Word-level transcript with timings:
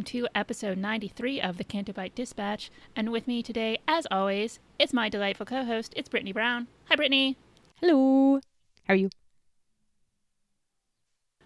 Welcome 0.00 0.18
to 0.18 0.28
episode 0.34 0.78
93 0.78 1.42
of 1.42 1.58
the 1.58 1.64
Canto 1.64 1.92
Bight 1.92 2.14
Dispatch. 2.14 2.70
And 2.96 3.12
with 3.12 3.28
me 3.28 3.42
today, 3.42 3.80
as 3.86 4.06
always, 4.10 4.58
is 4.78 4.94
my 4.94 5.10
delightful 5.10 5.44
co 5.44 5.62
host. 5.66 5.92
It's 5.94 6.08
Brittani 6.08 6.32
Brown. 6.32 6.68
Hi, 6.88 6.96
Brittani. 6.96 7.36
Hello. 7.82 8.40
How 8.84 8.94
are 8.94 8.96
you? 8.96 9.10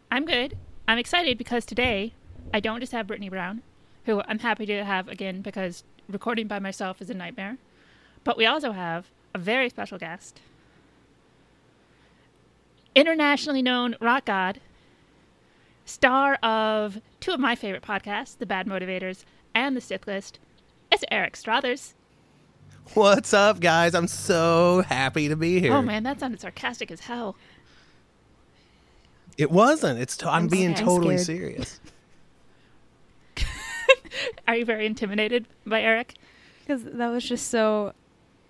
I'm 0.09 0.25
good. 0.25 0.57
I'm 0.87 0.99
excited 0.99 1.37
because 1.37 1.67
today 1.67 2.13
I 2.53 2.61
don't 2.61 2.79
just 2.79 2.93
have 2.93 3.09
Brittani 3.09 3.29
Brown, 3.29 3.63
who 4.05 4.23
I'm 4.29 4.39
happy 4.39 4.67
to 4.67 4.85
have 4.85 5.09
again 5.09 5.41
because 5.41 5.83
recording 6.09 6.47
by 6.47 6.61
myself 6.61 7.03
is 7.03 7.11
a 7.11 7.15
nightmare, 7.15 7.59
but 8.23 8.37
we 8.37 8.47
also 8.47 8.71
have 8.71 9.11
a 9.35 9.39
very 9.39 9.69
special 9.69 9.99
guest. 9.99 10.41
Internationally 12.95 13.63
known 13.63 13.97
rock 14.01 14.27
god, 14.27 14.61
star 15.85 16.35
of 16.37 17.01
two 17.21 17.33
of 17.33 17.41
my 17.41 17.55
favorite 17.55 17.83
podcasts, 17.83 18.39
The 18.39 18.47
Bad 18.47 18.67
Motivators 18.67 19.25
and 19.55 19.77
The 19.77 19.81
Sith 19.81 20.07
List, 20.07 20.39
it's 20.91 21.05
Eric 21.11 21.37
Strothers. 21.37 21.95
What's 22.93 23.33
up, 23.33 23.61
guys? 23.61 23.95
I'm 23.95 24.07
so 24.07 24.85
happy 24.87 25.29
to 25.29 25.37
be 25.37 25.59
here. 25.59 25.73
Oh 25.73 25.83
man, 25.83 26.03
that 26.03 26.21
sounded 26.21 26.41
sarcastic 26.41 26.91
as 26.91 27.01
hell. 27.01 27.35
It 29.39 29.51
wasn't. 29.51 29.99
It's. 29.99 30.17
To- 30.19 30.29
I'm, 30.29 30.43
I'm 30.45 30.49
being 30.49 30.75
scared. 30.77 30.89
totally 30.89 31.19
scared. 31.19 31.67
serious. 31.67 31.81
Are 34.49 34.55
you 34.55 34.65
very 34.65 34.87
intimidated 34.87 35.47
by 35.67 35.83
Eric? 35.83 36.15
Because 36.61 36.85
that 36.85 37.09
was 37.09 37.25
just 37.25 37.49
so 37.49 37.95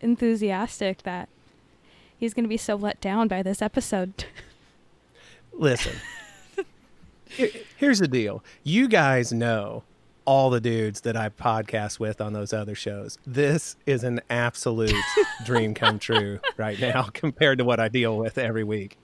enthusiastic 0.00 1.02
that 1.04 1.28
he's 2.18 2.34
going 2.34 2.44
to 2.44 2.48
be 2.48 2.56
so 2.56 2.74
let 2.74 3.00
down 3.00 3.28
by 3.28 3.42
this 3.42 3.62
episode. 3.62 4.26
Listen. 5.52 5.94
Here- 7.34 7.50
Here's 7.76 7.98
the 7.98 8.08
deal. 8.08 8.42
You 8.62 8.88
guys 8.88 9.32
know 9.32 9.82
all 10.26 10.48
the 10.50 10.60
dudes 10.60 11.02
that 11.02 11.16
I 11.16 11.28
podcast 11.28 11.98
with 11.98 12.20
on 12.20 12.32
those 12.32 12.52
other 12.52 12.74
shows. 12.74 13.18
This 13.26 13.76
is 13.84 14.04
an 14.04 14.20
absolute 14.30 14.94
dream 15.44 15.74
come 15.74 15.98
true 15.98 16.40
right 16.56 16.80
now 16.80 17.02
compared 17.12 17.58
to 17.58 17.64
what 17.64 17.78
I 17.78 17.88
deal 17.88 18.16
with 18.16 18.38
every 18.38 18.64
week. 18.64 18.96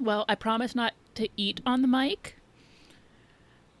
Well, 0.00 0.24
I 0.28 0.34
promise 0.34 0.74
not 0.74 0.94
to 1.16 1.28
eat 1.36 1.60
on 1.66 1.82
the 1.82 1.88
mic. 1.88 2.36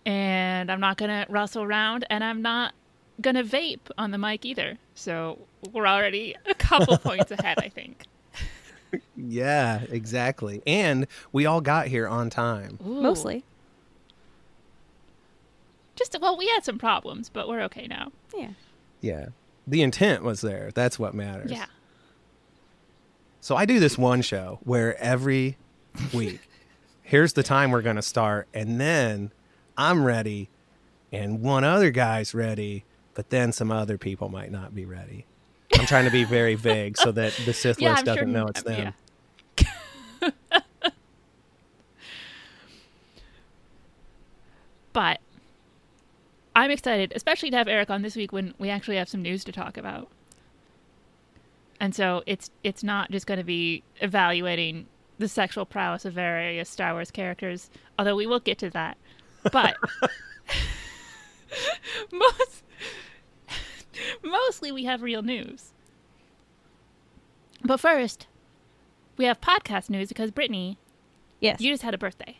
And 0.06 0.70
I'm 0.70 0.80
not 0.80 0.96
going 0.96 1.10
to 1.10 1.30
rustle 1.30 1.62
around. 1.62 2.06
And 2.10 2.22
I'm 2.22 2.42
not 2.42 2.72
going 3.20 3.36
to 3.36 3.44
vape 3.44 3.90
on 3.98 4.10
the 4.12 4.18
mic 4.18 4.44
either. 4.46 4.78
So 4.94 5.38
we're 5.72 5.86
already 5.86 6.36
a 6.46 6.54
couple 6.54 6.96
points 6.98 7.30
ahead, 7.30 7.58
I 7.58 7.68
think. 7.68 8.04
Yeah, 9.16 9.82
exactly. 9.88 10.62
And 10.66 11.06
we 11.32 11.46
all 11.46 11.60
got 11.60 11.88
here 11.88 12.08
on 12.08 12.30
time. 12.30 12.78
Ooh. 12.86 13.02
Mostly. 13.02 13.44
Just, 15.96 16.16
well, 16.20 16.36
we 16.36 16.48
had 16.48 16.64
some 16.64 16.78
problems, 16.78 17.28
but 17.28 17.48
we're 17.48 17.62
okay 17.62 17.86
now. 17.86 18.12
Yeah. 18.34 18.50
Yeah. 19.00 19.26
The 19.66 19.82
intent 19.82 20.22
was 20.24 20.40
there. 20.40 20.70
That's 20.74 20.98
what 20.98 21.14
matters. 21.14 21.50
Yeah. 21.50 21.66
So 23.40 23.56
I 23.56 23.64
do 23.64 23.78
this 23.80 23.96
one 23.96 24.22
show 24.22 24.58
where 24.64 24.98
every 24.98 25.56
week, 26.12 26.40
here's 27.02 27.34
the 27.34 27.42
time 27.42 27.70
we're 27.70 27.82
going 27.82 27.96
to 27.96 28.02
start, 28.02 28.48
and 28.52 28.80
then 28.80 29.32
I'm 29.76 30.04
ready, 30.04 30.48
and 31.12 31.40
one 31.40 31.64
other 31.64 31.90
guy's 31.90 32.34
ready, 32.34 32.84
but 33.14 33.30
then 33.30 33.52
some 33.52 33.70
other 33.70 33.98
people 33.98 34.28
might 34.28 34.50
not 34.50 34.74
be 34.74 34.84
ready. 34.84 35.26
I'm 35.78 35.86
trying 35.86 36.04
to 36.04 36.10
be 36.10 36.24
very 36.24 36.54
vague 36.56 36.96
so 36.98 37.12
that 37.12 37.32
the 37.44 37.52
Sith 37.52 37.80
Yeah, 37.80 37.90
list 37.90 38.00
I'm 38.00 38.04
doesn't 38.06 38.22
sure- 38.24 38.28
know 38.28 38.46
it's 38.48 38.62
yeah. 38.66 38.92
them. 40.26 40.32
But 44.92 45.20
I'm 46.54 46.70
excited, 46.70 47.12
especially 47.14 47.50
to 47.50 47.56
have 47.56 47.68
Eric 47.68 47.90
on 47.90 48.02
this 48.02 48.16
week 48.16 48.32
when 48.32 48.54
we 48.58 48.70
actually 48.70 48.96
have 48.96 49.08
some 49.08 49.22
news 49.22 49.44
to 49.44 49.52
talk 49.52 49.76
about. 49.76 50.08
And 51.78 51.94
so 51.94 52.22
it's 52.26 52.50
it's 52.62 52.82
not 52.82 53.10
just 53.10 53.26
going 53.26 53.38
to 53.38 53.44
be 53.44 53.82
evaluating 54.00 54.86
the 55.18 55.28
sexual 55.28 55.64
prowess 55.64 56.04
of 56.04 56.12
various 56.14 56.68
Star 56.68 56.92
Wars 56.92 57.10
characters, 57.10 57.70
although 57.98 58.16
we 58.16 58.26
will 58.26 58.40
get 58.40 58.58
to 58.58 58.70
that. 58.70 58.98
But 59.52 59.76
most 62.12 62.62
mostly 64.24 64.70
we 64.72 64.84
have 64.84 65.02
real 65.02 65.22
news. 65.22 65.72
But 67.64 67.78
first, 67.80 68.26
we 69.16 69.26
have 69.26 69.40
podcast 69.40 69.90
news 69.90 70.08
because 70.08 70.30
Brittani, 70.30 70.76
Yes. 71.40 71.60
you 71.60 71.72
just 71.72 71.82
had 71.82 71.94
a 71.94 71.98
birthday, 71.98 72.38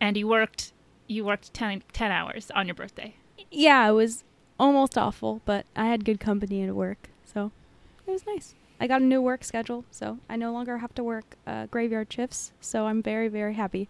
and 0.00 0.16
you 0.16 0.26
worked 0.28 0.72
you 1.08 1.24
worked 1.24 1.52
10, 1.52 1.82
10 1.92 2.12
hours 2.12 2.52
on 2.54 2.66
your 2.68 2.74
birthday. 2.74 3.14
yeah, 3.50 3.88
it 3.88 3.92
was 3.92 4.22
almost 4.60 4.96
awful, 4.96 5.40
but 5.44 5.66
I 5.74 5.86
had 5.86 6.04
good 6.04 6.20
company 6.20 6.62
at 6.62 6.74
work, 6.74 7.08
so 7.24 7.50
it 8.06 8.10
was 8.12 8.24
nice. 8.26 8.54
I 8.78 8.86
got 8.86 9.02
a 9.02 9.04
new 9.04 9.20
work 9.20 9.42
schedule, 9.42 9.84
so 9.90 10.18
I 10.28 10.36
no 10.36 10.52
longer 10.52 10.78
have 10.78 10.94
to 10.94 11.02
work 11.04 11.36
uh, 11.48 11.66
graveyard 11.66 12.12
shifts, 12.12 12.52
so 12.60 12.86
I'm 12.86 13.02
very, 13.02 13.26
very 13.26 13.54
happy. 13.54 13.88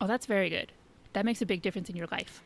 Oh, 0.00 0.06
that's 0.06 0.24
very 0.26 0.48
good. 0.48 0.72
That 1.12 1.26
makes 1.26 1.42
a 1.42 1.46
big 1.46 1.60
difference 1.60 1.90
in 1.90 1.96
your 1.96 2.08
life. 2.10 2.42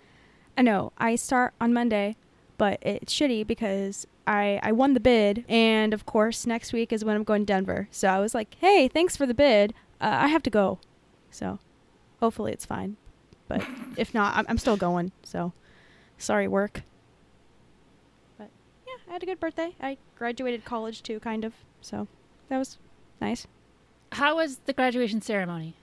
I 0.56 0.62
know. 0.62 0.93
I 0.99 1.15
start 1.15 1.55
on 1.61 1.72
Monday, 1.72 2.17
but 2.59 2.79
it's 2.83 3.15
shitty 3.15 3.47
because 3.47 4.07
I 4.27 4.61
I 4.63 4.73
won 4.73 4.93
the 4.93 5.01
bid, 5.01 5.45
and 5.49 5.95
of 5.95 6.05
course 6.05 6.47
next 6.47 6.73
week 6.73 6.93
is 6.93 7.05
when 7.05 7.17
I'm 7.17 7.25
going 7.25 7.43
to 7.43 7.47
Denver. 7.47 7.89
So 7.91 8.09
I 8.09 8.19
was 8.19 8.35
like, 8.35 8.57
hey, 8.61 8.89
thanks 8.89 9.17
for 9.17 9.25
the 9.25 9.35
bid. 9.35 9.73
Uh, 10.01 10.17
I 10.21 10.29
have 10.29 10.43
to 10.43 10.51
go. 10.51 10.79
So 11.31 11.59
hopefully 12.21 12.53
it's 12.53 12.67
fine, 12.67 12.97
but 13.47 13.65
if 13.97 14.13
not, 14.13 14.37
I'm, 14.37 14.45
I'm 14.49 14.59
still 14.59 14.77
going. 14.77 15.13
So 15.23 15.53
sorry, 16.19 16.49
work. 16.49 16.82
But 18.37 18.50
yeah, 18.87 18.97
I 19.09 19.12
had 19.12 19.23
a 19.23 19.27
good 19.27 19.41
birthday. 19.41 19.75
I 19.81 19.97
graduated 20.17 20.65
college 20.65 21.03
too, 21.03 21.21
kind 21.21 21.44
of. 21.44 21.55
So 21.81 22.09
that 22.49 22.59
was 22.59 22.77
nice. 23.21 23.47
How 24.12 24.37
was 24.37 24.59
the 24.67 24.73
graduation 24.73 25.21
ceremony? 25.21 25.75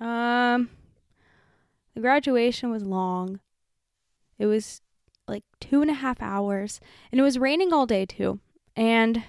Um, 0.00 0.70
the 1.94 2.00
graduation 2.00 2.70
was 2.70 2.82
long. 2.82 3.40
It 4.38 4.46
was 4.46 4.80
like 5.32 5.44
two 5.60 5.82
and 5.82 5.90
a 5.90 5.94
half 5.94 6.22
hours, 6.22 6.80
and 7.10 7.20
it 7.20 7.24
was 7.24 7.38
raining 7.38 7.72
all 7.72 7.86
day 7.86 8.06
too. 8.06 8.38
And 8.76 9.24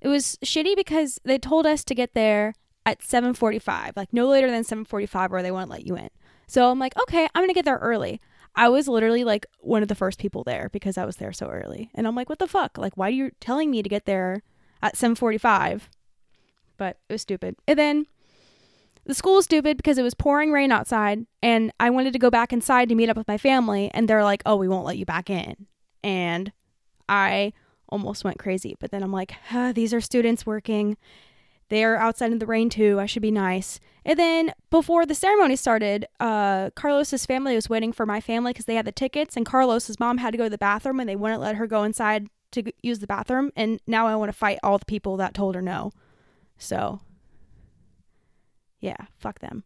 it 0.00 0.08
was 0.08 0.38
shitty 0.44 0.74
because 0.74 1.20
they 1.24 1.38
told 1.38 1.66
us 1.66 1.84
to 1.84 1.94
get 1.94 2.14
there 2.14 2.54
at 2.86 3.02
7:45, 3.02 3.96
like 3.96 4.12
no 4.12 4.26
later 4.28 4.50
than 4.50 4.64
7:45, 4.64 5.32
or 5.32 5.42
they 5.42 5.52
won't 5.52 5.70
let 5.70 5.86
you 5.86 5.96
in. 5.96 6.10
So 6.46 6.70
I'm 6.70 6.78
like, 6.78 6.98
okay, 7.02 7.28
I'm 7.34 7.42
gonna 7.42 7.52
get 7.52 7.64
there 7.64 7.78
early. 7.78 8.20
I 8.54 8.68
was 8.68 8.88
literally 8.88 9.24
like 9.24 9.46
one 9.60 9.82
of 9.82 9.88
the 9.88 9.94
first 9.94 10.18
people 10.18 10.44
there 10.44 10.68
because 10.72 10.98
I 10.98 11.04
was 11.04 11.16
there 11.16 11.32
so 11.32 11.48
early, 11.48 11.90
and 11.94 12.06
I'm 12.06 12.14
like, 12.14 12.28
what 12.28 12.38
the 12.38 12.48
fuck? 12.48 12.78
Like, 12.78 12.96
why 12.96 13.08
are 13.08 13.10
you 13.10 13.30
telling 13.40 13.70
me 13.70 13.82
to 13.82 13.88
get 13.88 14.06
there 14.06 14.42
at 14.82 14.96
7:45? 14.96 15.88
But 16.76 16.98
it 17.08 17.12
was 17.12 17.22
stupid. 17.22 17.56
And 17.68 17.78
then 17.78 18.06
the 19.04 19.14
school 19.14 19.36
was 19.36 19.44
stupid 19.44 19.76
because 19.76 19.98
it 19.98 20.02
was 20.02 20.14
pouring 20.14 20.52
rain 20.52 20.70
outside 20.70 21.26
and 21.42 21.72
I 21.80 21.90
wanted 21.90 22.12
to 22.12 22.18
go 22.18 22.30
back 22.30 22.52
inside 22.52 22.88
to 22.88 22.94
meet 22.94 23.08
up 23.08 23.16
with 23.16 23.28
my 23.28 23.38
family 23.38 23.90
and 23.94 24.08
they're 24.08 24.24
like, 24.24 24.42
"Oh, 24.46 24.56
we 24.56 24.68
won't 24.68 24.86
let 24.86 24.98
you 24.98 25.04
back 25.04 25.28
in." 25.28 25.66
And 26.04 26.52
I 27.08 27.52
almost 27.88 28.24
went 28.24 28.38
crazy, 28.38 28.76
but 28.78 28.90
then 28.90 29.02
I'm 29.02 29.12
like, 29.12 29.34
ah, 29.52 29.72
"These 29.72 29.92
are 29.92 30.00
students 30.00 30.46
working. 30.46 30.96
They're 31.68 31.96
outside 31.96 32.32
in 32.32 32.38
the 32.38 32.46
rain 32.46 32.70
too. 32.70 33.00
I 33.00 33.06
should 33.06 33.22
be 33.22 33.30
nice." 33.30 33.80
And 34.04 34.18
then 34.18 34.52
before 34.70 35.06
the 35.06 35.14
ceremony 35.14 35.56
started, 35.56 36.06
uh, 36.20 36.70
Carlos's 36.70 37.26
family 37.26 37.54
was 37.54 37.70
waiting 37.70 37.92
for 37.92 38.06
my 38.06 38.20
family 38.20 38.52
because 38.52 38.66
they 38.66 38.74
had 38.74 38.86
the 38.86 38.92
tickets, 38.92 39.36
and 39.36 39.46
Carlos's 39.46 40.00
mom 40.00 40.18
had 40.18 40.32
to 40.32 40.38
go 40.38 40.44
to 40.44 40.50
the 40.50 40.58
bathroom, 40.58 41.00
and 41.00 41.08
they 41.08 41.16
wouldn't 41.16 41.40
let 41.40 41.56
her 41.56 41.66
go 41.66 41.82
inside 41.84 42.28
to 42.52 42.64
use 42.82 42.98
the 42.98 43.06
bathroom. 43.06 43.50
And 43.56 43.80
now 43.86 44.06
I 44.06 44.16
want 44.16 44.30
to 44.30 44.36
fight 44.36 44.58
all 44.62 44.78
the 44.78 44.86
people 44.86 45.16
that 45.16 45.34
told 45.34 45.54
her 45.54 45.62
no. 45.62 45.92
So, 46.58 47.00
yeah, 48.82 49.06
fuck 49.18 49.38
them. 49.38 49.64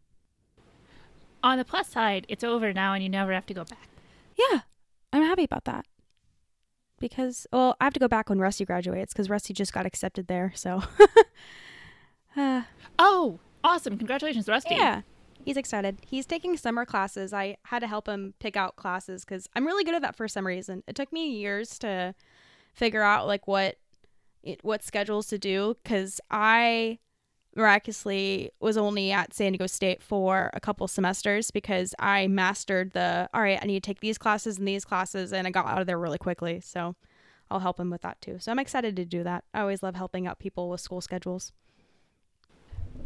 On 1.43 1.57
the 1.57 1.65
plus 1.65 1.89
side, 1.89 2.25
it's 2.29 2.43
over 2.45 2.71
now 2.71 2.93
and 2.93 3.03
you 3.03 3.09
never 3.09 3.33
have 3.33 3.45
to 3.47 3.53
go 3.53 3.65
back. 3.65 3.89
Yeah, 4.37 4.61
I'm 5.11 5.23
happy 5.23 5.43
about 5.43 5.65
that. 5.65 5.85
Because, 6.99 7.45
well, 7.51 7.75
I 7.79 7.83
have 7.83 7.93
to 7.93 7.99
go 7.99 8.07
back 8.07 8.29
when 8.29 8.39
Rusty 8.39 8.63
graduates 8.65 9.11
because 9.13 9.29
Rusty 9.29 9.53
just 9.53 9.73
got 9.73 9.85
accepted 9.85 10.27
there. 10.27 10.51
So, 10.55 10.81
uh, 12.37 12.63
Oh, 12.97 13.39
awesome. 13.63 13.97
Congratulations, 13.97 14.47
Rusty. 14.47 14.73
yeah, 14.75 15.01
he's 15.45 15.57
excited. 15.57 15.97
He's 16.05 16.25
taking 16.25 16.57
summer 16.57 16.85
classes. 16.85 17.33
I 17.33 17.57
had 17.65 17.79
to 17.79 17.87
help 17.87 18.07
him 18.07 18.33
pick 18.39 18.57
out 18.57 18.75
classes 18.77 19.23
because 19.25 19.47
I'm 19.55 19.65
really 19.65 19.83
good 19.83 19.93
at 19.95 20.01
that 20.01 20.15
for 20.15 20.27
some 20.27 20.47
reason. 20.47 20.83
It 20.87 20.95
took 20.95 21.11
me 21.13 21.29
years 21.29 21.77
to 21.79 22.15
figure 22.73 23.03
out 23.03 23.27
like 23.27 23.47
what 23.47 23.75
it, 24.43 24.63
what 24.63 24.83
schedules 24.83 25.27
to 25.27 25.37
do 25.37 25.75
because 25.83 26.19
I 26.31 26.97
miraculously 27.57 28.51
was 28.59 28.77
only 28.77 29.11
at 29.11 29.33
San 29.33 29.51
Diego 29.51 29.67
State 29.67 30.01
for 30.01 30.49
a 30.53 30.59
couple 30.59 30.87
semesters 30.87 31.51
because 31.51 31.93
I 31.99 32.27
mastered 32.27 32.91
the 32.91 33.29
all 33.33 33.41
right, 33.41 33.59
I 33.61 33.65
need 33.65 33.83
to 33.83 33.87
take 33.87 33.99
these 33.99 34.17
classes 34.17 34.57
and 34.57 34.67
these 34.67 34.85
classes 34.85 35.33
and 35.33 35.47
I 35.47 35.51
got 35.51 35.65
out 35.65 35.81
of 35.81 35.87
there 35.87 35.99
really 35.99 36.17
quickly. 36.17 36.61
So 36.61 36.95
I'll 37.49 37.59
help 37.59 37.79
him 37.79 37.89
with 37.89 38.01
that 38.01 38.21
too. 38.21 38.37
So 38.39 38.51
I'm 38.51 38.59
excited 38.59 38.95
to 38.95 39.05
do 39.05 39.23
that. 39.23 39.43
I 39.53 39.61
always 39.61 39.81
love 39.81 39.95
helping 39.95 40.27
out 40.27 40.39
people 40.39 40.69
with 40.69 40.81
school 40.81 41.01
schedules. 41.01 41.51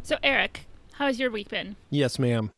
So, 0.03 0.18
Eric, 0.24 0.65
how 0.94 1.07
has 1.07 1.19
your 1.19 1.31
week 1.31 1.50
been? 1.50 1.75
Yes, 1.89 2.18
ma'am. 2.18 2.51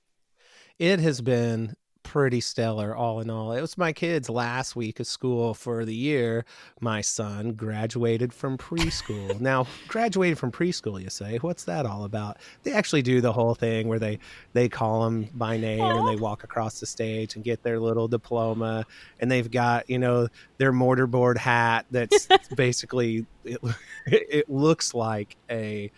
It 0.79 0.99
has 0.99 1.21
been 1.21 1.75
pretty 2.03 2.41
stellar, 2.41 2.95
all 2.95 3.19
in 3.21 3.29
all. 3.29 3.53
It 3.53 3.61
was 3.61 3.77
my 3.77 3.93
kid's 3.93 4.29
last 4.29 4.75
week 4.75 4.99
of 4.99 5.07
school 5.07 5.53
for 5.53 5.85
the 5.85 5.95
year. 5.95 6.45
My 6.79 7.01
son 7.01 7.53
graduated 7.53 8.33
from 8.33 8.57
preschool. 8.57 9.39
now, 9.41 9.65
graduated 9.87 10.37
from 10.37 10.51
preschool, 10.51 11.01
you 11.01 11.09
say? 11.09 11.37
What's 11.37 11.63
that 11.63 11.85
all 11.85 12.03
about? 12.03 12.37
They 12.63 12.73
actually 12.73 13.01
do 13.01 13.21
the 13.21 13.31
whole 13.31 13.55
thing 13.55 13.87
where 13.87 13.99
they 13.99 14.19
they 14.53 14.69
call 14.69 15.05
them 15.05 15.29
by 15.33 15.57
name 15.57 15.83
and 15.83 16.07
they 16.07 16.15
walk 16.15 16.43
across 16.43 16.79
the 16.79 16.85
stage 16.85 17.35
and 17.35 17.43
get 17.43 17.63
their 17.63 17.79
little 17.79 18.07
diploma, 18.07 18.85
and 19.19 19.31
they've 19.31 19.49
got 19.49 19.89
you 19.89 19.97
know 19.97 20.27
their 20.57 20.71
mortarboard 20.71 21.37
hat 21.37 21.85
that's 21.89 22.27
basically 22.55 23.25
it, 23.43 23.59
it 24.05 24.49
looks 24.49 24.93
like 24.93 25.37
a 25.49 25.91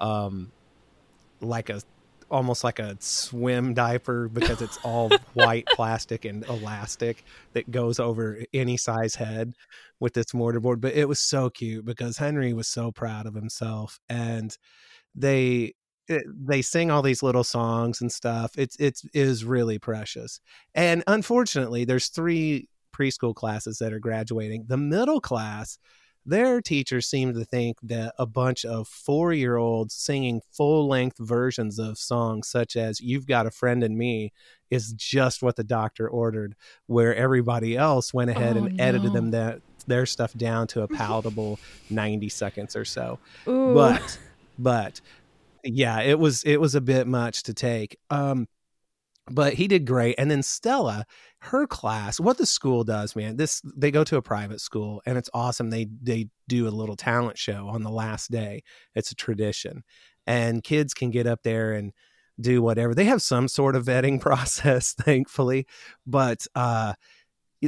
um 0.00 0.50
like 1.40 1.70
a 1.70 1.80
almost 2.32 2.64
like 2.64 2.78
a 2.78 2.96
swim 2.98 3.74
diaper 3.74 4.28
because 4.28 4.62
it's 4.62 4.78
all 4.82 5.10
white 5.34 5.66
plastic 5.74 6.24
and 6.24 6.44
elastic 6.46 7.24
that 7.52 7.70
goes 7.70 8.00
over 8.00 8.40
any 8.52 8.76
size 8.76 9.14
head 9.14 9.54
with 10.00 10.14
this 10.14 10.32
mortarboard. 10.32 10.80
But 10.80 10.94
it 10.94 11.08
was 11.08 11.20
so 11.20 11.50
cute 11.50 11.84
because 11.84 12.16
Henry 12.16 12.52
was 12.52 12.66
so 12.66 12.90
proud 12.90 13.26
of 13.26 13.34
himself, 13.34 14.00
and 14.08 14.56
they 15.14 15.74
eh, 16.08 16.20
they 16.26 16.62
sing 16.62 16.90
all 16.90 17.02
these 17.02 17.22
little 17.22 17.44
songs 17.44 18.00
and 18.00 18.10
stuff. 18.10 18.52
It's 18.56 18.76
it's 18.80 19.04
it 19.04 19.10
is 19.14 19.44
really 19.44 19.78
precious. 19.78 20.40
And 20.74 21.04
unfortunately, 21.06 21.84
there's 21.84 22.08
three 22.08 22.68
preschool 22.92 23.34
classes 23.34 23.78
that 23.78 23.92
are 23.92 24.00
graduating. 24.00 24.64
The 24.68 24.76
middle 24.76 25.20
class 25.20 25.78
their 26.24 26.60
teachers 26.60 27.06
seemed 27.06 27.34
to 27.34 27.44
think 27.44 27.78
that 27.82 28.14
a 28.18 28.26
bunch 28.26 28.64
of 28.64 28.86
four 28.88 29.32
year 29.32 29.56
olds 29.56 29.94
singing 29.94 30.40
full 30.52 30.86
length 30.88 31.18
versions 31.18 31.78
of 31.78 31.98
songs 31.98 32.48
such 32.48 32.76
as 32.76 33.00
You've 33.00 33.26
Got 33.26 33.46
a 33.46 33.50
Friend 33.50 33.82
in 33.82 33.96
Me 33.98 34.32
is 34.70 34.92
just 34.92 35.42
what 35.42 35.56
the 35.56 35.64
doctor 35.64 36.08
ordered, 36.08 36.54
where 36.86 37.14
everybody 37.14 37.76
else 37.76 38.14
went 38.14 38.30
ahead 38.30 38.56
Oh, 38.56 38.64
and 38.64 38.80
edited 38.80 39.08
no. 39.08 39.12
them 39.14 39.30
that 39.32 39.60
their 39.86 40.06
stuff 40.06 40.32
down 40.34 40.68
to 40.68 40.82
a 40.82 40.88
palatable 40.88 41.58
90 41.90 42.28
seconds 42.28 42.76
or 42.76 42.84
so. 42.84 43.18
Ooh. 43.48 43.74
But 43.74 44.18
but 44.58 45.00
yeah, 45.64 46.00
it 46.02 46.18
was 46.18 46.44
it 46.44 46.60
was 46.60 46.74
a 46.76 46.80
bit 46.80 47.06
much 47.08 47.42
to 47.44 47.54
take. 47.54 47.98
Um 48.10 48.46
but 49.30 49.54
he 49.54 49.68
did 49.68 49.86
great 49.86 50.16
and 50.18 50.30
then 50.30 50.42
stella 50.42 51.04
her 51.44 51.66
class 51.66 52.20
what 52.20 52.38
the 52.38 52.46
school 52.46 52.84
does 52.84 53.16
man 53.16 53.36
this 53.36 53.60
they 53.76 53.90
go 53.90 54.04
to 54.04 54.16
a 54.16 54.22
private 54.22 54.60
school 54.60 55.02
and 55.04 55.18
it's 55.18 55.28
awesome 55.34 55.70
they 55.70 55.88
they 56.00 56.28
do 56.46 56.68
a 56.68 56.70
little 56.70 56.94
talent 56.94 57.36
show 57.36 57.68
on 57.68 57.82
the 57.82 57.90
last 57.90 58.30
day 58.30 58.62
it's 58.94 59.10
a 59.10 59.14
tradition 59.16 59.82
and 60.24 60.62
kids 60.62 60.94
can 60.94 61.10
get 61.10 61.26
up 61.26 61.42
there 61.42 61.72
and 61.72 61.92
do 62.40 62.62
whatever 62.62 62.94
they 62.94 63.06
have 63.06 63.20
some 63.20 63.48
sort 63.48 63.74
of 63.74 63.86
vetting 63.86 64.20
process 64.20 64.92
thankfully 64.92 65.66
but 66.06 66.46
uh 66.54 66.92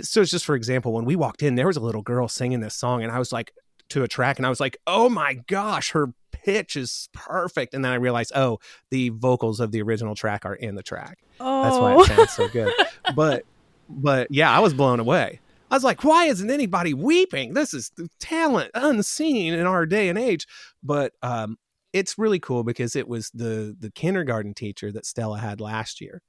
so 0.02 0.20
it's 0.20 0.30
just 0.30 0.44
for 0.44 0.54
example 0.54 0.92
when 0.92 1.04
we 1.04 1.16
walked 1.16 1.42
in 1.42 1.56
there 1.56 1.66
was 1.66 1.76
a 1.76 1.80
little 1.80 2.02
girl 2.02 2.28
singing 2.28 2.60
this 2.60 2.76
song 2.76 3.02
and 3.02 3.10
i 3.10 3.18
was 3.18 3.32
like 3.32 3.52
to 3.88 4.04
a 4.04 4.08
track 4.08 4.38
and 4.38 4.46
i 4.46 4.48
was 4.48 4.60
like 4.60 4.76
oh 4.86 5.08
my 5.08 5.34
gosh 5.48 5.90
her 5.90 6.12
pitch 6.30 6.76
is 6.76 7.08
perfect 7.12 7.74
and 7.74 7.84
then 7.84 7.90
i 7.90 7.96
realized 7.96 8.30
oh 8.36 8.58
the 8.90 9.08
vocals 9.08 9.58
of 9.58 9.72
the 9.72 9.82
original 9.82 10.14
track 10.14 10.44
are 10.44 10.54
in 10.54 10.76
the 10.76 10.82
track 10.82 11.18
oh. 11.40 11.62
that's 11.64 11.76
why 11.76 11.96
it 11.96 12.06
sounds 12.06 12.32
so 12.32 12.48
good. 12.48 12.72
But 13.14 13.44
but 13.88 14.28
yeah, 14.30 14.50
I 14.50 14.60
was 14.60 14.74
blown 14.74 15.00
away. 15.00 15.40
I 15.70 15.74
was 15.74 15.84
like, 15.84 16.04
why 16.04 16.26
isn't 16.26 16.50
anybody 16.50 16.94
weeping? 16.94 17.54
This 17.54 17.74
is 17.74 17.90
talent 18.20 18.70
unseen 18.74 19.54
in 19.54 19.66
our 19.66 19.86
day 19.86 20.08
and 20.08 20.18
age. 20.18 20.46
But 20.82 21.12
um, 21.22 21.56
it's 21.92 22.18
really 22.18 22.38
cool 22.38 22.64
because 22.64 22.94
it 22.94 23.08
was 23.08 23.30
the 23.34 23.74
the 23.78 23.90
kindergarten 23.90 24.54
teacher 24.54 24.92
that 24.92 25.06
Stella 25.06 25.38
had 25.38 25.60
last 25.60 26.00
year 26.00 26.22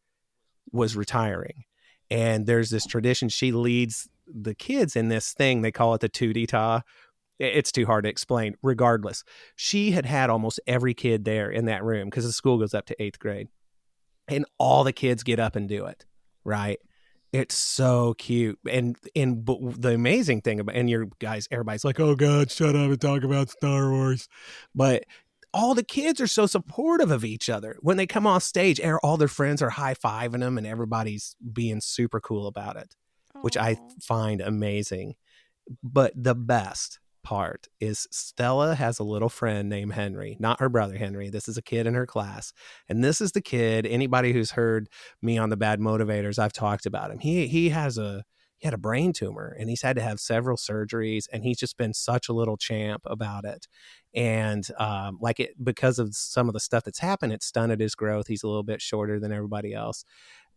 was 0.72 0.96
retiring. 0.96 1.64
And 2.10 2.46
there's 2.46 2.70
this 2.70 2.86
tradition. 2.86 3.30
She 3.30 3.52
leads 3.52 4.08
the 4.28 4.56
kids 4.56 4.96
in 4.96 5.10
this 5.10 5.34
thing. 5.34 5.62
They 5.62 5.72
call 5.72 5.94
it 5.96 6.02
the 6.02 6.10
Tudita. 6.10 6.82
It's 7.38 7.72
too 7.72 7.86
hard 7.86 8.06
to 8.06 8.10
explain. 8.10 8.56
Regardless, 8.64 9.24
she 9.56 9.92
had 9.92 10.06
had 10.06 10.30
almost 10.30 10.60
every 10.66 10.94
kid 10.94 11.26
there 11.26 11.50
in 11.50 11.66
that 11.66 11.84
room 11.84 12.10
because 12.10 12.26
the 12.26 12.32
school 12.32 12.58
goes 12.58 12.74
up 12.74 12.86
to 12.88 13.02
eighth 13.02 13.20
grade 13.20 13.50
and 14.28 14.46
all 14.58 14.84
the 14.84 14.94
kids 14.94 15.24
get 15.24 15.40
up 15.40 15.56
and 15.56 15.68
do 15.68 15.86
it 15.86 16.06
right 16.44 16.80
it's 17.40 17.56
so 17.56 18.14
cute 18.18 18.60
and 18.70 18.98
and 19.16 19.44
but 19.44 19.58
the 19.82 19.94
amazing 19.94 20.42
thing 20.42 20.60
about 20.60 20.76
and 20.76 20.90
your 20.90 21.08
guys 21.20 21.48
everybody's 21.52 21.84
like 21.84 22.00
oh 22.00 22.16
god 22.16 22.50
shut 22.50 22.76
up 22.76 22.90
and 22.90 23.02
talk 23.02 23.24
about 23.24 23.50
star 23.50 23.92
wars. 23.92 24.28
But 24.74 25.06
all 25.54 25.74
the 25.74 25.84
kids 25.84 26.20
are 26.20 26.28
so 26.28 26.46
supportive 26.48 27.12
of 27.12 27.24
each 27.24 27.50
other. 27.50 27.78
When 27.80 27.96
they 27.96 28.06
come 28.08 28.28
off 28.28 28.44
stage 28.44 28.80
er- 28.84 29.00
all 29.02 29.16
their 29.16 29.30
friends 29.30 29.62
are 29.62 29.70
high-fiving 29.70 30.42
them 30.42 30.58
and 30.58 30.68
everybody's 30.68 31.38
being 31.54 31.80
super 31.80 32.20
cool 32.20 32.48
about 32.48 32.76
it 32.76 32.96
which 33.42 33.58
i 33.58 33.78
find 34.02 34.42
amazing. 34.42 35.16
But 35.84 36.14
the 36.16 36.36
best 36.36 37.00
part 37.26 37.68
is 37.82 38.08
Stella 38.12 38.76
has 38.76 39.00
a 39.00 39.04
little 39.04 39.28
friend 39.28 39.68
named 39.68 39.94
Henry, 39.94 40.38
not 40.40 40.60
her 40.62 40.70
brother 40.70 40.96
Henry. 40.96 41.30
This 41.30 41.50
is 41.50 41.58
a 41.58 41.62
kid 41.62 41.88
in 41.88 41.96
her 41.96 42.06
class. 42.06 42.54
And 42.88 43.04
this 43.04 43.20
is 43.20 43.34
the 43.34 43.42
kid, 43.42 43.86
anybody 43.86 44.32
who's 44.32 44.52
heard 44.52 44.88
me 45.22 45.38
on 45.38 45.50
the 45.50 45.58
bad 45.58 45.80
motivators, 45.80 46.40
I've 46.40 46.54
talked 46.54 46.86
about 46.86 47.12
him. 47.12 47.20
He 47.20 47.48
he 47.48 47.70
has 47.70 47.98
a 47.98 48.24
he 48.58 48.68
had 48.68 48.74
a 48.74 48.78
brain 48.78 49.12
tumor 49.12 49.56
and 49.60 49.70
he's 49.70 49.82
had 49.82 49.98
to 49.98 50.02
have 50.02 50.20
several 50.20 50.56
surgeries 50.56 51.26
and 51.34 51.44
he's 51.44 51.58
just 51.58 51.78
been 51.78 51.94
such 51.94 52.30
a 52.30 52.34
little 52.34 52.56
champ 52.56 53.02
about 53.06 53.44
it. 53.44 53.68
And 54.14 54.66
um, 54.78 55.18
like 55.20 55.42
it 55.42 55.52
because 55.62 56.00
of 56.00 56.16
some 56.16 56.48
of 56.48 56.54
the 56.54 56.60
stuff 56.62 56.84
that's 56.86 57.00
happened, 57.00 57.34
it 57.34 57.44
stunted 57.44 57.82
his 57.82 57.96
growth. 57.96 58.28
He's 58.28 58.44
a 58.44 58.48
little 58.48 58.64
bit 58.64 58.82
shorter 58.82 59.20
than 59.20 59.34
everybody 59.34 59.74
else. 59.74 60.06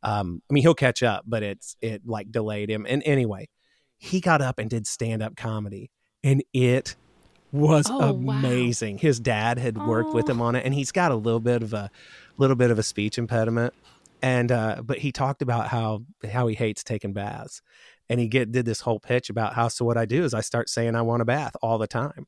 Um, 0.02 0.42
I 0.48 0.52
mean, 0.52 0.62
he'll 0.62 0.74
catch 0.74 1.02
up, 1.02 1.24
but 1.26 1.42
it's 1.42 1.76
it 1.80 2.02
like 2.06 2.30
delayed 2.30 2.70
him. 2.70 2.86
And 2.88 3.02
anyway, 3.04 3.48
he 3.96 4.20
got 4.20 4.42
up 4.42 4.58
and 4.58 4.70
did 4.70 4.86
stand 4.86 5.22
up 5.22 5.34
comedy 5.34 5.90
and 6.24 6.42
it 6.52 6.96
was 7.52 7.86
Oh, 7.90 8.12
wow. 8.12 8.34
amazing. 8.34 8.98
His 8.98 9.18
dad 9.20 9.58
had 9.58 9.78
worked 9.78 10.12
with 10.14 10.28
Oh. 10.28 10.32
him 10.32 10.40
on 10.42 10.54
it, 10.54 10.64
and 10.64 10.74
he's 10.74 10.92
got 10.92 11.10
a 11.12 11.14
little 11.16 11.40
bit 11.40 11.62
of 11.62 11.72
a 11.72 11.90
little 12.36 12.56
bit 12.56 12.70
of 12.70 12.78
a 12.78 12.82
speech 12.82 13.18
impediment. 13.18 13.72
And 14.20 14.50
uh, 14.52 14.82
but 14.84 14.98
he 14.98 15.12
talked 15.12 15.42
about 15.42 15.68
how 15.68 16.02
how 16.32 16.46
he 16.48 16.54
hates 16.56 16.82
taking 16.82 17.12
baths, 17.12 17.62
and 18.08 18.18
he 18.20 18.26
get 18.28 18.50
did 18.52 18.64
this 18.66 18.80
whole 18.80 18.98
pitch 19.00 19.30
about 19.30 19.54
how 19.54 19.68
so 19.68 19.84
what 19.84 19.96
I 19.96 20.04
do 20.06 20.24
is 20.24 20.34
I 20.34 20.40
start 20.40 20.68
saying 20.68 20.94
I 20.96 21.02
want 21.02 21.22
a 21.22 21.24
bath 21.24 21.54
all 21.62 21.78
the 21.78 21.86
time. 21.86 22.26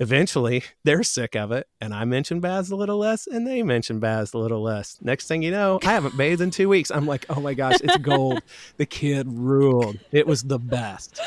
Eventually, 0.00 0.62
they're 0.84 1.02
sick 1.02 1.34
of 1.34 1.50
it, 1.50 1.66
and 1.80 1.92
I 1.94 2.04
mention 2.04 2.40
baths 2.40 2.70
a 2.70 2.76
little 2.76 2.98
less, 2.98 3.26
and 3.26 3.46
they 3.46 3.62
mention 3.62 3.98
baths 4.00 4.32
a 4.34 4.38
little 4.38 4.62
less. 4.62 4.98
Next 5.00 5.26
thing 5.26 5.42
you 5.42 5.50
know, 5.50 5.80
I 5.82 5.92
haven't 5.92 6.16
bathed 6.16 6.40
in 6.42 6.50
two 6.50 6.68
weeks. 6.68 6.90
I'm 6.90 7.06
like, 7.06 7.24
oh 7.30 7.40
my 7.40 7.54
gosh, 7.54 7.80
it's 7.82 7.96
gold. 7.96 8.42
the 8.76 8.86
kid 8.86 9.26
ruled. 9.28 9.98
It 10.12 10.26
was 10.26 10.42
the 10.44 10.58
best. 10.58 11.20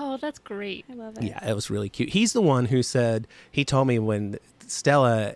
Oh, 0.00 0.16
that's 0.16 0.38
great. 0.38 0.84
I 0.88 0.94
love 0.94 1.18
it. 1.18 1.24
Yeah, 1.24 1.44
it 1.44 1.54
was 1.54 1.70
really 1.70 1.88
cute. 1.88 2.10
He's 2.10 2.32
the 2.32 2.40
one 2.40 2.66
who 2.66 2.84
said 2.84 3.26
he 3.50 3.64
told 3.64 3.88
me 3.88 3.98
when 3.98 4.38
Stella, 4.64 5.34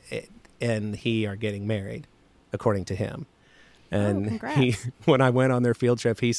and 0.61 0.95
he 0.95 1.27
are 1.27 1.35
getting 1.35 1.67
married, 1.67 2.07
according 2.53 2.85
to 2.87 2.95
him. 2.95 3.27
And 3.91 4.25
he, 4.25 4.39
congrats. 4.39 4.89
when 5.05 5.21
I 5.21 5.31
went 5.31 5.53
on 5.53 5.65
their 5.65 5.75
field 5.75 5.99
trip, 5.99 6.21
he 6.21 6.33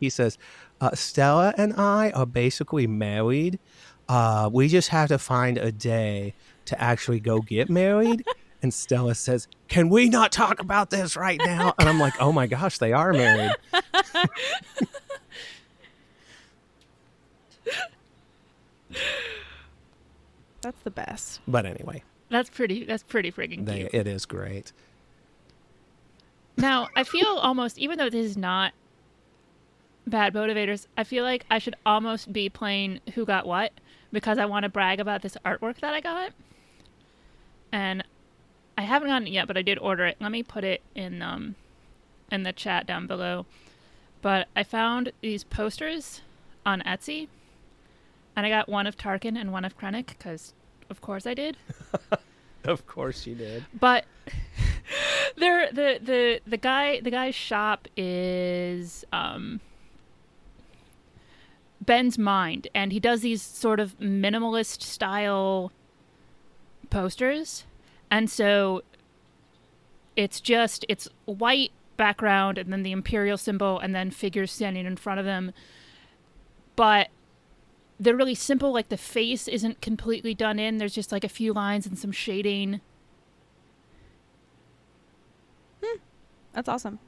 he 0.00 0.08
says, 0.08 0.38
uh, 0.80 0.94
"Stella 0.94 1.52
and 1.58 1.74
I 1.76 2.10
are 2.12 2.24
basically 2.24 2.86
married. 2.86 3.58
Uh, 4.08 4.48
we 4.50 4.68
just 4.68 4.88
have 4.88 5.08
to 5.08 5.18
find 5.18 5.58
a 5.58 5.70
day 5.70 6.34
to 6.64 6.80
actually 6.80 7.20
go 7.20 7.40
get 7.40 7.68
married." 7.68 8.24
And 8.60 8.74
Stella 8.74 9.14
says, 9.14 9.46
"Can 9.68 9.88
we 9.88 10.08
not 10.08 10.32
talk 10.32 10.58
about 10.58 10.90
this 10.90 11.14
right 11.14 11.40
now?" 11.44 11.74
And 11.78 11.88
I'm 11.88 12.00
like, 12.00 12.14
"Oh 12.18 12.32
my 12.32 12.48
gosh, 12.48 12.78
they 12.78 12.92
are 12.92 13.12
married." 13.12 13.52
That's 20.60 20.80
the 20.82 20.90
best. 20.90 21.40
But 21.46 21.66
anyway, 21.66 22.02
That's 22.30 22.50
pretty. 22.50 22.84
That's 22.84 23.02
pretty 23.02 23.30
friggin' 23.30 23.64
they, 23.64 23.80
cute. 23.80 23.94
it 23.94 24.06
is 24.06 24.26
great. 24.26 24.72
Now 26.56 26.88
I 26.96 27.04
feel 27.04 27.28
almost, 27.28 27.78
even 27.78 27.98
though 27.98 28.10
this 28.10 28.26
is 28.26 28.36
not 28.36 28.72
bad 30.06 30.34
motivators, 30.34 30.86
I 30.96 31.04
feel 31.04 31.22
like 31.22 31.46
I 31.50 31.58
should 31.58 31.76
almost 31.86 32.32
be 32.32 32.48
playing 32.48 33.00
Who 33.14 33.24
Got 33.24 33.46
What 33.46 33.72
because 34.12 34.38
I 34.38 34.46
want 34.46 34.64
to 34.64 34.68
brag 34.68 34.98
about 35.00 35.22
this 35.22 35.36
artwork 35.44 35.78
that 35.80 35.94
I 35.94 36.00
got, 36.00 36.32
and 37.70 38.02
I 38.76 38.82
haven't 38.82 39.08
gotten 39.08 39.28
it 39.28 39.32
yet, 39.32 39.46
but 39.46 39.56
I 39.56 39.62
did 39.62 39.78
order 39.78 40.06
it. 40.06 40.16
Let 40.20 40.32
me 40.32 40.42
put 40.42 40.64
it 40.64 40.82
in 40.94 41.22
um 41.22 41.54
in 42.32 42.42
the 42.42 42.52
chat 42.52 42.86
down 42.86 43.06
below. 43.06 43.46
But 44.20 44.48
I 44.56 44.64
found 44.64 45.12
these 45.20 45.44
posters 45.44 46.22
on 46.66 46.82
Etsy, 46.82 47.28
and 48.38 48.46
I 48.46 48.50
got 48.50 48.68
one 48.68 48.86
of 48.86 48.96
Tarkin 48.96 49.36
and 49.36 49.50
one 49.52 49.64
of 49.64 49.76
Krennic 49.76 50.06
because, 50.06 50.54
of 50.90 51.00
course, 51.00 51.26
I 51.26 51.34
did. 51.34 51.56
Of 52.64 52.86
course 52.86 53.26
you 53.26 53.34
did. 53.34 53.64
but 53.72 54.04
there 55.36 55.70
the 55.72 55.98
the 56.02 56.40
the 56.46 56.56
guy 56.58 57.00
the 57.00 57.10
guy's 57.10 57.34
shop 57.34 57.88
is 57.96 59.04
um 59.12 59.60
Ben's 61.80 62.18
mind 62.18 62.68
and 62.74 62.92
he 62.92 63.00
does 63.00 63.22
these 63.22 63.40
sort 63.40 63.80
of 63.80 63.98
minimalist 64.00 64.82
style 64.82 65.72
posters 66.90 67.64
and 68.10 68.28
so 68.28 68.82
it's 70.16 70.40
just 70.40 70.84
it's 70.88 71.08
white 71.24 71.70
background 71.96 72.58
and 72.58 72.70
then 72.72 72.82
the 72.82 72.92
imperial 72.92 73.38
symbol 73.38 73.78
and 73.78 73.94
then 73.94 74.10
figures 74.10 74.52
standing 74.52 74.84
in 74.84 74.96
front 74.96 75.20
of 75.20 75.24
them 75.24 75.52
but 76.76 77.08
they're 78.00 78.16
really 78.16 78.34
simple 78.34 78.72
like 78.72 78.88
the 78.88 78.96
face 78.96 79.48
isn't 79.48 79.80
completely 79.80 80.34
done 80.34 80.58
in 80.58 80.78
there's 80.78 80.94
just 80.94 81.12
like 81.12 81.24
a 81.24 81.28
few 81.28 81.52
lines 81.52 81.86
and 81.86 81.98
some 81.98 82.12
shading 82.12 82.80
hmm. 85.82 85.98
That's 86.52 86.68
awesome. 86.68 86.98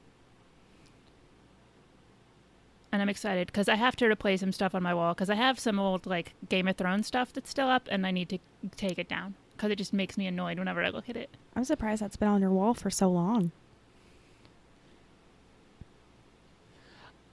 and 2.92 3.00
I'm 3.00 3.08
excited 3.08 3.46
because 3.46 3.68
I 3.68 3.76
have 3.76 3.96
to 3.96 4.06
replace 4.06 4.40
some 4.40 4.52
stuff 4.52 4.74
on 4.74 4.82
my 4.82 4.94
wall 4.94 5.14
because 5.14 5.30
I 5.30 5.36
have 5.36 5.58
some 5.58 5.78
old 5.78 6.06
like 6.06 6.34
Game 6.48 6.66
of 6.68 6.76
Thrones 6.76 7.06
stuff 7.06 7.32
that's 7.32 7.50
still 7.50 7.68
up, 7.68 7.88
and 7.90 8.06
I 8.06 8.10
need 8.10 8.28
to 8.30 8.38
take 8.76 8.98
it 8.98 9.08
down 9.08 9.34
because 9.52 9.70
it 9.70 9.76
just 9.76 9.92
makes 9.92 10.18
me 10.18 10.26
annoyed 10.26 10.58
whenever 10.58 10.82
I 10.82 10.90
look 10.90 11.08
at 11.08 11.16
it. 11.16 11.30
I'm 11.54 11.64
surprised 11.64 12.02
that's 12.02 12.16
been 12.16 12.28
on 12.28 12.40
your 12.40 12.50
wall 12.50 12.74
for 12.74 12.90
so 12.90 13.08
long. 13.10 13.52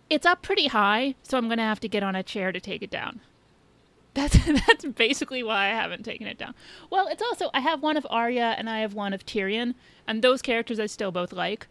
It's 0.09 0.25
up 0.25 0.41
pretty 0.41 0.67
high, 0.67 1.15
so 1.23 1.37
I'm 1.37 1.49
gonna 1.49 1.63
have 1.63 1.79
to 1.81 1.89
get 1.89 2.03
on 2.03 2.15
a 2.15 2.23
chair 2.23 2.51
to 2.51 2.59
take 2.59 2.81
it 2.81 2.91
down. 2.91 3.21
That's 4.17 4.35
that's 4.67 4.83
basically 4.83 5.43
why 5.43 5.67
I 5.67 5.69
haven't 5.69 6.03
taken 6.03 6.25
it 6.25 6.39
down. 6.39 6.55
Well, 6.89 7.07
it's 7.07 7.21
also 7.21 7.51
I 7.53 7.59
have 7.59 7.83
one 7.83 7.97
of 7.97 8.07
Arya 8.09 8.55
and 8.57 8.67
I 8.67 8.79
have 8.79 8.95
one 8.95 9.13
of 9.13 9.23
Tyrion, 9.27 9.75
and 10.07 10.23
those 10.23 10.41
characters 10.41 10.79
I 10.79 10.87
still 10.87 11.11
both 11.11 11.31
like. 11.31 11.67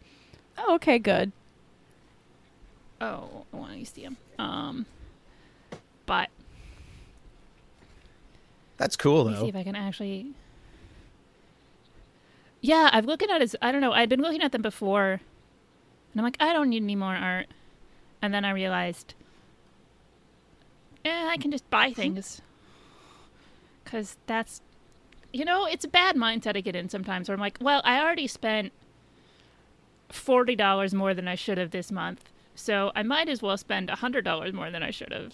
Oh, 0.57 0.75
okay, 0.75 0.97
good. 0.97 1.33
Oh, 3.01 3.45
I 3.53 3.57
want 3.57 3.77
to 3.77 3.85
see 3.85 4.03
them. 4.03 4.15
Um, 4.39 4.85
but 6.05 6.29
That's 8.77 8.95
cool 8.95 9.25
Let 9.25 9.33
me 9.33 9.39
see 9.41 9.49
if 9.49 9.55
I 9.55 9.63
can 9.63 9.75
actually. 9.75 10.27
Yeah, 12.61 12.89
I've 12.93 13.05
looking 13.05 13.29
at 13.29 13.41
his. 13.41 13.57
I 13.61 13.73
don't 13.73 13.81
know. 13.81 13.91
I'd 13.91 14.07
been 14.07 14.21
looking 14.21 14.41
at 14.41 14.53
them 14.53 14.61
before, 14.61 15.11
and 15.11 15.21
I'm 16.15 16.23
like, 16.23 16.37
I 16.39 16.53
don't 16.53 16.69
need 16.69 16.81
any 16.81 16.95
more 16.95 17.13
art. 17.13 17.47
And 18.21 18.33
then 18.33 18.45
I 18.45 18.51
realized, 18.51 19.15
eh, 21.07 21.27
I 21.29 21.37
can 21.37 21.51
just 21.51 21.69
buy 21.69 21.93
things. 21.93 22.41
Cause 23.85 24.17
that's, 24.27 24.61
you 25.31 25.45
know, 25.45 25.65
it's 25.65 25.85
a 25.85 25.87
bad 25.87 26.15
mindset 26.15 26.57
I 26.57 26.61
get 26.61 26.75
in 26.75 26.89
sometimes. 26.89 27.29
Where 27.29 27.33
I'm 27.33 27.39
like, 27.39 27.57
well, 27.61 27.81
I 27.85 28.01
already 28.01 28.27
spent 28.27 28.73
forty 30.09 30.55
dollars 30.55 30.93
more 30.93 31.13
than 31.13 31.27
I 31.27 31.35
should 31.35 31.57
have 31.57 31.71
this 31.71 31.91
month, 31.91 32.29
so 32.55 32.91
I 32.95 33.03
might 33.03 33.29
as 33.29 33.41
well 33.41 33.57
spend 33.57 33.89
a 33.89 33.95
hundred 33.95 34.23
dollars 34.25 34.53
more 34.53 34.69
than 34.71 34.83
I 34.83 34.91
should 34.91 35.11
have 35.13 35.33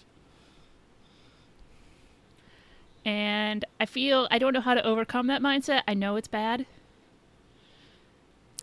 and 3.05 3.65
I 3.79 3.85
feel 3.85 4.27
I 4.31 4.39
don't 4.39 4.53
know 4.53 4.61
how 4.61 4.73
to 4.73 4.85
overcome 4.85 5.27
that 5.27 5.41
mindset. 5.41 5.81
I 5.87 5.93
know 5.93 6.15
it's 6.15 6.27
bad, 6.27 6.65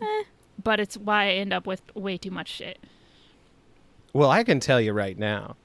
Eh. 0.01 0.23
but 0.63 0.79
it's 0.79 0.97
why 0.97 1.25
I 1.25 1.31
end 1.33 1.53
up 1.53 1.67
with 1.67 1.81
way 1.95 2.17
too 2.17 2.31
much 2.31 2.49
shit. 2.49 2.79
Well, 4.13 4.31
I 4.31 4.43
can 4.43 4.59
tell 4.59 4.81
you 4.81 4.93
right 4.93 5.17
now 5.17 5.55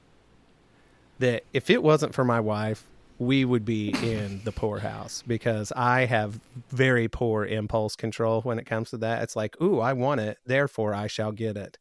that 1.18 1.44
if 1.52 1.70
it 1.70 1.82
wasn't 1.82 2.14
for 2.14 2.25
my 2.25 2.40
wife, 2.40 2.85
we 3.18 3.44
would 3.44 3.64
be 3.64 3.94
in 4.02 4.42
the 4.44 4.52
poorhouse 4.52 5.23
because 5.26 5.73
I 5.73 6.04
have 6.04 6.38
very 6.68 7.08
poor 7.08 7.46
impulse 7.46 7.96
control 7.96 8.42
when 8.42 8.58
it 8.58 8.66
comes 8.66 8.90
to 8.90 8.99
that. 8.99 9.23
It's 9.23 9.37
like, 9.37 9.61
ooh, 9.61 9.80
I 9.80 9.94
want 9.94 10.20
it, 10.20 10.38
therefore 10.44 10.94
I 10.94 11.06
shall 11.06 11.32
get 11.32 11.56
it. 11.56 11.78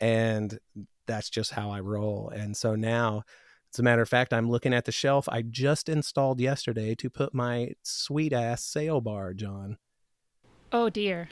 And 0.00 0.58
that's 1.06 1.28
just 1.28 1.52
how 1.52 1.70
I 1.70 1.80
roll. 1.80 2.30
And 2.30 2.56
so 2.56 2.74
now, 2.74 3.24
as 3.72 3.78
a 3.78 3.82
matter 3.82 4.02
of 4.02 4.08
fact, 4.08 4.32
I'm 4.32 4.50
looking 4.50 4.72
at 4.72 4.84
the 4.86 4.92
shelf 4.92 5.28
I 5.28 5.42
just 5.42 5.88
installed 5.88 6.40
yesterday 6.40 6.94
to 6.96 7.10
put 7.10 7.34
my 7.34 7.72
sweet 7.82 8.32
ass 8.32 8.64
sail 8.64 9.00
barge 9.00 9.42
on. 9.42 9.76
Oh 10.72 10.88
dear, 10.88 11.28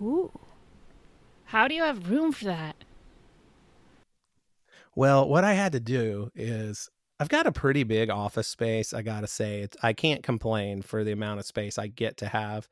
Ooh. 0.00 0.30
how 1.46 1.66
do 1.66 1.74
you 1.74 1.82
have 1.82 2.10
room 2.10 2.30
for 2.30 2.44
that? 2.44 2.76
Well, 4.94 5.28
what 5.28 5.44
I 5.44 5.54
had 5.54 5.72
to 5.72 5.80
do 5.80 6.30
is 6.34 6.88
I've 7.18 7.28
got 7.28 7.46
a 7.46 7.52
pretty 7.52 7.84
big 7.84 8.10
office 8.10 8.48
space. 8.48 8.92
I 8.92 9.02
gotta 9.02 9.26
say, 9.26 9.60
it's, 9.60 9.76
I 9.82 9.92
can't 9.92 10.22
complain 10.22 10.82
for 10.82 11.04
the 11.04 11.12
amount 11.12 11.40
of 11.40 11.46
space 11.46 11.78
I 11.78 11.86
get 11.86 12.16
to 12.18 12.26
have. 12.26 12.68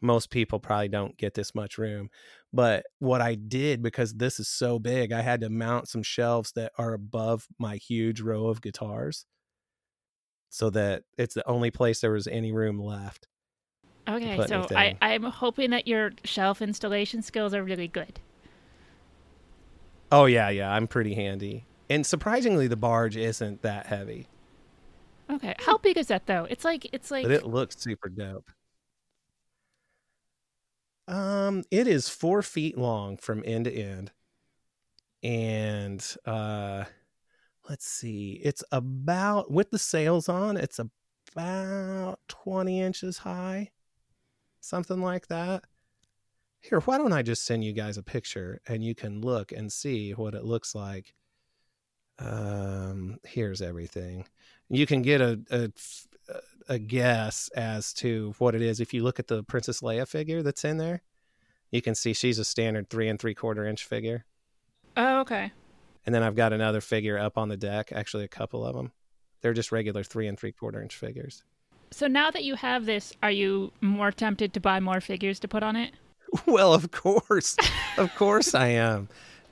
Most 0.00 0.30
people 0.30 0.58
probably 0.58 0.88
don't 0.88 1.16
get 1.16 1.34
this 1.34 1.54
much 1.54 1.78
room, 1.78 2.10
but 2.52 2.84
what 2.98 3.20
I 3.20 3.36
did 3.36 3.82
because 3.82 4.14
this 4.14 4.40
is 4.40 4.48
so 4.48 4.80
big, 4.80 5.12
I 5.12 5.20
had 5.20 5.40
to 5.42 5.48
mount 5.48 5.88
some 5.88 6.02
shelves 6.02 6.50
that 6.56 6.72
are 6.76 6.92
above 6.92 7.46
my 7.58 7.76
huge 7.76 8.20
row 8.20 8.48
of 8.48 8.60
guitars, 8.60 9.26
so 10.50 10.68
that 10.70 11.04
it's 11.16 11.34
the 11.34 11.48
only 11.48 11.70
place 11.70 12.00
there 12.00 12.10
was 12.10 12.26
any 12.26 12.50
room 12.50 12.80
left. 12.80 13.28
Okay, 14.08 14.44
so 14.48 14.66
I. 14.74 14.96
I'm 15.00 15.22
hoping 15.22 15.70
that 15.70 15.86
your 15.86 16.10
shelf 16.24 16.60
installation 16.60 17.22
skills 17.22 17.54
are 17.54 17.62
really 17.62 17.86
good. 17.86 18.18
Oh 20.12 20.26
yeah, 20.26 20.48
yeah, 20.50 20.70
I'm 20.72 20.86
pretty 20.86 21.14
handy, 21.14 21.66
and 21.90 22.06
surprisingly, 22.06 22.68
the 22.68 22.76
barge 22.76 23.16
isn't 23.16 23.62
that 23.62 23.86
heavy, 23.86 24.28
Okay, 25.30 25.54
how 25.58 25.78
big 25.78 25.96
is 25.98 26.08
that 26.08 26.26
though? 26.26 26.44
It's 26.44 26.64
like 26.64 26.86
it's 26.92 27.10
like 27.10 27.22
but 27.24 27.30
it 27.32 27.46
looks 27.46 27.76
super 27.78 28.08
dope. 28.08 28.50
Um, 31.06 31.62
it 31.70 31.86
is 31.86 32.08
four 32.08 32.42
feet 32.42 32.76
long 32.78 33.16
from 33.16 33.42
end 33.46 33.66
to 33.66 33.72
end, 33.72 34.10
and 35.22 36.04
uh, 36.26 36.84
let's 37.68 37.86
see, 37.86 38.40
it's 38.44 38.64
about 38.72 39.50
with 39.50 39.70
the 39.70 39.78
sails 39.78 40.28
on, 40.28 40.56
it's 40.56 40.80
about 40.80 42.18
twenty 42.28 42.80
inches 42.80 43.18
high, 43.18 43.70
something 44.60 45.02
like 45.02 45.28
that. 45.28 45.64
Here, 46.62 46.80
why 46.80 46.96
don't 46.96 47.12
I 47.12 47.22
just 47.22 47.44
send 47.44 47.64
you 47.64 47.72
guys 47.72 47.98
a 47.98 48.02
picture 48.02 48.60
and 48.66 48.82
you 48.84 48.94
can 48.94 49.20
look 49.20 49.52
and 49.52 49.70
see 49.70 50.12
what 50.12 50.34
it 50.34 50.44
looks 50.44 50.74
like. 50.74 51.14
Um, 52.18 53.18
here's 53.24 53.60
everything. 53.60 54.26
You 54.68 54.86
can 54.86 55.02
get 55.02 55.20
a, 55.20 55.40
a 55.50 55.70
a 56.68 56.78
guess 56.78 57.48
as 57.56 57.92
to 57.92 58.34
what 58.38 58.54
it 58.54 58.62
is. 58.62 58.80
If 58.80 58.94
you 58.94 59.02
look 59.02 59.18
at 59.18 59.26
the 59.26 59.42
Princess 59.42 59.80
Leia 59.80 60.06
figure 60.06 60.42
that's 60.42 60.64
in 60.64 60.76
there, 60.78 61.02
you 61.72 61.82
can 61.82 61.94
see 61.96 62.12
she's 62.12 62.38
a 62.38 62.44
standard 62.44 62.88
three 62.88 63.08
and 63.08 63.18
three 63.18 63.34
quarter 63.34 63.66
inch 63.66 63.84
figure. 63.84 64.24
oh 64.96 65.20
okay. 65.20 65.52
And 66.06 66.14
then 66.14 66.22
I've 66.22 66.36
got 66.36 66.52
another 66.52 66.80
figure 66.80 67.18
up 67.18 67.38
on 67.38 67.48
the 67.48 67.56
deck, 67.56 67.92
actually, 67.92 68.24
a 68.24 68.28
couple 68.28 68.64
of 68.64 68.74
them. 68.74 68.92
They're 69.40 69.52
just 69.52 69.72
regular 69.72 70.02
three 70.02 70.26
and 70.28 70.38
three 70.38 70.52
quarter 70.52 70.80
inch 70.80 70.96
figures. 70.96 71.44
So 71.90 72.06
now 72.06 72.30
that 72.30 72.44
you 72.44 72.54
have 72.54 72.86
this, 72.86 73.12
are 73.22 73.30
you 73.30 73.72
more 73.80 74.10
tempted 74.12 74.54
to 74.54 74.60
buy 74.60 74.80
more 74.80 75.00
figures 75.00 75.38
to 75.40 75.48
put 75.48 75.62
on 75.62 75.76
it? 75.76 75.92
Well, 76.46 76.72
of 76.74 76.90
course. 76.90 77.56
of 77.98 78.14
course 78.14 78.54
I 78.54 78.68
am. 78.68 79.08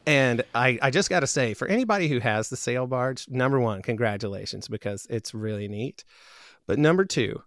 And 0.07 0.43
I, 0.55 0.79
I 0.81 0.91
just 0.91 1.11
got 1.11 1.21
to 1.21 1.27
say, 1.27 1.55
for 1.55 1.69
anybody 1.69 2.09
who 2.09 2.21
has 2.21 2.49
the 2.49 2.57
sail 2.57 2.87
barge, 2.87 3.29
number 3.29 3.61
one, 3.61 3.83
congratulations 3.83 4.67
because 4.67 5.07
it's 5.11 5.35
really 5.35 5.69
neat. 5.69 6.05
But 6.67 6.79
number 6.79 7.05
two, 7.05 7.43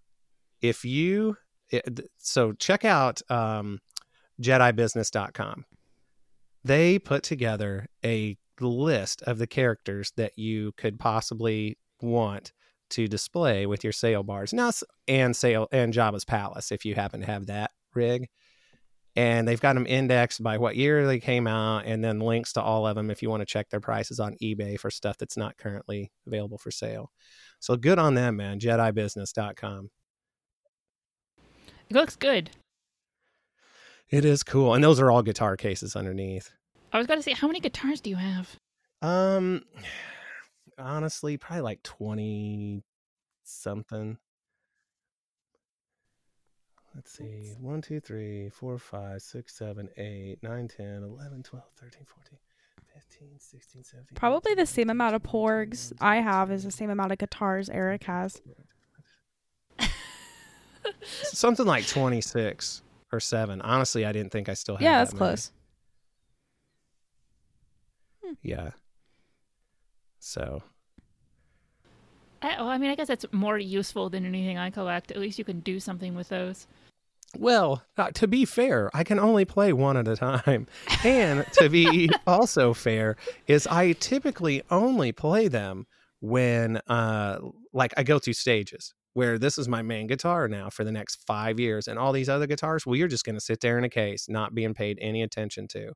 if 0.61 0.85
you 0.85 1.37
it, 1.69 2.11
so 2.19 2.53
check 2.53 2.85
out 2.85 3.21
um, 3.29 3.79
JediBusiness.com. 4.41 5.65
They 6.63 6.99
put 6.99 7.23
together 7.23 7.87
a 8.05 8.37
list 8.59 9.23
of 9.23 9.39
the 9.39 9.47
characters 9.47 10.13
that 10.15 10.37
you 10.37 10.71
could 10.73 10.99
possibly 10.99 11.77
want 12.01 12.53
to 12.91 13.07
display 13.07 13.65
with 13.65 13.83
your 13.83 13.93
sail 13.93 14.21
barge 14.21 14.53
now 14.53 14.71
and 15.07 15.35
sail 15.35 15.67
and 15.71 15.93
Jabba's 15.93 16.25
palace 16.25 16.71
if 16.71 16.85
you 16.85 16.93
happen 16.93 17.21
to 17.21 17.25
have 17.25 17.47
that 17.47 17.71
rig 17.95 18.29
and 19.15 19.47
they've 19.47 19.61
got 19.61 19.73
them 19.73 19.85
indexed 19.87 20.41
by 20.41 20.57
what 20.57 20.75
year 20.75 21.05
they 21.05 21.19
came 21.19 21.45
out 21.47 21.85
and 21.85 22.03
then 22.03 22.19
links 22.19 22.53
to 22.53 22.61
all 22.61 22.87
of 22.87 22.95
them 22.95 23.11
if 23.11 23.21
you 23.21 23.29
want 23.29 23.41
to 23.41 23.45
check 23.45 23.69
their 23.69 23.79
prices 23.79 24.19
on 24.19 24.35
ebay 24.41 24.79
for 24.79 24.89
stuff 24.89 25.17
that's 25.17 25.37
not 25.37 25.57
currently 25.57 26.11
available 26.25 26.57
for 26.57 26.71
sale. 26.71 27.11
So 27.59 27.75
good 27.75 27.99
on 27.99 28.15
them 28.15 28.37
man. 28.37 28.59
Jedibusiness.com 28.59 29.89
It 31.89 31.93
looks 31.95 32.15
good. 32.15 32.49
it 34.09 34.25
is 34.25 34.43
cool 34.43 34.73
and 34.73 34.83
those 34.83 34.99
are 34.99 35.11
all 35.11 35.21
guitar 35.23 35.55
cases 35.57 35.95
underneath. 35.95 36.51
I 36.91 36.97
was 36.97 37.07
going 37.07 37.17
to 37.19 37.23
say, 37.23 37.33
how 37.33 37.47
many 37.47 37.59
guitars 37.59 38.01
do 38.01 38.09
you 38.09 38.15
have? 38.17 38.55
um 39.01 39.61
honestly 40.79 41.37
probably 41.37 41.61
like 41.61 41.83
20 41.83 42.83
something 43.43 44.17
let's 46.95 47.11
see 47.11 47.53
1 47.59 47.81
2 47.81 47.99
3 47.99 48.49
4 48.49 48.77
5 48.77 49.21
6 49.21 49.55
7 49.55 49.89
8 49.97 50.37
9 50.43 50.67
10 50.67 50.85
11 51.03 51.43
12 51.43 51.65
13 51.79 52.05
14 52.05 52.37
15 52.93 53.29
16 53.39 53.83
17 53.83 54.07
Probably 54.15 54.53
the 54.53 54.61
18, 54.61 54.65
same 54.67 54.89
amount 54.89 55.15
of 55.15 55.23
porgs 55.23 55.89
21, 55.97 56.17
I 56.17 56.21
have 56.21 56.51
is 56.51 56.63
the 56.63 56.71
same 56.71 56.89
amount 56.89 57.11
of 57.11 57.17
guitars 57.17 57.69
Eric 57.69 58.03
has. 58.03 58.41
something 61.23 61.65
like 61.65 61.87
26 61.87 62.81
or 63.11 63.19
7 63.19 63.61
honestly 63.61 64.05
i 64.05 64.11
didn't 64.11 64.31
think 64.31 64.49
i 64.49 64.53
still 64.53 64.75
had 64.75 64.83
Yeah, 64.83 64.91
that 64.93 64.97
that's 64.99 65.13
many. 65.13 65.19
close. 65.19 65.51
Hmm. 68.23 68.33
yeah 68.41 68.71
so 70.19 70.61
I, 72.41 72.57
well, 72.57 72.67
I 72.67 72.77
mean, 72.77 72.89
I 72.91 72.95
guess 72.95 73.07
that's 73.07 73.25
more 73.31 73.57
useful 73.57 74.09
than 74.09 74.25
anything 74.25 74.57
I 74.57 74.69
collect. 74.69 75.11
At 75.11 75.17
least 75.17 75.39
you 75.39 75.45
can 75.45 75.61
do 75.61 75.79
something 75.79 76.13
with 76.13 76.27
those. 76.27 76.67
Well, 77.37 77.83
uh, 77.97 78.11
to 78.11 78.27
be 78.27 78.45
fair, 78.45 78.91
I 78.93 79.03
can 79.03 79.19
only 79.19 79.43
play 79.45 79.73
one 79.73 79.97
at 79.97 80.07
a 80.07 80.15
time. 80.15 80.67
And 81.03 81.45
to 81.53 81.69
be 81.69 82.09
also 82.25 82.73
fair, 82.73 83.17
is 83.47 83.67
I 83.67 83.93
typically 83.93 84.61
only 84.71 85.11
play 85.11 85.47
them 85.47 85.85
when 86.21 86.77
uh 86.87 87.39
like 87.73 87.93
I 87.97 88.03
go 88.03 88.17
through 88.19 88.33
stages 88.33 88.93
where 89.13 89.37
this 89.37 89.57
is 89.57 89.67
my 89.67 89.81
main 89.81 90.07
guitar 90.07 90.47
now 90.47 90.69
for 90.69 90.83
the 90.85 90.91
next 90.91 91.19
5 91.27 91.59
years 91.59 91.87
and 91.87 91.99
all 91.99 92.13
these 92.13 92.29
other 92.29 92.47
guitars, 92.47 92.85
well 92.85 92.95
you're 92.95 93.09
just 93.09 93.25
going 93.25 93.35
to 93.35 93.41
sit 93.41 93.59
there 93.59 93.77
in 93.77 93.83
a 93.83 93.89
case 93.89 94.27
not 94.29 94.55
being 94.55 94.73
paid 94.73 94.97
any 95.01 95.21
attention 95.21 95.67
to. 95.67 95.91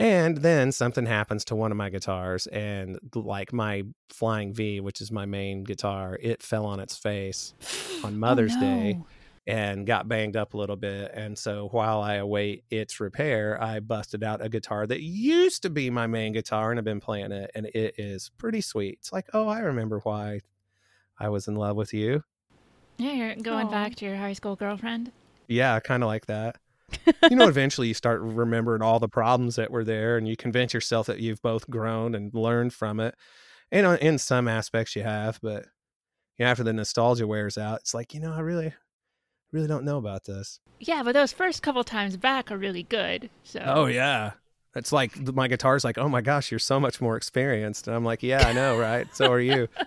And 0.00 0.38
then 0.38 0.72
something 0.72 1.04
happens 1.04 1.44
to 1.44 1.54
one 1.54 1.70
of 1.70 1.76
my 1.76 1.90
guitars, 1.90 2.46
and 2.46 2.98
like 3.14 3.52
my 3.52 3.82
Flying 4.08 4.54
V, 4.54 4.80
which 4.80 5.02
is 5.02 5.12
my 5.12 5.26
main 5.26 5.62
guitar, 5.62 6.18
it 6.22 6.42
fell 6.42 6.64
on 6.64 6.80
its 6.80 6.96
face 6.96 7.52
on 8.02 8.14
oh, 8.14 8.16
Mother's 8.16 8.54
oh, 8.56 8.60
Day 8.60 8.98
and 9.46 9.86
got 9.86 10.08
banged 10.08 10.36
up 10.36 10.54
a 10.54 10.56
little 10.56 10.76
bit. 10.76 11.10
And 11.12 11.36
so 11.36 11.68
while 11.72 12.00
I 12.00 12.14
await 12.14 12.64
its 12.70 12.98
repair, 12.98 13.62
I 13.62 13.80
busted 13.80 14.24
out 14.24 14.42
a 14.42 14.48
guitar 14.48 14.86
that 14.86 15.02
used 15.02 15.62
to 15.62 15.70
be 15.70 15.90
my 15.90 16.06
main 16.06 16.32
guitar 16.32 16.70
and 16.70 16.80
I've 16.80 16.84
been 16.84 17.00
playing 17.00 17.32
it, 17.32 17.50
and 17.54 17.66
it 17.66 17.96
is 17.98 18.30
pretty 18.38 18.62
sweet. 18.62 19.00
It's 19.00 19.12
like, 19.12 19.28
oh, 19.34 19.48
I 19.48 19.58
remember 19.58 19.98
why 19.98 20.40
I 21.18 21.28
was 21.28 21.46
in 21.46 21.56
love 21.56 21.76
with 21.76 21.92
you. 21.92 22.24
Yeah, 22.96 23.12
you're 23.12 23.34
going 23.34 23.66
Aw. 23.66 23.70
back 23.70 23.96
to 23.96 24.06
your 24.06 24.16
high 24.16 24.32
school 24.32 24.56
girlfriend. 24.56 25.12
Yeah, 25.46 25.78
kind 25.80 26.02
of 26.02 26.06
like 26.06 26.24
that. 26.24 26.56
You 27.30 27.36
know, 27.36 27.48
eventually 27.48 27.88
you 27.88 27.94
start 27.94 28.20
remembering 28.20 28.82
all 28.82 28.98
the 28.98 29.08
problems 29.08 29.56
that 29.56 29.70
were 29.70 29.84
there, 29.84 30.16
and 30.16 30.28
you 30.28 30.36
convince 30.36 30.74
yourself 30.74 31.06
that 31.06 31.20
you've 31.20 31.42
both 31.42 31.68
grown 31.68 32.14
and 32.14 32.32
learned 32.34 32.72
from 32.72 33.00
it. 33.00 33.14
And 33.72 33.98
in 34.00 34.18
some 34.18 34.48
aspects, 34.48 34.96
you 34.96 35.02
have, 35.02 35.38
but 35.42 35.66
you 36.36 36.44
know, 36.44 36.50
after 36.50 36.64
the 36.64 36.72
nostalgia 36.72 37.26
wears 37.26 37.56
out, 37.56 37.80
it's 37.80 37.94
like, 37.94 38.14
you 38.14 38.20
know, 38.20 38.32
I 38.32 38.40
really, 38.40 38.74
really 39.52 39.68
don't 39.68 39.84
know 39.84 39.98
about 39.98 40.24
this. 40.24 40.60
Yeah, 40.80 41.02
but 41.02 41.12
those 41.12 41.32
first 41.32 41.62
couple 41.62 41.84
times 41.84 42.16
back 42.16 42.50
are 42.50 42.58
really 42.58 42.82
good. 42.82 43.26
Oh, 43.26 43.38
so 43.44 43.62
Oh 43.64 43.86
yeah, 43.86 44.32
it's 44.74 44.92
like 44.92 45.16
my 45.34 45.46
guitar's 45.48 45.84
like, 45.84 45.98
oh 45.98 46.08
my 46.08 46.20
gosh, 46.20 46.50
you're 46.50 46.58
so 46.58 46.80
much 46.80 47.00
more 47.00 47.16
experienced, 47.16 47.86
and 47.86 47.96
I'm 47.96 48.04
like, 48.04 48.22
yeah, 48.22 48.46
I 48.46 48.52
know, 48.52 48.78
right? 48.78 49.06
So 49.14 49.30
are 49.30 49.40
you. 49.40 49.68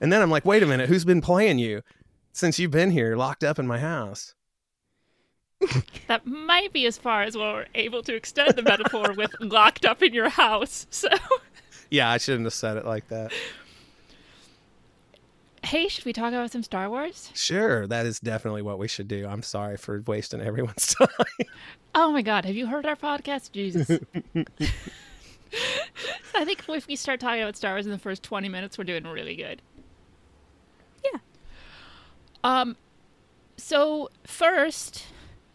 And 0.00 0.12
then 0.12 0.20
I'm 0.20 0.30
like, 0.30 0.44
wait 0.44 0.62
a 0.62 0.66
minute, 0.66 0.88
who's 0.88 1.04
been 1.04 1.20
playing 1.20 1.58
you 1.58 1.80
since 2.32 2.58
you've 2.58 2.72
been 2.72 2.90
here, 2.90 3.16
locked 3.16 3.44
up 3.44 3.58
in 3.58 3.66
my 3.66 3.78
house? 3.78 4.34
that 6.08 6.26
might 6.26 6.72
be 6.72 6.86
as 6.86 6.96
far 6.98 7.22
as 7.22 7.36
we're 7.36 7.66
able 7.74 8.02
to 8.02 8.14
extend 8.14 8.54
the 8.56 8.62
metaphor 8.62 9.12
with 9.16 9.34
locked 9.40 9.84
up 9.84 10.02
in 10.02 10.12
your 10.14 10.28
house. 10.28 10.86
So, 10.90 11.08
Yeah, 11.90 12.10
I 12.10 12.18
shouldn't 12.18 12.44
have 12.44 12.54
said 12.54 12.76
it 12.76 12.84
like 12.84 13.08
that. 13.08 13.32
hey, 15.64 15.88
should 15.88 16.04
we 16.04 16.12
talk 16.12 16.28
about 16.32 16.50
some 16.52 16.62
Star 16.62 16.88
Wars? 16.90 17.30
Sure, 17.34 17.86
that 17.86 18.04
is 18.06 18.20
definitely 18.20 18.62
what 18.62 18.78
we 18.78 18.88
should 18.88 19.08
do. 19.08 19.26
I'm 19.26 19.42
sorry 19.42 19.76
for 19.76 20.02
wasting 20.06 20.40
everyone's 20.40 20.94
time. 20.94 21.08
Oh 21.94 22.10
my 22.12 22.22
God, 22.22 22.44
have 22.44 22.54
you 22.56 22.66
heard 22.66 22.86
our 22.86 22.96
podcast? 22.96 23.52
Jesus. 23.52 23.88
I 26.34 26.44
think 26.44 26.64
if 26.68 26.86
we 26.88 26.96
start 26.96 27.20
talking 27.20 27.42
about 27.42 27.56
Star 27.56 27.72
Wars 27.74 27.86
in 27.86 27.92
the 27.92 27.98
first 27.98 28.22
20 28.24 28.48
minutes, 28.48 28.76
we're 28.76 28.84
doing 28.84 29.04
really 29.04 29.36
good. 29.36 29.62
Yeah. 31.04 31.20
Um, 32.42 32.76
so 33.56 34.10
first, 34.24 35.06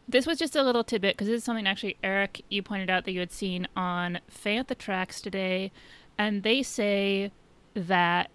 this 0.10 0.26
was 0.26 0.39
just 0.39 0.56
a 0.56 0.63
little 0.63 0.84
tidbit 0.84 1.15
because 1.15 1.28
this 1.28 1.38
is 1.38 1.43
something 1.43 1.67
actually, 1.67 1.98
Eric, 2.04 2.41
you 2.50 2.63
pointed 2.63 2.89
out 2.89 3.06
that 3.06 3.12
you 3.12 3.19
had 3.19 3.32
seen 3.32 3.67
on 3.76 4.19
Fantha 4.30 4.76
Tracks 4.76 5.22
today, 5.22 5.72
and 6.17 6.41
they 6.41 6.63
say 6.63 7.32
that 7.76 8.32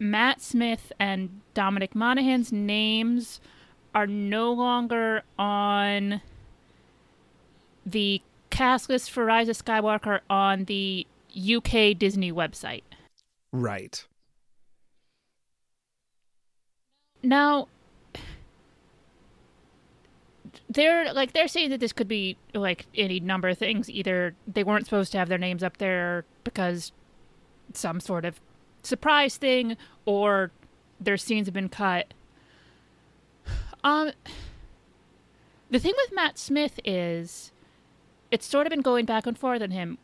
Matt 0.00 0.40
Smith 0.40 0.92
and 0.98 1.40
Dominic 1.54 1.94
Monaghan's 1.94 2.52
names 2.52 3.40
are 3.94 4.06
no 4.06 4.52
longer 4.52 5.22
on 5.38 6.20
the 7.86 8.20
cast 8.50 8.88
list 8.88 9.10
for 9.10 9.24
Rise 9.24 9.48
of 9.48 9.56
Skywalker 9.56 10.20
on 10.28 10.64
the 10.64 11.06
UK 11.36 11.96
Disney 11.96 12.32
website. 12.32 12.82
right. 13.52 14.04
Now, 17.22 17.68
they're 20.68 21.12
like 21.12 21.32
they're 21.32 21.48
saying 21.48 21.70
that 21.70 21.80
this 21.80 21.92
could 21.92 22.08
be 22.08 22.36
like 22.54 22.86
any 22.94 23.20
number 23.20 23.48
of 23.48 23.58
things. 23.58 23.88
Either 23.88 24.34
they 24.46 24.64
weren't 24.64 24.84
supposed 24.84 25.12
to 25.12 25.18
have 25.18 25.28
their 25.28 25.38
names 25.38 25.62
up 25.62 25.76
there 25.78 26.24
because 26.44 26.92
some 27.72 28.00
sort 28.00 28.24
of 28.24 28.40
surprise 28.82 29.36
thing, 29.36 29.76
or 30.04 30.50
their 31.00 31.16
scenes 31.16 31.46
have 31.46 31.54
been 31.54 31.68
cut. 31.68 32.12
Um, 33.84 34.10
the 35.70 35.78
thing 35.78 35.94
with 35.96 36.12
Matt 36.12 36.38
Smith 36.38 36.80
is, 36.84 37.52
it's 38.30 38.46
sort 38.46 38.66
of 38.66 38.70
been 38.70 38.80
going 38.80 39.04
back 39.04 39.26
and 39.26 39.38
forth 39.38 39.62
on 39.62 39.70
him. 39.70 39.98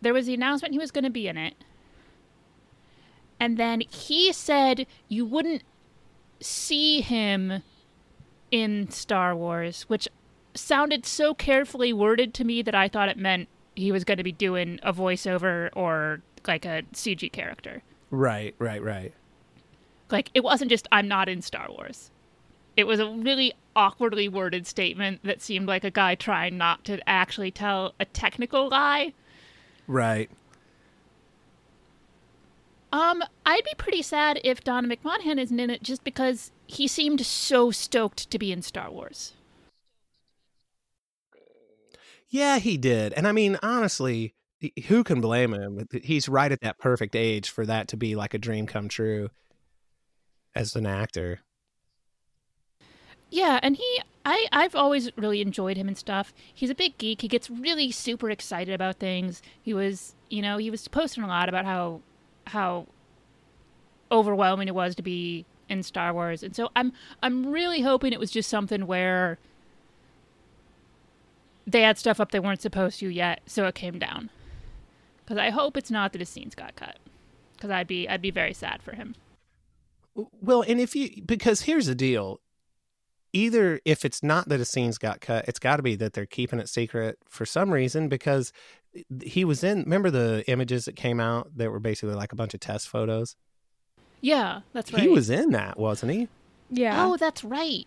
There 0.00 0.14
was 0.14 0.26
the 0.26 0.34
announcement 0.34 0.72
he 0.72 0.78
was 0.78 0.90
going 0.90 1.04
to 1.04 1.10
be 1.10 1.28
in 1.28 1.36
it, 1.36 1.54
and 3.38 3.56
then 3.56 3.82
he 3.82 4.32
said 4.32 4.86
you 5.08 5.24
wouldn't 5.24 5.62
see 6.40 7.00
him 7.00 7.62
in 8.50 8.90
Star 8.90 9.34
Wars, 9.34 9.82
which 9.82 10.08
sounded 10.54 11.06
so 11.06 11.34
carefully 11.34 11.92
worded 11.92 12.34
to 12.34 12.44
me 12.44 12.62
that 12.62 12.74
I 12.74 12.88
thought 12.88 13.08
it 13.08 13.16
meant 13.16 13.48
he 13.76 13.92
was 13.92 14.04
going 14.04 14.18
to 14.18 14.24
be 14.24 14.32
doing 14.32 14.80
a 14.82 14.92
voiceover 14.92 15.70
or 15.74 16.22
like 16.46 16.64
a 16.64 16.82
CG 16.92 17.30
character. 17.32 17.82
Right, 18.10 18.54
right, 18.58 18.82
right. 18.82 19.12
Like 20.10 20.30
it 20.34 20.42
wasn't 20.42 20.70
just 20.70 20.88
I'm 20.90 21.08
not 21.08 21.28
in 21.28 21.42
Star 21.42 21.68
Wars. 21.70 22.10
It 22.76 22.86
was 22.86 22.98
a 22.98 23.08
really 23.08 23.54
awkwardly 23.76 24.28
worded 24.28 24.66
statement 24.66 25.20
that 25.22 25.40
seemed 25.40 25.66
like 25.66 25.84
a 25.84 25.90
guy 25.90 26.14
trying 26.14 26.56
not 26.56 26.84
to 26.84 27.08
actually 27.08 27.50
tell 27.50 27.94
a 28.00 28.04
technical 28.04 28.68
lie. 28.68 29.12
Right. 29.86 30.30
Um, 32.92 33.22
I'd 33.46 33.64
be 33.64 33.74
pretty 33.76 34.02
sad 34.02 34.40
if 34.42 34.64
Dominic 34.64 35.04
Monaghan 35.04 35.38
isn't 35.38 35.60
in 35.60 35.70
it 35.70 35.82
just 35.82 36.02
because 36.02 36.50
he 36.70 36.86
seemed 36.86 37.24
so 37.26 37.70
stoked 37.70 38.30
to 38.30 38.38
be 38.38 38.52
in 38.52 38.62
Star 38.62 38.90
Wars. 38.90 39.32
Yeah, 42.28 42.58
he 42.58 42.76
did. 42.76 43.12
And 43.14 43.26
I 43.26 43.32
mean, 43.32 43.58
honestly, 43.60 44.34
who 44.86 45.02
can 45.02 45.20
blame 45.20 45.52
him? 45.52 45.86
He's 46.04 46.28
right 46.28 46.52
at 46.52 46.60
that 46.60 46.78
perfect 46.78 47.16
age 47.16 47.50
for 47.50 47.66
that 47.66 47.88
to 47.88 47.96
be 47.96 48.14
like 48.14 48.34
a 48.34 48.38
dream 48.38 48.66
come 48.66 48.88
true 48.88 49.30
as 50.54 50.76
an 50.76 50.86
actor. 50.86 51.40
Yeah, 53.30 53.58
and 53.62 53.76
he 53.76 54.00
I 54.24 54.46
I've 54.52 54.76
always 54.76 55.10
really 55.16 55.40
enjoyed 55.40 55.76
him 55.76 55.88
and 55.88 55.98
stuff. 55.98 56.32
He's 56.54 56.70
a 56.70 56.74
big 56.74 56.98
geek. 56.98 57.22
He 57.22 57.28
gets 57.28 57.50
really 57.50 57.90
super 57.90 58.30
excited 58.30 58.74
about 58.74 58.96
things. 58.96 59.42
He 59.60 59.74
was, 59.74 60.14
you 60.28 60.42
know, 60.42 60.58
he 60.58 60.70
was 60.70 60.86
posting 60.88 61.24
a 61.24 61.28
lot 61.28 61.48
about 61.48 61.64
how 61.64 62.00
how 62.46 62.86
overwhelming 64.12 64.68
it 64.68 64.74
was 64.74 64.94
to 64.96 65.02
be 65.02 65.46
in 65.70 65.82
Star 65.82 66.12
Wars. 66.12 66.42
And 66.42 66.54
so 66.54 66.70
I'm 66.76 66.92
I'm 67.22 67.46
really 67.46 67.80
hoping 67.80 68.12
it 68.12 68.20
was 68.20 68.30
just 68.30 68.50
something 68.50 68.86
where 68.86 69.38
they 71.66 71.82
had 71.82 71.96
stuff 71.96 72.20
up 72.20 72.32
they 72.32 72.40
weren't 72.40 72.60
supposed 72.60 72.98
to 73.00 73.08
yet, 73.08 73.40
so 73.46 73.66
it 73.66 73.74
came 73.74 73.98
down. 73.98 74.28
Cuz 75.26 75.38
I 75.38 75.50
hope 75.50 75.76
it's 75.76 75.90
not 75.90 76.12
that 76.12 76.18
his 76.18 76.28
scenes 76.28 76.54
got 76.54 76.74
cut. 76.76 76.98
Cuz 77.60 77.70
I'd 77.70 77.86
be 77.86 78.08
I'd 78.08 78.20
be 78.20 78.32
very 78.32 78.52
sad 78.52 78.82
for 78.82 78.94
him. 78.94 79.14
Well, 80.14 80.62
and 80.62 80.80
if 80.80 80.94
you 80.94 81.22
because 81.24 81.62
here's 81.62 81.86
the 81.86 81.94
deal. 81.94 82.40
Either 83.32 83.80
if 83.84 84.04
it's 84.04 84.24
not 84.24 84.48
that 84.48 84.58
a 84.58 84.64
scenes 84.64 84.98
got 84.98 85.20
cut, 85.20 85.44
it's 85.46 85.60
got 85.60 85.76
to 85.76 85.84
be 85.84 85.94
that 85.94 86.14
they're 86.14 86.26
keeping 86.26 86.58
it 86.58 86.68
secret 86.68 87.16
for 87.28 87.46
some 87.46 87.70
reason 87.70 88.08
because 88.08 88.52
eh, 88.96 89.02
he 89.22 89.44
was 89.44 89.62
in 89.62 89.84
remember 89.84 90.10
the 90.10 90.42
images 90.48 90.86
that 90.86 90.96
came 90.96 91.20
out 91.20 91.48
that 91.56 91.70
were 91.70 91.78
basically 91.78 92.16
like 92.16 92.32
a 92.32 92.36
bunch 92.36 92.54
of 92.54 92.60
test 92.60 92.88
photos? 92.88 93.36
Yeah, 94.20 94.60
that's 94.72 94.92
right. 94.92 95.02
He 95.02 95.08
was 95.08 95.30
in 95.30 95.50
that, 95.50 95.78
wasn't 95.78 96.12
he? 96.12 96.28
Yeah. 96.70 97.06
Oh, 97.06 97.16
that's 97.16 97.42
right. 97.42 97.86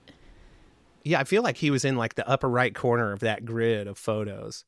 Yeah, 1.03 1.19
I 1.19 1.23
feel 1.25 1.43
like 1.43 1.57
he 1.57 1.69
was 1.69 1.85
in 1.85 1.95
like 1.95 2.15
the 2.15 2.27
upper 2.27 2.49
right 2.49 2.73
corner 2.73 3.11
of 3.11 3.19
that 3.19 3.45
grid 3.45 3.87
of 3.87 3.97
photos. 3.97 4.65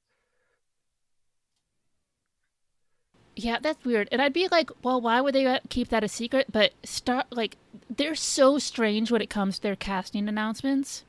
Yeah, 3.36 3.58
that's 3.62 3.84
weird. 3.84 4.08
And 4.12 4.22
I'd 4.22 4.34
be 4.34 4.48
like, 4.50 4.70
well, 4.82 5.02
why 5.02 5.20
would 5.20 5.36
they 5.36 5.46
uh, 5.46 5.60
keep 5.70 5.90
that 5.90 6.04
a 6.04 6.08
secret? 6.08 6.48
But 6.52 6.74
start 6.84 7.28
like 7.32 7.58
they're 7.90 8.16
so 8.16 8.58
strange 8.60 9.12
when 9.12 9.22
it 9.22 9.30
comes 9.30 9.58
to 9.58 9.62
their 9.62 9.76
casting 9.76 10.30
announcements. 10.30 11.04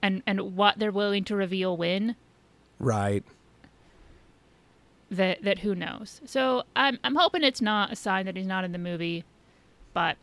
And 0.00 0.22
and 0.26 0.56
what 0.56 0.78
they're 0.78 0.92
willing 0.92 1.24
to 1.24 1.36
reveal 1.36 1.76
when. 1.76 2.14
Right. 2.78 3.24
That 5.10 5.42
that 5.42 5.60
who 5.60 5.74
knows. 5.74 6.20
So 6.26 6.64
I'm 6.76 6.98
I'm 7.02 7.14
hoping 7.14 7.42
it's 7.42 7.62
not 7.62 7.92
a 7.92 7.96
sign 7.96 8.26
that 8.26 8.36
he's 8.36 8.46
not 8.46 8.64
in 8.64 8.72
the 8.72 8.78
movie, 8.78 9.24
but 9.94 10.16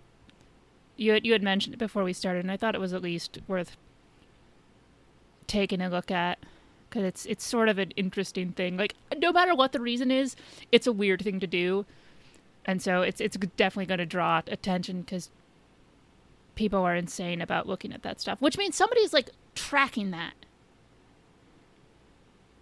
you 0.95 1.13
had, 1.13 1.25
you 1.25 1.33
had 1.33 1.41
mentioned 1.41 1.73
it 1.73 1.77
before 1.77 2.03
we 2.03 2.13
started, 2.13 2.39
and 2.39 2.51
I 2.51 2.57
thought 2.57 2.75
it 2.75 2.81
was 2.81 2.93
at 2.93 3.01
least 3.01 3.39
worth 3.47 3.75
taking 5.47 5.81
a 5.81 5.89
look 5.89 6.11
at 6.11 6.39
because 6.89 7.03
it's 7.03 7.25
it's 7.25 7.43
sort 7.43 7.67
of 7.67 7.77
an 7.77 7.91
interesting 7.91 8.51
thing. 8.51 8.77
Like 8.77 8.95
no 9.17 9.31
matter 9.31 9.55
what 9.55 9.71
the 9.71 9.81
reason 9.81 10.11
is, 10.11 10.35
it's 10.71 10.87
a 10.87 10.91
weird 10.91 11.21
thing 11.21 11.39
to 11.39 11.47
do, 11.47 11.85
and 12.65 12.81
so 12.81 13.01
it's 13.01 13.19
it's 13.19 13.37
definitely 13.57 13.87
going 13.87 13.99
to 13.99 14.05
draw 14.05 14.41
attention 14.47 15.01
because 15.01 15.29
people 16.55 16.79
are 16.79 16.95
insane 16.95 17.41
about 17.41 17.67
looking 17.67 17.91
at 17.91 18.03
that 18.03 18.21
stuff. 18.21 18.41
Which 18.41 18.57
means 18.57 18.75
somebody's 18.75 19.13
like 19.13 19.29
tracking 19.55 20.11
that 20.11 20.33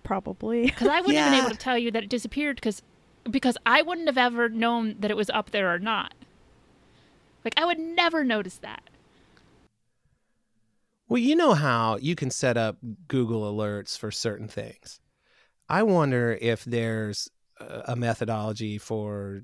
Probably. 0.03 0.65
because 0.65 0.87
I 0.87 1.01
wouldn't 1.01 1.17
have 1.17 1.31
been 1.31 1.39
able 1.39 1.49
to 1.49 1.57
tell 1.57 1.77
you 1.77 1.91
that 1.91 2.03
it 2.03 2.09
disappeared 2.09 2.57
because 2.57 2.81
because 3.29 3.57
I 3.65 3.81
wouldn't 3.81 4.07
have 4.07 4.17
ever 4.17 4.49
known 4.49 4.95
that 4.99 5.09
it 5.09 5.17
was 5.17 5.29
up 5.29 5.51
there 5.51 5.73
or 5.73 5.79
not. 5.79 6.13
Like 7.43 7.53
I 7.57 7.65
would 7.65 7.79
never 7.79 8.23
notice 8.23 8.57
that. 8.57 8.83
Well, 11.07 11.21
you 11.21 11.35
know 11.35 11.53
how 11.53 11.97
you 11.97 12.15
can 12.15 12.31
set 12.31 12.57
up 12.57 12.77
Google 13.07 13.53
alerts 13.53 13.97
for 13.97 14.11
certain 14.11 14.47
things. 14.47 14.99
I 15.69 15.83
wonder 15.83 16.37
if 16.39 16.63
there's 16.65 17.29
a 17.59 17.83
a 17.89 17.95
methodology 17.95 18.77
for 18.77 19.43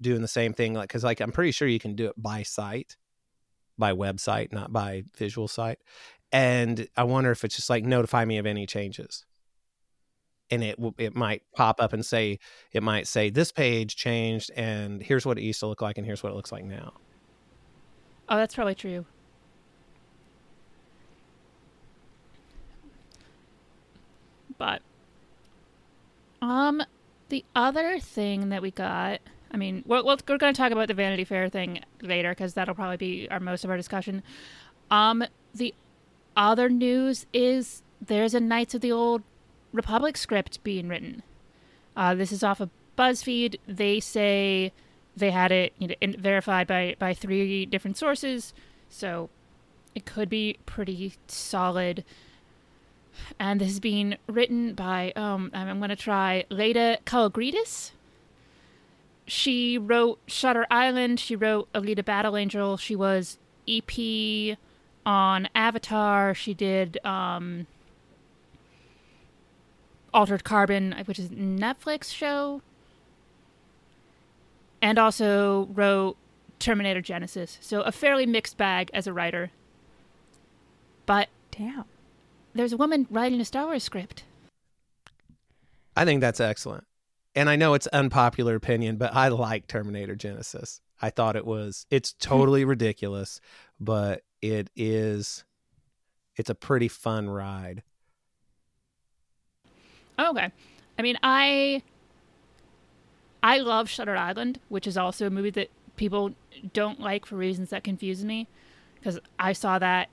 doing 0.00 0.22
the 0.22 0.28
same 0.28 0.54
thing 0.54 0.72
like 0.72 0.88
cuz 0.88 1.04
like 1.04 1.20
I'm 1.20 1.32
pretty 1.32 1.52
sure 1.52 1.68
you 1.68 1.78
can 1.78 1.94
do 1.94 2.06
it 2.06 2.14
by 2.16 2.42
site, 2.42 2.96
by 3.78 3.92
website, 3.92 4.52
not 4.52 4.72
by 4.72 5.04
visual 5.16 5.46
site. 5.46 5.78
And 6.32 6.88
I 6.96 7.04
wonder 7.04 7.30
if 7.30 7.44
it's 7.44 7.54
just 7.54 7.70
like 7.70 7.84
notify 7.84 8.24
me 8.24 8.38
of 8.38 8.46
any 8.46 8.66
changes. 8.66 9.24
And 10.54 10.64
it 10.64 10.78
it 10.98 11.14
might 11.14 11.42
pop 11.54 11.80
up 11.80 11.92
and 11.92 12.04
say 12.04 12.38
it 12.72 12.82
might 12.82 13.06
say 13.06 13.30
this 13.30 13.52
page 13.52 13.96
changed 13.96 14.50
and 14.56 15.02
here's 15.02 15.26
what 15.26 15.38
it 15.38 15.42
used 15.42 15.60
to 15.60 15.66
look 15.66 15.82
like 15.82 15.98
and 15.98 16.06
here's 16.06 16.22
what 16.22 16.32
it 16.32 16.36
looks 16.36 16.52
like 16.52 16.64
now. 16.64 16.92
Oh, 18.28 18.36
that's 18.36 18.54
probably 18.54 18.74
true. 18.74 19.04
But 24.56 24.82
um 26.40 26.82
the 27.28 27.44
other 27.56 27.98
thing 27.98 28.50
that 28.50 28.62
we 28.62 28.70
got, 28.70 29.20
I 29.50 29.56
mean, 29.56 29.82
we're, 29.86 30.04
we're 30.04 30.16
going 30.16 30.52
to 30.52 30.52
talk 30.52 30.72
about 30.72 30.88
the 30.88 30.94
Vanity 30.94 31.24
Fair 31.24 31.48
thing 31.48 31.80
later 32.02 32.30
because 32.30 32.54
that'll 32.54 32.74
probably 32.74 32.96
be 32.96 33.28
our 33.30 33.40
most 33.40 33.64
of 33.64 33.70
our 33.70 33.76
discussion. 33.76 34.22
Um, 34.90 35.24
the 35.54 35.74
other 36.36 36.68
news 36.68 37.26
is 37.32 37.82
there's 38.00 38.34
a 38.34 38.40
Knights 38.40 38.74
of 38.74 38.82
the 38.82 38.92
Old 38.92 39.22
Republic 39.74 40.16
script 40.16 40.62
being 40.64 40.88
written. 40.88 41.22
Uh, 41.96 42.14
this 42.14 42.32
is 42.32 42.42
off 42.42 42.60
of 42.60 42.70
BuzzFeed. 42.96 43.56
They 43.66 44.00
say 44.00 44.72
they 45.16 45.32
had 45.32 45.52
it 45.52 45.74
you 45.78 45.88
know, 45.88 45.94
verified 46.18 46.66
by, 46.66 46.96
by 46.98 47.12
three 47.12 47.66
different 47.66 47.96
sources, 47.96 48.54
so 48.88 49.28
it 49.94 50.06
could 50.06 50.30
be 50.30 50.56
pretty 50.64 51.14
solid. 51.26 52.04
And 53.38 53.60
this 53.60 53.70
is 53.70 53.80
being 53.80 54.16
written 54.26 54.74
by, 54.74 55.12
um, 55.14 55.50
I'm 55.52 55.78
going 55.78 55.90
to 55.90 55.96
try 55.96 56.44
Laeta 56.50 56.98
Kalogridis. 57.04 57.90
She 59.26 59.78
wrote 59.78 60.18
Shutter 60.26 60.66
Island. 60.70 61.20
She 61.20 61.36
wrote 61.36 61.72
Alita 61.72 62.04
Battle 62.04 62.36
Angel. 62.36 62.76
She 62.76 62.94
was 62.94 63.38
EP 63.68 64.56
on 65.06 65.48
Avatar. 65.54 66.34
She 66.34 66.54
did 66.54 66.98
um, 67.04 67.66
Altered 70.14 70.44
Carbon, 70.44 70.94
uh, 70.94 71.04
which 71.04 71.18
is 71.18 71.26
a 71.26 71.34
Netflix 71.34 72.14
show. 72.14 72.62
And 74.80 74.98
also 74.98 75.68
wrote 75.74 76.16
Terminator 76.58 77.02
Genisys. 77.02 77.58
So 77.60 77.82
a 77.82 77.92
fairly 77.92 78.24
mixed 78.24 78.56
bag 78.56 78.90
as 78.94 79.06
a 79.06 79.12
writer. 79.12 79.50
But 81.04 81.28
Damn. 81.50 81.84
there's 82.54 82.72
a 82.72 82.76
woman 82.76 83.06
writing 83.10 83.40
a 83.40 83.44
Star 83.44 83.66
Wars 83.66 83.82
script. 83.82 84.24
I 85.96 86.04
think 86.04 86.20
that's 86.20 86.40
excellent. 86.40 86.84
And 87.34 87.50
I 87.50 87.56
know 87.56 87.74
it's 87.74 87.86
unpopular 87.88 88.54
opinion, 88.54 88.96
but 88.96 89.14
I 89.14 89.28
like 89.28 89.66
Terminator 89.66 90.14
Genisys. 90.14 90.80
I 91.02 91.10
thought 91.10 91.36
it 91.36 91.46
was 91.46 91.86
it's 91.90 92.12
hmm. 92.12 92.28
totally 92.28 92.64
ridiculous, 92.64 93.40
but 93.80 94.22
it 94.40 94.70
is 94.76 95.44
it's 96.36 96.50
a 96.50 96.54
pretty 96.54 96.88
fun 96.88 97.28
ride. 97.28 97.82
Oh, 100.18 100.30
okay. 100.30 100.50
I 100.98 101.02
mean, 101.02 101.18
I 101.22 101.82
I 103.42 103.58
love 103.58 103.88
Shutter 103.88 104.16
Island, 104.16 104.60
which 104.68 104.86
is 104.86 104.96
also 104.96 105.26
a 105.26 105.30
movie 105.30 105.50
that 105.50 105.70
people 105.96 106.34
don't 106.72 107.00
like 107.00 107.26
for 107.26 107.36
reasons 107.36 107.70
that 107.70 107.84
confuse 107.84 108.24
me 108.24 108.48
because 108.94 109.18
I 109.38 109.52
saw 109.52 109.78
that 109.78 110.08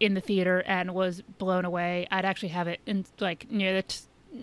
in 0.00 0.14
the 0.14 0.20
theater 0.20 0.62
and 0.66 0.94
was 0.94 1.22
blown 1.38 1.64
away. 1.64 2.06
I'd 2.10 2.24
actually 2.24 2.50
have 2.50 2.68
it 2.68 2.80
in 2.86 3.06
like 3.20 3.50
near 3.50 3.74
the 3.74 3.82
t- 3.82 4.00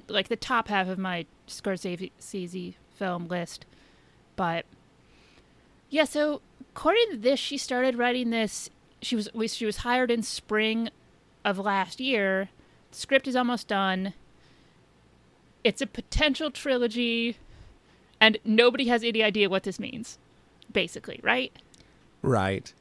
like 0.08 0.28
the 0.30 0.36
top 0.36 0.70
half 0.70 0.88
of 0.88 0.98
my 0.98 1.26
Scorsese 1.48 2.76
film 2.96 3.28
list. 3.28 3.66
But 4.36 4.66
yeah, 5.90 6.06
so 6.06 6.42
according 6.72 7.12
to 7.12 7.18
this, 7.18 7.40
she 7.40 7.58
started 7.58 7.98
writing 7.98 8.30
this. 8.30 8.70
She 9.02 9.16
was 9.16 9.30
she 9.54 9.66
was 9.66 9.78
hired 9.78 10.12
in 10.12 10.24
spring 10.24 10.90
of 11.44 11.58
last 11.58 12.00
year. 12.00 12.50
The 12.92 12.98
script 12.98 13.28
is 13.28 13.36
almost 13.36 13.68
done. 13.68 14.14
It's 15.64 15.82
a 15.82 15.88
potential 15.88 16.52
trilogy, 16.52 17.38
and 18.20 18.38
nobody 18.46 18.88
has 18.88 19.04
any 19.04 19.24
idea 19.24 19.50
what 19.50 19.64
this 19.64 19.80
means. 19.80 20.18
Basically, 20.72 21.20
right? 21.24 21.52
Right. 22.22 22.74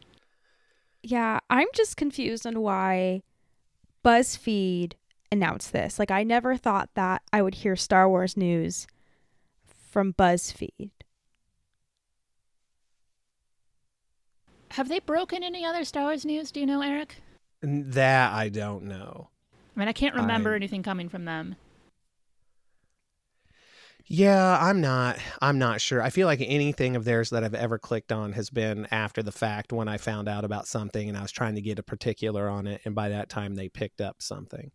Yeah, 1.03 1.41
I'm 1.49 1.69
just 1.75 1.97
confused 1.97 2.47
on 2.47 2.61
why 2.61 3.23
BuzzFeed 4.05 4.93
announced 5.33 5.73
this. 5.73 5.99
Like, 5.99 6.11
I 6.11 6.23
never 6.23 6.57
thought 6.57 6.91
that 6.95 7.23
I 7.33 7.43
would 7.43 7.57
hear 7.57 7.77
Star 7.77 8.09
Wars 8.09 8.37
news 8.37 8.87
from 9.67 10.13
BuzzFeed. 10.13 10.91
Have 14.73 14.89
they 14.89 14.99
broken 15.01 15.43
any 15.43 15.65
other 15.65 15.85
Star 15.85 16.05
Wars 16.05 16.25
news? 16.25 16.51
Do 16.51 16.61
you 16.61 16.67
know, 16.67 16.83
Eric? 16.83 17.17
That 17.63 18.33
I 18.33 18.49
don't 18.49 18.85
know. 18.85 19.29
I 19.77 19.81
mean, 19.81 19.89
I 19.89 19.93
can't 19.93 20.15
remember 20.15 20.53
I- 20.53 20.57
anything 20.57 20.83
coming 20.83 21.09
from 21.09 21.25
them. 21.25 21.57
Yeah, 24.11 24.59
I'm 24.59 24.81
not 24.81 25.19
I'm 25.43 25.59
not 25.59 25.83
sure. 25.83 26.03
I 26.03 26.09
feel 26.09 26.27
like 26.27 26.41
anything 26.41 26.97
of 26.97 27.05
theirs 27.05 27.29
that 27.31 27.45
I've 27.45 27.55
ever 27.55 27.79
clicked 27.79 28.11
on 28.11 28.33
has 28.33 28.49
been 28.49 28.89
after 28.91 29.23
the 29.23 29.33
fact 29.33 29.71
when 29.71 29.87
I 29.87 29.99
found 29.99 30.29
out 30.29 30.45
about 30.45 30.67
something 30.67 31.09
and 31.09 31.17
I 31.17 31.21
was 31.21 31.31
trying 31.31 31.57
to 31.57 31.61
get 31.61 31.79
a 31.79 31.83
particular 31.83 32.49
on 32.49 32.67
it 32.67 32.81
and 32.87 32.95
by 32.95 33.11
that 33.11 33.29
time 33.29 33.55
they 33.55 33.69
picked 33.69 34.01
up 34.01 34.23
something. 34.23 34.71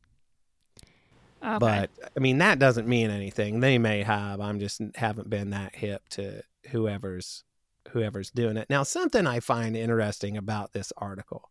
Okay. 1.44 1.58
But 1.60 1.90
I 2.16 2.20
mean 2.20 2.38
that 2.38 2.60
doesn't 2.60 2.88
mean 2.88 3.10
anything. 3.10 3.60
They 3.60 3.80
may 3.80 4.04
have. 4.04 4.40
I'm 4.40 4.60
just 4.60 4.82
haven't 4.96 5.32
been 5.32 5.50
that 5.50 5.76
hip 5.76 6.08
to 6.12 6.44
whoever's 6.70 7.44
whoever's 7.90 8.30
doing 8.30 8.56
it. 8.56 8.70
Now 8.70 8.84
something 8.84 9.26
I 9.26 9.40
find 9.40 9.76
interesting 9.76 10.38
about 10.38 10.74
this 10.74 10.94
article 10.96 11.50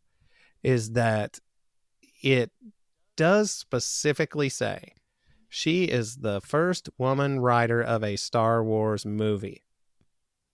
is 0.63 0.93
that 0.93 1.41
it 2.23 2.53
does 3.17 3.51
specifically 3.51 4.49
say 4.49 4.95
she 5.55 5.85
is 5.85 6.17
the 6.17 6.41
first 6.41 6.89
woman 6.97 7.39
writer 7.39 7.83
of 7.83 8.03
a 8.03 8.17
Star 8.17 8.65
Wars 8.65 9.05
movie. 9.05 9.63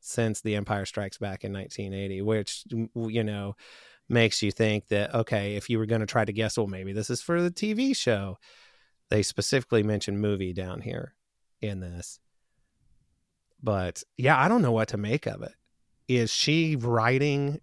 since 0.00 0.40
The 0.40 0.56
Empire 0.56 0.84
Strikes 0.86 1.18
Back 1.18 1.44
in 1.44 1.52
1980, 1.52 2.22
which 2.22 2.64
you 2.96 3.22
know 3.22 3.54
makes 4.08 4.42
you 4.42 4.50
think 4.50 4.88
that 4.88 5.14
okay, 5.14 5.54
if 5.54 5.70
you 5.70 5.78
were 5.78 5.86
going 5.86 6.00
to 6.00 6.06
try 6.06 6.24
to 6.24 6.32
guess, 6.32 6.58
well, 6.58 6.66
maybe 6.66 6.92
this 6.92 7.10
is 7.10 7.22
for 7.22 7.40
the 7.40 7.50
TV 7.52 7.94
show. 7.94 8.38
They 9.08 9.22
specifically 9.22 9.84
mention 9.84 10.18
movie 10.18 10.52
down 10.52 10.80
here 10.80 11.14
in 11.60 11.78
this, 11.78 12.18
but 13.62 14.02
yeah, 14.16 14.36
I 14.36 14.48
don't 14.48 14.62
know 14.62 14.72
what 14.72 14.88
to 14.88 14.96
make 14.96 15.26
of 15.26 15.42
it. 15.42 15.54
Is 16.08 16.32
she 16.32 16.74
writing 16.74 17.60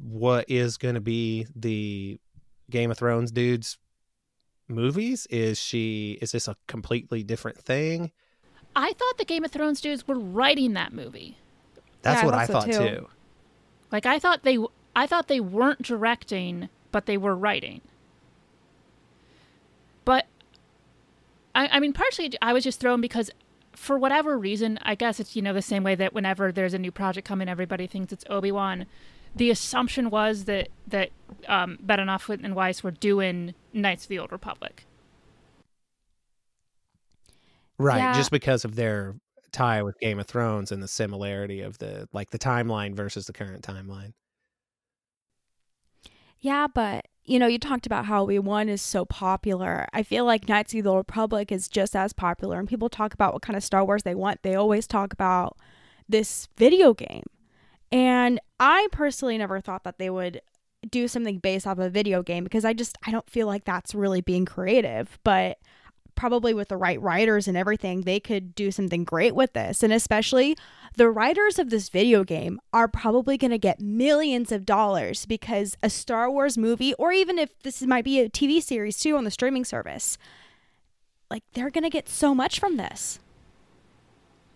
what 0.00 0.44
is 0.48 0.78
going 0.78 0.94
to 0.94 1.00
be 1.00 1.48
the 1.56 2.20
Game 2.70 2.92
of 2.92 2.98
Thrones 2.98 3.32
dudes 3.32 3.78
movies? 4.68 5.26
Is 5.30 5.58
she 5.58 6.18
is 6.22 6.32
this 6.32 6.48
a 6.48 6.56
completely 6.66 7.22
different 7.22 7.58
thing? 7.58 8.12
I 8.74 8.92
thought 8.94 9.18
the 9.18 9.24
Game 9.24 9.44
of 9.44 9.50
Thrones 9.50 9.80
dudes 9.80 10.08
were 10.08 10.18
writing 10.18 10.72
that 10.74 10.92
movie. 10.92 11.36
That's 12.02 12.20
Yeah, 12.22 12.26
what 12.26 12.34
I 12.34 12.46
thought 12.46 12.64
thought 12.64 12.74
so, 12.74 12.88
too. 12.88 12.94
too. 12.96 13.08
Like 13.90 14.06
I 14.06 14.18
thought 14.18 14.42
they 14.42 14.58
I 14.96 15.06
thought 15.06 15.28
they 15.28 15.40
weren't 15.40 15.82
directing, 15.82 16.68
but 16.90 17.06
they 17.06 17.16
were 17.16 17.34
writing. 17.36 17.80
But 20.04 20.26
I, 21.54 21.68
I 21.68 21.80
mean, 21.80 21.92
partially 21.92 22.32
I 22.40 22.52
was 22.52 22.64
just 22.64 22.80
thrown 22.80 23.00
because 23.00 23.30
for 23.74 23.98
whatever 23.98 24.38
reason, 24.38 24.78
I 24.82 24.94
guess 24.94 25.20
it's 25.20 25.36
you 25.36 25.42
know 25.42 25.52
the 25.52 25.62
same 25.62 25.84
way 25.84 25.94
that 25.94 26.12
whenever 26.14 26.50
there's 26.52 26.74
a 26.74 26.78
new 26.78 26.90
project 26.90 27.26
coming, 27.26 27.48
everybody 27.48 27.86
thinks 27.86 28.12
it's 28.12 28.24
Obi 28.28 28.50
Wan. 28.52 28.86
The 29.34 29.50
assumption 29.50 30.10
was 30.10 30.44
that 30.44 30.68
that 30.86 31.10
um, 31.48 31.78
Benioff 31.84 32.28
and 32.28 32.54
Weiss 32.54 32.82
were 32.82 32.90
doing 32.90 33.54
Knights 33.72 34.04
of 34.04 34.08
the 34.08 34.18
Old 34.18 34.32
Republic. 34.32 34.86
Right, 37.78 37.98
Yeah. 37.98 38.12
just 38.12 38.30
because 38.30 38.64
of 38.64 38.76
their 38.76 39.16
tie 39.50 39.82
with 39.82 39.98
Game 40.00 40.18
of 40.18 40.26
Thrones 40.26 40.70
and 40.72 40.82
the 40.82 40.88
similarity 40.88 41.60
of 41.60 41.78
the 41.78 42.08
like 42.12 42.30
the 42.30 42.38
timeline 42.38 42.94
versus 42.94 43.26
the 43.26 43.32
current 43.32 43.62
timeline. 43.62 44.12
Yeah, 46.38 46.66
but 46.72 47.06
you 47.24 47.38
know, 47.38 47.46
you 47.46 47.58
talked 47.58 47.86
about 47.86 48.06
how 48.06 48.24
Obi 48.24 48.38
Wan 48.40 48.68
is 48.68 48.82
so 48.82 49.04
popular. 49.04 49.86
I 49.92 50.02
feel 50.02 50.24
like 50.24 50.48
Knights 50.48 50.74
of 50.74 50.82
the 50.82 50.90
Old 50.90 50.98
Republic 50.98 51.52
is 51.52 51.68
just 51.68 51.94
as 51.94 52.12
popular. 52.12 52.58
And 52.58 52.68
people 52.68 52.88
talk 52.88 53.14
about 53.14 53.32
what 53.32 53.42
kind 53.42 53.56
of 53.56 53.62
Star 53.62 53.84
Wars 53.84 54.02
they 54.02 54.14
want. 54.16 54.42
They 54.42 54.56
always 54.56 54.88
talk 54.88 55.12
about 55.12 55.56
this 56.08 56.48
video 56.56 56.94
game. 56.94 57.22
And 57.92 58.40
I 58.64 58.86
personally 58.92 59.36
never 59.38 59.60
thought 59.60 59.82
that 59.82 59.98
they 59.98 60.08
would 60.08 60.40
do 60.88 61.08
something 61.08 61.38
based 61.38 61.66
off 61.66 61.80
a 61.80 61.90
video 61.90 62.22
game 62.22 62.44
because 62.44 62.64
I 62.64 62.74
just 62.74 62.96
I 63.04 63.10
don't 63.10 63.28
feel 63.28 63.48
like 63.48 63.64
that's 63.64 63.92
really 63.92 64.20
being 64.20 64.44
creative. 64.44 65.18
But 65.24 65.58
probably 66.14 66.54
with 66.54 66.68
the 66.68 66.76
right 66.76 67.00
writers 67.02 67.48
and 67.48 67.56
everything, 67.56 68.02
they 68.02 68.20
could 68.20 68.54
do 68.54 68.70
something 68.70 69.02
great 69.02 69.34
with 69.34 69.52
this. 69.54 69.82
And 69.82 69.92
especially 69.92 70.56
the 70.96 71.10
writers 71.10 71.58
of 71.58 71.70
this 71.70 71.88
video 71.88 72.22
game 72.22 72.60
are 72.72 72.86
probably 72.86 73.36
going 73.36 73.50
to 73.50 73.58
get 73.58 73.80
millions 73.80 74.52
of 74.52 74.64
dollars 74.64 75.26
because 75.26 75.76
a 75.82 75.90
Star 75.90 76.30
Wars 76.30 76.56
movie, 76.56 76.94
or 76.94 77.10
even 77.10 77.40
if 77.40 77.58
this 77.64 77.82
might 77.82 78.04
be 78.04 78.20
a 78.20 78.28
TV 78.28 78.62
series 78.62 78.96
too 78.96 79.16
on 79.16 79.24
the 79.24 79.32
streaming 79.32 79.64
service, 79.64 80.18
like 81.32 81.42
they're 81.54 81.70
going 81.70 81.82
to 81.82 81.90
get 81.90 82.08
so 82.08 82.32
much 82.32 82.60
from 82.60 82.76
this. 82.76 83.18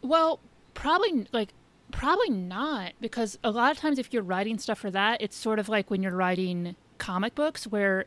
Well, 0.00 0.38
probably 0.74 1.26
like 1.32 1.48
probably 1.92 2.30
not 2.30 2.92
because 3.00 3.38
a 3.44 3.50
lot 3.50 3.70
of 3.70 3.78
times 3.78 3.98
if 3.98 4.12
you're 4.12 4.22
writing 4.22 4.58
stuff 4.58 4.78
for 4.78 4.90
that, 4.90 5.20
it's 5.20 5.36
sort 5.36 5.58
of 5.58 5.68
like 5.68 5.90
when 5.90 6.02
you're 6.02 6.16
writing 6.16 6.76
comic 6.98 7.34
books 7.34 7.66
where 7.66 8.06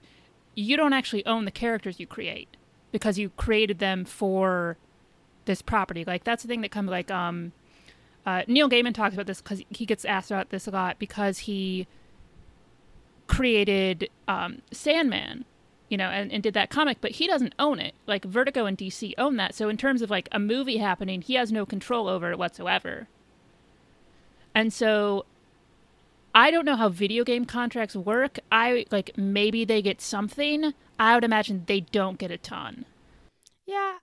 you 0.56 0.76
don't 0.76 0.94
actually 0.94 1.26
own 1.26 1.46
the 1.46 1.52
characters 1.52 2.00
you 2.00 2.08
create 2.08 2.50
because 2.92 3.18
you 3.18 3.30
created 3.32 3.80
them 3.80 4.06
for 4.06 4.78
this 5.46 5.62
property. 5.62 6.04
Like 6.04 6.24
that's 6.24 6.44
the 6.44 6.48
thing 6.48 6.62
that 6.62 6.72
comes 6.72 6.90
like 6.90 7.10
um 7.12 7.54
uh, 8.26 8.44
Neil 8.48 8.70
Gaiman 8.70 8.94
talks 8.94 9.14
about 9.14 9.26
this 9.28 9.42
because 9.42 9.64
he 9.70 9.86
gets 9.86 10.06
asked 10.06 10.30
about 10.30 10.50
this 10.50 10.68
a 10.68 10.72
lot 10.72 11.00
because 11.00 11.40
he 11.40 11.88
created 13.28 14.10
um, 14.28 14.62
Sandman, 14.72 15.46
you 15.88 15.98
know, 15.98 16.10
and, 16.10 16.32
and 16.32 16.44
did 16.44 16.54
that 16.54 16.70
comic, 16.70 16.98
but 17.02 17.12
he 17.12 17.28
doesn't 17.28 17.56
own 17.58 17.80
it. 17.80 17.96
Like 18.06 18.26
Vertigo 18.26 18.66
and 18.66 18.78
DC 18.78 19.14
own 19.18 19.38
that. 19.38 19.56
So 19.56 19.70
in 19.70 19.78
terms 19.78 20.02
of 20.02 20.10
like 20.10 20.28
a 20.32 20.40
movie 20.40 20.78
happening, 20.78 21.22
he 21.22 21.36
has 21.36 21.52
no 21.52 21.66
control 21.66 22.08
over 22.08 22.32
it 22.32 22.38
whatsoever. 22.38 23.08
And 24.60 24.74
so 24.74 25.26
I 26.36 26.52
don't 26.52 26.66
know 26.66 26.76
how 26.76 26.90
video 26.90 27.24
game 27.24 27.46
contracts 27.46 27.96
work. 27.96 28.40
I 28.52 28.86
like 28.92 29.18
maybe 29.18 29.64
they 29.64 29.82
get 29.82 30.02
something. 30.02 30.74
I 31.00 31.16
would 31.16 31.24
imagine 31.24 31.64
they 31.66 31.80
don't 31.80 32.18
get 32.18 32.30
a 32.30 32.38
ton. 32.38 32.84
Yeah. 33.66 34.00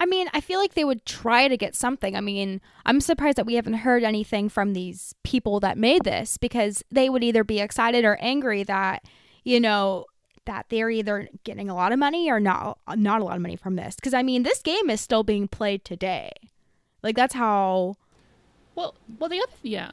I 0.00 0.06
mean, 0.06 0.28
I 0.32 0.40
feel 0.40 0.60
like 0.60 0.72
they 0.72 0.84
would 0.84 1.04
try 1.04 1.46
to 1.46 1.58
get 1.58 1.76
something. 1.76 2.16
I 2.16 2.22
mean, 2.22 2.62
I'm 2.86 3.02
surprised 3.02 3.36
that 3.36 3.44
we 3.44 3.56
haven't 3.56 3.74
heard 3.74 4.02
anything 4.02 4.48
from 4.48 4.72
these 4.72 5.14
people 5.24 5.60
that 5.60 5.76
made 5.76 6.04
this 6.04 6.38
because 6.38 6.82
they 6.90 7.10
would 7.10 7.22
either 7.22 7.44
be 7.44 7.60
excited 7.60 8.06
or 8.06 8.16
angry 8.18 8.62
that, 8.62 9.04
you 9.44 9.60
know, 9.60 10.06
that 10.46 10.64
they're 10.70 10.88
either 10.88 11.28
getting 11.44 11.68
a 11.68 11.74
lot 11.74 11.92
of 11.92 11.98
money 11.98 12.30
or 12.30 12.40
not 12.40 12.78
not 12.96 13.20
a 13.20 13.24
lot 13.24 13.36
of 13.36 13.42
money 13.42 13.56
from 13.56 13.76
this. 13.76 13.96
Because 13.96 14.14
I 14.14 14.22
mean, 14.22 14.42
this 14.42 14.62
game 14.62 14.88
is 14.88 15.02
still 15.02 15.22
being 15.22 15.48
played 15.48 15.84
today. 15.84 16.30
Like 17.02 17.14
that's 17.14 17.34
how 17.34 17.96
Well, 18.78 18.94
well, 19.18 19.28
the 19.28 19.40
other 19.42 19.52
yeah. 19.64 19.90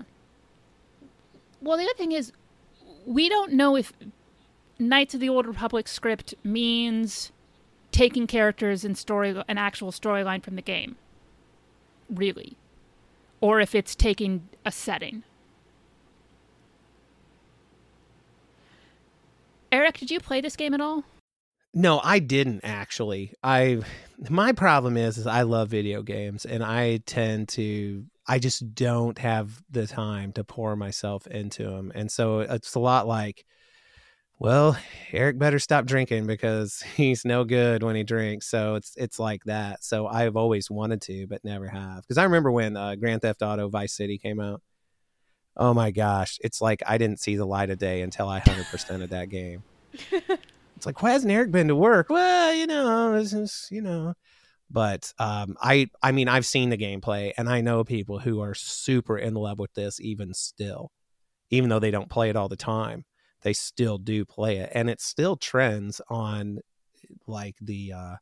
Well, 1.59 1.75
the 1.75 1.85
other 1.85 1.97
thing 1.97 2.11
is, 2.11 2.31
we 3.07 3.29
don't 3.29 3.53
know 3.53 3.75
if 3.75 3.91
Knights 4.77 5.15
of 5.15 5.19
the 5.21 5.27
Old 5.27 5.47
Republic 5.47 5.87
script 5.87 6.35
means 6.43 7.31
taking 7.91 8.27
characters 8.27 8.85
and 8.85 8.95
story 8.95 9.35
an 9.47 9.57
actual 9.57 9.91
storyline 9.91 10.43
from 10.43 10.55
the 10.55 10.61
game, 10.61 10.97
really, 12.11 12.57
or 13.41 13.59
if 13.59 13.73
it's 13.73 13.95
taking 13.95 14.49
a 14.63 14.71
setting. 14.71 15.23
Eric, 19.71 19.97
did 19.97 20.11
you 20.11 20.19
play 20.19 20.41
this 20.41 20.55
game 20.55 20.75
at 20.75 20.79
all? 20.79 21.05
No, 21.73 22.01
I 22.03 22.19
didn't 22.19 22.61
actually. 22.63 23.33
I 23.43 23.81
my 24.29 24.51
problem 24.51 24.95
is, 24.95 25.17
is 25.17 25.25
I 25.25 25.41
love 25.41 25.69
video 25.69 26.03
games 26.03 26.45
and 26.45 26.63
I 26.63 26.97
tend 26.97 27.49
to 27.49 28.05
I 28.27 28.39
just 28.39 28.73
don't 28.73 29.17
have 29.19 29.61
the 29.69 29.87
time 29.87 30.33
to 30.33 30.43
pour 30.43 30.75
myself 30.75 31.27
into 31.27 31.63
them. 31.63 31.91
And 31.93 32.11
so 32.11 32.39
it's 32.39 32.75
a 32.75 32.79
lot 32.79 33.07
like 33.07 33.45
well, 34.37 34.77
Eric 35.13 35.39
better 35.39 35.59
stop 35.59 35.85
drinking 35.85 36.27
because 36.27 36.81
he's 36.95 37.23
no 37.23 37.45
good 37.45 37.83
when 37.83 37.95
he 37.95 38.03
drinks. 38.03 38.47
So 38.47 38.75
it's 38.75 38.93
it's 38.97 39.19
like 39.19 39.43
that. 39.45 39.83
So 39.83 40.07
I've 40.07 40.35
always 40.35 40.69
wanted 40.69 41.01
to 41.03 41.27
but 41.27 41.43
never 41.43 41.67
have. 41.67 42.07
Cuz 42.07 42.17
I 42.17 42.23
remember 42.23 42.51
when 42.51 42.75
uh, 42.75 42.95
Grand 42.95 43.21
Theft 43.21 43.41
Auto 43.41 43.69
Vice 43.69 43.93
City 43.93 44.17
came 44.17 44.39
out. 44.39 44.61
Oh 45.57 45.73
my 45.73 45.91
gosh, 45.91 46.37
it's 46.41 46.61
like 46.61 46.83
I 46.85 46.97
didn't 46.97 47.21
see 47.21 47.37
the 47.37 47.45
light 47.45 47.69
of 47.69 47.79
day 47.79 48.01
until 48.01 48.27
I 48.27 48.41
100% 48.41 49.03
of 49.03 49.09
that 49.11 49.29
game. 49.29 49.63
It's 50.75 50.85
like, 50.85 51.01
why 51.01 51.11
hasn't 51.11 51.31
Eric 51.31 51.51
been 51.51 51.69
to 51.69 51.75
work? 51.75 52.09
Well, 52.09 52.53
you 52.53 52.67
know, 52.67 53.15
it's 53.15 53.31
just, 53.31 53.71
you 53.71 53.81
know. 53.81 54.13
But 54.69 55.13
um, 55.19 55.55
I, 55.61 55.87
I 56.01 56.11
mean, 56.11 56.27
I've 56.27 56.45
seen 56.45 56.69
the 56.69 56.77
gameplay, 56.77 57.33
and 57.37 57.47
I 57.47 57.61
know 57.61 57.83
people 57.83 58.19
who 58.19 58.41
are 58.41 58.55
super 58.55 59.17
in 59.17 59.35
love 59.35 59.59
with 59.59 59.73
this, 59.73 60.01
even 60.01 60.33
still, 60.33 60.91
even 61.49 61.69
though 61.69 61.79
they 61.79 61.91
don't 61.91 62.09
play 62.09 62.29
it 62.29 62.35
all 62.35 62.49
the 62.49 62.55
time. 62.55 63.05
They 63.43 63.53
still 63.53 63.97
do 63.97 64.25
play 64.25 64.57
it, 64.57 64.71
and 64.73 64.89
it 64.89 65.01
still 65.01 65.35
trends 65.37 66.01
on 66.09 66.59
like 67.27 67.55
the 67.61 67.93
uh, 67.93 68.15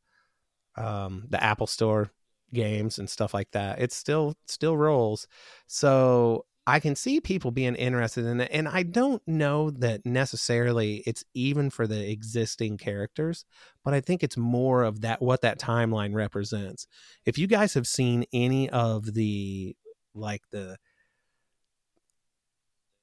um, 0.76 1.26
the 1.30 1.42
Apple 1.42 1.68
Store 1.68 2.12
games 2.54 3.00
and 3.00 3.10
stuff 3.10 3.34
like 3.34 3.50
that. 3.52 3.82
It 3.82 3.92
still 3.92 4.36
still 4.48 4.78
rolls. 4.78 5.28
So 5.68 6.46
I 6.65 6.80
can 6.80 6.95
see 6.95 7.19
people 7.19 7.52
being 7.52 7.76
interested 7.76 8.26
in 8.26 8.39
it, 8.39 8.49
and 8.54 8.69
I 8.69 8.84
don't 8.84 9.21
know 9.28 9.69
that 9.71 10.06
necessarily 10.06 11.04
it's 11.06 11.23
even 11.34 11.69
for 11.69 11.88
the 11.88 12.10
existing 12.10 12.78
characters, 12.78 13.43
but 13.84 13.93
I 13.93 13.99
think 13.99 14.23
it's 14.23 14.38
more 14.38 14.84
of 14.84 15.02
that 15.02 15.21
what 15.21 15.41
that 15.41 15.60
timeline 15.60 16.13
represents. 16.13 16.88
If 17.26 17.38
you 17.38 17.47
guys 17.47 17.73
have 17.73 17.86
seen 17.88 18.23
any 18.32 18.69
of 18.69 19.13
the 19.13 19.76
like 20.15 20.41
the 20.52 20.78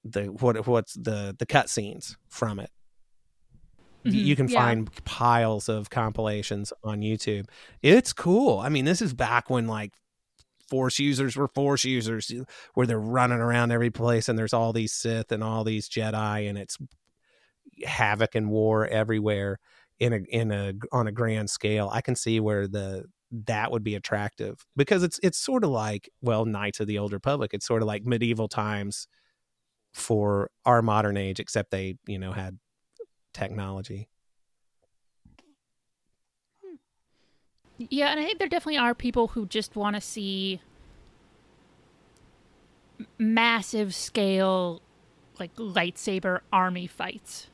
the 0.04 0.24
what 0.26 0.66
what's 0.66 0.94
the 0.94 1.36
the 1.38 1.46
cutscenes 1.46 2.16
from 2.28 2.58
it, 2.60 2.70
y- 4.04 4.12
mm-hmm. 4.12 4.18
you 4.26 4.36
can 4.36 4.48
Yeah. 4.48 4.58
find 4.60 5.04
piles 5.04 5.68
of 5.68 5.90
compilations 5.90 6.72
on 6.82 7.00
YouTube. 7.00 7.46
It's 7.82 8.12
cool. 8.14 8.58
I 8.58 8.68
mean, 8.70 8.86
this 8.86 9.02
is 9.02 9.12
back 9.12 9.50
when 9.50 9.66
like 9.66 9.92
force 10.70 10.98
users 10.98 11.36
were 11.36 11.48
force 11.48 11.84
users 11.84 12.32
where 12.74 12.86
they're 12.86 12.98
running 12.98 13.40
around 13.40 13.72
every 13.72 13.90
place 13.90 14.28
and 14.28 14.38
there's 14.38 14.54
all 14.54 14.72
these 14.72 14.92
Sith 14.92 15.32
and 15.32 15.44
all 15.44 15.64
these 15.64 15.88
Jedi 15.88 16.48
and 16.48 16.56
it's 16.56 16.78
havoc 17.84 18.34
and 18.34 18.48
war 18.50 18.86
everywhere 18.86 19.58
in 19.98 20.12
a 20.12 20.18
in 20.30 20.50
a 20.50 20.72
on 20.92 21.06
a 21.06 21.12
grand 21.12 21.50
scale. 21.50 21.90
I 21.92 22.00
can 22.00 22.14
see 22.16 22.40
where 22.40 22.66
the 22.66 23.04
that 23.30 23.70
would 23.70 23.84
be 23.84 23.94
attractive 23.94 24.64
because 24.76 25.02
it's 25.02 25.20
it's 25.22 25.38
sort 25.38 25.62
of 25.62 25.70
like 25.70 26.08
well 26.22 26.44
Knights 26.44 26.80
of 26.80 26.86
the 26.86 26.98
Old 26.98 27.12
Republic. 27.12 27.50
It's 27.52 27.66
sort 27.66 27.82
of 27.82 27.88
like 27.88 28.04
medieval 28.04 28.48
times 28.48 29.06
for 29.92 30.50
our 30.64 30.82
modern 30.82 31.16
age, 31.16 31.40
except 31.40 31.70
they 31.70 31.96
you 32.06 32.18
know 32.18 32.32
had 32.32 32.58
technology. 33.34 34.08
Yeah, 37.88 38.08
and 38.10 38.20
I 38.20 38.24
think 38.24 38.38
there 38.38 38.48
definitely 38.48 38.78
are 38.78 38.94
people 38.94 39.28
who 39.28 39.46
just 39.46 39.74
want 39.74 39.96
to 39.96 40.00
see 40.00 40.60
massive 43.18 43.94
scale 43.94 44.82
like 45.38 45.54
lightsaber 45.56 46.40
army 46.52 46.86
fights. 46.86 47.46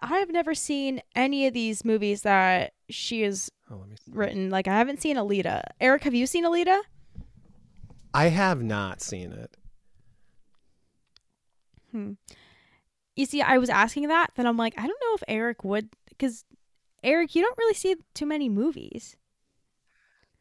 I 0.00 0.18
have 0.18 0.30
never 0.30 0.54
seen 0.54 1.02
any 1.14 1.46
of 1.46 1.52
these 1.52 1.84
movies 1.84 2.22
that 2.22 2.72
she 2.88 3.22
has 3.22 3.50
Oh, 3.70 3.76
let 3.76 3.88
me 3.88 3.96
written. 4.10 4.48
Like 4.48 4.66
I 4.66 4.78
haven't 4.78 5.02
seen 5.02 5.16
Alita. 5.16 5.62
Eric, 5.80 6.04
have 6.04 6.14
you 6.14 6.26
seen 6.26 6.44
Alita? 6.44 6.80
I 8.14 8.28
have 8.28 8.62
not 8.62 9.02
seen 9.02 9.32
it. 9.32 9.56
Hmm. 11.92 12.12
You 13.14 13.26
see, 13.26 13.42
I 13.42 13.58
was 13.58 13.68
asking 13.68 14.08
that, 14.08 14.30
then 14.36 14.46
I'm 14.46 14.56
like, 14.56 14.74
I 14.78 14.86
don't 14.86 15.00
know 15.02 15.14
if 15.14 15.24
Eric 15.28 15.64
would, 15.64 15.90
because 16.08 16.44
Eric, 17.02 17.34
you 17.34 17.42
don't 17.42 17.56
really 17.58 17.74
see 17.74 17.96
too 18.14 18.26
many 18.26 18.48
movies. 18.48 19.16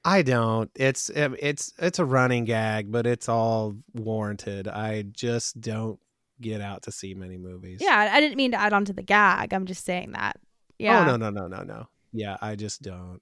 I 0.03 0.21
don't. 0.21 0.71
It's 0.75 1.11
um, 1.15 1.35
it's 1.39 1.73
it's 1.77 1.99
a 1.99 2.05
running 2.05 2.45
gag, 2.45 2.91
but 2.91 3.05
it's 3.05 3.27
all 3.27 3.75
warranted. 3.93 4.67
I 4.67 5.03
just 5.03 5.59
don't 5.59 5.99
get 6.39 6.61
out 6.61 6.83
to 6.83 6.91
see 6.91 7.13
many 7.13 7.37
movies. 7.37 7.79
Yeah, 7.81 7.97
I 7.97 8.17
I 8.17 8.21
didn't 8.21 8.37
mean 8.37 8.51
to 8.51 8.59
add 8.59 8.73
on 8.73 8.85
to 8.85 8.93
the 8.93 9.01
gag. 9.01 9.53
I'm 9.53 9.65
just 9.65 9.83
saying 9.83 10.13
that. 10.13 10.39
Yeah. 10.79 11.01
Oh 11.01 11.05
no 11.05 11.17
no 11.17 11.29
no 11.29 11.47
no 11.47 11.63
no. 11.63 11.87
Yeah, 12.13 12.37
I 12.41 12.55
just 12.55 12.81
don't. 12.81 13.19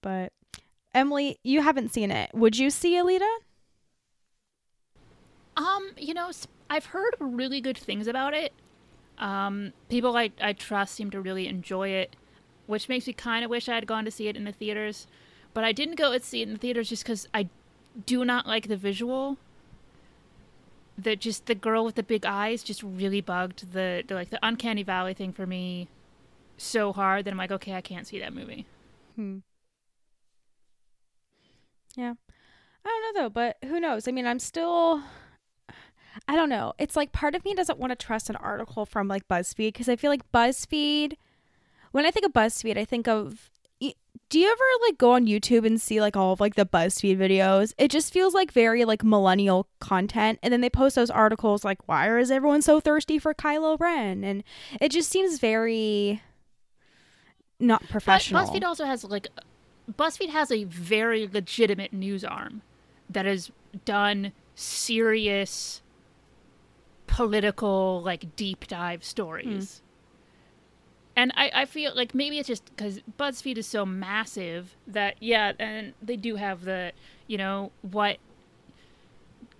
But 0.00 0.32
Emily, 0.94 1.38
you 1.42 1.60
haven't 1.60 1.92
seen 1.92 2.10
it. 2.10 2.30
Would 2.32 2.56
you 2.56 2.70
see 2.70 2.94
Alita? 2.94 3.28
Um, 5.56 5.90
you 5.96 6.14
know, 6.14 6.30
I've 6.70 6.86
heard 6.86 7.14
really 7.20 7.60
good 7.60 7.76
things 7.76 8.06
about 8.06 8.32
it. 8.32 8.52
Um, 9.18 9.72
people 9.88 10.16
I, 10.16 10.30
I 10.40 10.52
trust 10.52 10.94
seem 10.94 11.10
to 11.10 11.20
really 11.20 11.48
enjoy 11.48 11.88
it, 11.88 12.16
which 12.66 12.88
makes 12.88 13.06
me 13.06 13.12
kind 13.12 13.44
of 13.44 13.50
wish 13.50 13.68
I 13.68 13.74
had 13.74 13.86
gone 13.86 14.04
to 14.04 14.10
see 14.10 14.28
it 14.28 14.36
in 14.36 14.44
the 14.44 14.52
theaters. 14.52 15.06
But 15.54 15.64
I 15.64 15.72
didn't 15.72 15.96
go 15.96 16.16
to 16.16 16.24
see 16.24 16.40
it 16.42 16.48
in 16.48 16.54
the 16.54 16.60
theaters 16.60 16.88
just 16.88 17.02
because 17.02 17.26
I 17.34 17.48
do 18.06 18.24
not 18.24 18.46
like 18.46 18.68
the 18.68 18.76
visual. 18.76 19.38
That 20.96 21.20
just 21.20 21.46
the 21.46 21.54
girl 21.54 21.84
with 21.84 21.94
the 21.94 22.02
big 22.02 22.26
eyes 22.26 22.62
just 22.62 22.82
really 22.82 23.20
bugged 23.20 23.72
the, 23.72 24.02
the 24.06 24.14
like 24.14 24.30
the 24.30 24.38
uncanny 24.42 24.82
valley 24.82 25.14
thing 25.14 25.32
for 25.32 25.46
me 25.46 25.88
so 26.56 26.92
hard 26.92 27.24
that 27.24 27.30
I'm 27.30 27.36
like, 27.38 27.52
okay, 27.52 27.74
I 27.74 27.80
can't 27.80 28.06
see 28.06 28.18
that 28.18 28.34
movie. 28.34 28.66
Hmm. 29.14 29.38
Yeah. 31.96 32.14
I 32.84 32.88
don't 32.88 33.14
know 33.14 33.22
though, 33.22 33.30
but 33.30 33.56
who 33.68 33.80
knows? 33.80 34.08
I 34.08 34.12
mean, 34.12 34.26
I'm 34.26 34.38
still 34.38 35.02
I 36.26 36.36
don't 36.36 36.48
know. 36.48 36.72
It's 36.78 36.96
like 36.96 37.12
part 37.12 37.34
of 37.34 37.44
me 37.44 37.54
doesn't 37.54 37.78
want 37.78 37.90
to 37.90 37.96
trust 37.96 38.30
an 38.30 38.36
article 38.36 38.84
from 38.86 39.08
like 39.08 39.28
BuzzFeed 39.28 39.68
because 39.68 39.88
I 39.88 39.96
feel 39.96 40.10
like 40.10 40.30
BuzzFeed 40.32 41.14
when 41.92 42.04
I 42.04 42.10
think 42.10 42.26
of 42.26 42.32
BuzzFeed, 42.32 42.76
I 42.76 42.84
think 42.84 43.08
of 43.08 43.50
do 44.30 44.38
you 44.38 44.50
ever 44.50 44.64
like 44.86 44.98
go 44.98 45.12
on 45.12 45.26
YouTube 45.26 45.64
and 45.64 45.80
see 45.80 46.02
like 46.02 46.14
all 46.14 46.34
of 46.34 46.40
like 46.40 46.54
the 46.54 46.66
BuzzFeed 46.66 47.16
videos? 47.16 47.72
It 47.78 47.90
just 47.90 48.12
feels 48.12 48.34
like 48.34 48.52
very 48.52 48.84
like 48.84 49.02
millennial 49.02 49.68
content 49.80 50.38
and 50.42 50.52
then 50.52 50.60
they 50.60 50.68
post 50.68 50.96
those 50.96 51.10
articles 51.10 51.64
like 51.64 51.86
why 51.88 52.18
is 52.18 52.30
everyone 52.30 52.60
so 52.60 52.78
thirsty 52.78 53.18
for 53.18 53.32
Kylo 53.32 53.80
Ren? 53.80 54.24
And 54.24 54.44
it 54.80 54.90
just 54.90 55.10
seems 55.10 55.38
very 55.38 56.22
not 57.58 57.80
But 57.82 57.90
professional. 57.90 58.44
BuzzFeed 58.44 58.64
also 58.64 58.84
has 58.84 59.02
like 59.04 59.28
BuzzFeed 59.90 60.28
has 60.28 60.50
a 60.52 60.64
very 60.64 61.26
legitimate 61.26 61.94
news 61.94 62.22
arm 62.22 62.60
that 63.08 63.24
has 63.24 63.50
done 63.86 64.32
serious 64.54 65.80
political 67.08 68.00
like 68.02 68.36
deep 68.36 68.66
dive 68.68 69.02
stories. 69.04 69.78
Hmm. 69.80 69.84
And 71.16 71.32
I, 71.36 71.50
I 71.52 71.64
feel 71.64 71.92
like 71.96 72.14
maybe 72.14 72.38
it's 72.38 72.46
just 72.46 72.64
because 72.66 73.00
BuzzFeed 73.18 73.58
is 73.58 73.66
so 73.66 73.84
massive 73.84 74.76
that 74.86 75.16
yeah, 75.20 75.52
and 75.58 75.94
they 76.00 76.14
do 76.16 76.36
have 76.36 76.62
the 76.64 76.92
you 77.26 77.36
know 77.36 77.72
what 77.82 78.18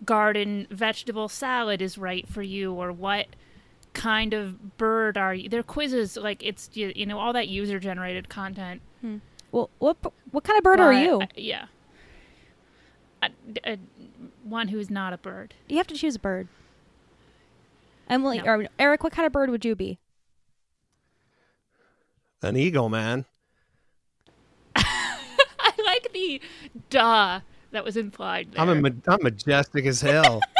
garden 0.05 0.67
vegetable 0.71 1.29
salad 1.29 1.83
is 1.83 1.99
right 1.99 2.29
for 2.29 2.43
you 2.43 2.73
or 2.73 2.93
what 2.93 3.27
kind 3.95 4.33
of 4.33 4.77
bird 4.79 5.19
are 5.19 5.35
you 5.35 5.49
their 5.49 5.63
quizzes 5.65 6.17
like 6.17 6.41
it's 6.45 6.71
you, 6.75 6.93
you 6.95 7.05
know 7.05 7.19
all 7.19 7.33
that 7.33 7.49
user 7.49 7.81
generated 7.81 8.29
content 8.29 8.81
hmm. 9.01 9.17
Well, 9.51 9.71
what 9.79 9.97
what 10.31 10.45
kind 10.45 10.57
of 10.59 10.63
bird 10.63 10.79
are 10.79 10.93
you? 10.93 11.23
uh, 11.23 11.27
yeah 11.35 11.67
A- 13.23 13.31
a- 13.65 13.73
uh, 13.73 13.77
one 14.45 14.69
who's 14.69 14.89
not 14.89 15.13
a 15.13 15.19
bird 15.19 15.55
you 15.67 15.79
have 15.79 15.87
to 15.89 15.97
choose 15.97 16.15
a 16.15 16.21
bird. 16.21 16.47
Emily 18.09 18.39
No. 18.39 18.45
or 18.45 18.67
Eric, 18.79 19.05
what 19.05 19.13
kind 19.13 19.27
of 19.27 19.33
bird 19.33 19.51
would 19.51 19.65
you 19.65 19.75
be? 19.77 19.99
An 22.43 22.57
eagle, 22.57 22.89
man. 22.89 23.25
i 24.77 25.73
like 25.85 26.13
the 26.13 26.41
duh 26.91 27.41
that 27.73 27.85
was 27.85 27.97
implied 27.97 28.53
there. 28.53 28.61
I'm 28.61 28.69
a 28.69 28.75
ma- 28.77 28.97
I'm 29.09 29.23
majestic 29.23 29.87
as 29.87 30.01
hell. 30.01 30.41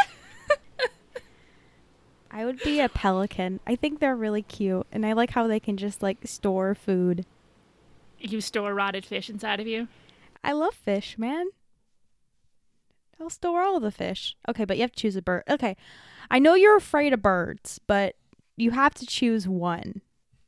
I 2.31 2.45
would 2.45 2.61
be 2.63 2.79
a 2.79 2.89
pelican. 2.89 3.59
I 3.65 3.75
think 3.75 3.99
they're 3.99 4.15
really 4.15 4.43
cute, 4.43 4.85
and 4.91 5.03
I 5.05 5.13
like 5.13 5.31
how 5.31 5.47
they 5.47 5.59
can 5.59 5.77
just 5.77 6.03
like 6.03 6.17
store 6.25 6.75
food. 6.75 7.25
you 8.19 8.41
store 8.41 8.73
rotted 8.73 9.05
fish 9.05 9.29
inside 9.29 9.59
of 9.59 9.65
you 9.67 9.87
I 10.43 10.51
love 10.53 10.73
fish, 10.73 11.17
man. 11.17 11.47
I'll 13.19 13.29
store 13.29 13.61
all 13.61 13.77
of 13.77 13.83
the 13.83 13.91
fish. 13.91 14.35
Okay, 14.47 14.65
but 14.65 14.77
you 14.77 14.83
have 14.83 14.91
to 14.93 14.99
choose 15.01 15.15
a 15.15 15.21
bird. 15.21 15.43
Okay, 15.49 15.75
I 16.31 16.39
know 16.39 16.53
you're 16.55 16.77
afraid 16.77 17.11
of 17.13 17.21
birds, 17.21 17.79
but 17.87 18.15
you 18.55 18.71
have 18.71 18.93
to 18.95 19.05
choose 19.05 19.47
one. 19.47 20.01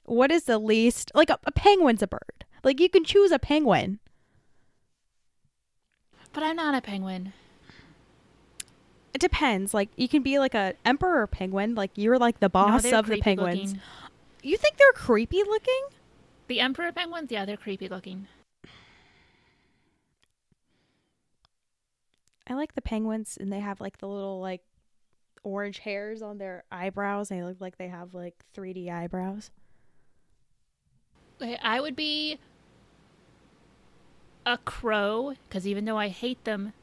What 0.06 0.32
is 0.32 0.44
the 0.46 0.58
least 0.58 1.12
like 1.14 1.30
a, 1.30 1.38
a 1.46 1.52
penguin's 1.52 2.02
a 2.02 2.08
bird? 2.08 2.46
Like 2.64 2.80
you 2.80 2.90
can 2.90 3.04
choose 3.04 3.32
a 3.32 3.40
penguin. 3.40 4.00
but 6.34 6.44
i'm 6.44 6.56
not 6.56 6.76
a 6.76 6.82
penguin 6.82 7.34
It 9.14 9.20
depends. 9.20 9.74
Like 9.74 9.90
you 9.98 10.08
can 10.08 10.22
be 10.24 10.40
like 10.40 10.54
a 10.56 10.74
emperor 10.86 11.28
penguin, 11.28 11.76
like 11.76 11.92
you're 11.96 12.18
like 12.18 12.40
the 12.40 12.50
boss 12.50 12.84
they're 12.84 12.96
of 12.96 13.08
the 13.08 13.20
penguins. 13.20 13.74
looking. 13.74 13.82
You 14.44 14.58
think 14.58 14.78
they're 14.78 14.94
creepy 14.94 15.44
looking? 15.44 15.82
the 16.48 16.60
emperor 16.60 16.92
penguins 16.92 17.32
yeah 17.32 17.46
they're 17.46 17.56
creepy 17.56 17.88
looking 17.88 18.28
I 22.52 22.54
like 22.54 22.76
the 22.76 22.82
penguins, 22.82 23.38
and 23.40 23.50
they 23.52 23.62
have 23.62 23.80
like 23.80 24.00
the 24.00 24.10
little 24.10 24.42
like 24.42 24.62
orange 25.42 25.80
hairs 25.80 26.22
on 26.22 26.38
their 26.38 26.66
eyebrows. 26.70 27.30
They 27.30 27.44
look 27.44 27.62
like 27.62 27.78
they 27.78 27.88
have 27.88 28.14
like 28.14 28.36
3D 28.54 28.92
eyebrows. 28.92 29.52
I 31.64 31.80
would 31.80 31.96
be 31.96 32.40
a 34.46 34.58
crow 34.58 35.36
because 35.48 35.66
even 35.66 35.86
though 35.86 35.98
I 35.98 36.10
hate 36.10 36.44
them, 36.44 36.74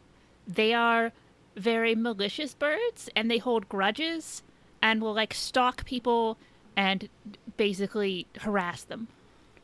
they 0.47 0.73
are 0.73 1.13
very 1.55 1.95
malicious 1.95 2.55
birds 2.55 3.11
and 3.15 3.31
they 3.31 3.39
hold 3.39 3.69
grudges 3.69 4.43
and 4.81 5.03
will 5.03 5.13
like 5.13 5.35
stalk 5.35 5.85
people 5.85 6.39
and 6.79 7.11
basically 7.59 8.27
harass 8.39 8.85
them. 8.85 9.09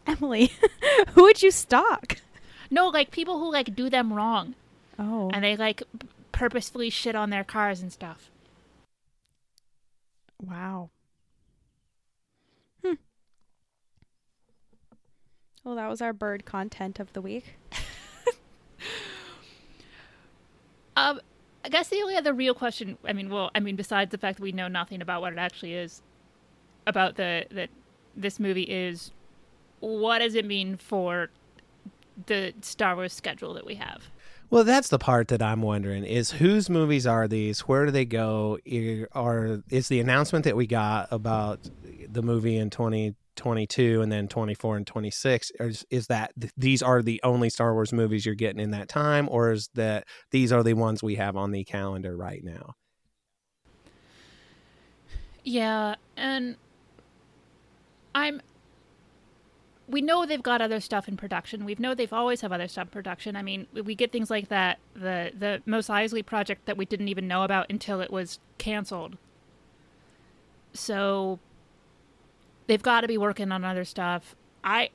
Emily, 0.06 0.52
who 1.14 1.22
would 1.22 1.42
you 1.42 1.50
stalk? 1.50 2.18
No, 2.70 2.88
like 2.88 3.10
people 3.10 3.38
who 3.38 3.50
like 3.50 3.74
do 3.74 3.88
them 3.88 4.12
wrong 4.12 4.54
Oh, 4.98 5.30
and 5.32 5.44
they 5.44 5.56
like 5.56 5.82
purposefully 6.32 6.90
shit 6.90 7.14
on 7.14 7.30
their 7.30 7.44
cars 7.44 7.80
and 7.80 7.92
stuff. 7.92 8.30
wow. 10.40 10.90
Hmm. 12.84 12.94
Well, 15.62 15.76
that 15.76 15.88
was 15.88 16.02
our 16.02 16.12
bird 16.12 16.44
content 16.44 17.00
of 17.00 17.12
the 17.12 17.20
week. 17.22 17.54
Um, 20.96 21.20
I 21.64 21.68
guess 21.68 21.88
the 21.88 22.00
only 22.02 22.16
other 22.16 22.32
real 22.32 22.54
question, 22.54 22.98
I 23.04 23.12
mean, 23.12 23.28
well, 23.30 23.50
I 23.54 23.60
mean, 23.60 23.76
besides 23.76 24.10
the 24.10 24.18
fact 24.18 24.36
that 24.38 24.42
we 24.42 24.52
know 24.52 24.68
nothing 24.68 25.02
about 25.02 25.20
what 25.22 25.32
it 25.32 25.38
actually 25.38 25.74
is, 25.74 26.02
about 26.86 27.16
the 27.16 27.46
that 27.50 27.70
this 28.14 28.38
movie 28.38 28.62
is, 28.62 29.10
what 29.80 30.18
does 30.20 30.34
it 30.34 30.44
mean 30.44 30.76
for 30.76 31.30
the 32.26 32.54
Star 32.60 32.94
Wars 32.94 33.12
schedule 33.12 33.54
that 33.54 33.66
we 33.66 33.74
have? 33.76 34.10
Well, 34.54 34.62
that's 34.62 34.88
the 34.88 35.00
part 35.00 35.26
that 35.28 35.42
I'm 35.42 35.62
wondering 35.62 36.04
is 36.04 36.30
whose 36.30 36.70
movies 36.70 37.08
are 37.08 37.26
these? 37.26 37.62
Where 37.62 37.86
do 37.86 37.90
they 37.90 38.04
go? 38.04 38.60
Are 39.10 39.60
is 39.68 39.88
the 39.88 39.98
announcement 39.98 40.44
that 40.44 40.54
we 40.54 40.68
got 40.68 41.08
about 41.10 41.68
the 42.08 42.22
movie 42.22 42.56
in 42.56 42.70
2022 42.70 44.00
and 44.00 44.12
then 44.12 44.28
24 44.28 44.76
and 44.76 44.86
26 44.86 45.50
is, 45.58 45.84
is 45.90 46.06
that 46.06 46.32
th- 46.40 46.52
these 46.56 46.84
are 46.84 47.02
the 47.02 47.20
only 47.24 47.50
Star 47.50 47.74
Wars 47.74 47.92
movies 47.92 48.24
you're 48.24 48.36
getting 48.36 48.60
in 48.60 48.70
that 48.70 48.88
time 48.88 49.28
or 49.28 49.50
is 49.50 49.70
that 49.74 50.06
these 50.30 50.52
are 50.52 50.62
the 50.62 50.74
ones 50.74 51.02
we 51.02 51.16
have 51.16 51.36
on 51.36 51.50
the 51.50 51.64
calendar 51.64 52.16
right 52.16 52.44
now? 52.44 52.74
Yeah, 55.42 55.96
and 56.16 56.54
I'm. 58.14 58.40
We 59.86 60.00
know 60.00 60.24
they've 60.24 60.42
got 60.42 60.62
other 60.62 60.80
stuff 60.80 61.08
in 61.08 61.16
production. 61.16 61.64
We 61.64 61.76
know 61.78 61.94
they've 61.94 62.12
always 62.12 62.40
have 62.40 62.52
other 62.52 62.68
stuff 62.68 62.86
in 62.86 62.90
production. 62.90 63.36
I 63.36 63.42
mean, 63.42 63.66
we- 63.72 63.94
get 63.94 64.12
things 64.12 64.30
like 64.30 64.48
that 64.48 64.78
the 64.94 65.32
the 65.38 65.62
Mos 65.66 65.88
Eisley 65.88 66.24
project 66.24 66.66
that 66.66 66.76
we 66.76 66.86
didn't 66.86 67.08
even 67.08 67.28
know 67.28 67.42
about 67.42 67.66
until 67.70 68.00
it 68.00 68.10
was 68.10 68.38
canceled. 68.58 69.16
So 70.72 71.38
they've 72.66 72.82
got 72.82 73.02
to 73.02 73.08
be 73.08 73.18
working 73.18 73.52
on 73.52 73.64
other 73.64 73.84
stuff. 73.84 74.34
I 74.62 74.90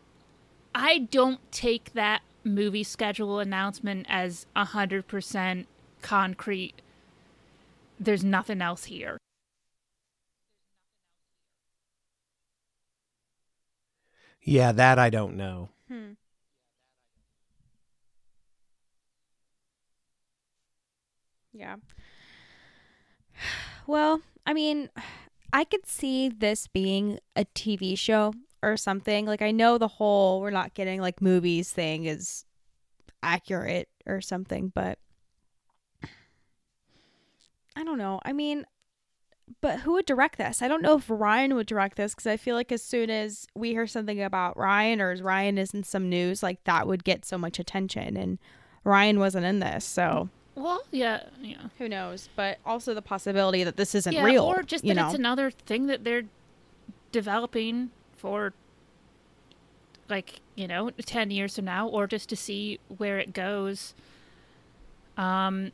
I 0.73 0.99
don't 0.99 1.39
take 1.51 1.93
that 1.93 2.21
movie 2.43 2.83
schedule 2.83 3.39
announcement 3.39 4.05
as 4.09 4.47
a 4.55 4.65
hundred 4.65 5.07
percent 5.07 5.67
concrete 6.01 6.81
there's 7.99 8.23
nothing 8.23 8.61
else 8.61 8.85
here. 8.85 9.17
Yeah, 14.49 14.71
that 14.71 14.97
I 14.97 15.11
don't 15.11 15.37
know. 15.37 15.69
Hmm. 15.87 16.13
Yeah. 21.53 21.75
Well, 23.87 24.21
I 24.45 24.53
mean, 24.53 24.89
I 25.51 25.63
could 25.63 25.87
see 25.87 26.29
this 26.29 26.67
being 26.67 27.19
a 27.35 27.45
TV 27.45 27.97
show 27.97 28.33
or 28.61 28.77
something. 28.77 29.25
Like, 29.25 29.41
I 29.41 29.49
know 29.49 29.79
the 29.79 29.87
whole 29.87 30.41
we're 30.41 30.51
not 30.51 30.75
getting 30.75 31.01
like 31.01 31.23
movies 31.23 31.71
thing 31.71 32.05
is 32.05 32.45
accurate 33.23 33.89
or 34.05 34.21
something, 34.21 34.71
but 34.75 34.99
I 37.75 37.83
don't 37.83 37.97
know. 37.97 38.19
I 38.23 38.33
mean, 38.33 38.65
but 39.61 39.79
who 39.81 39.93
would 39.93 40.05
direct 40.05 40.37
this? 40.37 40.61
I 40.61 40.67
don't 40.67 40.81
know 40.81 40.97
if 40.97 41.07
Rian 41.07 41.53
would 41.55 41.67
direct 41.67 41.97
this 41.97 42.13
because 42.13 42.27
I 42.27 42.37
feel 42.37 42.55
like 42.55 42.71
as 42.71 42.81
soon 42.83 43.09
as 43.09 43.47
we 43.55 43.69
hear 43.69 43.87
something 43.87 44.21
about 44.21 44.55
Rian 44.55 44.99
or 44.99 45.11
as 45.11 45.21
Rian 45.21 45.57
is 45.57 45.73
in 45.73 45.83
some 45.83 46.09
news, 46.09 46.41
like 46.43 46.63
that 46.65 46.87
would 46.87 47.03
get 47.03 47.25
so 47.25 47.37
much 47.37 47.59
attention. 47.59 48.15
And 48.15 48.37
Rian 48.85 49.17
wasn't 49.17 49.45
in 49.45 49.59
this, 49.59 49.83
so 49.85 50.29
Well, 50.55 50.83
yeah, 50.91 51.23
yeah. 51.41 51.67
who 51.77 51.89
knows? 51.89 52.29
But 52.35 52.59
also 52.65 52.93
the 52.93 53.01
possibility 53.01 53.63
that 53.63 53.75
this 53.77 53.95
isn't 53.95 54.13
yeah, 54.13 54.23
real, 54.23 54.43
or 54.43 54.63
just 54.63 54.83
you 54.83 54.93
that 54.93 55.01
know? 55.01 55.07
it's 55.07 55.15
another 55.17 55.51
thing 55.51 55.87
that 55.87 56.03
they're 56.03 56.23
developing 57.11 57.89
for 58.17 58.53
like 60.09 60.41
you 60.55 60.67
know 60.67 60.89
10 60.89 61.31
years 61.31 61.55
from 61.55 61.65
now 61.65 61.87
or 61.87 62.07
just 62.07 62.29
to 62.29 62.35
see 62.35 62.79
where 62.97 63.19
it 63.19 63.31
goes 63.33 63.93
um 65.17 65.71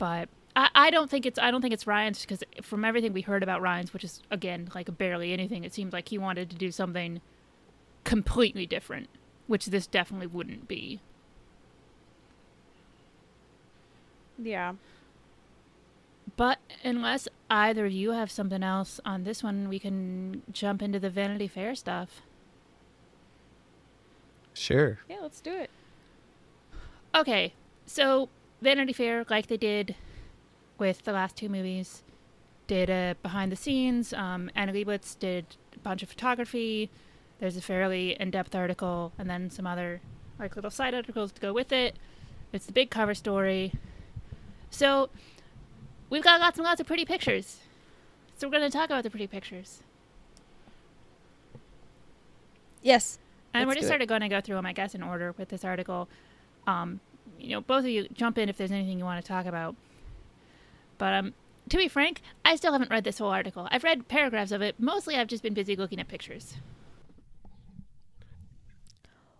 but 0.00 0.28
I, 0.56 0.68
I 0.74 0.90
don't 0.90 1.08
think 1.08 1.26
it's 1.26 1.38
I 1.38 1.52
don't 1.52 1.62
think 1.62 1.74
it's 1.74 1.84
Rian's 1.84 2.22
because 2.22 2.42
from 2.62 2.84
everything 2.84 3.12
we 3.12 3.20
heard 3.20 3.44
about 3.44 3.62
Rian's, 3.62 3.92
which 3.92 4.02
is 4.02 4.20
again 4.32 4.68
like 4.74 4.98
barely 4.98 5.32
anything, 5.32 5.62
it 5.62 5.72
seems 5.72 5.92
like 5.92 6.08
he 6.08 6.18
wanted 6.18 6.50
to 6.50 6.56
do 6.56 6.72
something 6.72 7.20
completely 8.02 8.66
different, 8.66 9.08
which 9.46 9.66
this 9.66 9.86
definitely 9.86 10.26
wouldn't 10.26 10.66
be. 10.66 11.00
yeah. 14.42 14.74
But 16.36 16.58
unless 16.82 17.28
either 17.50 17.86
of 17.86 17.92
you 17.92 18.12
have 18.12 18.30
something 18.30 18.62
else 18.62 18.98
on 19.04 19.24
this 19.24 19.42
one, 19.42 19.68
we 19.68 19.78
can 19.78 20.42
jump 20.50 20.80
into 20.80 20.98
the 20.98 21.10
Vanity 21.10 21.46
Fair 21.46 21.74
stuff. 21.74 22.22
Sure. 24.54 24.98
Yeah, 25.08 25.18
let's 25.20 25.40
do 25.40 25.52
it. 25.52 25.70
Okay, 27.14 27.52
so 27.84 28.28
Vanity 28.60 28.92
Fair, 28.92 29.24
like 29.30 29.46
they 29.46 29.56
did 29.56 29.94
with 30.78 31.04
the 31.04 31.12
last 31.12 31.36
two 31.36 31.48
movies, 31.48 32.02
did 32.66 32.90
a 32.90 33.16
behind 33.22 33.50
the 33.50 33.56
scenes. 33.56 34.12
Um, 34.12 34.50
Anna 34.54 34.72
Leibovitz 34.72 35.18
did 35.18 35.46
a 35.74 35.78
bunch 35.78 36.02
of 36.02 36.08
photography. 36.08 36.90
There's 37.38 37.56
a 37.56 37.62
fairly 37.62 38.16
in-depth 38.20 38.54
article, 38.54 39.12
and 39.18 39.28
then 39.30 39.50
some 39.50 39.66
other 39.66 40.00
like 40.38 40.56
little 40.56 40.70
side 40.70 40.94
articles 40.94 41.32
to 41.32 41.40
go 41.40 41.52
with 41.52 41.72
it. 41.72 41.96
It's 42.52 42.66
the 42.66 42.72
big 42.72 42.90
cover 42.90 43.14
story. 43.14 43.72
So 44.70 45.10
we've 46.08 46.22
got 46.22 46.40
lots 46.40 46.58
and 46.58 46.64
lots 46.64 46.80
of 46.80 46.86
pretty 46.86 47.04
pictures. 47.04 47.58
So 48.36 48.46
we're 48.46 48.58
going 48.58 48.70
to 48.70 48.76
talk 48.76 48.86
about 48.86 49.02
the 49.02 49.10
pretty 49.10 49.26
pictures. 49.26 49.82
Yes. 52.82 53.18
And 53.52 53.68
we're 53.68 53.74
just 53.74 53.88
sort 53.88 54.00
of 54.00 54.08
going 54.08 54.22
to 54.22 54.28
go 54.28 54.40
through 54.40 54.56
them, 54.56 54.66
I 54.66 54.72
guess, 54.72 54.94
in 54.94 55.02
order 55.02 55.34
with 55.36 55.48
this 55.48 55.64
article. 55.64 56.08
Um, 56.66 57.00
you 57.40 57.50
know, 57.50 57.60
both 57.60 57.84
of 57.84 57.90
you 57.90 58.08
jump 58.12 58.38
in 58.38 58.48
if 58.48 58.56
there's 58.56 58.72
anything 58.72 58.98
you 58.98 59.04
want 59.04 59.22
to 59.22 59.28
talk 59.28 59.46
about. 59.46 59.74
But 60.98 61.14
um, 61.14 61.34
to 61.68 61.76
be 61.76 61.88
frank, 61.88 62.20
I 62.44 62.56
still 62.56 62.72
haven't 62.72 62.90
read 62.90 63.04
this 63.04 63.18
whole 63.18 63.30
article. 63.30 63.68
I've 63.70 63.84
read 63.84 64.08
paragraphs 64.08 64.52
of 64.52 64.62
it. 64.62 64.76
Mostly, 64.78 65.16
I've 65.16 65.28
just 65.28 65.42
been 65.42 65.54
busy 65.54 65.76
looking 65.76 66.00
at 66.00 66.08
pictures. 66.08 66.54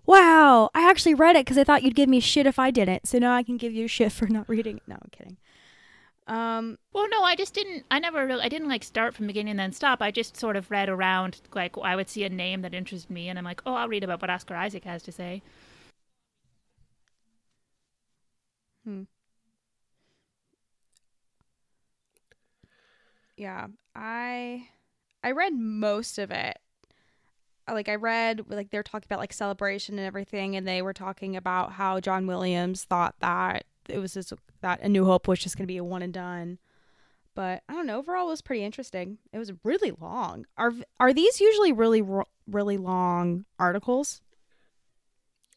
Wow, 0.06 0.70
I 0.74 0.88
actually 0.88 1.14
read 1.14 1.36
it 1.36 1.44
because 1.44 1.58
I 1.58 1.64
thought 1.64 1.82
you'd 1.82 1.94
give 1.94 2.08
me 2.08 2.18
shit 2.20 2.46
if 2.46 2.58
I 2.58 2.70
didn't. 2.70 3.06
So 3.06 3.18
now 3.18 3.34
I 3.34 3.42
can 3.42 3.56
give 3.56 3.72
you 3.72 3.86
shit 3.86 4.10
for 4.12 4.26
not 4.26 4.48
reading 4.48 4.78
it. 4.78 4.82
No, 4.86 4.96
I'm 4.96 5.10
kidding. 5.12 5.36
Um, 6.26 6.78
Well, 6.92 7.08
no, 7.10 7.22
I 7.22 7.36
just 7.36 7.54
didn't. 7.54 7.84
I 7.90 7.98
never 7.98 8.26
really. 8.26 8.42
I 8.42 8.48
didn't 8.48 8.68
like 8.68 8.84
start 8.84 9.14
from 9.14 9.26
beginning 9.26 9.52
and 9.52 9.60
then 9.60 9.72
stop. 9.72 10.00
I 10.00 10.10
just 10.10 10.36
sort 10.36 10.56
of 10.56 10.70
read 10.70 10.88
around. 10.88 11.40
Like 11.54 11.76
I 11.78 11.94
would 11.94 12.08
see 12.08 12.24
a 12.24 12.28
name 12.28 12.62
that 12.62 12.74
interested 12.74 13.10
me, 13.10 13.28
and 13.28 13.38
I'm 13.38 13.44
like, 13.44 13.62
oh, 13.66 13.74
I'll 13.74 13.88
read 13.88 14.04
about 14.04 14.20
what 14.22 14.30
Oscar 14.30 14.54
Isaac 14.56 14.84
has 14.84 15.02
to 15.04 15.12
say. 15.12 15.42
Hmm. 18.84 19.02
yeah, 23.40 23.68
I 23.94 24.68
I 25.24 25.30
read 25.32 25.54
most 25.54 26.18
of 26.18 26.30
it. 26.30 26.58
Like 27.68 27.88
I 27.88 27.94
read 27.94 28.42
like 28.48 28.70
they're 28.70 28.82
talking 28.82 29.06
about 29.08 29.20
like 29.20 29.32
celebration 29.32 29.98
and 29.98 30.06
everything, 30.06 30.56
and 30.56 30.66
they 30.66 30.82
were 30.82 30.92
talking 30.92 31.36
about 31.36 31.72
how 31.72 32.00
John 32.00 32.26
Williams 32.26 32.84
thought 32.84 33.14
that 33.20 33.64
it 33.88 33.98
was 33.98 34.14
just 34.14 34.32
that 34.60 34.80
A 34.82 34.88
New 34.88 35.04
Hope 35.06 35.26
was 35.28 35.38
just 35.38 35.56
gonna 35.56 35.66
be 35.66 35.76
a 35.78 35.84
one 35.84 36.02
and 36.02 36.12
done. 36.12 36.58
But 37.34 37.62
I 37.68 37.74
don't 37.74 37.86
know. 37.86 37.98
Overall, 37.98 38.26
it 38.26 38.30
was 38.30 38.42
pretty 38.42 38.64
interesting. 38.64 39.18
It 39.32 39.38
was 39.38 39.52
really 39.64 39.92
long. 39.92 40.46
Are 40.58 40.72
are 40.98 41.12
these 41.14 41.40
usually 41.40 41.72
really 41.72 42.02
really 42.46 42.76
long 42.76 43.46
articles? 43.58 44.20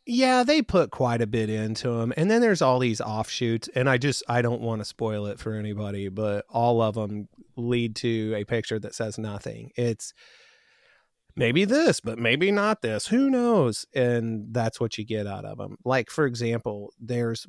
Yeah, 0.05 0.43
they 0.43 0.61
put 0.61 0.91
quite 0.91 1.21
a 1.21 1.27
bit 1.27 1.49
into 1.49 1.89
them. 1.89 2.13
And 2.17 2.29
then 2.29 2.41
there's 2.41 2.61
all 2.61 2.79
these 2.79 2.99
offshoots. 2.99 3.69
And 3.73 3.89
I 3.89 3.97
just, 3.97 4.21
I 4.27 4.41
don't 4.41 4.61
want 4.61 4.81
to 4.81 4.85
spoil 4.85 5.27
it 5.27 5.39
for 5.39 5.53
anybody, 5.53 6.09
but 6.09 6.45
all 6.49 6.81
of 6.81 6.95
them 6.95 7.29
lead 7.55 7.95
to 7.97 8.33
a 8.35 8.43
picture 8.43 8.79
that 8.79 8.95
says 8.95 9.17
nothing. 9.17 9.71
It's 9.77 10.13
maybe 11.37 11.63
this, 11.63 12.01
but 12.01 12.19
maybe 12.19 12.51
not 12.51 12.81
this. 12.81 13.07
Who 13.07 13.29
knows? 13.29 13.85
And 13.95 14.53
that's 14.53 14.79
what 14.79 14.97
you 14.97 15.05
get 15.05 15.25
out 15.25 15.45
of 15.45 15.57
them. 15.57 15.77
Like, 15.85 16.09
for 16.09 16.25
example, 16.25 16.91
there's, 16.99 17.47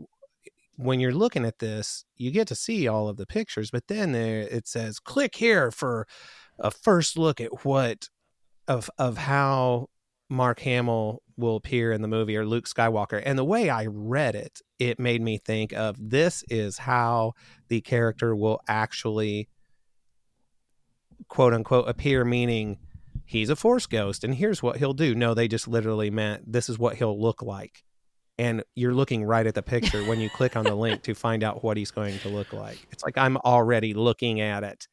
when 0.77 1.01
you're 1.01 1.13
looking 1.13 1.45
at 1.45 1.59
this, 1.59 2.05
you 2.17 2.31
get 2.31 2.47
to 2.49 2.55
see 2.55 2.87
all 2.87 3.09
of 3.09 3.17
the 3.17 3.27
pictures, 3.27 3.73
but 3.73 3.89
then 3.89 4.13
there 4.13 4.43
it 4.43 4.69
says, 4.69 5.01
click 5.01 5.35
here 5.35 5.73
for 5.73 6.07
a 6.61 6.71
first 6.71 7.19
look 7.19 7.41
at 7.41 7.65
what, 7.65 8.09
of, 8.69 8.89
of 8.97 9.19
how 9.19 9.89
Mark 10.31 10.61
Hamill 10.61 11.21
will 11.37 11.57
appear 11.57 11.93
in 11.93 12.03
the 12.03 12.09
movie 12.09 12.37
or 12.37 12.47
Luke 12.47 12.67
Skywalker. 12.67 13.23
And 13.25 13.39
the 13.39 13.45
way 13.45 13.71
I 13.71 13.87
read 13.87 14.35
it, 14.35 14.61
it 14.79 14.99
made 14.99 15.23
me 15.23 15.39
think 15.39 15.73
of 15.73 15.97
this 15.99 16.45
is 16.49 16.79
how 16.79 17.33
the 17.69 17.81
character 17.81 18.35
will 18.37 18.61
actually 18.69 19.49
quote 21.29 21.55
unquote 21.55 21.89
appear, 21.89 22.25
meaning 22.25 22.79
he's 23.25 23.51
a 23.51 23.57
force 23.57 23.87
ghost 23.87 24.25
and 24.25 24.35
here's 24.35 24.63
what 24.63 24.77
he'll 24.77 24.95
do. 24.95 25.15
No, 25.15 25.35
they 25.35 25.49
just 25.49 25.67
literally 25.67 26.11
meant 26.11 26.53
this 26.53 26.69
is 26.69 26.79
what 26.79 26.97
he'll 26.97 27.21
look 27.21 27.43
like. 27.43 27.83
And 28.37 28.65
you're 28.75 28.95
looking 28.95 29.25
right 29.25 29.47
at 29.47 29.55
the 29.55 29.63
picture 29.63 30.03
when 30.05 30.21
you 30.21 30.29
click 30.29 30.57
on 30.57 30.65
the 30.65 30.75
link 30.75 31.03
to 31.05 31.15
find 31.15 31.45
out 31.45 31.63
what 31.63 31.77
he's 31.77 31.93
going 31.93 32.19
to 32.19 32.29
look 32.29 32.53
like. 32.53 32.85
It's 32.91 33.05
like 33.05 33.17
I'm 33.17 33.37
already 33.39 33.95
looking 33.95 34.41
at 34.41 34.65
it. 34.65 34.89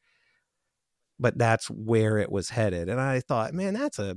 But 1.18 1.38
that's 1.38 1.68
where 1.68 2.18
it 2.18 2.30
was 2.30 2.50
headed. 2.50 2.88
And 2.88 3.00
I 3.00 3.20
thought, 3.20 3.52
man, 3.52 3.74
that's 3.74 3.98
a 3.98 4.16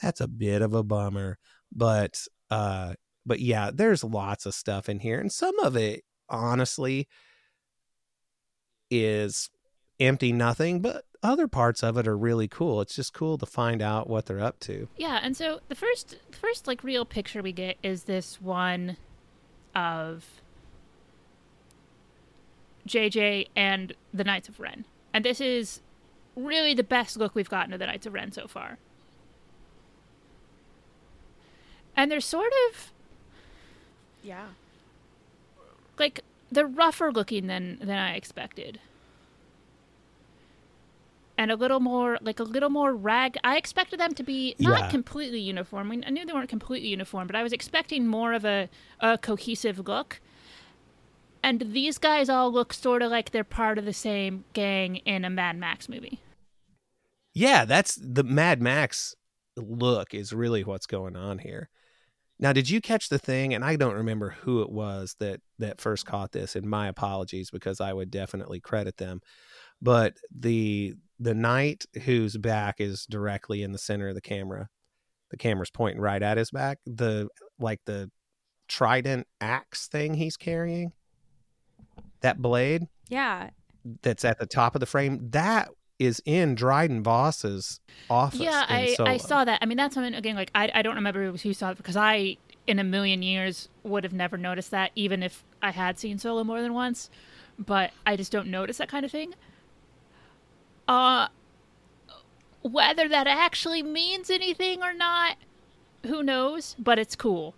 that's 0.00 0.20
a 0.20 0.28
bit 0.28 0.62
of 0.62 0.74
a 0.74 0.82
bummer 0.82 1.38
but 1.74 2.26
uh 2.50 2.94
but 3.26 3.40
yeah 3.40 3.70
there's 3.72 4.04
lots 4.04 4.46
of 4.46 4.54
stuff 4.54 4.88
in 4.88 4.98
here 5.00 5.20
and 5.20 5.32
some 5.32 5.58
of 5.60 5.76
it 5.76 6.04
honestly 6.28 7.08
is 8.90 9.50
empty 10.00 10.32
nothing 10.32 10.80
but 10.80 11.04
other 11.22 11.48
parts 11.48 11.82
of 11.82 11.96
it 11.96 12.06
are 12.06 12.16
really 12.16 12.48
cool 12.48 12.80
it's 12.80 12.94
just 12.94 13.14
cool 13.14 13.38
to 13.38 13.46
find 13.46 13.80
out 13.80 14.08
what 14.08 14.26
they're 14.26 14.42
up 14.42 14.60
to 14.60 14.88
Yeah, 14.98 15.20
and 15.22 15.36
so 15.36 15.60
the 15.68 15.74
first 15.74 16.18
first 16.32 16.66
like 16.66 16.84
real 16.84 17.04
picture 17.04 17.42
we 17.42 17.52
get 17.52 17.78
is 17.82 18.04
this 18.04 18.40
one 18.40 18.98
of 19.74 20.24
JJ 22.86 23.48
and 23.56 23.94
the 24.12 24.24
Knights 24.24 24.48
of 24.48 24.60
Ren. 24.60 24.84
And 25.12 25.24
this 25.24 25.40
is 25.40 25.80
really 26.36 26.74
the 26.74 26.84
best 26.84 27.16
look 27.16 27.34
we've 27.34 27.48
gotten 27.48 27.72
of 27.72 27.78
the 27.78 27.86
Knights 27.86 28.06
of 28.06 28.12
Ren 28.12 28.32
so 28.32 28.46
far. 28.46 28.78
And 31.96 32.10
they're 32.10 32.20
sort 32.20 32.52
of 32.70 32.90
Yeah. 34.22 34.48
like 35.98 36.20
they're 36.50 36.66
rougher 36.66 37.10
looking 37.12 37.46
than 37.46 37.78
than 37.80 37.98
I 37.98 38.14
expected. 38.14 38.80
And 41.36 41.50
a 41.50 41.56
little 41.56 41.80
more 41.80 42.18
like 42.20 42.38
a 42.38 42.44
little 42.44 42.70
more 42.70 42.94
rag. 42.94 43.36
I 43.42 43.56
expected 43.56 43.98
them 43.98 44.14
to 44.14 44.22
be 44.22 44.54
not 44.60 44.78
Yeah. 44.84 44.90
completely 44.90 45.40
uniform. 45.40 45.88
I, 45.88 45.90
mean, 45.90 46.04
I 46.06 46.10
knew 46.10 46.24
they 46.24 46.32
weren't 46.32 46.48
completely 46.48 46.88
uniform, 46.88 47.26
but 47.26 47.34
I 47.34 47.42
was 47.42 47.52
expecting 47.52 48.06
more 48.06 48.32
of 48.32 48.44
a, 48.44 48.68
a 49.00 49.18
cohesive 49.18 49.80
look. 49.80 50.20
And 51.42 51.60
these 51.72 51.98
guys 51.98 52.28
all 52.30 52.50
look 52.52 52.72
sort 52.72 53.02
of 53.02 53.10
like 53.10 53.32
they're 53.32 53.44
part 53.44 53.78
of 53.78 53.84
the 53.84 53.92
same 53.92 54.44
gang 54.52 54.96
in 54.98 55.24
a 55.24 55.30
Mad 55.30 55.56
Max 55.58 55.88
movie. 55.88 56.20
yeah 57.36 57.64
that's 57.64 57.96
the 58.00 58.22
mad 58.22 58.62
max 58.62 59.16
look 59.56 60.14
is 60.14 60.32
really 60.32 60.62
what's 60.62 60.86
going 60.86 61.16
on 61.16 61.38
here 61.38 61.68
Now, 62.38 62.52
did 62.52 62.68
you 62.68 62.80
catch 62.80 63.08
the 63.08 63.18
thing? 63.18 63.54
And 63.54 63.64
I 63.64 63.76
don't 63.76 63.94
remember 63.94 64.30
who 64.30 64.60
it 64.62 64.70
was 64.70 65.14
that 65.20 65.40
that 65.58 65.80
first 65.80 66.04
caught 66.04 66.32
this. 66.32 66.56
And 66.56 66.66
my 66.68 66.88
apologies 66.88 67.50
because 67.50 67.80
I 67.80 67.92
would 67.92 68.10
definitely 68.10 68.60
credit 68.60 68.96
them. 68.96 69.20
But 69.80 70.14
the 70.36 70.94
the 71.20 71.34
knight 71.34 71.84
whose 72.04 72.36
back 72.36 72.80
is 72.80 73.06
directly 73.08 73.62
in 73.62 73.72
the 73.72 73.78
center 73.78 74.08
of 74.08 74.14
the 74.16 74.20
camera, 74.20 74.68
the 75.30 75.36
camera's 75.36 75.70
pointing 75.70 76.00
right 76.00 76.22
at 76.22 76.36
his 76.38 76.50
back. 76.50 76.78
The 76.86 77.28
like 77.58 77.80
the 77.86 78.10
trident 78.68 79.26
axe 79.40 79.86
thing 79.88 80.14
he's 80.14 80.36
carrying, 80.36 80.92
that 82.20 82.38
blade 82.42 82.84
Yeah. 83.08 83.50
that's 84.02 84.24
at 84.24 84.38
the 84.38 84.46
top 84.46 84.74
of 84.74 84.80
the 84.80 84.86
frame, 84.86 85.30
that 85.30 85.68
is 86.04 86.22
in 86.24 86.54
Dryden 86.54 87.02
Voss's 87.02 87.80
office. 88.08 88.40
Yeah, 88.40 88.64
I, 88.68 88.96
I 89.00 89.16
saw 89.16 89.44
that. 89.44 89.58
I 89.62 89.66
mean, 89.66 89.76
that's 89.76 89.94
something 89.94 90.14
again. 90.14 90.36
Like, 90.36 90.50
I, 90.54 90.70
I 90.74 90.82
don't 90.82 90.96
remember 90.96 91.32
who 91.32 91.52
saw 91.54 91.70
it 91.70 91.76
because 91.76 91.96
I, 91.96 92.36
in 92.66 92.78
a 92.78 92.84
million 92.84 93.22
years, 93.22 93.68
would 93.82 94.04
have 94.04 94.12
never 94.12 94.36
noticed 94.36 94.70
that, 94.70 94.90
even 94.94 95.22
if 95.22 95.44
I 95.62 95.70
had 95.70 95.98
seen 95.98 96.18
Solo 96.18 96.44
more 96.44 96.62
than 96.62 96.74
once. 96.74 97.10
But 97.58 97.92
I 98.04 98.16
just 98.16 98.32
don't 98.32 98.48
notice 98.48 98.78
that 98.78 98.88
kind 98.88 99.04
of 99.04 99.10
thing. 99.10 99.34
Uh, 100.88 101.28
whether 102.62 103.08
that 103.08 103.26
actually 103.26 103.82
means 103.82 104.30
anything 104.30 104.82
or 104.82 104.92
not, 104.92 105.36
who 106.06 106.22
knows? 106.22 106.74
But 106.78 106.98
it's 106.98 107.16
cool. 107.16 107.54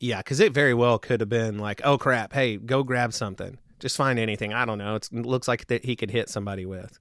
Yeah, 0.00 0.18
because 0.18 0.40
it 0.40 0.52
very 0.52 0.74
well 0.74 0.98
could 0.98 1.20
have 1.20 1.28
been 1.28 1.58
like, 1.58 1.80
oh 1.84 1.96
crap, 1.96 2.32
hey, 2.32 2.56
go 2.56 2.82
grab 2.82 3.12
something. 3.14 3.58
Just 3.80 3.96
find 3.96 4.18
anything. 4.18 4.52
I 4.54 4.64
don't 4.64 4.78
know. 4.78 4.94
It's, 4.94 5.08
it 5.10 5.26
looks 5.26 5.48
like 5.48 5.66
that 5.66 5.84
he 5.84 5.96
could 5.96 6.10
hit 6.10 6.28
somebody 6.28 6.64
with. 6.64 6.98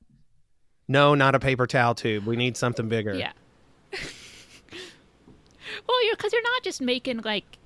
No, 0.87 1.15
not 1.15 1.33
a 1.35 1.39
paper 1.39 1.65
towel 1.67 1.95
tube. 1.95 2.25
We 2.25 2.35
need 2.35 2.57
something 2.57 2.89
bigger. 2.89 3.13
Yeah. 3.13 3.31
well, 5.87 6.05
you're 6.05 6.15
because 6.15 6.33
you're 6.33 6.41
not 6.43 6.63
just 6.63 6.81
making 6.81 7.21
like 7.21 7.57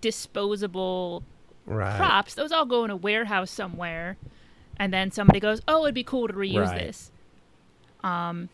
disposable 0.00 1.22
Right. 1.66 1.96
props. 1.96 2.34
Those 2.34 2.52
all 2.52 2.66
go 2.66 2.84
in 2.84 2.90
a 2.90 2.96
warehouse 2.96 3.50
somewhere, 3.50 4.18
and 4.76 4.92
then 4.92 5.10
somebody 5.10 5.40
goes, 5.40 5.62
"Oh, 5.66 5.84
it'd 5.84 5.94
be 5.94 6.04
cool 6.04 6.28
to 6.28 6.34
reuse 6.34 6.66
Right. 6.66 6.78
this." 6.78 7.10
Um, 8.04 8.50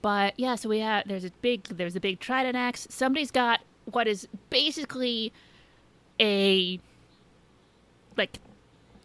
but 0.00 0.32
yeah, 0.38 0.54
so 0.54 0.68
we 0.70 0.78
have 0.80 1.06
there's 1.06 1.24
a 1.24 1.30
big 1.42 1.64
there's 1.64 1.94
a 1.94 2.00
big 2.00 2.18
trident 2.18 2.56
axe. 2.56 2.86
Somebody's 2.90 3.30
got 3.30 3.60
what 3.84 4.08
is 4.08 4.26
basically 4.48 5.32
a 6.18 6.80
like 8.16 8.38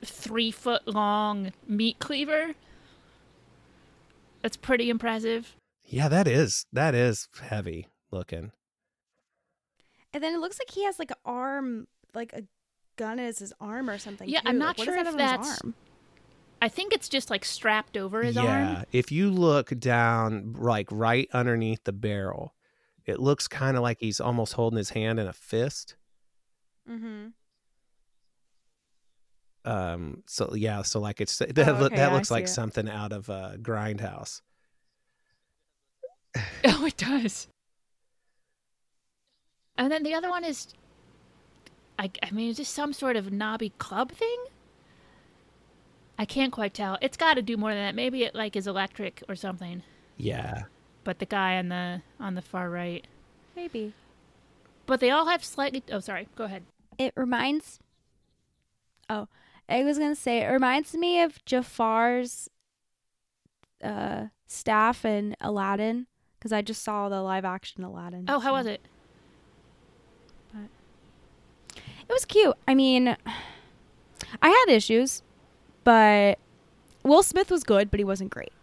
three 0.03 0.51
foot 0.51 0.87
long 0.87 1.51
meat 1.67 1.99
cleaver. 1.99 2.55
That's 4.41 4.57
pretty 4.57 4.89
impressive. 4.89 5.55
Yeah, 5.83 6.07
that 6.09 6.27
is 6.27 6.65
that 6.73 6.93
is 6.93 7.27
heavy 7.41 7.87
looking. 8.11 8.51
And 10.13 10.23
then 10.23 10.33
it 10.33 10.39
looks 10.39 10.59
like 10.59 10.71
he 10.71 10.83
has 10.85 10.99
like 10.99 11.11
an 11.11 11.17
arm, 11.25 11.87
like 12.13 12.33
a 12.33 12.43
gun 12.95 13.19
as 13.19 13.39
his 13.39 13.53
arm 13.59 13.89
or 13.89 13.97
something. 13.97 14.27
Yeah, 14.27 14.41
too. 14.41 14.49
I'm 14.49 14.57
not 14.57 14.77
what 14.77 14.85
sure 14.85 14.95
that 14.95 15.01
if 15.01 15.05
have 15.05 15.15
his 15.15 15.45
that's 15.45 15.61
arm? 15.61 15.75
I 16.61 16.69
think 16.69 16.93
it's 16.93 17.07
just 17.07 17.29
like 17.29 17.45
strapped 17.45 17.97
over 17.97 18.23
his 18.23 18.35
yeah, 18.35 18.41
arm. 18.41 18.67
Yeah, 18.67 18.83
if 18.91 19.11
you 19.11 19.29
look 19.29 19.77
down, 19.79 20.55
like 20.57 20.87
right 20.91 21.29
underneath 21.33 21.83
the 21.83 21.91
barrel, 21.91 22.55
it 23.05 23.19
looks 23.19 23.47
kind 23.47 23.77
of 23.77 23.83
like 23.83 23.99
he's 23.99 24.19
almost 24.19 24.53
holding 24.53 24.77
his 24.77 24.91
hand 24.91 25.19
in 25.19 25.27
a 25.27 25.33
fist. 25.33 25.95
Mm-hmm. 26.89 27.27
Um. 29.67 30.23
So 30.25 30.53
yeah. 30.55 30.81
So 30.81 30.99
like 30.99 31.19
it's 31.19 31.37
that. 31.39 31.57
Oh, 31.57 31.85
okay, 31.85 31.97
that 31.97 32.13
looks 32.13 32.31
like 32.31 32.45
it. 32.45 32.49
something 32.49 32.89
out 32.89 33.11
of 33.11 33.29
uh, 33.29 33.51
Grindhouse. 33.61 34.41
Oh, 36.65 36.85
it 36.85 36.97
does. 36.97 37.47
And 39.77 39.91
then 39.91 40.03
the 40.03 40.13
other 40.13 40.29
one 40.29 40.43
is, 40.43 40.67
I, 41.97 42.11
I 42.21 42.31
mean, 42.31 42.49
is 42.49 42.57
this 42.57 42.69
some 42.69 42.93
sort 42.93 43.15
of 43.15 43.31
knobby 43.31 43.71
club 43.77 44.11
thing? 44.11 44.37
I 46.19 46.25
can't 46.25 46.51
quite 46.51 46.73
tell. 46.73 46.97
It's 47.01 47.17
got 47.17 47.35
to 47.35 47.41
do 47.41 47.57
more 47.57 47.73
than 47.73 47.83
that. 47.83 47.95
Maybe 47.95 48.23
it 48.23 48.33
like 48.33 48.55
is 48.55 48.65
electric 48.67 49.23
or 49.29 49.35
something. 49.35 49.83
Yeah. 50.17 50.63
But 51.03 51.19
the 51.19 51.25
guy 51.25 51.57
on 51.57 51.69
the 51.69 52.01
on 52.19 52.35
the 52.35 52.41
far 52.41 52.69
right. 52.69 53.05
Maybe. 53.55 53.93
But 54.87 54.99
they 54.99 55.11
all 55.11 55.27
have 55.27 55.43
slightly. 55.43 55.83
Oh, 55.91 55.99
sorry. 55.99 56.27
Go 56.35 56.45
ahead. 56.45 56.63
It 56.97 57.13
reminds. 57.15 57.79
Oh, 59.09 59.27
I 59.69 59.83
was 59.83 59.97
gonna 59.99 60.15
say 60.15 60.43
it 60.43 60.47
reminds 60.47 60.93
me 60.93 61.21
of 61.21 61.43
Jafar's 61.45 62.49
uh, 63.83 64.27
staff 64.47 65.05
in 65.05 65.35
Aladdin 65.41 66.07
because 66.37 66.53
I 66.53 66.61
just 66.61 66.83
saw 66.83 67.09
the 67.09 67.21
live 67.21 67.45
action 67.45 67.83
Aladdin. 67.83 68.25
Oh, 68.27 68.39
how 68.39 68.53
was 68.53 68.65
it? 68.65 68.81
It 72.09 72.13
was 72.13 72.25
cute. 72.25 72.55
I 72.67 72.73
mean, 72.73 73.17
I 74.41 74.49
had 74.49 74.65
issues, 74.69 75.21
but 75.83 76.39
Will 77.03 77.21
Smith 77.21 77.51
was 77.51 77.63
good, 77.63 77.91
but 77.91 77.99
he 77.99 78.05
wasn't 78.05 78.29
great 78.29 78.53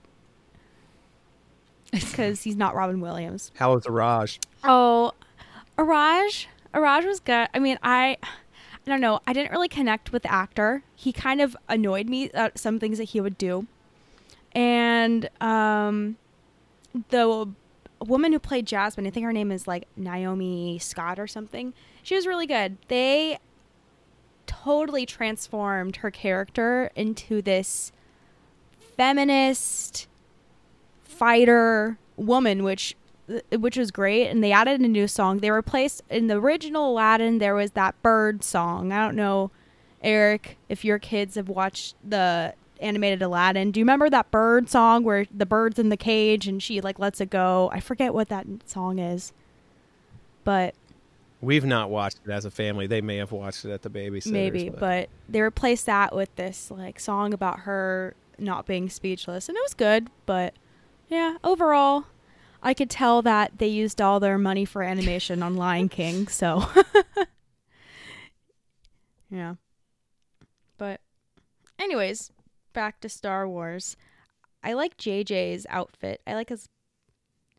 because 1.93 2.43
he's 2.43 2.57
not 2.57 2.75
Robin 2.75 3.01
Williams. 3.01 3.53
How 3.57 3.75
was 3.75 3.85
the 3.85 3.93
Raj? 3.93 4.41
Oh, 4.63 5.13
Araj. 5.77 6.47
Araj 6.73 7.05
was 7.05 7.21
good. 7.21 7.49
I 7.53 7.59
mean, 7.59 7.79
I, 7.83 8.17
I 8.87 8.91
don't 8.91 9.01
know. 9.01 9.21
I 9.27 9.33
didn't 9.33 9.53
really 9.53 9.69
connect 9.69 10.13
with 10.13 10.25
the 10.25 10.33
actor. 10.33 10.83
He 10.95 11.13
kind 11.13 11.41
of 11.41 11.57
annoyed 11.69 12.09
me 12.09 12.31
at 12.33 12.59
some 12.59 12.79
things 12.79 12.99
that 12.99 13.05
he 13.05 13.21
would 13.21 13.39
do, 13.39 13.67
and 14.53 15.29
um, 15.41 16.17
the 17.09 17.49
woman 18.01 18.33
who 18.33 18.39
played 18.39 18.67
Jasmine, 18.67 19.07
I 19.07 19.11
think 19.11 19.25
her 19.25 19.33
name 19.33 19.51
is 19.51 19.67
like 19.67 19.89
Naomi 19.97 20.79
Scott 20.79 21.19
or 21.19 21.27
something. 21.27 21.73
She 22.03 22.15
was 22.15 22.27
really 22.27 22.47
good. 22.47 22.77
They 22.89 23.39
totally 24.47 25.07
transformed 25.07 25.97
her 25.97 26.11
character 26.11 26.91
into 26.95 27.41
this 27.43 27.93
feminist 28.97 30.07
fighter 31.03 31.99
woman, 32.17 32.63
which 32.63 32.95
which 33.53 33.77
was 33.77 33.91
great. 33.91 34.29
And 34.29 34.43
they 34.43 34.53
added 34.53 34.81
a 34.81 34.89
new 34.89 35.09
song. 35.09 35.39
They 35.39 35.51
replaced 35.51 36.03
in 36.11 36.27
the 36.27 36.37
original 36.37 36.93
Aladdin. 36.93 37.39
There 37.39 37.55
was 37.55 37.73
that 37.73 38.01
bird 38.03 38.45
song. 38.45 38.93
I 38.93 39.05
don't 39.05 39.17
know, 39.17 39.51
Eric, 40.03 40.59
if 40.69 40.85
your 40.85 40.99
kids 40.99 41.37
have 41.37 41.49
watched 41.49 41.97
the 42.07 42.55
animated 42.81 43.23
Aladdin. 43.23 43.71
Do 43.71 43.81
you 43.81 43.85
remember 43.85 44.11
that 44.11 44.31
bird 44.31 44.69
song 44.69 45.05
where 45.05 45.27
the 45.35 45.47
bird's 45.47 45.79
in 45.79 45.89
the 45.89 45.97
cage 45.97 46.47
and 46.47 46.63
she 46.63 46.81
like 46.81 46.99
lets 46.99 47.21
it 47.21 47.31
go? 47.31 47.71
I 47.73 47.81
forget 47.81 48.13
what 48.13 48.29
that 48.29 48.47
song 48.67 48.99
is, 48.99 49.33
but 50.45 50.75
We've 51.41 51.65
not 51.65 51.91
watched 51.91 52.21
it 52.25 52.31
as 52.31 52.47
a 52.47 52.51
family. 52.51 52.87
They 52.87 53.03
may 53.03 53.17
have 53.19 53.31
watched 53.31 53.67
it 53.67 53.71
at 53.71 53.83
the 53.83 53.91
babysitters. 53.91 54.31
maybe. 54.33 54.71
But 54.71 55.11
they 55.29 55.43
replaced 55.43 55.85
that 55.87 56.15
with 56.15 56.35
this 56.37 56.71
like 56.71 56.99
song 56.99 57.35
about 57.35 57.61
her 57.61 58.15
not 58.39 58.67
being 58.67 58.89
speechless, 58.89 59.49
and 59.49 59.57
it 59.57 59.63
was 59.63 59.75
good. 59.75 60.09
But 60.25 60.55
yeah, 61.09 61.37
overall, 61.45 62.07
I 62.65 62.73
could 62.73 62.89
tell 62.89 63.21
that 63.23 63.59
they 63.59 63.69
used 63.69 64.01
all 64.01 64.19
their 64.19 64.39
money 64.39 64.65
for 64.65 64.83
animation 64.83 65.43
on 65.43 65.55
Lion 65.55 65.91
King. 65.91 66.27
So 66.29 66.65
yeah. 69.31 69.57
But 70.79 71.01
anyways, 71.79 72.33
back 72.73 73.01
to 73.01 73.09
Star 73.11 73.47
Wars. 73.47 73.97
I 74.63 74.73
like 74.73 74.97
JJ's 74.97 75.67
outfit. 75.69 76.23
I 76.27 76.35
like 76.35 76.49
his 76.49 76.69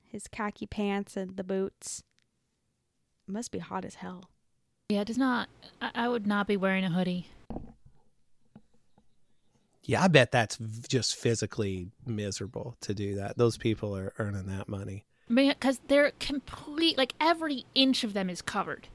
his 0.03 0.27
khaki 0.27 0.65
pants 0.65 1.15
and 1.15 1.37
the 1.37 1.43
boots. 1.43 2.01
It 3.27 3.31
must 3.31 3.51
be 3.51 3.59
hot 3.59 3.85
as 3.85 3.95
hell. 3.95 4.29
Yeah, 4.89 5.01
it 5.01 5.07
does 5.07 5.17
not. 5.17 5.49
I, 5.81 5.91
I 5.93 6.07
would 6.07 6.25
not 6.25 6.47
be 6.47 6.57
wearing 6.57 6.83
a 6.83 6.89
hoodie. 6.89 7.27
Yeah, 9.86 10.03
I 10.03 10.07
bet 10.07 10.31
that's 10.31 10.57
just 10.89 11.15
physically 11.15 11.89
miserable 12.05 12.75
to 12.81 12.93
do 12.93 13.15
that. 13.15 13.38
Those 13.38 13.57
people 13.57 13.95
are 13.95 14.13
earning 14.19 14.47
that 14.47 14.67
money. 14.67 15.05
Because 15.33 15.79
they're 15.88 16.11
complete. 16.19 16.97
Like 16.97 17.13
every 17.19 17.65
inch 17.73 18.03
of 18.03 18.13
them 18.13 18.29
is 18.29 18.41
covered. 18.41 18.88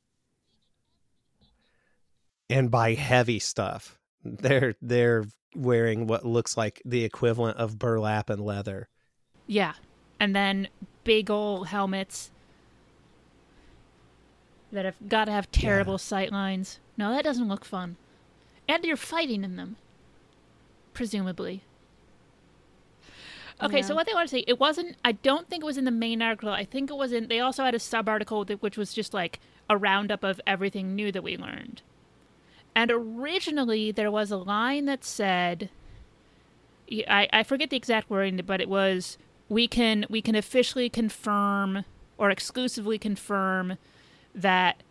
and 2.49 2.71
by 2.71 2.95
heavy 2.95 3.39
stuff. 3.39 3.97
They're 4.25 4.75
they're 4.83 5.25
wearing 5.55 6.07
what 6.07 6.27
looks 6.27 6.57
like 6.57 6.83
the 6.85 7.05
equivalent 7.05 7.59
of 7.59 7.79
burlap 7.79 8.29
and 8.29 8.41
leather. 8.41 8.89
Yeah. 9.47 9.75
And 10.19 10.35
then 10.37 10.69
big 11.05 11.31
old 11.31 11.69
helmets 11.69 12.31
that 14.73 14.85
have 14.85 14.97
got 15.09 15.25
to 15.27 15.33
have 15.33 15.51
terrible 15.51 15.99
sight 15.99 16.31
lines. 16.33 16.79
No, 16.97 17.13
that 17.13 17.25
doesn't 17.25 17.49
look 17.49 17.65
fun. 17.65 17.97
And 18.69 18.85
you're 18.85 18.97
fighting 18.97 19.43
in 19.43 19.57
them, 19.57 19.77
presumably. 20.93 21.63
Oh, 23.61 23.67
okay, 23.67 23.83
so 23.83 23.95
what 23.95 24.07
they 24.07 24.15
want 24.15 24.29
to 24.29 24.37
say, 24.37 24.45
it 24.47 24.59
wasn't, 24.59 24.97
I 25.05 25.13
don't 25.13 25.49
think 25.49 25.63
it 25.63 25.67
was 25.67 25.77
in 25.77 25.85
the 25.85 25.91
main 25.91 26.23
article. 26.23 26.49
I 26.51 26.65
think 26.65 26.91
it 26.91 26.97
was 26.97 27.13
in, 27.13 27.29
they 27.29 27.41
also 27.41 27.65
had 27.65 27.75
a 27.75 27.79
sub 27.79 28.09
article 28.09 28.45
which 28.45 28.79
was 28.79 28.95
just 28.95 29.13
like 29.13 29.39
a 29.69 29.77
roundup 29.77 30.25
of 30.25 30.41
everything 30.47 30.95
new 30.95 31.13
that 31.13 31.23
we 31.23 31.37
learned. 31.37 31.83
And 32.75 32.91
originally, 32.91 33.91
there 33.91 34.11
was 34.11 34.31
a 34.31 34.37
line 34.37 34.87
that 34.87 35.05
said, 35.05 35.69
I, 37.09 37.29
I 37.33 37.43
forget 37.43 37.71
the 37.71 37.77
exact 37.77 38.11
wording, 38.11 38.41
but 38.47 38.61
it 38.61 38.69
was 38.69 39.19
we 39.49 39.67
can 39.67 40.07
we 40.09 40.23
can 40.23 40.35
officially 40.35 40.89
confirm 40.89 41.85
or 42.17 42.31
exclusively 42.31 42.99
confirm 42.99 43.77
that 44.35 44.83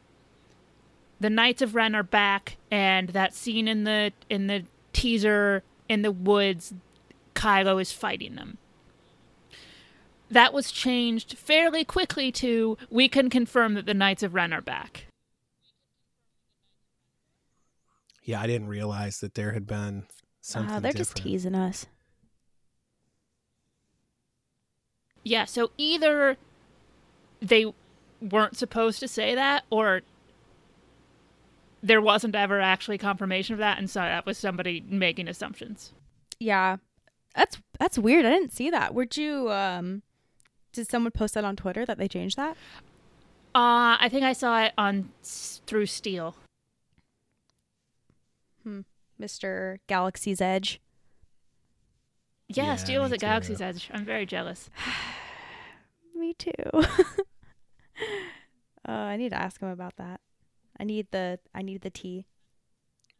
the 1.19 1.29
Knights 1.29 1.61
of 1.61 1.75
Ren 1.75 1.95
are 1.95 2.03
back 2.03 2.57
and 2.69 3.09
that 3.09 3.33
scene 3.33 3.67
in 3.67 3.83
the 3.83 4.11
in 4.29 4.47
the 4.47 4.65
teaser 4.93 5.63
in 5.89 6.03
the 6.03 6.11
woods 6.11 6.73
Kylo 7.33 7.81
is 7.81 7.91
fighting 7.91 8.35
them. 8.35 8.57
That 10.31 10.53
was 10.53 10.71
changed 10.71 11.37
fairly 11.37 11.83
quickly 11.83 12.31
to 12.33 12.77
we 12.89 13.09
can 13.09 13.29
confirm 13.29 13.73
that 13.73 13.87
the 13.87 13.95
Knights 13.95 14.21
of 14.21 14.35
Ren 14.35 14.53
are 14.53 14.61
back. 14.61 15.07
Yeah, 18.23 18.39
I 18.39 18.45
didn't 18.45 18.67
realize 18.67 19.21
that 19.21 19.33
there 19.33 19.53
had 19.53 19.65
been 19.65 20.03
something. 20.39 20.75
Wow, 20.75 20.79
they're 20.79 20.93
just 20.93 21.15
teasing 21.15 21.55
us. 21.55 21.87
Yeah, 25.23 25.45
so 25.45 25.71
either 25.77 26.37
they 27.41 27.73
weren't 28.21 28.55
supposed 28.55 28.99
to 28.99 29.07
say 29.07 29.33
that 29.33 29.63
or 29.69 30.01
there 31.81 32.01
wasn't 32.01 32.35
ever 32.35 32.59
actually 32.59 32.97
confirmation 32.97 33.53
of 33.53 33.59
that 33.59 33.77
and 33.77 33.89
so 33.89 33.99
that 34.01 34.25
was 34.25 34.37
somebody 34.37 34.83
making 34.87 35.27
assumptions. 35.27 35.93
Yeah, 36.39 36.77
that's 37.35 37.57
that's 37.79 37.97
weird. 37.97 38.25
I 38.25 38.31
didn't 38.31 38.53
see 38.53 38.69
that. 38.69 38.93
Would 38.93 39.17
you? 39.17 39.49
Um, 39.51 40.01
did 40.73 40.89
someone 40.89 41.11
post 41.11 41.33
that 41.33 41.43
on 41.43 41.55
Twitter 41.55 41.85
that 41.85 41.97
they 41.97 42.07
changed 42.07 42.37
that? 42.37 42.55
Uh 43.55 43.97
I 43.99 44.07
think 44.09 44.23
I 44.23 44.33
saw 44.33 44.61
it 44.63 44.73
on 44.77 45.09
through 45.23 45.87
Steel. 45.87 46.35
Hmm. 48.63 48.81
Mr. 49.19 49.77
Galaxy's 49.87 50.39
Edge. 50.41 50.79
Yeah, 52.47 52.65
Yeah, 52.65 52.75
Steel 52.77 53.01
was 53.01 53.11
me 53.11 53.15
at 53.15 53.21
Galaxy's. 53.21 53.61
Edge. 53.61 53.89
I'm 53.93 54.05
very 54.05 54.25
jealous. 54.25 54.69
Me 56.15 56.33
too. 56.33 56.51
uh, 56.73 56.81
I 58.87 59.17
need 59.17 59.29
to 59.29 59.39
ask 59.39 59.61
him 59.61 59.69
about 59.69 59.95
that. 59.97 60.19
I 60.79 60.83
need 60.83 61.07
the 61.11 61.39
I 61.53 61.61
need 61.61 61.81
the 61.81 61.89
tea. 61.89 62.25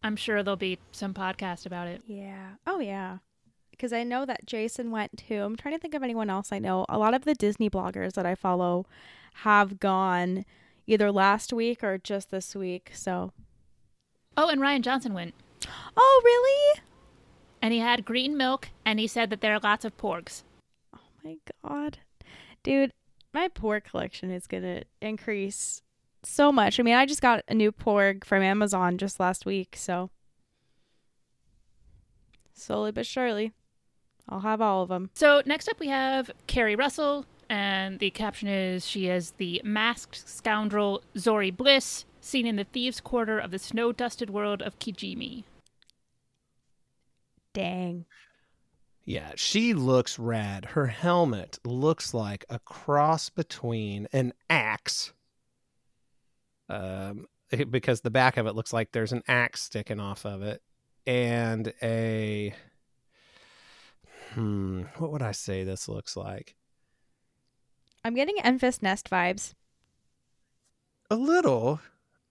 I'm 0.01 0.15
sure 0.15 0.41
there'll 0.43 0.55
be 0.55 0.79
some 0.91 1.13
podcast 1.13 1.65
about 1.65 1.87
it. 1.87 2.01
Yeah. 2.07 2.51
Oh 2.65 2.79
yeah. 2.79 3.17
Because 3.71 3.93
I 3.93 4.03
know 4.03 4.25
that 4.25 4.45
Jason 4.45 4.91
went 4.91 5.17
too. 5.17 5.41
I'm 5.41 5.55
trying 5.55 5.75
to 5.75 5.79
think 5.79 5.93
of 5.93 6.03
anyone 6.03 6.29
else 6.29 6.51
I 6.51 6.59
know. 6.59 6.85
A 6.89 6.97
lot 6.97 7.13
of 7.13 7.25
the 7.25 7.35
Disney 7.35 7.69
bloggers 7.69 8.13
that 8.13 8.25
I 8.25 8.35
follow 8.35 8.85
have 9.35 9.79
gone 9.79 10.45
either 10.87 11.11
last 11.11 11.53
week 11.53 11.83
or 11.83 11.97
just 11.97 12.31
this 12.31 12.55
week. 12.55 12.91
So. 12.93 13.31
Oh, 14.37 14.47
and 14.47 14.61
Rian 14.61 14.81
Johnson 14.81 15.13
went. 15.13 15.33
Oh 15.97 16.21
really? 16.23 16.81
And 17.61 17.73
he 17.73 17.79
had 17.79 18.05
green 18.05 18.37
milk 18.37 18.69
and 18.85 18.99
he 18.99 19.07
said 19.07 19.29
that 19.29 19.41
there 19.41 19.53
are 19.53 19.59
lots 19.59 19.83
of 19.83 19.97
porgs. 19.97 20.43
Oh 20.95 20.99
my 21.23 21.35
god, 21.63 21.99
dude, 22.63 22.93
my 23.33 23.49
porg 23.49 23.83
collection 23.83 24.31
is 24.31 24.47
gonna 24.47 24.83
increase 25.01 25.81
so 26.23 26.51
much. 26.51 26.79
I 26.79 26.83
mean, 26.83 26.95
I 26.95 27.05
just 27.05 27.21
got 27.21 27.43
a 27.47 27.53
new 27.53 27.71
porg 27.71 28.23
from 28.23 28.43
Amazon 28.43 28.97
just 28.97 29.19
last 29.19 29.45
week, 29.45 29.75
so 29.77 30.09
slowly 32.53 32.91
but 32.91 33.05
surely, 33.05 33.53
I'll 34.27 34.41
have 34.41 34.61
all 34.61 34.83
of 34.83 34.89
them. 34.89 35.09
So 35.15 35.41
next 35.45 35.69
up 35.69 35.79
we 35.79 35.87
have 35.87 36.29
Keri 36.47 36.75
Russell, 36.75 37.25
and 37.49 37.99
the 37.99 38.11
caption 38.11 38.47
is 38.47 38.85
she 38.85 39.07
is 39.07 39.31
the 39.37 39.61
masked 39.63 40.27
scoundrel 40.27 41.01
Zorii 41.15 41.55
Bliss, 41.55 42.05
seen 42.21 42.45
in 42.45 42.57
the 42.57 42.65
thieves' 42.65 42.99
quarter 42.99 43.39
of 43.39 43.51
the 43.51 43.59
snow-dusted 43.59 44.29
world 44.29 44.61
of 44.61 44.77
Kijimi. 44.77 45.45
Dang. 47.53 48.05
Yeah, 49.05 49.31
she 49.35 49.73
looks 49.73 50.19
rad. 50.19 50.65
Her 50.65 50.85
helmet 50.85 51.57
looks 51.65 52.13
like 52.13 52.45
a 52.47 52.59
cross 52.59 53.29
between 53.29 54.07
an 54.13 54.33
axe, 54.51 55.13
um, 56.69 57.25
because 57.69 58.01
the 58.01 58.11
back 58.11 58.37
of 58.37 58.45
it 58.47 58.55
looks 58.55 58.71
like 58.73 58.91
there's 58.91 59.11
an 59.11 59.23
axe 59.27 59.63
sticking 59.63 59.99
off 59.99 60.25
of 60.25 60.41
it, 60.41 60.61
and 61.07 61.73
a 61.81 62.53
hmm, 64.33 64.83
what 64.97 65.11
would 65.11 65.21
I 65.21 65.31
say 65.31 65.63
this 65.63 65.87
looks 65.87 66.15
like? 66.15 66.55
I'm 68.05 68.13
getting 68.15 68.37
Enfys 68.37 68.81
Nest 68.81 69.09
vibes. 69.09 69.53
A 71.09 71.15
little, 71.15 71.79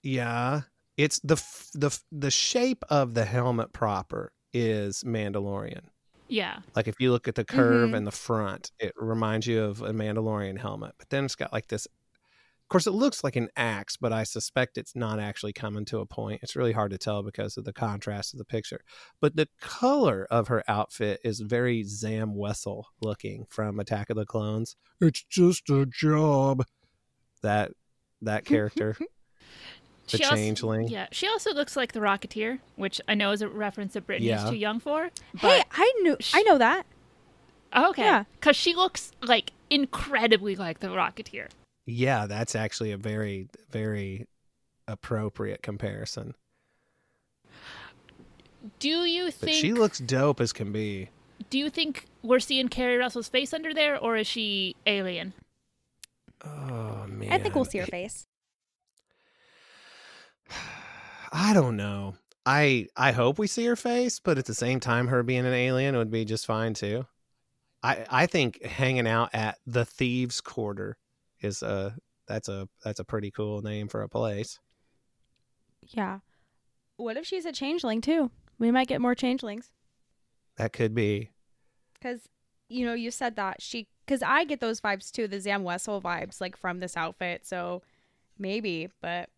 yeah. 0.02 0.62
It's 0.96 1.18
the 1.20 1.34
f- 1.34 1.70
the 1.74 1.88
f- 1.88 2.04
the 2.10 2.30
shape 2.30 2.84
of 2.88 3.14
the 3.14 3.24
helmet 3.24 3.72
proper 3.72 4.32
is 4.52 5.04
Mandalorian. 5.04 5.82
Yeah. 6.28 6.58
Like 6.76 6.88
if 6.88 7.00
you 7.00 7.10
look 7.12 7.28
at 7.28 7.34
the 7.34 7.44
curve 7.44 7.90
Mhm. 7.90 7.96
and 7.96 8.06
the 8.06 8.10
front, 8.12 8.72
it 8.78 8.92
reminds 8.96 9.46
you 9.46 9.62
of 9.62 9.82
a 9.82 9.92
Mandalorian 9.92 10.58
helmet. 10.58 10.94
But 10.98 11.08
then 11.10 11.24
it's 11.24 11.34
got 11.36 11.52
like 11.52 11.68
this. 11.68 11.86
Of 12.68 12.70
course, 12.70 12.86
it 12.86 12.90
looks 12.92 13.24
like 13.24 13.34
an 13.34 13.48
axe, 13.56 13.96
but 13.96 14.12
I 14.12 14.24
suspect 14.24 14.76
it's 14.76 14.94
not 14.94 15.18
actually 15.18 15.54
coming 15.54 15.86
to 15.86 16.00
a 16.00 16.06
point. 16.06 16.40
It's 16.42 16.54
really 16.54 16.72
hard 16.72 16.90
to 16.90 16.98
tell 16.98 17.22
because 17.22 17.56
of 17.56 17.64
the 17.64 17.72
contrast 17.72 18.34
of 18.34 18.38
the 18.38 18.44
picture. 18.44 18.82
But 19.22 19.36
the 19.36 19.48
color 19.58 20.26
of 20.30 20.48
her 20.48 20.62
outfit 20.68 21.20
is 21.24 21.40
very 21.40 21.82
Zam 21.84 22.34
Wesell 22.34 22.82
looking 23.00 23.46
from 23.48 23.80
Attack 23.80 24.10
of 24.10 24.16
the 24.18 24.26
Clones. 24.26 24.76
It's 25.00 25.24
just 25.24 25.70
a 25.70 25.86
job. 25.86 26.62
That 27.40 27.70
that 28.20 28.44
character, 28.44 28.96
the 30.10 30.18
She 30.18 30.24
also- 30.24 30.36
changeling. 30.36 30.88
Yeah. 30.88 31.06
She 31.10 31.26
also 31.26 31.54
looks 31.54 31.74
like 31.74 31.92
the 31.92 32.00
Rocketeer, 32.00 32.58
which 32.76 33.00
I 33.08 33.14
know 33.14 33.30
is 33.30 33.40
a 33.40 33.48
reference 33.48 33.94
that 33.94 34.06
Brittani 34.06 34.24
Yeah. 34.24 34.44
is 34.44 34.50
too 34.50 34.56
young 34.56 34.78
for. 34.78 35.04
Hey, 35.04 35.10
But 35.40 35.66
I 35.70 35.90
knew 36.02 36.18
I 36.34 36.42
know 36.42 36.58
that. 36.58 36.84
Oh, 37.72 37.88
okay. 37.90 38.02
yeah. 38.02 38.24
Because 38.34 38.56
she 38.56 38.74
looks 38.74 39.12
like 39.22 39.52
incredibly 39.70 40.54
like 40.54 40.80
the 40.80 40.88
Rocketeer. 40.88 41.48
Yeah, 41.90 42.26
that's 42.26 42.54
actually 42.54 42.92
a 42.92 42.98
very 42.98 43.48
very 43.70 44.28
appropriate 44.86 45.62
comparison. 45.62 46.34
Do 48.78 48.88
you 49.04 49.24
But 49.26 49.34
think 49.34 49.56
she 49.56 49.72
looks 49.72 49.98
dope 49.98 50.40
as 50.40 50.52
can 50.52 50.70
be. 50.72 51.08
do 51.50 51.58
you 51.58 51.70
think 51.70 52.04
we're 52.22 52.40
seeing 52.40 52.68
Keri 52.68 52.96
Russell's 52.98 53.28
face 53.28 53.54
under 53.54 53.72
there 53.72 53.96
or 53.98 54.16
is 54.16 54.26
she 54.26 54.76
alien? 54.86 55.32
Oh 56.44 57.06
man. 57.08 57.32
I 57.32 57.38
think 57.38 57.54
we'll 57.54 57.64
see 57.64 57.78
her 57.78 57.86
face. 57.86 58.26
I 61.32 61.52
don't 61.54 61.76
know. 61.76 62.14
I 62.44 62.88
I 62.96 63.12
hope 63.12 63.38
we 63.38 63.46
see 63.46 63.64
her 63.66 63.76
face, 63.76 64.18
but 64.20 64.38
at 64.38 64.46
the 64.46 64.54
same 64.54 64.80
time 64.80 65.08
her 65.08 65.22
being 65.22 65.46
an 65.46 65.52
alien 65.54 65.96
would 65.96 66.10
be 66.10 66.24
just 66.24 66.46
fine 66.46 66.74
too. 66.74 67.06
I 67.82 68.04
I 68.10 68.26
think 68.26 68.62
hanging 68.64 69.06
out 69.06 69.30
at 69.32 69.58
the 69.66 69.84
Thieves 69.84 70.40
Quarter 70.40 70.96
is 71.40 71.62
a 71.62 71.94
that's 72.26 72.48
a 72.48 72.68
that's 72.84 73.00
a 73.00 73.04
pretty 73.04 73.30
cool 73.30 73.62
name 73.62 73.88
for 73.88 74.02
a 74.02 74.08
place. 74.08 74.58
Yeah. 75.82 76.18
What 76.96 77.16
if 77.16 77.26
she's 77.26 77.46
a 77.46 77.52
changeling 77.52 78.00
too? 78.00 78.30
We 78.58 78.70
might 78.70 78.88
get 78.88 79.00
more 79.00 79.14
changelings. 79.14 79.70
That 80.56 80.72
could 80.72 80.94
be. 80.94 81.30
Because, 81.94 82.28
you 82.68 82.84
know, 82.84 82.94
you 82.94 83.10
said 83.10 83.36
that 83.36 83.62
she, 83.62 83.86
because 84.04 84.22
I 84.22 84.44
get 84.44 84.60
those 84.60 84.80
vibes 84.80 85.10
too, 85.12 85.28
the 85.28 85.40
Zam 85.40 85.62
Wesell 85.62 86.02
vibes, 86.02 86.40
like 86.40 86.56
from 86.56 86.80
this 86.80 86.96
outfit. 86.96 87.46
So 87.46 87.82
maybe, 88.38 88.88
but 89.00 89.30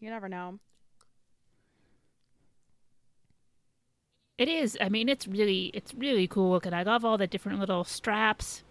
you 0.00 0.10
never 0.10 0.28
know. 0.28 0.58
It 4.36 4.48
is. 4.48 4.76
I 4.80 4.88
mean, 4.88 5.08
it's 5.08 5.26
really 5.26 5.72
it's 5.74 5.92
really 5.94 6.28
cool 6.28 6.50
looking. 6.50 6.72
I 6.72 6.84
love 6.84 7.04
all 7.04 7.18
the 7.18 7.26
different 7.26 7.58
little 7.58 7.82
straps 7.82 8.62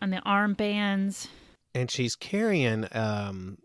and 0.00 0.12
the 0.12 0.18
armbands. 0.26 1.28
and 1.74 1.90
she's 1.90 2.14
carrying 2.16 2.86
um 2.92 3.58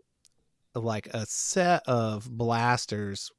like 0.74 1.06
a 1.08 1.24
set 1.26 1.82
of 1.86 2.28
blasters 2.30 3.30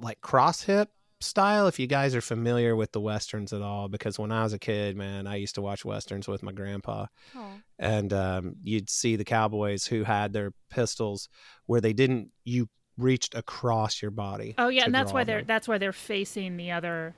like 0.00 0.20
cross 0.20 0.62
hip 0.62 0.90
style 1.20 1.66
if 1.66 1.78
you 1.80 1.86
guys 1.86 2.14
are 2.14 2.20
familiar 2.20 2.76
with 2.76 2.92
the 2.92 3.00
westerns 3.00 3.52
at 3.52 3.62
all 3.62 3.88
because 3.88 4.18
when 4.18 4.30
i 4.30 4.42
was 4.42 4.52
a 4.52 4.58
kid 4.58 4.96
man 4.96 5.26
i 5.26 5.34
used 5.36 5.54
to 5.56 5.62
watch 5.62 5.84
westerns 5.84 6.28
with 6.28 6.42
my 6.42 6.52
grandpa 6.52 7.06
Oh. 7.36 7.50
and 7.78 8.12
um, 8.12 8.54
you'd 8.62 8.88
see 8.90 9.16
the 9.16 9.24
cowboys 9.24 9.84
who 9.86 10.04
had 10.04 10.32
their 10.32 10.52
pistols 10.70 11.28
where 11.66 11.80
they 11.80 11.92
didn't 11.92 12.30
you 12.44 12.68
reached 12.96 13.34
across 13.36 14.00
your 14.02 14.10
body 14.12 14.54
Oh 14.58 14.68
yeah, 14.68 14.84
and 14.84 14.94
that's 14.94 15.10
draw 15.10 15.20
why 15.20 15.24
they're 15.24 15.44
that's 15.44 15.66
why 15.68 15.78
they're 15.78 15.92
facing 15.92 16.56
the 16.56 16.70
other 16.72 17.14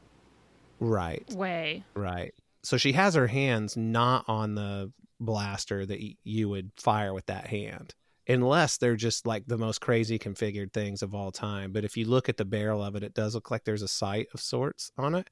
right 0.79 1.27
way. 1.35 1.85
Right. 1.95 2.33
So 2.63 2.77
she 2.77 2.93
has 2.93 3.15
her 3.15 3.27
hands 3.27 3.77
not 3.77 4.25
on 4.29 4.55
the 4.55 4.93
blaster 5.19 5.85
that 5.87 5.99
y- 6.01 6.17
you 6.25 6.49
would 6.49 6.71
fire 6.77 7.13
with 7.15 7.27
that 7.27 7.47
hand, 7.47 7.95
unless 8.29 8.77
they're 8.79 8.97
just 8.97 9.27
like 9.27 9.45
the 9.47 9.59
most 9.59 9.81
crazy 9.81 10.19
configured 10.19 10.73
things 10.73 11.03
of 11.03 11.15
all 11.15 11.33
time. 11.33 11.73
But 11.73 11.85
if 11.85 11.97
you 11.97 12.05
look 12.07 12.29
at 12.29 12.37
the 12.37 12.45
barrel 12.45 12.83
of 12.85 12.97
it, 12.97 13.03
it 13.03 13.15
does 13.15 13.35
look 13.35 13.51
like 13.51 13.65
there's 13.65 13.83
a 13.83 13.89
sight 13.89 14.29
of 14.35 14.41
sorts 14.41 14.93
on 14.99 15.15
it. 15.15 15.29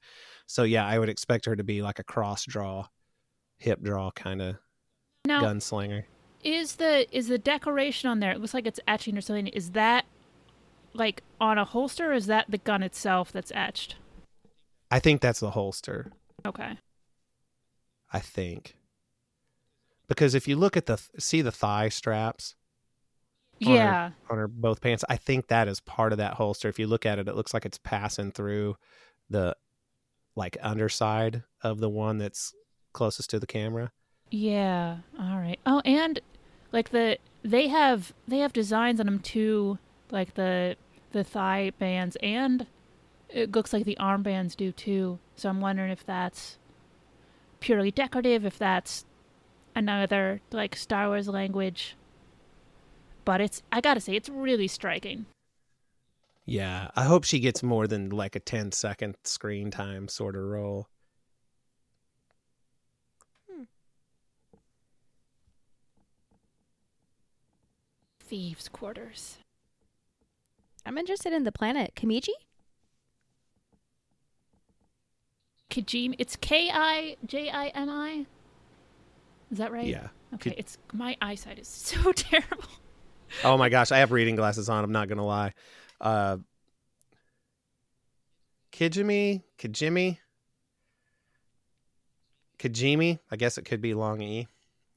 So 0.47 0.63
yeah, 0.63 0.85
I 0.85 0.97
would 0.99 1.09
expect 1.09 1.45
her 1.45 1.55
to 1.55 1.63
be 1.63 1.81
like 1.81 1.99
a 1.99 2.03
cross 2.03 2.45
draw, 2.45 2.87
hip 3.59 3.81
draw 3.81 4.11
kind 4.11 4.41
of 4.41 4.55
gunslinger. 5.43 6.03
is 6.43 6.75
the 6.77 7.05
is 7.15 7.27
the 7.27 7.37
decoration 7.37 8.09
on 8.09 8.19
there? 8.19 8.31
It 8.31 8.39
looks 8.41 8.53
like 8.53 8.65
it's 8.67 8.79
etching 8.87 9.17
or 9.17 9.21
something. 9.21 9.47
Is 9.47 9.71
that 9.71 10.05
like 10.93 11.21
on 11.39 11.57
a 11.59 11.65
holster? 11.65 12.11
or 12.11 12.13
Is 12.13 12.25
that 12.27 12.45
the 12.49 12.57
gun 12.57 12.81
itself 12.81 13.31
that's 13.31 13.51
etched? 13.53 13.95
I 14.89 14.99
think 14.99 15.21
that's 15.21 15.39
the 15.39 15.51
holster. 15.51 16.11
Okay. 16.45 16.77
I 18.11 18.19
think. 18.19 18.75
because 20.07 20.33
if 20.33 20.47
you 20.47 20.55
look 20.55 20.75
at 20.75 20.87
the 20.87 20.99
see 21.19 21.41
the 21.41 21.51
thigh 21.51 21.87
straps 21.89 22.55
on 23.63 23.67
her- 23.67 23.73
Yeah. 23.75 24.11
on 24.29 24.37
her 24.37 24.47
both 24.47 24.81
pants, 24.81 25.05
I 25.07 25.17
think 25.17 25.47
that 25.47 25.67
is 25.67 25.79
part 25.81 26.11
of 26.11 26.17
that 26.17 26.33
holster. 26.35 26.67
If 26.67 26.79
you 26.79 26.87
look 26.87 27.05
at 27.05 27.19
it, 27.19 27.27
it 27.27 27.35
looks 27.35 27.53
like 27.53 27.65
it's 27.65 27.77
passing 27.77 28.31
through 28.31 28.75
the 29.29 29.55
like 30.35 30.57
underside 30.61 31.43
of 31.61 31.79
the 31.79 31.89
one 31.89 32.17
that's 32.17 32.55
closest 32.93 33.29
to 33.31 33.39
the 33.39 33.45
camera. 33.45 33.91
Yeah. 34.31 34.97
All 35.19 35.37
right. 35.37 35.59
Oh, 35.67 35.81
and 35.85 36.19
like 36.71 36.89
the 36.89 37.19
they 37.43 37.67
have 37.67 38.11
they 38.27 38.39
have 38.39 38.53
designs 38.53 38.99
on 38.99 39.05
them 39.05 39.19
too, 39.19 39.77
like 40.09 40.33
the 40.33 40.75
the 41.11 41.23
thigh 41.23 41.71
bands 41.77 42.15
and 42.23 42.65
it 43.29 43.51
looks 43.55 43.73
like 43.73 43.85
the 43.85 43.97
armbands 43.99 44.55
do 44.55 44.71
too. 44.71 45.19
So 45.35 45.49
I'm 45.49 45.61
wondering 45.61 45.91
if 45.91 46.03
that's 46.05 46.57
purely 47.59 47.91
decorative, 47.91 48.45
if 48.45 48.57
that's 48.57 49.05
another 49.75 50.41
like 50.51 50.75
Star 50.75 51.07
Wars 51.07 51.27
language. 51.27 51.95
But 53.25 53.41
it's 53.41 53.61
I 53.71 53.81
gotta 53.81 53.99
say 53.99 54.15
it's 54.15 54.29
really 54.29 54.67
striking. 54.67 55.25
Yeah, 56.45 56.89
I 56.95 57.03
hope 57.03 57.25
she 57.25 57.39
gets 57.39 57.61
more 57.61 57.85
than 57.85 58.09
like 58.09 58.35
a 58.35 58.39
10 58.39 58.71
second 58.71 59.15
screen 59.23 59.69
time 59.69 60.07
sort 60.07 60.35
of 60.35 60.41
role. 60.41 60.87
Hmm. 63.47 63.63
Thieves' 68.19 68.67
quarters. 68.67 69.37
I'm 70.85 70.97
interested 70.97 71.33
in 71.33 71.43
the 71.43 71.51
planet 71.51 71.93
Kamiji. 71.95 72.29
Kijimi. 75.69 76.15
It's 76.17 76.35
K 76.35 76.69
I 76.73 77.15
J 77.25 77.49
I 77.49 77.67
M 77.67 77.89
I. 77.89 78.25
Is 79.51 79.57
that 79.57 79.71
right? 79.71 79.85
Yeah. 79.87 80.07
Okay. 80.35 80.51
Ki- 80.51 80.55
It's 80.57 80.77
my 80.93 81.15
eyesight 81.21 81.59
is 81.59 81.67
so 81.67 82.11
terrible. 82.11 82.63
Oh 83.43 83.57
my 83.57 83.69
gosh, 83.69 83.91
I 83.91 83.99
have 83.99 84.11
reading 84.11 84.35
glasses 84.35 84.69
on. 84.69 84.83
I'm 84.83 84.91
not 84.91 85.07
gonna 85.07 85.25
lie. 85.25 85.53
Uh, 86.01 86.37
Kijimi, 88.71 89.43
Kijimi, 89.57 90.17
Kijimi. 92.59 93.19
I 93.31 93.35
guess 93.35 93.57
it 93.57 93.65
could 93.65 93.81
be 93.81 93.93
long 93.93 94.21
e 94.21 94.47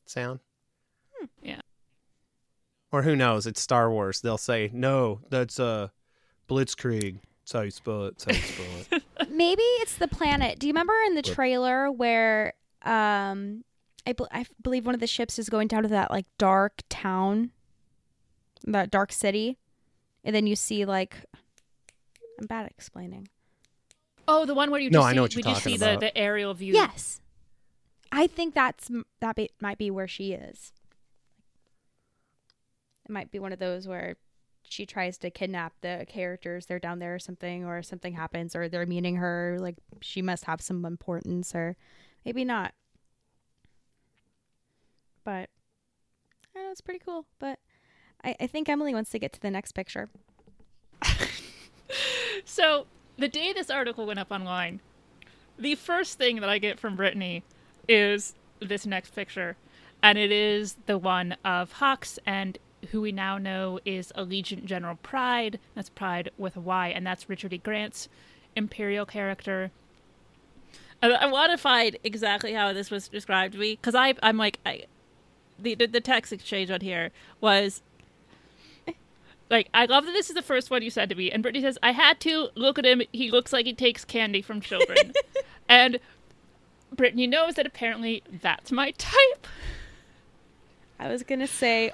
sound. 0.06 0.40
Yeah. 1.42 1.60
Or 2.90 3.02
who 3.02 3.16
knows? 3.16 3.46
It's 3.46 3.60
Star 3.60 3.90
Wars. 3.90 4.20
They'll 4.20 4.38
say 4.38 4.70
no. 4.72 5.20
That's 5.30 5.58
uh, 5.58 5.88
Blitzkrieg. 6.48 7.18
That's 7.40 7.52
how 7.52 7.60
you 7.62 7.70
spell 7.70 8.04
it. 8.06 8.18
That's 8.18 8.24
how 8.24 8.32
you 8.32 8.64
spell 8.64 8.98
it. 8.98 9.02
Maybe 9.30 9.62
it's 9.62 9.96
the 9.96 10.08
planet. 10.08 10.58
Do 10.58 10.66
you 10.66 10.72
remember 10.72 10.94
in 11.06 11.14
the 11.14 11.22
trailer 11.22 11.90
where 11.90 12.54
um 12.82 13.64
I, 14.06 14.12
bel 14.12 14.28
I 14.32 14.44
believe 14.62 14.84
one 14.86 14.94
of 14.94 15.00
the 15.00 15.06
ships 15.06 15.38
is 15.38 15.48
going 15.48 15.68
down 15.68 15.82
to 15.84 15.88
that 15.90 16.10
like 16.10 16.26
dark 16.38 16.82
town, 16.88 17.50
that 18.64 18.90
dark 18.90 19.12
city, 19.12 19.58
and 20.24 20.34
then 20.34 20.46
you 20.46 20.56
see 20.56 20.84
like 20.84 21.24
I'm 22.40 22.46
bad 22.46 22.64
at 22.66 22.70
explaining. 22.72 23.28
Oh, 24.26 24.44
the 24.46 24.54
one 24.54 24.70
where 24.70 24.80
you 24.80 24.90
No, 24.90 24.98
just 25.00 25.06
I 25.06 25.10
see, 25.10 25.16
know 25.16 25.22
what 25.22 25.36
we 25.36 25.42
you're 25.42 25.52
just 25.52 25.64
see 25.64 25.76
about. 25.76 26.00
the, 26.00 26.06
the 26.06 26.16
aerial 26.18 26.54
view. 26.54 26.74
Yes, 26.74 27.20
I 28.10 28.26
think 28.26 28.54
that's 28.54 28.90
that 29.20 29.36
be, 29.36 29.50
might 29.60 29.78
be 29.78 29.90
where 29.90 30.08
she 30.08 30.32
is. 30.32 30.72
It 33.04 33.10
might 33.10 33.30
be 33.30 33.38
one 33.38 33.52
of 33.52 33.58
those 33.58 33.86
where 33.86 34.16
she 34.72 34.86
tries 34.86 35.18
to 35.18 35.30
kidnap 35.30 35.74
the 35.80 36.06
characters. 36.08 36.66
They're 36.66 36.78
down 36.78 36.98
there 36.98 37.14
or 37.14 37.18
something, 37.18 37.64
or 37.64 37.82
something 37.82 38.14
happens, 38.14 38.56
or 38.56 38.68
they're 38.68 38.86
meeting 38.86 39.16
her. 39.16 39.58
Like 39.60 39.76
she 40.00 40.22
must 40.22 40.44
have 40.46 40.60
some 40.60 40.84
importance, 40.84 41.54
or 41.54 41.76
maybe 42.24 42.44
not. 42.44 42.74
But 45.24 45.50
I 46.56 46.62
know, 46.62 46.70
it's 46.70 46.80
pretty 46.80 47.00
cool. 47.04 47.26
But 47.38 47.58
I, 48.24 48.34
I 48.40 48.46
think 48.46 48.68
Emily 48.68 48.94
wants 48.94 49.10
to 49.10 49.18
get 49.18 49.32
to 49.34 49.40
the 49.40 49.50
next 49.50 49.72
picture. 49.72 50.08
So 52.44 52.86
the 53.18 53.28
day 53.28 53.52
this 53.52 53.70
article 53.70 54.06
went 54.06 54.18
up 54.18 54.30
online, 54.30 54.80
the 55.58 55.74
first 55.74 56.18
thing 56.18 56.40
that 56.40 56.48
I 56.48 56.58
get 56.58 56.78
from 56.78 56.96
Brittani 56.96 57.42
is 57.88 58.34
this 58.60 58.86
next 58.86 59.14
picture, 59.14 59.56
and 60.02 60.18
it 60.18 60.32
is 60.32 60.76
the 60.86 60.98
one 60.98 61.36
of 61.44 61.74
Hux 61.74 62.18
and 62.26 62.58
who 62.90 63.00
we 63.00 63.12
now 63.12 63.38
know 63.38 63.78
is 63.84 64.12
Allegiant 64.16 64.64
General 64.64 64.98
Pryde. 65.02 65.58
That's 65.74 65.88
Pride 65.88 66.30
with 66.36 66.56
a 66.56 66.60
Y, 66.60 66.88
and 66.88 67.06
that's 67.06 67.28
Richard 67.28 67.52
E. 67.52 67.58
Grant's 67.58 68.08
Imperial 68.56 69.06
character. 69.06 69.70
I, 71.02 71.10
I 71.10 71.26
want 71.26 71.52
to 71.52 71.58
find 71.58 71.96
exactly 72.04 72.52
how 72.52 72.72
this 72.72 72.90
was 72.90 73.08
described 73.08 73.54
to 73.54 73.58
me 73.60 73.72
because 73.76 73.94
I 73.94 74.14
I'm 74.22 74.36
like 74.36 74.58
I, 74.66 74.84
the, 75.58 75.74
the 75.74 75.86
the 75.86 76.00
text 76.00 76.32
exchange 76.32 76.70
on 76.70 76.80
here 76.80 77.10
was 77.40 77.82
like, 79.52 79.68
I 79.74 79.84
love 79.84 80.06
that 80.06 80.12
this 80.12 80.30
is 80.30 80.34
the 80.34 80.42
first 80.42 80.70
one 80.70 80.82
you 80.82 80.90
said 80.90 81.10
to 81.10 81.14
me. 81.14 81.30
And 81.30 81.44
Brittani 81.44 81.60
says, 81.60 81.78
I 81.82 81.92
had 81.92 82.18
to 82.20 82.48
look 82.54 82.78
at 82.78 82.86
him. 82.86 83.02
He 83.12 83.30
looks 83.30 83.52
like 83.52 83.66
he 83.66 83.74
takes 83.74 84.02
candy 84.04 84.40
from 84.40 84.62
children. 84.62 85.12
and 85.68 86.00
Brittani 86.96 87.28
knows 87.28 87.54
that 87.54 87.66
apparently 87.66 88.22
that's 88.40 88.72
my 88.72 88.92
type. 88.92 89.46
I 90.98 91.08
was 91.08 91.22
gonna 91.22 91.46
say 91.46 91.92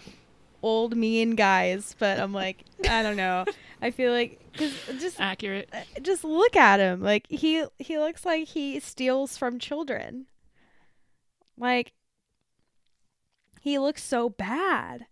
old 0.63 0.97
mean 0.97 1.35
guys, 1.37 1.95
but 1.99 2.19
I'm 2.19 2.33
like, 2.33 2.65
I 2.89 3.03
don't 3.03 3.17
know. 3.17 3.45
I 3.83 3.91
feel 3.91 4.13
like 4.13 4.41
cause 4.57 4.73
just 4.99 5.21
Accurate. 5.21 5.69
uh, 5.73 5.83
just 6.03 6.25
look 6.25 6.57
at 6.57 6.81
him. 6.81 7.01
Like 7.01 7.27
he 7.29 7.65
he 7.79 7.99
looks 7.99 8.25
like 8.27 8.49
he 8.49 8.81
steals 8.81 9.37
from 9.37 9.59
children. 9.59 10.27
Like 11.57 11.93
he 13.61 13.79
looks 13.79 14.03
so 14.03 14.29
bad. 14.29 15.07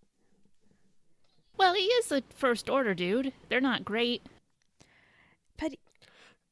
Well, 1.58 1.74
he 1.74 1.82
is 1.84 2.12
a 2.12 2.22
first 2.34 2.68
order 2.68 2.94
dude. 2.94 3.32
They're 3.48 3.60
not 3.60 3.84
great. 3.84 4.22
But 5.58 5.76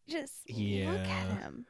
just 0.09 0.49
look 0.49 1.07
at 1.07 1.39
him. 1.41 1.67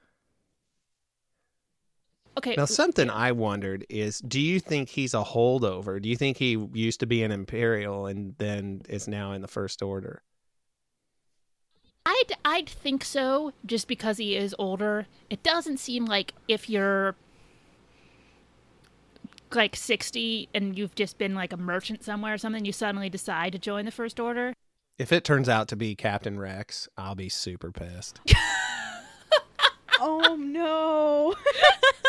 Okay. 2.36 2.54
Now, 2.56 2.64
something 2.64 3.10
I 3.10 3.32
wondered 3.32 3.86
is 3.88 4.18
do 4.18 4.40
you 4.40 4.58
think 4.58 4.88
he's 4.88 5.14
a 5.14 5.22
holdover? 5.22 6.02
Do 6.02 6.08
you 6.08 6.16
think 6.16 6.36
he 6.36 6.56
used 6.72 7.00
to 7.00 7.06
be 7.06 7.22
an 7.22 7.30
Imperial 7.30 8.06
and 8.06 8.34
then 8.38 8.82
is 8.88 9.06
now 9.06 9.32
in 9.32 9.40
the 9.40 9.48
First 9.48 9.82
Order? 9.82 10.22
I'd 12.06 12.32
I'd 12.44 12.68
think 12.68 13.04
so, 13.04 13.52
just 13.64 13.88
because 13.88 14.18
he 14.18 14.36
is 14.36 14.54
older. 14.58 15.06
It 15.30 15.42
doesn't 15.42 15.78
seem 15.78 16.04
like 16.04 16.34
if 16.48 16.68
you're 16.68 17.14
like 19.52 19.76
sixty 19.76 20.48
and 20.52 20.76
you've 20.76 20.94
just 20.94 21.16
been 21.16 21.34
like 21.34 21.52
a 21.52 21.56
merchant 21.56 22.04
somewhere 22.04 22.34
or 22.34 22.38
something, 22.38 22.64
you 22.64 22.72
suddenly 22.72 23.08
decide 23.08 23.52
to 23.52 23.58
join 23.58 23.84
the 23.84 23.90
first 23.90 24.20
order. 24.20 24.52
If 24.98 25.12
it 25.12 25.24
turns 25.24 25.48
out 25.48 25.68
to 25.68 25.76
be 25.76 25.94
Captain 25.94 26.38
Rex, 26.38 26.88
I'll 26.96 27.14
be 27.14 27.28
super 27.28 27.72
pissed. 27.72 28.20
oh 30.00 30.36
no. 30.38 31.34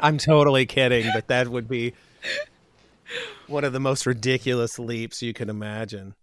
I'm 0.00 0.18
totally 0.18 0.66
kidding, 0.66 1.10
but 1.14 1.28
that 1.28 1.48
would 1.48 1.68
be 1.68 1.92
one 3.46 3.64
of 3.64 3.72
the 3.72 3.80
most 3.80 4.06
ridiculous 4.06 4.78
leaps 4.78 5.20
you 5.22 5.32
can 5.32 5.50
imagine. 5.50 6.14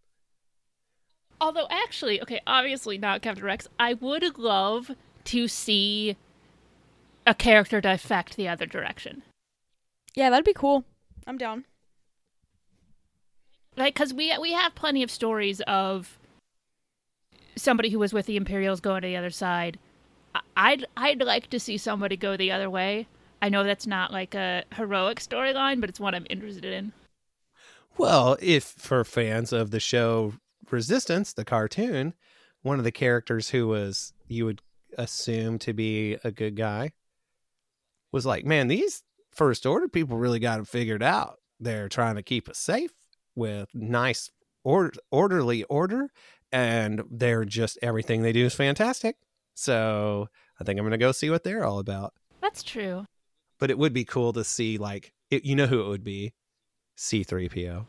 Although 1.39 1.67
actually, 1.69 2.21
okay, 2.21 2.41
obviously 2.47 2.97
not 2.97 3.21
Captain 3.21 3.43
Rex. 3.45 3.67
I 3.79 3.93
would 3.93 4.38
love 4.39 4.91
to 5.25 5.47
see 5.47 6.15
a 7.27 7.35
character 7.35 7.79
defect 7.81 8.38
the 8.38 8.47
other 8.47 8.65
direction. 8.65 9.21
yeah, 10.15 10.29
that'd 10.29 10.45
be 10.45 10.53
cool. 10.53 10.83
I'm 11.27 11.38
down. 11.38 11.65
Like 13.75 13.93
cuz 13.95 14.13
we 14.13 14.35
we 14.39 14.53
have 14.53 14.73
plenty 14.73 15.03
of 15.03 15.11
stories 15.11 15.61
of 15.61 16.17
somebody 17.55 17.89
who 17.89 17.99
was 17.99 18.13
with 18.13 18.25
the 18.25 18.38
Imperials 18.38 18.79
going 18.79 19.01
to 19.01 19.07
the 19.07 19.17
other 19.17 19.29
side. 19.29 19.77
I- 20.33 20.41
I'd 20.55 20.85
I'd 20.95 21.21
like 21.21 21.49
to 21.51 21.59
see 21.59 21.77
somebody 21.77 22.17
go 22.17 22.35
the 22.38 22.51
other 22.51 22.69
way. 22.69 23.07
I 23.41 23.49
know 23.49 23.63
that's 23.63 23.88
not 23.88 24.11
like 24.11 24.35
a 24.35 24.63
heroic 24.73 25.19
storyline, 25.19 25.79
but 25.79 25.89
it's 25.89 25.99
one 25.99 26.15
I'm 26.15 26.27
interested 26.29 26.73
in. 26.73 26.91
Well, 27.97 28.38
if 28.41 28.63
for 28.63 29.03
fans 29.03 29.51
of 29.51 29.71
the 29.71 29.79
show 29.79 30.33
Resistance, 30.69 31.33
the 31.33 31.45
cartoon, 31.45 32.13
one 32.61 32.77
of 32.77 32.83
the 32.83 32.91
characters 32.91 33.49
who 33.49 33.67
was 33.67 34.13
you 34.27 34.45
would 34.45 34.61
assume 34.97 35.59
to 35.59 35.73
be 35.73 36.17
a 36.23 36.31
good 36.31 36.55
guy 36.55 36.91
was 38.11 38.25
like, 38.25 38.45
man, 38.45 38.67
these 38.67 39.03
first 39.31 39.65
order 39.65 39.88
people 39.88 40.17
really 40.17 40.39
got 40.39 40.59
it 40.59 40.67
figured 40.67 41.03
out. 41.03 41.39
They're 41.59 41.89
trying 41.89 42.15
to 42.15 42.23
keep 42.23 42.49
us 42.49 42.57
safe 42.57 42.91
with 43.35 43.69
nice 43.73 44.29
order, 44.63 44.93
orderly 45.11 45.63
order, 45.65 46.09
and 46.51 47.03
they're 47.09 47.45
just 47.45 47.77
everything 47.81 48.21
they 48.21 48.33
do 48.33 48.45
is 48.45 48.53
fantastic. 48.53 49.15
So 49.53 50.27
I 50.59 50.63
think 50.63 50.79
I'm 50.79 50.85
gonna 50.85 50.97
go 50.97 51.11
see 51.11 51.29
what 51.29 51.43
they're 51.43 51.63
all 51.63 51.79
about. 51.79 52.13
That's 52.41 52.63
true. 52.63 53.05
But 53.60 53.72
it 53.72 53.78
would 53.78 53.93
be 53.93 54.05
cool 54.05 54.34
to 54.34 54.43
see 54.43 54.78
like 54.78 55.14
it, 55.30 55.45
you 55.45 55.55
know 55.55 55.68
who 55.68 55.82
it 55.82 55.88
would 55.88 56.03
be, 56.03 56.34
C3PO. 56.97 57.86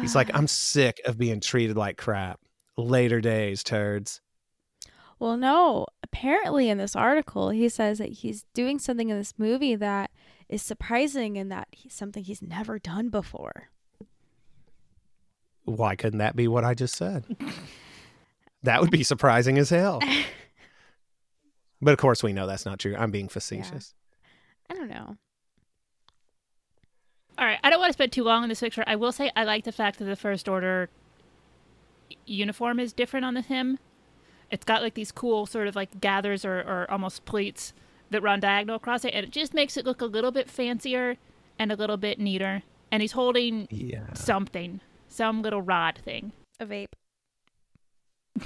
He's 0.00 0.14
like, 0.14 0.30
I'm 0.34 0.46
sick 0.46 1.00
of 1.06 1.16
being 1.16 1.40
treated 1.40 1.76
like 1.76 1.96
crap. 1.96 2.40
Later 2.76 3.20
days, 3.20 3.62
turds. 3.62 4.20
Well, 5.18 5.36
no. 5.36 5.86
Apparently, 6.02 6.68
in 6.68 6.78
this 6.78 6.94
article, 6.96 7.50
he 7.50 7.68
says 7.68 7.98
that 7.98 8.10
he's 8.10 8.44
doing 8.52 8.78
something 8.78 9.08
in 9.08 9.16
this 9.16 9.34
movie 9.38 9.76
that 9.76 10.10
is 10.48 10.60
surprising 10.60 11.38
and 11.38 11.50
that 11.50 11.68
he's 11.72 11.94
something 11.94 12.24
he's 12.24 12.42
never 12.42 12.78
done 12.78 13.08
before. 13.08 13.70
Why 15.64 15.96
couldn't 15.96 16.18
that 16.18 16.36
be 16.36 16.48
what 16.48 16.64
I 16.64 16.74
just 16.74 16.96
said? 16.96 17.24
that 18.62 18.80
would 18.80 18.90
be 18.90 19.02
surprising 19.02 19.56
as 19.56 19.70
hell. 19.70 20.00
But 21.84 21.92
of 21.92 21.98
course, 21.98 22.22
we 22.22 22.32
know 22.32 22.46
that's 22.46 22.64
not 22.64 22.78
true. 22.78 22.96
I'm 22.98 23.10
being 23.10 23.28
facetious. 23.28 23.92
I 24.70 24.74
don't 24.74 24.88
know. 24.88 25.18
All 27.36 27.44
right, 27.44 27.58
I 27.62 27.68
don't 27.68 27.78
want 27.78 27.90
to 27.90 27.92
spend 27.92 28.10
too 28.12 28.24
long 28.24 28.42
on 28.42 28.48
this 28.48 28.60
picture. 28.60 28.84
I 28.86 28.96
will 28.96 29.12
say 29.12 29.30
I 29.36 29.44
like 29.44 29.64
the 29.64 29.72
fact 29.72 29.98
that 29.98 30.06
the 30.06 30.16
First 30.16 30.48
Order 30.48 30.88
uniform 32.26 32.80
is 32.80 32.94
different 32.94 33.26
on 33.26 33.34
the 33.34 33.42
him. 33.42 33.78
It's 34.50 34.64
got 34.64 34.80
like 34.82 34.94
these 34.94 35.12
cool 35.12 35.44
sort 35.44 35.68
of 35.68 35.76
like 35.76 36.00
gathers 36.00 36.44
or, 36.44 36.60
or 36.60 36.86
almost 36.90 37.26
pleats 37.26 37.74
that 38.10 38.22
run 38.22 38.40
diagonal 38.40 38.76
across 38.76 39.04
it, 39.04 39.12
and 39.12 39.26
it 39.26 39.30
just 39.30 39.52
makes 39.52 39.76
it 39.76 39.84
look 39.84 40.00
a 40.00 40.06
little 40.06 40.30
bit 40.30 40.48
fancier 40.48 41.16
and 41.58 41.70
a 41.70 41.76
little 41.76 41.98
bit 41.98 42.18
neater. 42.18 42.62
And 42.90 43.02
he's 43.02 43.12
holding 43.12 43.68
Yeah. 43.70 44.14
something, 44.14 44.80
some 45.08 45.42
little 45.42 45.60
rod 45.60 45.98
thing. 46.02 46.32
A 46.60 46.64
vape. 46.64 46.92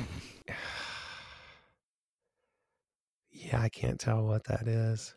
Yeah, 3.48 3.62
I 3.62 3.70
can't 3.70 3.98
tell 3.98 4.26
what 4.26 4.44
that 4.44 4.68
is. 4.68 5.14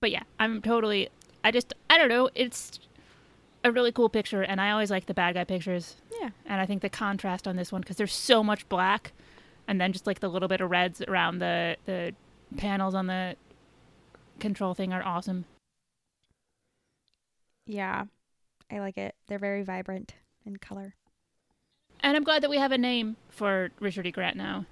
But 0.00 0.10
yeah, 0.10 0.24
I'm 0.40 0.60
totally. 0.60 1.08
I 1.44 1.52
just 1.52 1.72
I 1.88 1.96
don't 1.96 2.08
know. 2.08 2.28
It's 2.34 2.80
a 3.62 3.70
really 3.70 3.92
cool 3.92 4.08
picture, 4.08 4.42
and 4.42 4.60
I 4.60 4.72
always 4.72 4.90
like 4.90 5.06
the 5.06 5.14
bad 5.14 5.34
guy 5.34 5.44
pictures. 5.44 5.94
Yeah. 6.20 6.30
And 6.46 6.60
I 6.60 6.66
think 6.66 6.82
the 6.82 6.88
contrast 6.88 7.46
on 7.46 7.54
this 7.54 7.70
one 7.70 7.80
because 7.80 7.96
there's 7.96 8.12
so 8.12 8.42
much 8.42 8.68
black, 8.68 9.12
and 9.68 9.80
then 9.80 9.92
just 9.92 10.06
like 10.06 10.18
the 10.18 10.28
little 10.28 10.48
bit 10.48 10.60
of 10.60 10.68
reds 10.68 11.00
around 11.02 11.38
the 11.38 11.76
the 11.84 12.12
panels 12.56 12.94
on 12.94 13.06
the 13.06 13.36
control 14.40 14.74
thing 14.74 14.92
are 14.92 15.04
awesome. 15.04 15.44
Yeah. 17.66 18.06
I 18.68 18.80
like 18.80 18.98
it. 18.98 19.14
They're 19.28 19.38
very 19.38 19.62
vibrant 19.62 20.14
in 20.44 20.56
color. 20.56 20.94
And 22.06 22.16
I'm 22.16 22.22
glad 22.22 22.40
that 22.44 22.50
we 22.50 22.58
have 22.58 22.70
a 22.70 22.78
name 22.78 23.16
for 23.30 23.70
Richard 23.80 24.06
E. 24.06 24.12
Grant 24.12 24.36
now. 24.36 24.64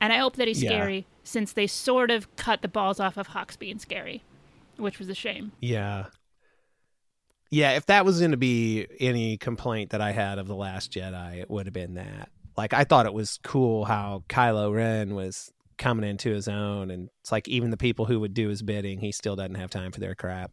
And 0.00 0.12
I 0.12 0.18
hope 0.18 0.36
that 0.36 0.46
he's 0.46 0.62
Yeah. 0.62 0.70
scary 0.70 1.04
since 1.24 1.52
they 1.52 1.66
sort 1.66 2.12
of 2.12 2.34
cut 2.36 2.62
the 2.62 2.68
balls 2.68 3.00
off 3.00 3.16
of 3.16 3.30
Hux 3.30 3.58
being 3.58 3.80
scary, 3.80 4.22
which 4.76 5.00
was 5.00 5.08
a 5.08 5.14
shame. 5.14 5.50
Yeah. 5.60 6.06
Yeah, 7.50 7.72
if 7.72 7.86
that 7.86 8.04
was 8.04 8.20
going 8.20 8.30
to 8.30 8.36
be 8.36 8.86
any 9.00 9.36
complaint 9.36 9.90
that 9.90 10.00
I 10.00 10.12
had 10.12 10.38
of 10.38 10.46
The 10.46 10.54
Last 10.54 10.92
Jedi, 10.92 11.40
it 11.40 11.50
would 11.50 11.66
have 11.66 11.72
been 11.72 11.94
that. 11.94 12.30
Like, 12.56 12.72
I 12.72 12.84
thought 12.84 13.06
it 13.06 13.12
was 13.12 13.40
cool 13.42 13.84
how 13.84 14.22
Kylo 14.28 14.72
Ren 14.72 15.16
was 15.16 15.50
coming 15.78 16.08
into 16.08 16.30
his 16.30 16.46
own, 16.46 16.92
and 16.92 17.10
it's 17.20 17.32
like 17.32 17.48
even 17.48 17.70
the 17.70 17.76
people 17.76 18.04
who 18.04 18.20
would 18.20 18.32
do 18.32 18.48
his 18.48 18.62
bidding, 18.62 19.00
he 19.00 19.10
still 19.10 19.34
doesn't 19.34 19.56
have 19.56 19.70
time 19.70 19.90
for 19.90 19.98
their 19.98 20.14
crap. 20.14 20.52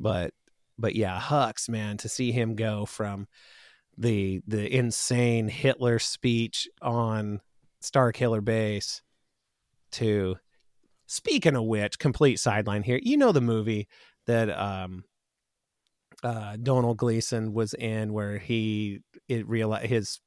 But, 0.00 0.32
but 0.78 0.94
yeah, 0.94 1.20
Hux, 1.20 1.68
man, 1.68 1.98
to 1.98 2.08
see 2.08 2.32
him 2.32 2.54
go 2.54 2.86
from 2.86 3.28
the 3.98 4.42
the 4.46 4.72
insane 4.74 5.48
Hitler 5.48 5.98
speech 5.98 6.68
on 6.82 7.40
Starkiller 7.82 8.44
Base 8.44 9.02
to 9.92 10.36
speaking 11.06 11.56
of 11.56 11.64
which, 11.64 11.98
complete 11.98 12.38
sideline 12.38 12.82
here. 12.82 13.00
You 13.02 13.16
know 13.16 13.32
the 13.32 13.40
movie 13.40 13.88
that 14.26 14.50
um 14.50 15.04
uh 16.22 16.56
Domhnall 16.62 16.94
Gleeson 16.94 17.52
was 17.54 17.74
in 17.74 18.12
where 18.12 18.38
he 18.38 19.00
it 19.28 19.48
real 19.48 19.72
his 19.72 20.20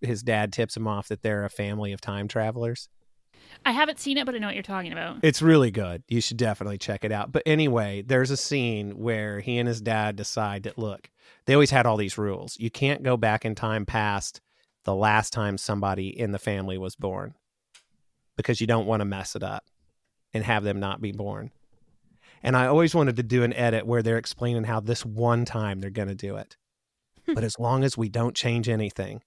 his 0.00 0.22
dad 0.22 0.52
tips 0.52 0.76
him 0.76 0.86
off 0.86 1.08
that 1.08 1.22
they're 1.22 1.44
a 1.44 1.50
family 1.50 1.92
of 1.92 2.00
time 2.00 2.28
travelers. 2.28 2.88
I 3.64 3.72
haven't 3.72 4.00
seen 4.00 4.16
it, 4.16 4.26
but 4.26 4.34
I 4.34 4.38
know 4.38 4.46
what 4.46 4.54
you're 4.54 4.62
talking 4.62 4.92
about. 4.92 5.18
It's 5.22 5.42
really 5.42 5.70
good. 5.70 6.02
You 6.08 6.20
should 6.20 6.36
definitely 6.36 6.78
check 6.78 7.04
it 7.04 7.12
out. 7.12 7.30
But 7.32 7.42
anyway, 7.46 8.02
there's 8.02 8.30
a 8.30 8.36
scene 8.36 8.98
where 8.98 9.40
he 9.40 9.58
and 9.58 9.68
his 9.68 9.80
dad 9.80 10.16
decide 10.16 10.62
that 10.62 10.78
look, 10.78 11.10
they 11.50 11.54
always 11.54 11.72
had 11.72 11.84
all 11.84 11.96
these 11.96 12.16
rules. 12.16 12.56
You 12.60 12.70
can't 12.70 13.02
go 13.02 13.16
back 13.16 13.44
in 13.44 13.56
time 13.56 13.84
past 13.84 14.40
the 14.84 14.94
last 14.94 15.32
time 15.32 15.58
somebody 15.58 16.06
in 16.06 16.30
the 16.30 16.38
family 16.38 16.78
was 16.78 16.94
born 16.94 17.34
because 18.36 18.60
you 18.60 18.68
don't 18.68 18.86
want 18.86 19.00
to 19.00 19.04
mess 19.04 19.34
it 19.34 19.42
up 19.42 19.64
and 20.32 20.44
have 20.44 20.62
them 20.62 20.78
not 20.78 21.00
be 21.00 21.10
born. 21.10 21.50
And 22.40 22.56
I 22.56 22.68
always 22.68 22.94
wanted 22.94 23.16
to 23.16 23.24
do 23.24 23.42
an 23.42 23.52
edit 23.54 23.84
where 23.84 24.00
they're 24.00 24.16
explaining 24.16 24.62
how 24.62 24.78
this 24.78 25.04
one 25.04 25.44
time 25.44 25.80
they're 25.80 25.90
going 25.90 26.06
to 26.06 26.14
do 26.14 26.36
it. 26.36 26.56
Hmm. 27.26 27.34
but 27.34 27.42
as 27.42 27.58
long 27.58 27.82
as 27.82 27.98
we 27.98 28.08
don't 28.08 28.36
change 28.36 28.68
anything 28.68 29.20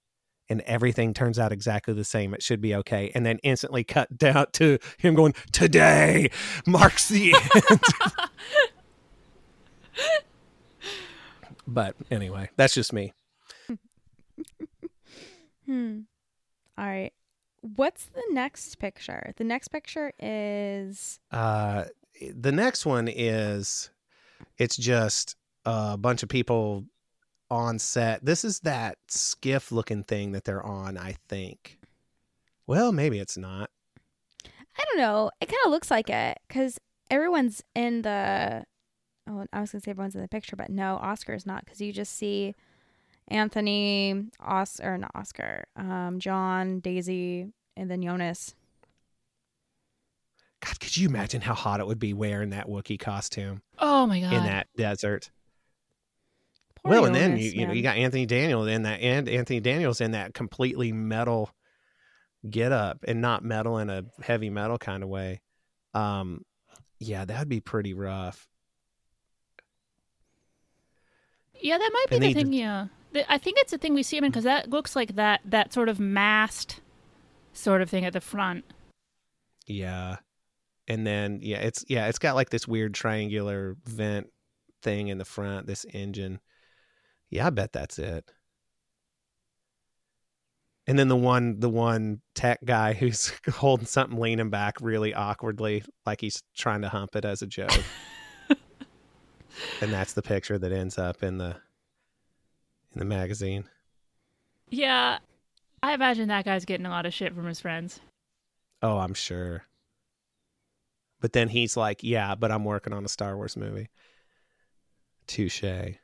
and 0.47 0.61
everything 0.61 1.13
turns 1.13 1.37
out 1.37 1.51
exactly 1.51 1.93
the 1.93 2.05
same, 2.05 2.33
it 2.33 2.41
should 2.41 2.61
be 2.61 2.73
okay. 2.73 3.11
And 3.13 3.25
then 3.25 3.39
instantly 3.43 3.83
cut 3.83 4.17
down 4.17 4.45
to 4.53 4.79
him 4.97 5.13
going, 5.13 5.35
Today 5.51 6.31
marks 6.65 7.09
the 7.09 7.33
end. 7.33 7.81
but 11.67 11.95
anyway, 12.11 12.49
that's 12.55 12.73
just 12.73 12.93
me. 12.93 13.13
Hmm. 15.65 15.99
All 16.77 16.85
right. 16.85 17.13
What's 17.61 18.05
the 18.07 18.23
next 18.31 18.75
picture? 18.79 19.31
The 19.37 19.45
next 19.45 19.69
picture 19.69 20.11
is 20.19 21.19
Uh, 21.31 21.85
the 22.35 22.51
next 22.51 22.85
one 22.85 23.07
is 23.07 23.89
it's 24.57 24.75
just 24.75 25.37
a 25.65 25.95
bunch 25.97 26.21
of 26.21 26.27
people 26.29 26.83
on 27.49 27.79
set. 27.79 28.25
This 28.25 28.43
is 28.43 28.59
that 28.61 28.97
skiff 29.07 29.71
looking 29.71 30.03
thing 30.03 30.33
that 30.33 30.43
they're 30.43 30.65
on, 30.65 30.97
I 30.97 31.15
think. 31.29 31.79
Well, 32.67 32.91
maybe 32.91 33.19
it's 33.19 33.37
not. 33.37 33.69
I 34.45 34.83
don't 34.85 34.97
know. 34.97 35.31
It 35.39 35.45
kind 35.45 35.61
of 35.65 35.71
looks 35.71 35.89
like 35.91 36.09
it 36.09 36.39
because 36.47 36.77
everyone's 37.09 37.63
in 37.73 38.01
the. 38.01 38.65
Oh, 39.27 39.45
I 39.53 39.61
was 39.61 39.71
gonna 39.71 39.81
say 39.81 39.91
everyone's 39.91 40.15
in 40.15 40.21
the 40.21 40.27
picture, 40.27 40.55
but 40.55 40.69
no, 40.69 40.95
Oscar 40.97 41.33
is 41.33 41.45
not 41.45 41.63
because 41.63 41.79
you 41.79 41.93
just 41.93 42.15
see 42.15 42.55
Anthony, 43.29 44.25
Os 44.39 44.79
or 44.81 44.97
not 44.97 45.11
Oscar, 45.15 45.65
um, 45.75 46.19
John, 46.19 46.79
Daisy, 46.79 47.47
and 47.77 47.89
then 47.89 48.01
Joonas. 48.01 48.53
God, 50.65 50.79
could 50.79 50.95
you 50.95 51.07
imagine 51.07 51.41
how 51.41 51.53
hot 51.53 51.79
it 51.79 51.87
would 51.87 51.99
be 51.99 52.13
wearing 52.13 52.51
that 52.51 52.67
Wookiee 52.67 52.99
costume 52.99 53.61
Oh 53.79 54.05
my 54.05 54.19
god. 54.21 54.33
in 54.33 54.43
that 54.43 54.67
desert? 54.77 55.29
Poor 56.81 56.91
well, 56.91 57.05
and 57.05 57.15
then 57.15 57.37
Joonas, 57.37 57.43
you 57.43 57.61
you 57.61 57.67
know 57.67 57.73
you 57.73 57.83
got 57.83 57.97
Anthony 57.97 58.25
Daniels 58.25 58.67
in 58.67 58.83
that, 58.83 58.99
and 58.99 59.29
Anthony 59.29 59.59
Daniels 59.61 60.01
in 60.01 60.11
that 60.11 60.33
completely 60.33 60.91
metal 60.91 61.49
get 62.49 62.73
up, 62.73 63.05
and 63.07 63.21
not 63.21 63.43
metal 63.43 63.77
in 63.77 63.89
a 63.89 64.03
heavy 64.21 64.49
metal 64.49 64.77
kind 64.77 65.01
of 65.01 65.07
way. 65.07 65.41
Um, 65.93 66.43
yeah, 66.99 67.23
that'd 67.23 67.47
be 67.47 67.61
pretty 67.61 67.93
rough. 67.93 68.47
Yeah, 71.63 71.77
that 71.77 71.89
might 71.93 72.05
be 72.09 72.15
And 72.17 72.25
the 72.25 72.33
thing. 72.33 72.53
Yeah, 72.53 72.87
I 73.29 73.37
think 73.37 73.57
it's 73.59 73.71
the 73.71 73.77
thing 73.77 73.93
we 73.93 74.03
see 74.03 74.17
him 74.17 74.25
in 74.25 74.31
because 74.31 74.43
that 74.43 74.69
looks 74.69 74.95
like 74.95 75.15
that 75.15 75.39
that 75.45 75.73
sort 75.73 75.87
of 75.87 75.99
mast 75.99 76.81
sort 77.53 77.81
of 77.81 77.89
thing 77.89 78.03
at 78.03 78.11
the 78.11 78.21
front. 78.21 78.65
Yeah. 79.65 80.17
And 80.89 81.07
then 81.07 81.39
yeah, 81.41 81.59
it's 81.59 81.85
yeah, 81.87 82.07
it's 82.07 82.19
got 82.19 82.35
like 82.35 82.49
this 82.49 82.67
weird 82.67 82.93
triangular 82.93 83.77
vent 83.85 84.27
thing 84.81 85.07
in 85.07 85.17
the 85.17 85.25
front, 85.25 85.65
this 85.65 85.85
engine. 85.93 86.41
Yeah, 87.29 87.47
I 87.47 87.49
bet 87.49 87.71
that's 87.71 87.97
it. 87.97 88.29
And 90.85 90.99
then 90.99 91.07
the 91.07 91.15
one 91.15 91.61
the 91.61 91.69
one 91.69 92.19
tech 92.35 92.59
guy 92.65 92.91
who's 92.99 93.31
holding 93.49 93.85
something 93.85 94.19
leaning 94.19 94.49
back 94.49 94.75
really 94.81 95.13
awkwardly, 95.13 95.85
like 96.05 96.19
he's 96.19 96.43
trying 96.57 96.81
to 96.81 96.89
hump 96.89 97.15
it 97.15 97.23
as 97.23 97.41
a 97.41 97.47
joke. 97.47 97.71
and 99.81 99.93
that's 99.93 100.13
the 100.13 100.21
picture 100.21 100.57
that 100.57 100.71
ends 100.71 100.97
up 100.97 101.23
in 101.23 101.37
the 101.37 101.55
in 102.93 102.99
the 102.99 103.05
magazine. 103.05 103.65
Yeah, 104.69 105.19
I 105.81 105.93
imagine 105.93 106.27
that 106.29 106.45
guy's 106.45 106.65
getting 106.65 106.85
a 106.85 106.89
lot 106.89 107.05
of 107.05 107.13
shit 107.13 107.35
from 107.35 107.45
his 107.45 107.59
friends. 107.59 107.99
Oh, 108.81 108.97
I'm 108.97 109.13
sure. 109.13 109.63
But 111.21 111.33
then 111.33 111.49
he's 111.49 111.77
like, 111.77 112.03
"Yeah, 112.03 112.35
but 112.35 112.51
I'm 112.51 112.65
working 112.65 112.93
on 112.93 113.05
a 113.05 113.09
Star 113.09 113.37
Wars 113.37 113.55
movie." 113.55 113.89
Touche. 115.27 115.63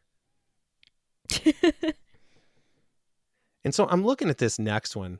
And 3.63 3.75
so 3.75 3.87
I'm 3.89 4.05
looking 4.05 4.29
at 4.29 4.37
this 4.37 4.57
next 4.57 4.95
one. 4.95 5.19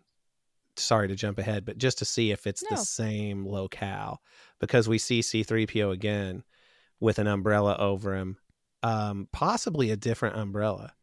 Sorry 0.78 1.10
to 1.10 1.16
jump 1.16 1.40
ahead, 1.40 1.66
but 1.66 1.78
just 1.78 1.98
to 1.98 2.06
see 2.06 2.32
if 2.32 2.48
it's 2.48 2.64
No. 2.64 2.70
the 2.72 2.78
same 2.78 3.46
locale 3.46 4.22
because 4.60 4.88
we 4.88 4.98
see 4.98 5.20
C3PO 5.20 5.92
again 5.92 6.44
with 7.00 7.20
an 7.20 7.28
umbrella 7.28 7.76
over 7.78 8.16
him. 8.16 8.38
Um, 8.84 9.28
possibly 9.32 9.92
a 9.92 9.98
different 9.98 10.38
umbrella. 10.38 10.94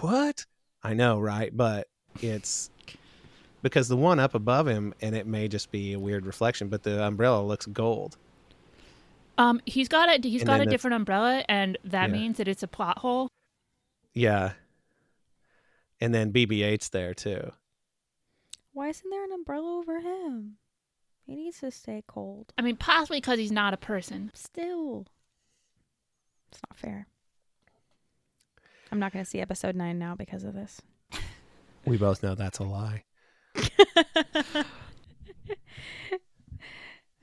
What? 0.00 0.46
I 0.82 0.94
know, 0.94 1.18
right? 1.20 1.54
But 1.54 1.88
it's 2.20 2.70
because 3.62 3.88
the 3.88 3.96
one 3.96 4.18
up 4.20 4.34
above 4.34 4.66
him, 4.68 4.94
and 5.00 5.14
it 5.14 5.26
may 5.26 5.48
just 5.48 5.70
be 5.70 5.92
a 5.92 5.98
weird 5.98 6.26
reflection, 6.26 6.68
but 6.68 6.82
the 6.82 7.02
umbrella 7.02 7.42
looks 7.44 7.66
gold. 7.66 8.16
Um, 9.36 9.60
he's 9.66 9.88
got 9.88 10.08
a 10.08 10.28
he's 10.28 10.42
And 10.42 10.48
got 10.48 10.60
a 10.60 10.66
different 10.66 10.94
umbrella, 10.94 11.44
and 11.48 11.76
that 11.84 12.08
Yeah. 12.08 12.12
means 12.14 12.36
that 12.36 12.48
it's 12.48 12.62
a 12.62 12.68
plot 12.68 12.98
hole. 12.98 13.28
Yeah. 14.12 14.52
And 16.00 16.14
then 16.14 16.32
BB-8's 16.32 16.90
there 16.90 17.14
too. 17.14 17.52
Why 18.72 18.88
isn't 18.88 19.08
there 19.10 19.24
an 19.24 19.32
umbrella 19.32 19.78
over 19.78 20.00
him? 20.00 20.56
He 21.26 21.34
needs 21.34 21.60
to 21.60 21.70
stay 21.70 22.02
cold. 22.06 22.52
I 22.58 22.62
mean, 22.62 22.76
possibly 22.76 23.18
because 23.18 23.38
he's 23.38 23.52
not 23.52 23.72
a 23.72 23.78
person. 23.78 24.30
Still. 24.34 25.06
It's 26.54 26.62
not 26.70 26.78
fair. 26.78 27.08
I'm 28.92 29.00
not 29.00 29.12
going 29.12 29.24
to 29.24 29.30
see 29.30 29.40
episode 29.40 29.74
9 29.74 29.98
now 29.98 30.14
because 30.14 30.44
of 30.44 30.54
this. 30.54 30.80
We 31.84 31.96
both 31.96 32.22
know 32.22 32.36
that's 32.36 32.60
a 32.60 32.64
lie. 32.64 33.02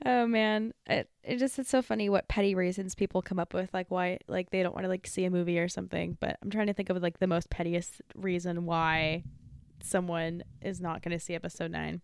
oh 0.06 0.26
man, 0.26 0.72
it 0.86 1.08
it 1.24 1.38
just 1.38 1.58
it's 1.58 1.70
so 1.70 1.82
funny 1.82 2.08
what 2.08 2.28
petty 2.28 2.54
reasons 2.54 2.94
people 2.94 3.22
come 3.22 3.38
up 3.38 3.54
with 3.54 3.72
like 3.74 3.90
why 3.90 4.18
like 4.28 4.50
they 4.50 4.62
don't 4.62 4.74
want 4.74 4.84
to 4.84 4.88
like 4.88 5.06
see 5.06 5.24
a 5.24 5.30
movie 5.30 5.58
or 5.58 5.68
something, 5.68 6.16
but 6.20 6.38
I'm 6.42 6.50
trying 6.50 6.68
to 6.68 6.74
think 6.74 6.90
of 6.90 7.02
like 7.02 7.18
the 7.18 7.26
most 7.26 7.50
pettiest 7.50 8.02
reason 8.14 8.66
why 8.66 9.24
someone 9.82 10.44
is 10.60 10.80
not 10.80 11.02
going 11.02 11.18
to 11.18 11.24
see 11.24 11.34
episode 11.34 11.70
9. 11.72 12.00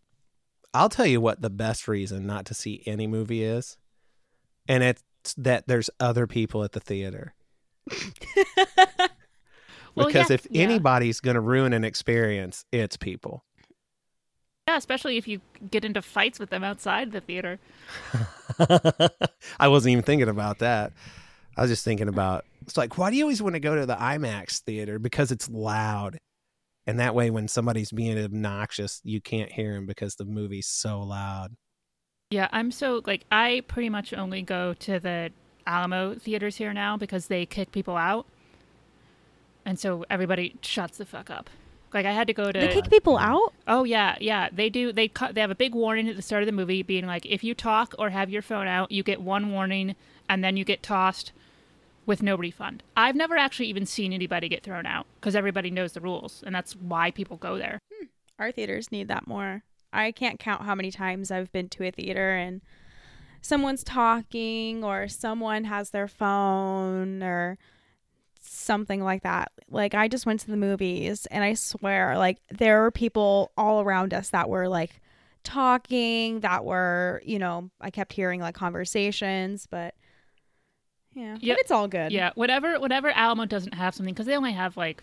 I'll 0.74 0.88
tell 0.88 1.06
you 1.06 1.20
what 1.20 1.40
the 1.40 1.50
best 1.50 1.86
reason 1.88 2.26
not 2.26 2.44
to 2.46 2.54
see 2.54 2.82
any 2.86 3.06
movie 3.06 3.44
is, 3.44 3.78
and 4.66 4.82
it's 4.82 5.04
that 5.36 5.66
there's 5.66 5.90
other 6.00 6.26
people 6.26 6.64
at 6.64 6.72
the 6.72 6.80
theater. 6.80 7.34
Well, 9.98 10.06
because 10.06 10.30
yeah, 10.30 10.34
if 10.34 10.46
yeah. 10.50 10.62
anybody's 10.62 11.20
going 11.20 11.34
to 11.34 11.40
ruin 11.40 11.72
an 11.72 11.84
experience, 11.84 12.64
it's 12.70 12.96
people. 12.96 13.44
Yeah, 14.68 14.76
especially 14.76 15.16
if 15.16 15.26
you 15.26 15.40
get 15.70 15.84
into 15.84 16.02
fights 16.02 16.38
with 16.38 16.50
them 16.50 16.62
outside 16.62 17.10
the 17.10 17.20
theater. 17.20 17.58
I 19.58 19.68
wasn't 19.68 19.92
even 19.92 20.04
thinking 20.04 20.28
about 20.28 20.58
that. 20.58 20.92
I 21.56 21.62
was 21.62 21.70
just 21.70 21.84
thinking 21.84 22.08
about 22.08 22.44
it's 22.62 22.76
like, 22.76 22.98
why 22.98 23.10
do 23.10 23.16
you 23.16 23.24
always 23.24 23.42
want 23.42 23.54
to 23.54 23.60
go 23.60 23.74
to 23.74 23.86
the 23.86 23.96
IMAX 23.96 24.60
theater? 24.60 24.98
Because 24.98 25.32
it's 25.32 25.48
loud. 25.48 26.18
And 26.86 27.00
that 27.00 27.14
way, 27.14 27.30
when 27.30 27.48
somebody's 27.48 27.90
being 27.90 28.18
obnoxious, 28.18 29.00
you 29.04 29.20
can't 29.20 29.50
hear 29.50 29.74
them 29.74 29.86
because 29.86 30.14
the 30.14 30.24
movie's 30.24 30.68
so 30.68 31.00
loud. 31.00 31.54
Yeah, 32.30 32.48
I'm 32.52 32.70
so 32.70 33.02
like 33.06 33.24
I 33.32 33.62
pretty 33.68 33.88
much 33.88 34.12
only 34.12 34.42
go 34.42 34.74
to 34.74 35.00
the 35.00 35.30
Alamo 35.66 36.14
theaters 36.14 36.56
here 36.56 36.74
now 36.74 36.96
because 36.96 37.28
they 37.28 37.46
kick 37.46 37.72
people 37.72 37.96
out, 37.96 38.26
and 39.64 39.78
so 39.78 40.04
everybody 40.10 40.56
shuts 40.60 40.98
the 40.98 41.06
fuck 41.06 41.30
up. 41.30 41.48
Like 41.94 42.04
I 42.04 42.12
had 42.12 42.26
to 42.26 42.34
go 42.34 42.52
to. 42.52 42.58
They 42.58 42.68
kick 42.68 42.90
people 42.90 43.16
out? 43.16 43.54
Oh 43.66 43.84
yeah, 43.84 44.16
yeah. 44.20 44.50
They 44.52 44.68
do. 44.68 44.92
They 44.92 45.08
cut. 45.08 45.34
They 45.34 45.40
have 45.40 45.50
a 45.50 45.54
big 45.54 45.74
warning 45.74 46.06
at 46.06 46.16
the 46.16 46.22
start 46.22 46.42
of 46.42 46.46
the 46.46 46.52
movie, 46.52 46.82
being 46.82 47.06
like, 47.06 47.24
if 47.24 47.42
you 47.42 47.54
talk 47.54 47.94
or 47.98 48.10
have 48.10 48.28
your 48.28 48.42
phone 48.42 48.68
out, 48.68 48.92
you 48.92 49.02
get 49.02 49.22
one 49.22 49.50
warning, 49.50 49.96
and 50.28 50.44
then 50.44 50.58
you 50.58 50.64
get 50.66 50.82
tossed 50.82 51.32
with 52.04 52.22
no 52.22 52.36
refund. 52.36 52.82
I've 52.94 53.16
never 53.16 53.38
actually 53.38 53.68
even 53.68 53.86
seen 53.86 54.12
anybody 54.12 54.50
get 54.50 54.62
thrown 54.62 54.84
out 54.84 55.06
because 55.18 55.34
everybody 55.34 55.70
knows 55.70 55.92
the 55.92 56.02
rules, 56.02 56.42
and 56.44 56.54
that's 56.54 56.76
why 56.76 57.10
people 57.10 57.38
go 57.38 57.56
there. 57.56 57.78
Hmm. 57.90 58.06
Our 58.38 58.52
theaters 58.52 58.92
need 58.92 59.08
that 59.08 59.26
more. 59.26 59.62
I 59.92 60.12
can't 60.12 60.38
count 60.38 60.62
how 60.62 60.74
many 60.74 60.90
times 60.90 61.30
I've 61.30 61.50
been 61.52 61.68
to 61.70 61.84
a 61.86 61.90
theater 61.90 62.34
and 62.36 62.60
someone's 63.40 63.84
talking 63.84 64.84
or 64.84 65.08
someone 65.08 65.64
has 65.64 65.90
their 65.90 66.08
phone 66.08 67.22
or 67.22 67.56
something 68.40 69.02
like 69.02 69.22
that. 69.22 69.50
Like 69.70 69.94
I 69.94 70.08
just 70.08 70.26
went 70.26 70.40
to 70.40 70.50
the 70.50 70.56
movies 70.56 71.26
and 71.26 71.42
I 71.44 71.54
swear 71.54 72.18
like 72.18 72.38
there 72.50 72.82
were 72.82 72.90
people 72.90 73.50
all 73.56 73.80
around 73.80 74.12
us 74.12 74.30
that 74.30 74.48
were 74.48 74.68
like 74.68 75.00
talking, 75.44 76.40
that 76.40 76.64
were, 76.64 77.22
you 77.24 77.38
know, 77.38 77.70
I 77.80 77.90
kept 77.90 78.12
hearing 78.12 78.40
like 78.40 78.54
conversations, 78.54 79.66
but 79.70 79.94
yeah, 81.14 81.36
Yep. 81.40 81.56
but 81.56 81.60
it's 81.60 81.70
all 81.70 81.88
good. 81.88 82.12
Yeah, 82.12 82.30
whatever. 82.34 82.78
Whatever 82.78 83.08
Alamo 83.10 83.44
doesn't 83.46 83.74
have 83.74 83.94
something 83.94 84.14
because 84.14 84.26
they 84.26 84.36
only 84.36 84.52
have 84.52 84.76
like 84.76 85.02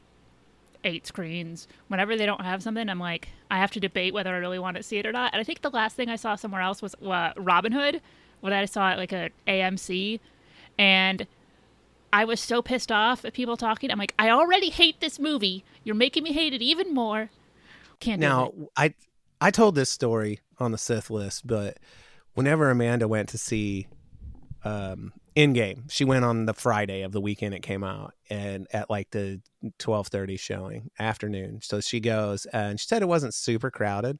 eight 0.85 1.05
screens. 1.05 1.67
Whenever 1.87 2.15
they 2.15 2.25
don't 2.25 2.41
have 2.41 2.63
something, 2.63 2.87
I'm 2.89 2.99
like, 2.99 3.29
I 3.51 3.57
have 3.57 3.71
to 3.71 3.79
debate 3.79 4.13
whether 4.13 4.33
I 4.33 4.37
really 4.37 4.59
want 4.59 4.77
to 4.77 4.83
see 4.83 4.97
it 4.97 5.05
or 5.05 5.11
not. 5.11 5.33
And 5.33 5.41
I 5.41 5.43
think 5.43 5.61
the 5.61 5.69
last 5.69 5.95
thing 5.95 6.09
I 6.09 6.15
saw 6.15 6.35
somewhere 6.35 6.61
else 6.61 6.81
was 6.81 6.95
uh, 6.95 7.31
Robin 7.37 7.71
Hood, 7.71 8.01
when 8.41 8.53
I 8.53 8.65
saw 8.65 8.91
it 8.91 8.97
like 8.97 9.11
a 9.11 9.31
AMC, 9.47 10.19
and 10.77 11.27
I 12.13 12.23
was 12.25 12.39
so 12.39 12.61
pissed 12.61 12.91
off 12.91 13.25
at 13.25 13.33
people 13.33 13.57
talking. 13.57 13.91
I'm 13.91 13.99
like, 13.99 14.13
I 14.17 14.29
already 14.29 14.69
hate 14.69 15.01
this 15.01 15.19
movie. 15.19 15.65
You're 15.83 15.95
making 15.95 16.23
me 16.23 16.31
hate 16.31 16.53
it 16.53 16.61
even 16.61 16.93
more. 16.93 17.29
Can't 17.99 18.21
do 18.21 18.27
Now. 18.27 18.53
I 18.77 18.93
I 19.41 19.51
told 19.51 19.75
this 19.75 19.89
story 19.89 20.39
on 20.59 20.71
the 20.71 20.77
Sith 20.77 21.09
list, 21.09 21.45
but 21.45 21.77
whenever 22.33 22.69
Amanda 22.69 23.07
went 23.07 23.29
to 23.29 23.37
see 23.37 23.87
um 24.63 25.11
Endgame, 25.35 25.91
she 25.91 26.05
went 26.05 26.23
on 26.25 26.45
the 26.45 26.53
Friday 26.53 27.01
of 27.01 27.11
the 27.11 27.19
weekend 27.19 27.53
it 27.53 27.61
came 27.61 27.83
out 27.83 28.13
and 28.29 28.67
at 28.71 28.89
like 28.89 29.11
the 29.11 29.41
12:30 29.79 30.39
showing 30.39 30.89
afternoon. 30.97 31.59
So 31.61 31.81
she 31.81 31.99
goes 31.99 32.45
and 32.47 32.79
she 32.79 32.87
said 32.87 33.01
it 33.01 33.07
wasn't 33.07 33.33
super 33.33 33.69
crowded, 33.69 34.19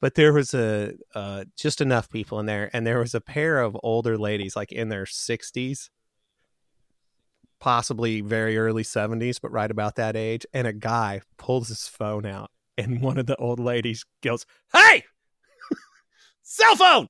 but 0.00 0.16
there 0.16 0.32
was 0.32 0.52
a 0.54 0.94
uh 1.14 1.44
just 1.56 1.80
enough 1.80 2.10
people 2.10 2.40
in 2.40 2.46
there 2.46 2.70
and 2.72 2.86
there 2.86 2.98
was 2.98 3.14
a 3.14 3.20
pair 3.20 3.60
of 3.60 3.76
older 3.82 4.18
ladies 4.18 4.56
like 4.56 4.72
in 4.72 4.88
their 4.88 5.04
60s 5.04 5.90
possibly 7.60 8.22
very 8.22 8.56
early 8.56 8.82
70s 8.82 9.38
but 9.40 9.52
right 9.52 9.70
about 9.70 9.96
that 9.96 10.16
age 10.16 10.46
and 10.54 10.66
a 10.66 10.72
guy 10.72 11.20
pulls 11.36 11.68
his 11.68 11.86
phone 11.86 12.24
out 12.24 12.50
and 12.80 13.02
one 13.02 13.18
of 13.18 13.26
the 13.26 13.36
old 13.36 13.60
ladies 13.60 14.04
goes, 14.22 14.46
"Hey, 14.72 15.04
cell 16.42 16.76
phone!" 16.76 17.08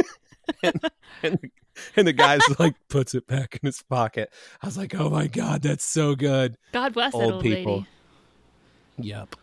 and, 0.62 0.90
and, 1.22 1.38
and 1.96 2.06
the 2.06 2.12
guy's 2.12 2.42
like 2.58 2.74
puts 2.88 3.14
it 3.14 3.26
back 3.26 3.58
in 3.62 3.66
his 3.66 3.82
pocket. 3.82 4.32
I 4.62 4.66
was 4.66 4.76
like, 4.76 4.94
"Oh 4.94 5.10
my 5.10 5.26
god, 5.26 5.62
that's 5.62 5.84
so 5.84 6.14
good." 6.14 6.56
God 6.72 6.94
bless 6.94 7.12
that 7.12 7.18
old 7.18 7.32
old 7.34 7.42
people. 7.42 7.74
lady. 7.74 7.88
Yep. 8.98 9.36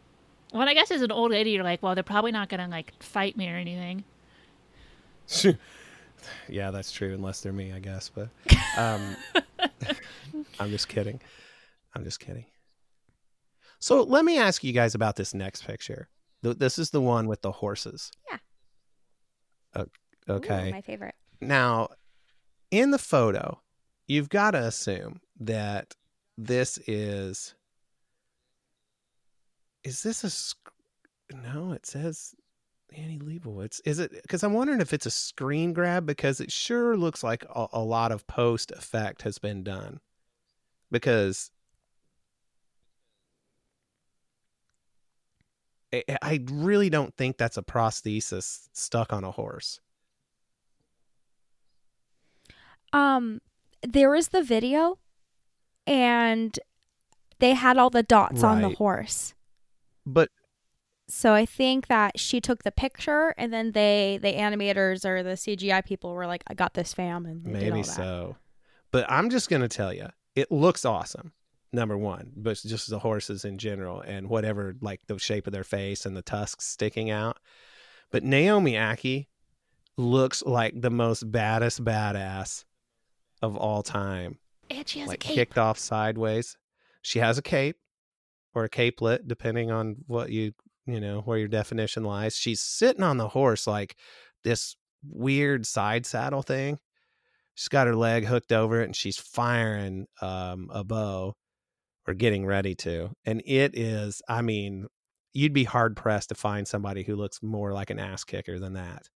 Well, 0.54 0.68
I 0.68 0.74
guess 0.74 0.92
as 0.92 1.02
an 1.02 1.12
old 1.12 1.32
lady, 1.32 1.52
you're 1.52 1.64
like, 1.64 1.84
well, 1.84 1.94
they're 1.96 2.04
probably 2.04 2.32
not 2.32 2.50
gonna 2.50 2.68
like 2.68 2.94
fight 3.02 3.38
me 3.38 3.50
or 3.50 3.56
anything. 3.56 4.04
yeah, 6.50 6.72
that's 6.72 6.92
true. 6.92 7.14
Unless 7.14 7.42
they're 7.42 7.54
me, 7.54 7.72
I 7.72 7.80
guess. 7.80 8.10
But 8.10 8.30
um, 8.78 9.16
I'm 10.60 10.70
just 10.70 10.88
kidding. 10.88 11.22
I'm 11.96 12.04
just 12.04 12.20
kidding. 12.20 12.46
So 13.80 14.04
let 14.04 14.26
me 14.26 14.38
ask 14.38 14.64
you 14.64 14.74
guys 14.74 14.96
about 14.96 15.16
this 15.16 15.34
next 15.34 15.66
picture. 15.66 16.10
This 16.42 16.80
is 16.80 16.90
the 16.90 17.02
one 17.02 17.28
with 17.28 17.42
the 17.42 17.52
horses. 17.52 18.12
Yeah. 18.30 18.38
O- 19.76 19.82
Ooh, 19.82 20.34
okay. 20.36 20.72
my 20.72 20.82
favorite. 20.82 21.16
Now, 21.42 21.90
in 22.72 22.92
the 22.92 22.98
photo, 22.98 23.60
you've 24.08 24.30
got 24.30 24.52
to 24.52 24.64
assume 24.64 25.22
that 25.40 25.96
this 26.38 26.78
is. 26.88 27.56
Is 29.84 30.04
this 30.04 30.24
a? 30.24 31.36
No, 31.36 31.72
it 31.74 31.86
says 31.86 32.36
Annie 32.96 33.20
Leibovitz. 33.20 33.82
Is 33.86 34.00
it? 34.00 34.12
Because 34.12 34.44
I'm 34.44 34.54
wondering 34.54 34.82
if 34.82 34.94
it's 34.94 35.06
a 35.06 35.12
screen 35.12 35.74
grab 35.74 36.06
because 36.06 36.40
it 36.42 36.52
sure 36.52 36.98
looks 36.98 37.24
like 37.24 37.46
a, 37.56 37.68
a 37.74 37.82
lot 37.82 38.12
of 38.12 38.28
post 38.28 38.72
effect 38.72 39.22
has 39.22 39.38
been 39.38 39.64
done. 39.64 40.00
Because 40.92 41.52
I 45.92 46.44
really 46.52 46.90
don't 46.90 47.16
think 47.16 47.38
that's 47.38 47.58
a 47.58 47.64
prosthesis 47.64 48.68
stuck 48.74 49.12
on 49.12 49.24
a 49.24 49.32
horse. 49.32 49.80
Um, 52.94 53.42
there 53.88 54.10
was 54.10 54.30
the 54.30 54.44
video, 54.44 55.00
and 55.88 56.58
they 57.40 57.54
had 57.54 57.78
all 57.78 57.90
the 57.90 58.04
dots 58.04 58.44
on 58.44 58.62
the 58.62 58.70
horse. 58.70 59.34
But 60.06 60.30
So 61.08 61.34
I 61.34 61.46
think 61.46 61.88
that 61.88 62.20
she 62.20 62.40
took 62.40 62.64
the 62.64 62.72
picture, 62.72 63.34
and 63.38 63.52
then 63.52 63.72
they, 63.72 64.20
the 64.22 64.34
animators 64.34 65.06
or 65.06 65.24
the 65.24 65.36
CGI 65.36 65.84
people, 65.84 66.14
were 66.14 66.28
like, 66.28 66.44
"I 66.48 66.54
got 66.54 66.76
this, 66.76 66.94
fam," 66.94 67.26
and 67.26 67.44
they 67.44 67.52
did 67.52 67.70
all 67.72 67.78
Maybe 67.78 67.82
that. 67.82 67.96
so. 67.96 68.38
But 68.92 69.06
I'm 69.10 69.30
just 69.30 69.50
going 69.50 69.62
to 69.62 69.68
tell 69.68 69.94
you, 69.94 70.08
it 70.36 70.52
looks 70.52 70.86
awesome. 70.86 71.34
Number 71.72 71.96
one, 71.98 72.32
but 72.36 72.60
just 72.66 72.90
the 72.90 72.98
horses 72.98 73.46
in 73.46 73.60
general 73.60 74.02
and 74.02 74.28
whatever, 74.28 74.76
like 74.82 75.02
the 75.06 75.20
shape 75.20 75.46
of 75.46 75.54
their 75.54 75.64
face 75.64 76.04
and 76.04 76.18
the 76.18 76.24
tusks 76.24 76.66
sticking 76.66 77.12
out. 77.12 77.38
But 78.12 78.24
Naomi 78.24 78.74
Ackie 78.74 79.28
looks 79.96 80.42
like 80.44 80.82
the 80.82 80.90
most 80.90 81.32
baddest 81.32 81.84
badass 81.84 82.66
of 83.42 83.56
all 83.56 83.84
time. 83.84 84.38
And 84.70 84.88
she 84.88 85.00
has 85.00 85.08
like 85.08 85.24
a 85.24 85.28
cape. 85.28 85.36
kicked 85.36 85.58
off 85.58 85.80
sideways. 85.80 86.58
She 87.02 87.20
has 87.20 87.38
a 87.38 87.42
cape 87.42 87.78
or 88.54 88.64
a 88.66 88.70
capelet, 88.70 89.28
depending 89.28 89.72
on 89.72 89.98
what 90.08 90.30
you, 90.30 90.54
you 90.86 91.00
know, 91.00 91.22
where 91.22 91.38
your 91.38 91.48
definition 91.48 92.04
lies. 92.04 92.36
She's 92.36 92.62
sitting 92.62 93.04
on 93.04 93.18
the 93.18 93.30
horse 93.30 93.66
like 93.68 93.96
this 94.44 94.76
weird 95.04 95.66
side 95.66 96.06
saddle 96.06 96.42
thing. 96.42 96.80
She's 97.56 97.68
got 97.68 97.88
her 97.88 97.96
leg 97.96 98.26
hooked 98.26 98.52
over 98.52 98.82
it 98.82 98.86
and 98.86 98.96
she's 98.96 99.18
firing 99.18 100.08
um, 100.22 100.70
a 100.72 100.84
bow 100.84 101.36
or 102.08 102.14
getting 102.14 102.46
ready 102.46 102.76
to. 102.76 103.10
And 103.26 103.42
it 103.46 103.78
is, 103.78 104.22
I 104.30 104.42
mean, 104.42 104.88
you'd 105.34 105.54
be 105.54 105.64
hard 105.64 105.96
pressed 105.96 106.30
to 106.30 106.36
find 106.36 106.68
somebody 106.68 107.04
who 107.04 107.16
looks 107.16 107.44
more 107.44 107.74
like 107.74 107.90
an 107.90 108.00
ass 108.00 108.24
kicker 108.24 108.60
than 108.60 108.74
that. 108.74 109.10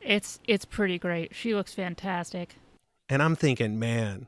It's 0.00 0.38
it's 0.46 0.64
pretty 0.64 0.98
great. 0.98 1.34
She 1.34 1.54
looks 1.54 1.74
fantastic. 1.74 2.56
And 3.08 3.22
I'm 3.22 3.34
thinking, 3.36 3.78
man, 3.78 4.26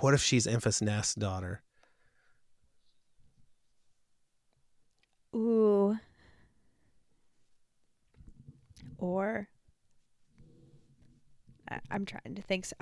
what 0.00 0.14
if 0.14 0.22
she's 0.22 0.46
Enfys 0.46 0.80
Nest's 0.82 1.14
daughter? 1.14 1.62
Ooh. 5.34 5.98
or 8.98 9.46
I- 11.68 11.80
I'm 11.90 12.06
trying 12.06 12.34
to 12.34 12.40
think. 12.42 12.64
So. 12.64 12.74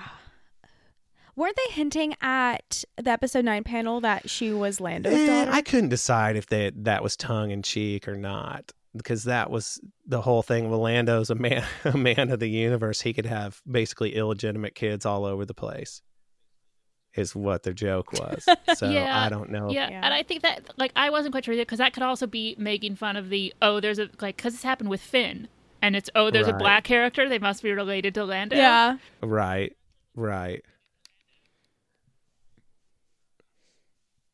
Weren't 1.35 1.57
they 1.57 1.73
hinting 1.75 2.15
at 2.21 2.85
the 2.97 3.11
episode 3.11 3.45
nine 3.45 3.65
panel 3.65 4.01
that 4.03 4.31
she 4.31 4.53
was 4.53 4.81
Lando's 4.81 5.13
Eh, 5.15 5.27
daughter? 5.27 5.51
I 5.51 5.61
couldn't 5.63 5.89
decide 5.89 6.37
if 6.37 6.47
they, 6.47 6.71
that 6.77 7.03
was 7.03 7.17
tongue 7.17 7.51
in 7.51 7.63
cheek 7.63 8.07
or 8.07 8.15
not 8.15 8.71
because 8.97 9.25
that 9.25 9.51
was 9.51 9.81
the 10.07 10.21
whole 10.21 10.43
thing. 10.43 10.71
Well, 10.71 10.81
Lando's 10.81 11.31
a 11.31 11.35
man, 11.35 11.65
a 11.85 11.97
man 11.97 12.31
of 12.31 12.41
the 12.41 12.49
universe. 12.49 13.01
He 13.01 13.13
could 13.13 13.27
have 13.27 13.61
basically 13.71 14.15
illegitimate 14.15 14.75
kids 14.75 15.05
all 15.07 15.25
over 15.25 15.45
the 15.45 15.55
place. 15.55 16.03
Is 17.15 17.35
what 17.35 17.63
their 17.63 17.73
joke 17.73 18.13
was. 18.13 18.49
So 18.75 18.91
Yeah, 18.91 19.17
I 19.25 19.29
don't 19.29 19.51
know. 19.51 19.71
Yeah, 19.71 19.89
Yeah. 19.89 20.01
and 20.03 20.13
I 20.13 20.25
think 20.25 20.43
that 20.43 20.69
like 20.77 20.91
I 20.97 21.11
wasn't 21.11 21.33
quite 21.33 21.45
sure 21.45 21.55
because 21.55 21.79
that 21.79 21.93
could 21.93 22.03
also 22.03 22.27
be 22.27 22.57
making 22.59 22.97
fun 22.97 23.17
of 23.17 23.29
the 23.29 23.55
oh 23.63 23.79
there's 23.79 24.01
a 24.01 24.09
like 24.21 24.37
because 24.37 24.53
this 24.55 24.65
happened 24.65 24.91
with 24.91 25.01
Finn 25.01 25.47
and 25.81 25.95
it's 25.95 26.11
oh 26.17 26.33
there's 26.33 26.49
a 26.49 26.53
black 26.55 26.83
character 26.83 27.29
they 27.29 27.39
must 27.39 27.63
be 27.63 27.71
related 27.71 28.15
to 28.15 28.25
Lando. 28.25 28.57
yeah. 28.57 28.99
Right. 29.23 29.77
Right. 30.17 30.65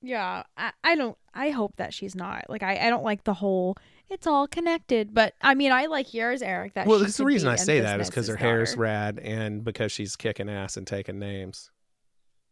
Yeah, 0.03 0.45
I, 0.57 0.73
I 0.83 0.95
don't. 0.95 1.17
I 1.35 1.51
hope 1.51 1.77
that 1.77 1.93
she's 1.93 2.15
not. 2.15 2.47
Like, 2.49 2.63
I, 2.63 2.87
I 2.87 2.91
don't 2.91 3.05
like 3.05 3.25
the 3.25 3.35
whole. 3.35 3.77
It's 4.11 4.27
all 4.27 4.49
connected, 4.49 5.15
but 5.15 5.35
I 5.41 5.55
mean, 5.55 5.71
I 5.71 5.87
like 5.87 6.13
yours, 6.13 6.43
Eric. 6.43 6.75
That 6.75 6.87
Well, 6.89 6.99
she 6.99 7.05
that's 7.05 7.17
the 7.17 7.25
reason 7.25 7.49
be 7.49 7.53
I 7.53 7.57
say 7.57 7.81
that 7.81 8.01
is 8.01 8.11
because 8.11 8.27
her 8.27 8.35
Nest's 8.35 8.43
hair 8.43 8.63
is 8.63 8.77
rad 8.77 9.19
and 9.21 9.63
because 9.63 9.93
she's 9.93 10.17
kicking 10.17 10.49
ass 10.51 10.77
and 10.77 10.85
taking 10.87 11.19
names 11.21 11.71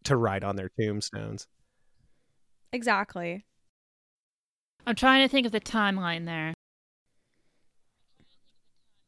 to 0.05 0.17
write 0.17 0.45
on 0.45 0.55
their 0.55 0.71
tombstones. 0.81 1.49
Exactly. 2.73 3.45
I'm 4.87 4.95
trying 4.95 5.27
to 5.27 5.29
think 5.31 5.47
of 5.47 5.53
the 5.53 5.61
timeline 5.61 6.27
there. 6.27 6.55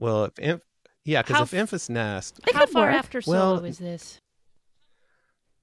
Well, 0.01 0.25
if 0.25 0.39
Inf- 0.39 0.63
yeah, 1.05 1.23
because 1.23 1.37
How 1.37 1.43
if 1.45 1.55
f- 1.55 1.71
Enfys 1.71 1.89
Nest, 1.89 2.41
How 2.53 2.67
far 2.67 2.87
work. 2.87 2.95
after 2.97 3.21
Solo 3.23 3.39
Well- 3.55 3.65
is 3.65 3.79
this? 3.79 4.19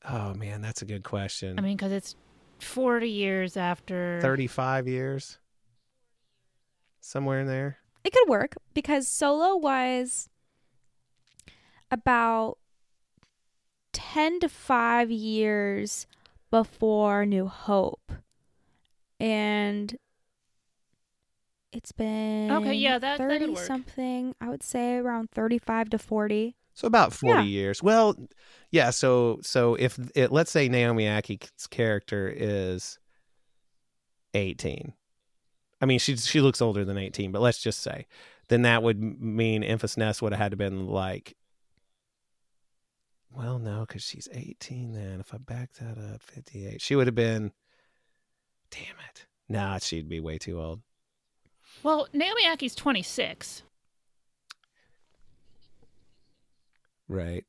oh 0.09 0.33
man, 0.35 0.61
that's 0.61 0.81
a 0.81 0.85
good 0.85 1.03
question. 1.03 1.59
I 1.59 1.61
mean, 1.61 1.75
because 1.75 1.91
it's 1.91 2.15
40 2.59 3.09
years 3.09 3.57
after. 3.57 4.19
35 4.21 4.87
years, 4.87 5.37
somewhere 7.07 7.39
in 7.39 7.47
there. 7.47 7.77
It 8.03 8.13
could 8.13 8.27
work 8.29 8.55
because 8.73 9.07
Solo 9.07 9.55
was 9.55 10.29
about 11.89 12.57
10 13.93 14.39
to 14.41 14.49
5 14.49 15.09
years 15.11 16.05
before 16.51 17.25
New 17.25 17.47
Hope. 17.47 18.11
And 19.19 19.97
it's 21.71 21.91
been 21.91 22.51
Okay, 22.51 22.73
yeah, 22.73 22.99
that- 22.99 23.17
that 23.17 23.29
30 23.29 23.47
work. 23.47 23.65
something. 23.65 24.35
I 24.39 24.49
would 24.49 24.63
say 24.63 24.97
around 24.97 25.31
35 25.31 25.89
to 25.91 25.97
40. 25.97 26.55
So 26.73 26.85
about 26.87 27.11
40 27.11 27.41
Yeah. 27.43 27.47
years. 27.49 27.81
Well, 27.81 28.15
yeah, 28.69 28.91
so 28.91 29.39
so 29.41 29.73
if 29.75 29.97
it, 30.15 30.31
let's 30.31 30.51
say 30.51 30.69
Naomi 30.69 31.05
Ackie's 31.05 31.67
character 31.67 32.27
is 32.29 32.99
18. 34.35 34.93
I 35.81 35.85
mean, 35.85 35.99
she 35.99 36.17
she 36.17 36.41
looks 36.41 36.61
older 36.61 36.83
than 36.83 36.97
18, 36.97 37.31
but 37.31 37.41
let's 37.41 37.61
just 37.61 37.81
say 37.81 38.07
then 38.49 38.63
that 38.63 38.81
would 38.83 39.21
mean 39.21 39.63
Enfys 39.63 39.97
Nest 39.97 40.21
would 40.21 40.31
have 40.31 40.39
had 40.39 40.51
to 40.51 40.57
been 40.57 40.87
like 40.87 41.35
well, 43.35 43.59
no, 43.59 43.85
cuz 43.85 44.03
she's 44.03 44.27
18 44.31 44.93
then. 44.93 45.19
If 45.19 45.33
I 45.33 45.37
back 45.37 45.73
that 45.73 45.97
up, 45.97 46.23
58. 46.23 46.81
She 46.81 46.95
would 46.95 47.05
have 47.05 47.15
been 47.15 47.51
Damn 48.71 48.95
it. 49.09 49.25
Nah, 49.49 49.77
she'd 49.79 50.09
be 50.09 50.19
way 50.19 50.37
too 50.37 50.59
old. 50.61 50.81
Well, 51.83 52.07
Naomi 52.13 52.43
Ackie's 52.45 52.75
26. 52.75 53.63
Right. 57.07 57.45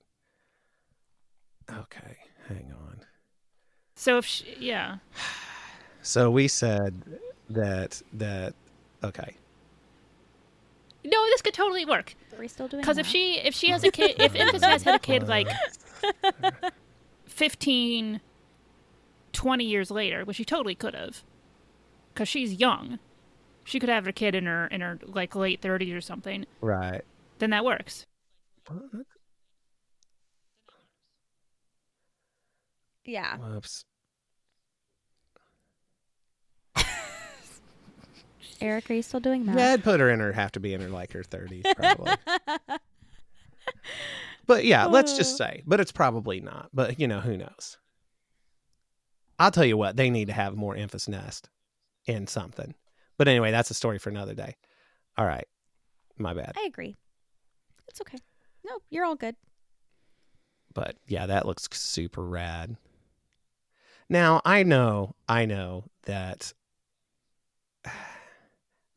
Okay, 1.71 2.17
hang 2.47 2.73
on. 2.73 3.01
So 3.95 4.19
if 4.19 4.25
she, 4.25 4.47
yeah. 4.61 4.99
So 6.03 6.31
we 6.31 6.49
said 6.49 7.03
that 7.51 8.03
that 8.15 8.55
okay. 9.03 9.35
No, 11.05 11.25
this 11.27 11.43
could 11.43 11.55
totally 11.55 11.85
work. 11.85 12.15
Are 12.33 12.41
we 12.41 12.49
still 12.49 12.69
doing 12.69 12.83
Because 12.83 12.99
if 12.99 13.07
she 13.07 13.39
if 13.39 13.55
she 13.55 13.71
has 13.71 13.85
a 13.85 13.91
kid, 13.91 14.17
if 14.19 14.33
Enfys 14.35 14.61
Nest 14.61 14.85
had 14.85 14.95
a 14.95 14.99
kid 14.99 15.29
like 15.29 15.49
15, 17.27 18.21
20 19.33 19.65
years 19.65 19.91
later, 19.91 20.25
which 20.25 20.37
she 20.37 20.45
totally 20.45 20.75
could 20.75 20.95
have, 20.95 21.23
because 22.13 22.29
she's 22.29 22.55
young, 22.55 22.99
she 23.65 23.79
could 23.79 23.89
have 23.89 24.05
her 24.05 24.13
kid 24.13 24.35
in 24.35 24.47
her 24.47 24.67
in 24.67 24.81
her 24.81 24.99
like 25.07 25.35
late 25.35 25.61
30s 25.63 25.97
or 25.97 26.01
something. 26.01 26.47
Right. 26.61 27.03
Then 27.39 27.51
that 27.51 27.65
works. 27.65 28.07
Oh, 28.71 29.05
yeah. 33.05 33.37
Whoops. 33.39 33.85
Eric, 38.61 38.91
are 38.91 38.95
you 38.95 39.03
still 39.03 39.21
doing 39.21 39.47
that? 39.47 39.57
Yeah, 39.57 39.73
I'd 39.73 39.85
put 39.85 40.01
her 40.01 40.11
in 40.11 40.21
her 40.21 40.33
have 40.33 40.53
to 40.53 40.61
be 40.61 40.75
in 40.75 40.81
her 40.81 40.89
like 40.89 41.13
her 41.13 41.23
thirties 41.23 41.65
probably. 41.77 42.13
but 44.47 44.65
yeah, 44.65 44.87
let's 44.87 45.17
just 45.17 45.37
say. 45.37 45.63
But 45.67 45.81
it's 45.81 45.93
probably 45.93 46.41
not. 46.41 46.71
But 46.73 46.99
you 46.99 47.07
know, 47.09 47.21
who 47.21 47.37
knows? 47.37 47.79
I'll 49.39 49.51
tell 49.51 49.65
you 49.65 49.77
what, 49.77 49.97
they 49.97 50.11
need 50.11 50.27
to 50.27 50.33
have 50.33 50.57
more 50.57 50.75
Enfys 50.75 51.09
Nest 51.09 51.49
in 52.07 52.27
something. 52.27 52.75
But 53.17 53.29
anyway, 53.29 53.51
that's 53.51 53.71
a 53.71 53.75
story 53.75 53.99
for 53.99 54.11
another 54.11 54.35
day. 54.35 54.57
All 55.17 55.27
right. 55.27 55.47
My 56.17 56.35
bad. 56.35 56.55
I 56.57 56.67
agree. 56.67 56.97
It's 57.87 58.01
okay. 58.01 58.19
No, 58.65 58.79
you're 58.91 59.05
all 59.05 59.17
good. 59.17 59.37
But 60.75 60.97
yeah, 61.07 61.27
that 61.27 61.47
looks 61.47 61.69
super 61.73 62.25
rad. 62.25 62.77
Now, 64.09 64.41
I 64.45 64.63
know, 64.63 65.15
I 65.29 65.45
know 65.45 65.85
that 66.05 66.53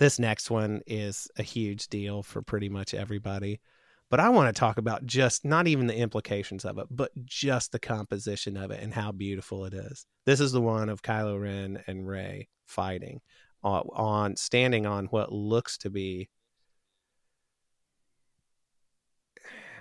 this 0.02 0.18
next 0.18 0.50
one 0.50 0.82
is 0.88 1.28
a 1.38 1.44
huge 1.44 1.88
deal 1.90 2.24
for 2.24 2.42
pretty 2.42 2.70
much 2.70 2.96
everybody. 2.96 3.62
But 4.10 4.20
I 4.20 4.30
want 4.30 4.48
to 4.54 4.60
talk 4.60 4.80
about 4.80 5.06
just 5.06 5.46
not 5.46 5.68
even 5.68 5.86
the 5.86 5.96
implications 5.96 6.66
of 6.66 6.80
it, 6.80 6.88
but 6.90 7.12
just 7.24 7.72
the 7.72 7.78
composition 7.78 8.58
of 8.58 8.72
it 8.72 8.82
and 8.82 8.92
how 8.92 9.12
beautiful 9.12 9.64
it 9.66 9.76
is. 9.76 10.08
This 10.26 10.40
is 10.40 10.54
the 10.54 10.60
one 10.60 10.90
of 10.90 11.04
Kylo 11.04 11.40
Ren 11.40 11.84
and 11.86 12.08
Rey 12.08 12.48
fighting 12.66 13.22
on, 13.62 13.84
on 13.94 14.36
standing 14.38 14.88
on 14.88 15.06
what 15.06 15.32
looks 15.32 15.78
to 15.78 15.92
be 15.92 16.30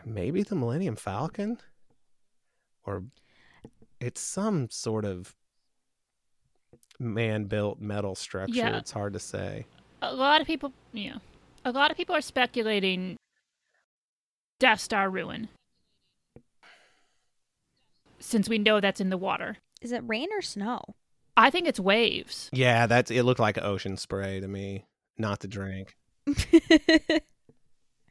maybe 0.05 0.43
the 0.43 0.55
Millennium 0.55 0.97
Falcon 0.97 1.57
or 2.85 3.05
it's 4.01 4.21
some 4.21 4.69
sort 4.69 5.07
of 5.07 5.35
man 6.99 7.45
built 7.45 7.81
metal 7.81 8.15
structure. 8.15 8.55
Yeah. 8.55 8.77
It's 8.77 8.91
hard 8.91 9.15
to 9.15 9.19
say. 9.19 9.65
A 10.03 10.15
lot 10.15 10.41
of 10.41 10.47
people, 10.47 10.73
yeah, 10.93 11.17
a 11.65 11.73
lot 11.73 11.91
of 11.91 11.97
people 11.97 12.15
are 12.15 12.21
speculating 12.21 13.17
Death 14.59 14.81
Star 14.81 15.11
ruin, 15.11 15.49
since 18.19 18.49
we 18.49 18.59
know 18.59 18.81
that's 18.81 19.01
in 19.01 19.11
the 19.11 19.17
water. 19.19 19.59
Is 19.83 19.93
it 19.93 20.03
rain 20.07 20.29
or 20.33 20.43
snow? 20.43 20.83
I 21.37 21.51
think 21.51 21.67
it's 21.67 21.81
waves. 21.81 22.51
Yeah, 22.53 22.87
that's 22.87 23.11
it 23.11 23.23
looked 23.23 23.41
like 23.41 23.59
ocean 23.59 23.97
spray 23.97 24.41
to 24.41 24.49
me, 24.49 24.85
not 25.19 25.41
the 25.41 25.49
drink. 25.49 25.95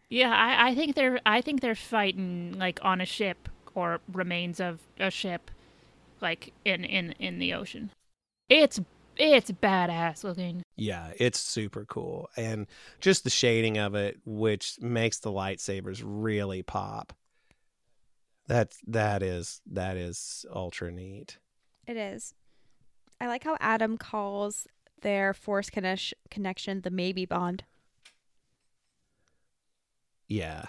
Yeah, 0.09 0.35
I, 0.35 0.69
I 0.69 0.75
think 0.75 0.95
they're 0.95 1.19
I 1.25 1.41
think 1.41 1.61
they're 1.61 1.75
fighting 1.75 2.55
like 2.57 2.79
on 2.81 2.99
a 2.99 3.05
ship 3.05 3.47
or 3.75 4.01
remains 4.11 4.59
of 4.59 4.79
a 4.99 5.11
ship, 5.11 5.51
like 6.19 6.51
in 6.65 6.83
in 6.83 7.13
in 7.19 7.37
the 7.37 7.53
ocean. 7.53 7.91
It's 8.49 8.79
it's 9.19 9.51
badass 9.51 10.23
looking. 10.23 10.63
Yeah, 10.75 11.11
it's 11.17 11.39
super 11.39 11.85
cool. 11.85 12.29
And 12.37 12.67
just 13.01 13.23
the 13.23 13.29
shading 13.29 13.77
of 13.77 13.93
it, 13.95 14.17
which 14.25 14.77
makes 14.81 15.19
the 15.19 15.31
lightsabers 15.31 16.01
really 16.03 16.63
pop. 16.63 17.13
That's 18.47 18.79
that 18.87 19.21
is 19.21 19.61
that 19.71 19.97
is 19.97 20.45
ultra 20.53 20.91
neat. 20.91 21.37
It 21.85 21.97
is. 21.97 22.33
I 23.21 23.27
like 23.27 23.43
how 23.43 23.57
Adam 23.59 23.97
calls 23.97 24.65
their 25.01 25.33
force 25.33 25.69
connection 25.69 26.17
connection 26.31 26.81
the 26.81 26.89
maybe 26.89 27.25
bond. 27.25 27.63
Yeah. 30.27 30.65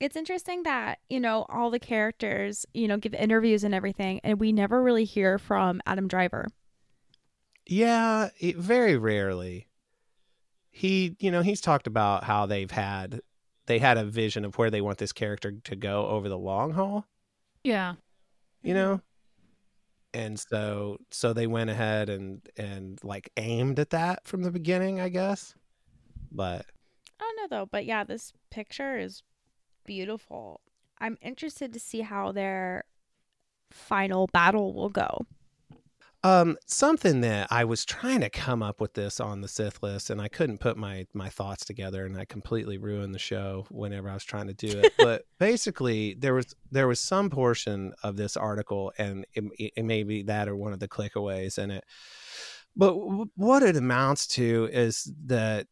It's 0.00 0.16
interesting 0.16 0.62
that, 0.64 0.98
you 1.08 1.18
know, 1.20 1.44
all 1.48 1.70
the 1.70 1.78
characters, 1.80 2.64
you 2.72 2.86
know, 2.88 2.96
give 2.96 3.14
interviews 3.14 3.64
and 3.64 3.74
everything, 3.74 4.20
and 4.22 4.38
we 4.38 4.52
never 4.52 4.82
really 4.82 5.04
hear 5.04 5.38
from 5.38 5.80
Adam 5.86 6.06
Driver. 6.08 6.46
Yeah, 7.66 8.30
it, 8.40 8.56
very 8.56 8.96
rarely. 8.96 9.68
He, 10.70 11.16
you 11.20 11.30
know, 11.30 11.42
he's 11.42 11.60
talked 11.60 11.86
about 11.86 12.24
how 12.24 12.46
they've 12.46 12.70
had 12.70 13.20
they 13.66 13.78
had 13.78 13.98
a 13.98 14.04
vision 14.04 14.44
of 14.46 14.56
where 14.56 14.70
they 14.70 14.80
want 14.80 14.96
this 14.98 15.12
character 15.12 15.52
to 15.52 15.76
go 15.76 16.06
over 16.06 16.28
the 16.28 16.38
long 16.38 16.72
haul, 16.72 17.06
Yeah, 17.64 17.96
you 18.62 18.74
know? 18.74 19.00
And 20.14 20.38
so 20.40 20.98
so 21.10 21.32
they 21.32 21.46
went 21.46 21.70
ahead 21.70 22.08
and 22.08 22.46
and 22.56 22.98
like 23.04 23.30
aimed 23.36 23.78
at 23.78 23.90
that 23.90 24.26
from 24.26 24.42
the 24.42 24.50
beginning, 24.50 25.00
I 25.00 25.08
guess. 25.08 25.54
But 26.32 26.66
Oh 27.20 27.32
know 27.36 27.46
though, 27.48 27.66
but 27.66 27.84
yeah, 27.84 28.02
this 28.04 28.32
picture 28.50 28.98
is 28.98 29.22
beautiful. 29.88 30.60
I'm 31.00 31.16
interested 31.22 31.72
to 31.72 31.80
see 31.80 32.02
how 32.02 32.30
their 32.30 32.84
final 33.70 34.28
battle 34.32 34.74
will 34.74 34.90
go. 34.90 35.26
Um, 36.24 36.56
something 36.66 37.22
that 37.22 37.46
I 37.50 37.64
was 37.64 37.84
trying 37.84 38.20
to 38.20 38.28
come 38.28 38.62
up 38.62 38.80
with 38.80 38.92
this 38.92 39.18
on 39.18 39.40
the 39.40 39.48
Sith 39.48 39.82
list, 39.82 40.10
and 40.10 40.20
I 40.20 40.28
couldn't 40.28 40.58
put 40.58 40.76
my 40.76 41.06
my 41.14 41.28
thoughts 41.28 41.64
together, 41.64 42.04
and 42.04 42.18
I 42.18 42.24
completely 42.26 42.76
ruined 42.76 43.14
the 43.14 43.20
show 43.20 43.66
whenever 43.70 44.10
I 44.10 44.14
was 44.14 44.24
trying 44.24 44.48
to 44.48 44.54
do 44.54 44.80
it. 44.80 44.92
but 44.98 45.22
basically, 45.38 46.16
there 46.18 46.34
was 46.34 46.54
there 46.70 46.88
was 46.88 47.00
some 47.00 47.30
portion 47.30 47.94
of 48.02 48.16
this 48.16 48.36
article, 48.36 48.92
and 48.98 49.24
it, 49.32 49.72
it 49.76 49.84
may 49.84 50.02
be 50.02 50.24
that 50.24 50.48
or 50.48 50.56
one 50.56 50.72
of 50.72 50.80
the 50.80 50.88
clickaways 50.88 51.56
in 51.56 51.70
it. 51.70 51.84
But 52.76 52.94
w- 52.94 53.30
what 53.36 53.62
it 53.62 53.76
amounts 53.76 54.26
to 54.28 54.68
is 54.72 55.10
that 55.26 55.68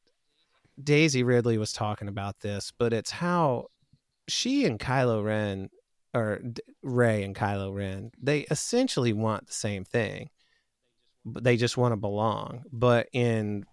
Daisy 0.82 1.22
Ridley 1.22 1.58
was 1.58 1.72
talking 1.72 2.08
about 2.08 2.40
this, 2.40 2.72
but 2.78 2.92
it's 2.92 3.10
how 3.10 3.66
she 4.28 4.64
and 4.64 4.78
Kylo 4.78 5.24
Ren 5.24 5.70
or 6.14 6.40
Rey 6.82 7.22
and 7.22 7.34
Kylo 7.34 7.74
Ren, 7.74 8.10
they 8.20 8.40
essentially 8.50 9.12
want 9.12 9.46
the 9.46 9.52
same 9.52 9.84
thing 9.84 10.30
they 11.26 11.56
just 11.56 11.76
want 11.76 11.92
to 11.92 11.96
belong. 11.96 12.64
But 12.72 13.08
in 13.12 13.64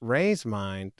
Rey's 0.00 0.44
mind, 0.44 0.92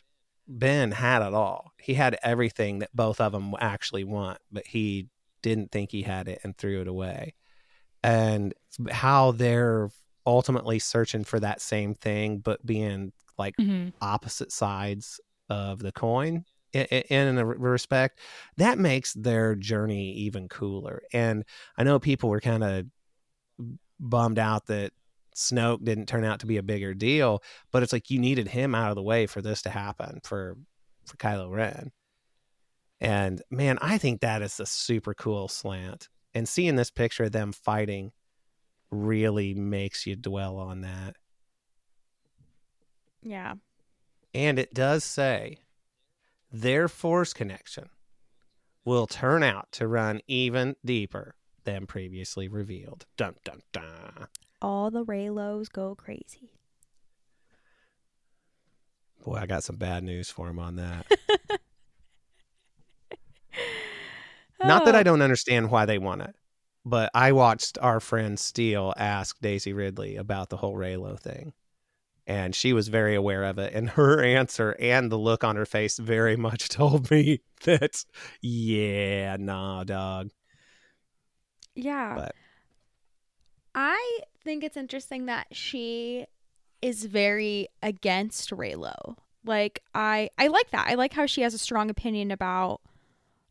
Ben 0.47 0.93
had 0.93 1.23
it 1.23 1.35
all. 1.35 1.73
He 1.79 1.95
had 1.95 2.19
everything 2.23 2.81
that 2.81 2.95
both 2.95 3.21
of 3.21 3.33
them 3.33 3.55
actually 3.59 4.05
want, 4.05 4.39
but 4.53 4.67
he 4.67 5.09
didn't 5.43 5.73
think 5.73 5.91
he 5.91 6.03
had 6.03 6.29
it 6.29 6.41
and 6.43 6.57
threw 6.57 6.81
it 6.81 6.89
away. 6.89 7.35
And 8.03 8.55
how 8.91 9.33
they're 9.33 9.91
ultimately 10.27 10.79
searching 10.79 11.25
for 11.25 11.41
that 11.41 11.61
same 11.61 11.95
thing, 11.95 12.39
but 12.39 12.65
being 12.65 13.13
like 13.39 13.57
mm-hmm. 13.57 13.89
opposite 14.01 14.53
sides 14.53 15.21
of 15.49 15.79
the 15.79 15.93
coin 15.93 16.45
in, 16.85 17.29
in 17.29 17.39
a 17.39 17.47
respect, 17.47 18.21
that 18.57 18.79
makes 18.79 19.15
their 19.15 19.55
journey 19.55 20.13
even 20.13 20.49
cooler. 20.49 21.03
And 21.13 21.45
I 21.77 21.85
know 21.85 21.99
people 21.99 22.29
were 22.29 22.41
kind 22.41 22.65
of 22.65 22.87
bummed 23.99 24.39
out 24.39 24.67
that 24.67 24.93
Snoke 25.35 25.85
didn't 25.85 26.07
turn 26.07 26.25
out 26.25 26.41
to 26.41 26.47
be 26.47 26.57
a 26.57 26.63
bigger 26.63 26.95
deal, 26.95 27.43
but 27.71 27.83
it's 27.83 27.93
like 27.93 28.11
you 28.11 28.19
needed 28.19 28.49
him 28.49 28.75
out 28.75 28.91
of 28.91 28.97
the 28.97 29.03
way 29.03 29.27
for 29.27 29.43
this 29.43 29.63
to 29.63 29.71
happen 29.71 30.21
for 30.25 30.57
for 31.05 31.17
Kylo 31.19 31.51
Ren. 31.51 31.93
And 33.01 33.43
man, 33.51 33.79
I 33.81 33.99
think 33.99 34.21
that 34.21 34.43
is 34.43 34.59
a 34.59 34.67
super 34.67 35.15
cool 35.15 35.49
slant. 35.49 36.09
And 36.35 36.49
seeing 36.49 36.77
this 36.77 36.91
picture 36.91 37.25
of 37.25 37.33
them 37.33 37.53
fighting 37.53 38.13
really 38.91 39.55
makes 39.55 40.07
you 40.07 40.17
dwell 40.17 40.57
on 40.57 40.81
that. 40.83 41.17
Yeah. 43.23 43.55
And 44.35 44.59
it 44.59 44.73
does 44.73 45.05
say 45.05 45.59
their 46.61 46.89
force 46.89 47.33
connection 47.33 47.89
will 48.85 49.07
turn 49.07 49.43
out 49.43 49.71
to 49.73 49.89
run 49.89 50.21
even 50.27 50.77
deeper 50.85 51.35
than 51.65 51.87
previously 51.87 52.49
revealed. 52.49 53.05
Dun 53.17 53.35
dun 53.45 53.63
dun 53.73 54.29
all 54.63 54.91
the 54.91 55.05
Reylos 55.05 55.71
go 55.71 55.95
crazy. 55.95 56.51
Boy, 59.25 59.37
I 59.37 59.47
got 59.47 59.65
some 59.65 59.77
bad 59.77 60.05
news 60.05 60.29
for 60.31 60.49
him 60.49 60.59
on 60.59 60.77
that. 60.77 61.07
Not 64.63 64.85
that 64.87 64.95
I 64.95 65.01
oh. 65.01 65.03
don't 65.03 65.23
understand 65.23 65.71
why 65.71 65.85
they 65.85 65.99
want 65.99 66.23
it, 66.23 66.35
but 66.85 67.11
I 67.15 67.33
watched 67.33 67.79
our 67.81 68.01
friend 68.01 68.39
Steele 68.39 68.95
ask 68.97 69.39
Daisy 69.41 69.73
Ridley 69.73 70.17
about 70.17 70.49
the 70.49 70.57
whole 70.57 70.75
Reylo 70.75 71.19
thing. 71.19 71.53
And 72.27 72.55
she 72.55 72.73
was 72.73 72.89
very 72.89 73.15
aware 73.15 73.45
of 73.45 73.59
it. 73.59 73.73
And 73.73 73.91
her 73.91 74.23
answer 74.23 74.77
and 74.81 75.11
the 75.11 75.19
look 75.19 75.45
on 75.45 75.57
her 75.57 75.67
face 75.67 75.99
very 75.99 76.37
much 76.37 76.69
told 76.71 77.11
me 77.11 77.41
that, 77.65 78.05
yeah, 78.41 79.37
nah, 79.39 79.85
dog. 79.85 80.31
Yeah. 81.75 82.15
But 82.17 82.35
I 83.75 84.21
think 84.43 84.65
it's 84.65 84.77
interesting 84.77 85.27
that 85.27 85.49
she 85.53 86.27
is 86.81 87.05
very 87.05 87.69
against 87.83 88.51
Reylo. 88.51 89.17
Like 89.45 89.83
I 89.95 90.31
I 90.39 90.49
like 90.49 90.71
that. 90.71 90.89
I 90.89 90.95
like 90.95 91.13
how 91.13 91.27
she 91.27 91.43
has 91.43 91.55
a 91.55 91.59
strong 91.59 91.91
opinion 91.91 92.31
about 92.31 92.81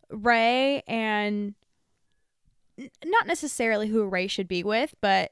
Rey 0.10 0.84
and 0.88 1.54
n- 2.78 2.90
not 3.06 3.28
necessarily 3.28 3.88
who 3.88 4.06
Rey 4.06 4.28
should 4.28 4.48
be 4.48 4.64
with, 4.64 4.96
but 5.00 5.32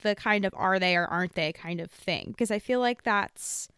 the 0.00 0.14
kind 0.14 0.44
of 0.44 0.52
are 0.56 0.78
they 0.78 0.96
or 0.96 1.06
aren't 1.06 1.34
they 1.34 1.52
kind 1.52 1.80
of 1.80 1.90
thing 1.90 2.26
because 2.28 2.50
I 2.50 2.58
feel 2.58 2.80
like 2.80 3.02
that's 3.02 3.68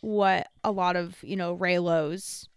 what 0.00 0.48
a 0.62 0.70
lot 0.70 0.96
of, 0.96 1.16
you 1.22 1.36
know, 1.36 1.56
Reylos. 1.56 2.48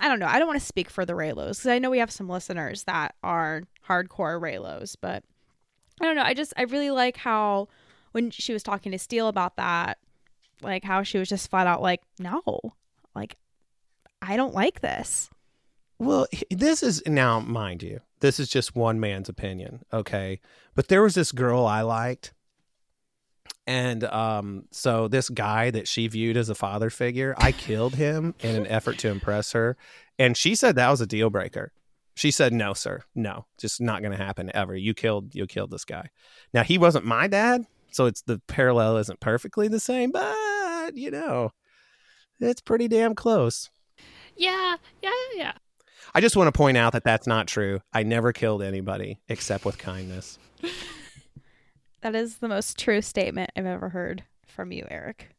I 0.00 0.08
don't 0.08 0.18
know. 0.18 0.26
I 0.26 0.38
don't 0.38 0.48
want 0.48 0.60
to 0.60 0.66
speak 0.66 0.88
for 0.88 1.04
the 1.04 1.12
Reylos 1.12 1.58
because 1.58 1.66
I 1.66 1.78
know 1.78 1.90
we 1.90 1.98
have 1.98 2.10
some 2.10 2.28
listeners 2.28 2.84
that 2.84 3.14
are 3.22 3.64
hardcore 3.86 4.40
Reylos, 4.40 4.96
but 4.98 5.22
I 6.00 6.06
don't 6.06 6.16
know. 6.16 6.22
I 6.22 6.34
just 6.34 6.54
I 6.56 6.62
really 6.62 6.90
like 6.90 7.16
how 7.16 7.68
when 8.12 8.30
she 8.30 8.52
was 8.52 8.62
talking 8.62 8.92
to 8.92 8.98
Steele 8.98 9.28
about 9.28 9.56
that, 9.56 9.98
like 10.62 10.84
how 10.84 11.02
she 11.02 11.18
was 11.18 11.28
just 11.28 11.50
flat 11.50 11.66
out 11.66 11.82
like, 11.82 12.00
no, 12.18 12.42
like 13.14 13.36
I 14.22 14.36
don't 14.36 14.54
like 14.54 14.80
this. 14.80 15.30
Well, 15.98 16.26
this 16.50 16.82
is 16.82 17.02
now, 17.06 17.40
mind 17.40 17.82
you, 17.82 18.00
this 18.24 18.40
is 18.40 18.48
just 18.48 18.74
one 18.74 18.98
man's 18.98 19.28
opinion, 19.28 19.84
okay? 19.92 20.40
But 20.74 20.88
there 20.88 21.02
was 21.02 21.14
this 21.14 21.30
girl 21.30 21.66
I 21.66 21.82
liked, 21.82 22.32
and 23.66 24.02
um, 24.04 24.64
so 24.70 25.08
this 25.08 25.28
guy 25.28 25.70
that 25.70 25.86
she 25.86 26.08
viewed 26.08 26.38
as 26.38 26.48
a 26.48 26.54
father 26.54 26.88
figure, 26.88 27.34
I 27.36 27.52
killed 27.52 27.96
him 27.96 28.34
in 28.40 28.56
an 28.56 28.66
effort 28.66 28.96
to 29.00 29.10
impress 29.10 29.52
her, 29.52 29.76
and 30.18 30.38
she 30.38 30.54
said 30.54 30.74
that 30.76 30.90
was 30.90 31.02
a 31.02 31.06
deal 31.06 31.28
breaker. 31.28 31.72
She 32.14 32.30
said, 32.30 32.54
"No, 32.54 32.72
sir. 32.72 33.02
No, 33.14 33.44
just 33.58 33.78
not 33.78 34.00
to 34.00 34.16
happen 34.16 34.50
ever. 34.54 34.74
You 34.74 34.94
killed 34.94 35.34
you 35.34 35.46
killed 35.46 35.70
this 35.70 35.84
guy." 35.84 36.08
Now, 36.54 36.62
he 36.62 36.78
wasn't 36.78 37.04
my 37.04 37.26
dad, 37.26 37.66
so 37.90 38.06
it's 38.06 38.22
the 38.22 38.40
parallel 38.46 38.96
isn't 38.96 39.20
perfectly 39.20 39.68
the 39.68 39.80
same, 39.80 40.12
but 40.12 40.96
you 40.96 41.10
know, 41.10 41.50
it's 42.40 42.62
pretty 42.62 42.88
damn 42.88 43.14
close. 43.14 43.68
Yeah, 44.34 44.76
yeah, 45.02 45.10
yeah. 45.34 45.52
I 46.14 46.20
just 46.20 46.36
want 46.36 46.46
to 46.46 46.56
point 46.56 46.76
out 46.76 46.92
that 46.92 47.02
that's 47.02 47.26
not 47.26 47.48
true. 47.48 47.80
I 47.92 48.04
never 48.04 48.32
killed 48.32 48.62
anybody 48.62 49.18
except 49.28 49.64
with 49.64 49.78
kindness. 49.78 50.38
that 52.02 52.14
is 52.14 52.36
the 52.36 52.48
most 52.48 52.78
true 52.78 53.02
statement 53.02 53.50
I've 53.56 53.66
ever 53.66 53.88
heard 53.88 54.22
from 54.46 54.70
you, 54.70 54.86
Eric. 54.88 55.30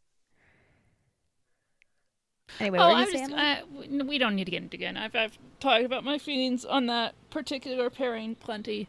Anyway, 2.60 2.78
oh, 2.80 2.84
I'm 2.84 3.12
just, 3.12 3.32
uh, 3.32 3.58
we 4.06 4.18
don't 4.18 4.36
need 4.36 4.46
to 4.46 4.52
get 4.52 4.64
into 4.64 4.76
it 4.76 4.80
again. 4.80 4.98
I've, 4.98 5.16
I've 5.16 5.38
talked 5.60 5.84
about 5.84 6.04
my 6.04 6.18
feelings 6.18 6.64
on 6.64 6.86
that 6.88 7.16
particular 7.30 7.90
pairing 7.90 8.36
plenty, 8.36 8.88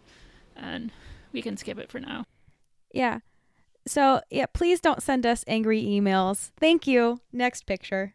and 0.54 0.92
we 1.32 1.40
can 1.40 1.56
skip 1.56 1.78
it 1.78 1.90
for 1.90 2.00
now. 2.00 2.26
Yeah. 2.92 3.20
So, 3.86 4.20
yeah, 4.30 4.46
please 4.52 4.80
don't 4.80 5.02
send 5.02 5.24
us 5.24 5.44
angry 5.46 5.82
emails. 5.82 6.50
Thank 6.58 6.86
you. 6.86 7.20
Next 7.32 7.66
picture. 7.66 8.14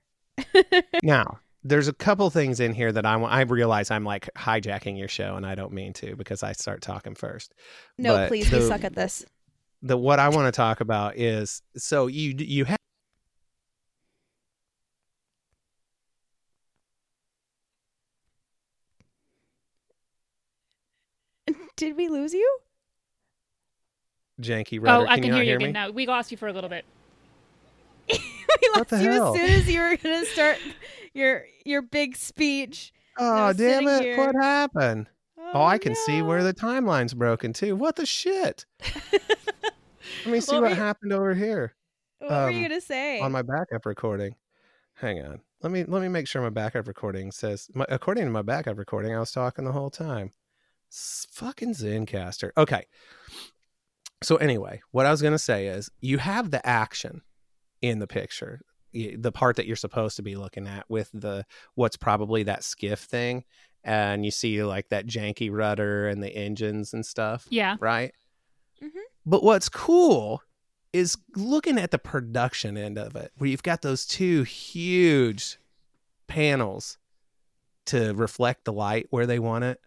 now, 1.03 1.39
there's 1.63 1.87
a 1.87 1.93
couple 1.93 2.29
things 2.29 2.59
in 2.59 2.73
here 2.73 2.91
that 2.91 3.05
I, 3.05 3.13
I 3.15 3.41
realize 3.41 3.91
I'm 3.91 4.03
like 4.03 4.29
hijacking 4.35 4.97
your 4.97 5.07
show, 5.07 5.35
and 5.35 5.45
I 5.45 5.55
don't 5.55 5.73
mean 5.73 5.93
to 5.93 6.15
because 6.15 6.43
I 6.43 6.53
start 6.53 6.81
talking 6.81 7.15
first. 7.15 7.53
No, 7.97 8.15
but 8.15 8.29
please, 8.29 8.49
the, 8.49 8.57
we 8.59 8.67
suck 8.67 8.83
at 8.83 8.95
this. 8.95 9.25
The 9.81 9.97
what 9.97 10.19
I 10.19 10.29
want 10.29 10.51
to 10.53 10.55
talk 10.55 10.81
about 10.81 11.17
is 11.17 11.61
so 11.75 12.07
you 12.07 12.35
you 12.37 12.65
have 12.65 12.77
Did 21.75 21.95
we 21.95 22.09
lose 22.09 22.33
you? 22.33 22.57
Janky 24.41 24.79
rudder. 24.81 25.05
Oh, 25.05 25.07
I 25.07 25.15
can, 25.15 25.25
can 25.25 25.33
you 25.33 25.33
hear 25.33 25.43
you 25.43 25.55
again 25.57 25.73
now. 25.73 25.91
We 25.91 26.07
lost 26.07 26.31
you 26.31 26.37
for 26.37 26.47
a 26.47 26.53
little 26.53 26.69
bit. 26.69 26.85
Lost 28.75 28.91
you 28.91 29.11
hell? 29.11 29.35
as 29.35 29.41
soon 29.41 29.49
as 29.49 29.69
you 29.69 29.79
were 29.79 29.97
gonna 29.97 30.25
start 30.25 30.57
your 31.13 31.45
your 31.65 31.81
big 31.81 32.15
speech. 32.15 32.93
Oh 33.17 33.53
damn 33.53 33.87
it! 33.87 34.01
Here. 34.01 34.17
What 34.17 34.35
happened? 34.35 35.07
Oh, 35.37 35.51
oh 35.55 35.63
I 35.63 35.77
can 35.77 35.93
no. 35.93 35.99
see 36.05 36.21
where 36.21 36.43
the 36.43 36.53
timeline's 36.53 37.13
broken 37.13 37.53
too. 37.53 37.75
What 37.75 37.95
the 37.95 38.05
shit? 38.05 38.65
Let 40.25 40.31
me 40.31 40.39
see 40.39 40.55
what, 40.55 40.63
what 40.63 40.77
happened 40.77 41.13
over 41.13 41.33
here. 41.33 41.75
What 42.19 42.31
um, 42.31 42.43
were 42.43 42.51
you 42.51 42.65
um, 42.65 42.69
gonna 42.69 42.81
say 42.81 43.19
on 43.19 43.31
my 43.31 43.41
backup 43.41 43.85
recording? 43.85 44.35
Hang 44.93 45.21
on. 45.21 45.41
Let 45.61 45.71
me 45.71 45.83
let 45.83 46.01
me 46.01 46.07
make 46.07 46.27
sure 46.27 46.41
my 46.41 46.49
backup 46.49 46.87
recording 46.87 47.31
says. 47.31 47.69
My, 47.73 47.85
according 47.89 48.25
to 48.25 48.31
my 48.31 48.41
backup 48.41 48.77
recording, 48.77 49.15
I 49.15 49.19
was 49.19 49.31
talking 49.31 49.65
the 49.65 49.71
whole 49.71 49.89
time 49.89 50.31
fucking 50.91 51.73
Zencastr. 51.73 52.51
Okay. 52.57 52.85
So 54.23 54.35
anyway, 54.35 54.81
what 54.91 55.05
I 55.05 55.11
was 55.11 55.21
going 55.21 55.33
to 55.33 55.39
say 55.39 55.67
is 55.67 55.89
you 55.99 56.19
have 56.19 56.51
the 56.51 56.65
action 56.67 57.21
in 57.81 57.99
the 57.99 58.07
picture, 58.07 58.61
the 58.93 59.31
part 59.31 59.55
that 59.55 59.65
you're 59.65 59.75
supposed 59.75 60.15
to 60.17 60.21
be 60.21 60.35
looking 60.35 60.67
at 60.67 60.85
with 60.89 61.09
the 61.13 61.45
what's 61.75 61.97
probably 61.97 62.43
that 62.43 62.63
skiff 62.63 62.99
thing 62.99 63.43
and 63.83 64.23
you 64.23 64.31
see 64.31 64.63
like 64.63 64.89
that 64.89 65.07
janky 65.07 65.49
rudder 65.51 66.07
and 66.07 66.21
the 66.21 66.29
engines 66.35 66.93
and 66.93 67.05
stuff. 67.05 67.47
Yeah. 67.49 67.77
Right? 67.79 68.13
Mm-hmm. 68.83 68.99
But 69.25 69.43
what's 69.43 69.69
cool 69.69 70.41
is 70.93 71.17
looking 71.35 71.77
at 71.77 71.91
the 71.91 71.99
production 71.99 72.77
end 72.77 72.97
of 72.97 73.15
it, 73.15 73.31
where 73.37 73.49
you've 73.49 73.63
got 73.63 73.81
those 73.81 74.05
two 74.05 74.43
huge 74.43 75.57
panels 76.27 76.97
to 77.87 78.13
reflect 78.13 78.65
the 78.65 78.73
light 78.73 79.07
where 79.09 79.25
they 79.25 79.39
want 79.39 79.63
it. 79.63 79.79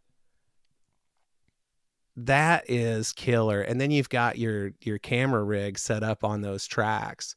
That 2.16 2.64
is 2.68 3.12
killer. 3.12 3.60
And 3.60 3.80
then 3.80 3.90
you've 3.90 4.08
got 4.08 4.38
your 4.38 4.72
your 4.80 4.98
camera 4.98 5.42
rig 5.42 5.78
set 5.78 6.02
up 6.02 6.22
on 6.24 6.40
those 6.40 6.66
tracks. 6.66 7.34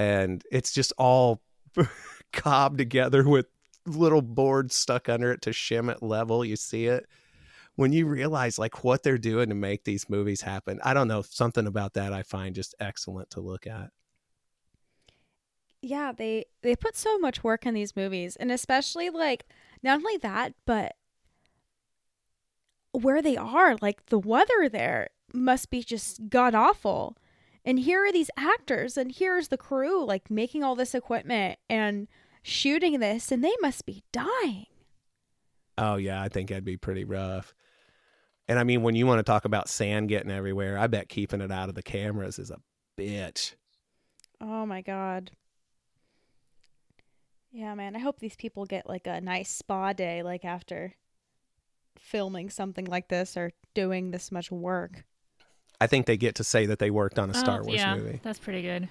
And 0.00 0.42
it's 0.50 0.72
just 0.72 0.94
all 0.96 1.42
cobbed 2.32 2.78
together 2.78 3.28
with 3.28 3.44
little 3.84 4.22
boards 4.22 4.74
stuck 4.74 5.10
under 5.10 5.30
it 5.30 5.42
to 5.42 5.50
shim 5.50 5.90
it 5.90 6.02
level. 6.02 6.42
You 6.42 6.56
see 6.56 6.86
it. 6.86 7.04
When 7.74 7.92
you 7.92 8.06
realize 8.06 8.58
like 8.58 8.82
what 8.82 9.02
they're 9.02 9.18
doing 9.18 9.50
to 9.50 9.54
make 9.54 9.84
these 9.84 10.08
movies 10.08 10.40
happen, 10.40 10.80
I 10.82 10.94
don't 10.94 11.06
know, 11.06 11.20
something 11.20 11.66
about 11.66 11.92
that 11.94 12.14
I 12.14 12.22
find 12.22 12.54
just 12.54 12.74
excellent 12.80 13.28
to 13.32 13.42
look 13.42 13.66
at. 13.66 13.90
Yeah, 15.82 16.12
they 16.16 16.46
they 16.62 16.76
put 16.76 16.96
so 16.96 17.18
much 17.18 17.44
work 17.44 17.66
in 17.66 17.74
these 17.74 17.94
movies, 17.94 18.36
and 18.36 18.50
especially 18.50 19.10
like 19.10 19.44
not 19.82 19.98
only 19.98 20.16
that, 20.16 20.54
but 20.64 20.96
where 22.92 23.20
they 23.20 23.36
are, 23.36 23.76
like 23.82 24.06
the 24.06 24.18
weather 24.18 24.66
there 24.70 25.10
must 25.34 25.68
be 25.68 25.82
just 25.82 26.30
god 26.30 26.54
awful. 26.54 27.18
And 27.64 27.78
here 27.78 28.04
are 28.06 28.12
these 28.12 28.30
actors, 28.36 28.96
and 28.96 29.12
here's 29.12 29.48
the 29.48 29.58
crew, 29.58 30.04
like 30.04 30.30
making 30.30 30.64
all 30.64 30.74
this 30.74 30.94
equipment 30.94 31.58
and 31.68 32.08
shooting 32.42 33.00
this, 33.00 33.30
and 33.30 33.44
they 33.44 33.54
must 33.60 33.84
be 33.84 34.02
dying. 34.12 34.66
Oh 35.76 35.96
yeah, 35.96 36.22
I 36.22 36.28
think 36.28 36.48
that'd 36.48 36.64
be 36.64 36.76
pretty 36.76 37.04
rough. 37.04 37.54
And 38.48 38.58
I 38.58 38.64
mean, 38.64 38.82
when 38.82 38.94
you 38.94 39.06
want 39.06 39.18
to 39.18 39.22
talk 39.22 39.44
about 39.44 39.68
sand 39.68 40.08
getting 40.08 40.30
everywhere, 40.30 40.78
I 40.78 40.86
bet 40.86 41.08
keeping 41.08 41.40
it 41.40 41.52
out 41.52 41.68
of 41.68 41.74
the 41.74 41.82
cameras 41.82 42.38
is 42.38 42.50
a 42.50 42.58
bitch. 42.98 43.54
Oh 44.40 44.66
my 44.66 44.80
god. 44.80 45.30
Yeah, 47.52 47.74
man. 47.74 47.94
I 47.94 47.98
hope 47.98 48.18
these 48.18 48.36
people 48.36 48.64
get 48.64 48.88
like 48.88 49.06
a 49.06 49.20
nice 49.20 49.50
spa 49.50 49.92
day, 49.92 50.22
like 50.22 50.44
after 50.44 50.94
filming 51.98 52.48
something 52.48 52.86
like 52.86 53.08
this 53.08 53.36
or 53.36 53.52
doing 53.74 54.10
this 54.10 54.32
much 54.32 54.50
work. 54.50 55.04
I 55.80 55.86
think 55.86 56.06
they 56.06 56.16
get 56.16 56.34
to 56.36 56.44
say 56.44 56.66
that 56.66 56.78
they 56.78 56.90
worked 56.90 57.18
on 57.18 57.30
a 57.30 57.36
oh, 57.36 57.38
Star 57.38 57.60
Oh, 57.60 57.64
Wars 57.64 57.76
yeah, 57.76 57.96
movie. 57.96 58.20
That's 58.22 58.38
pretty 58.38 58.62
good. 58.62 58.88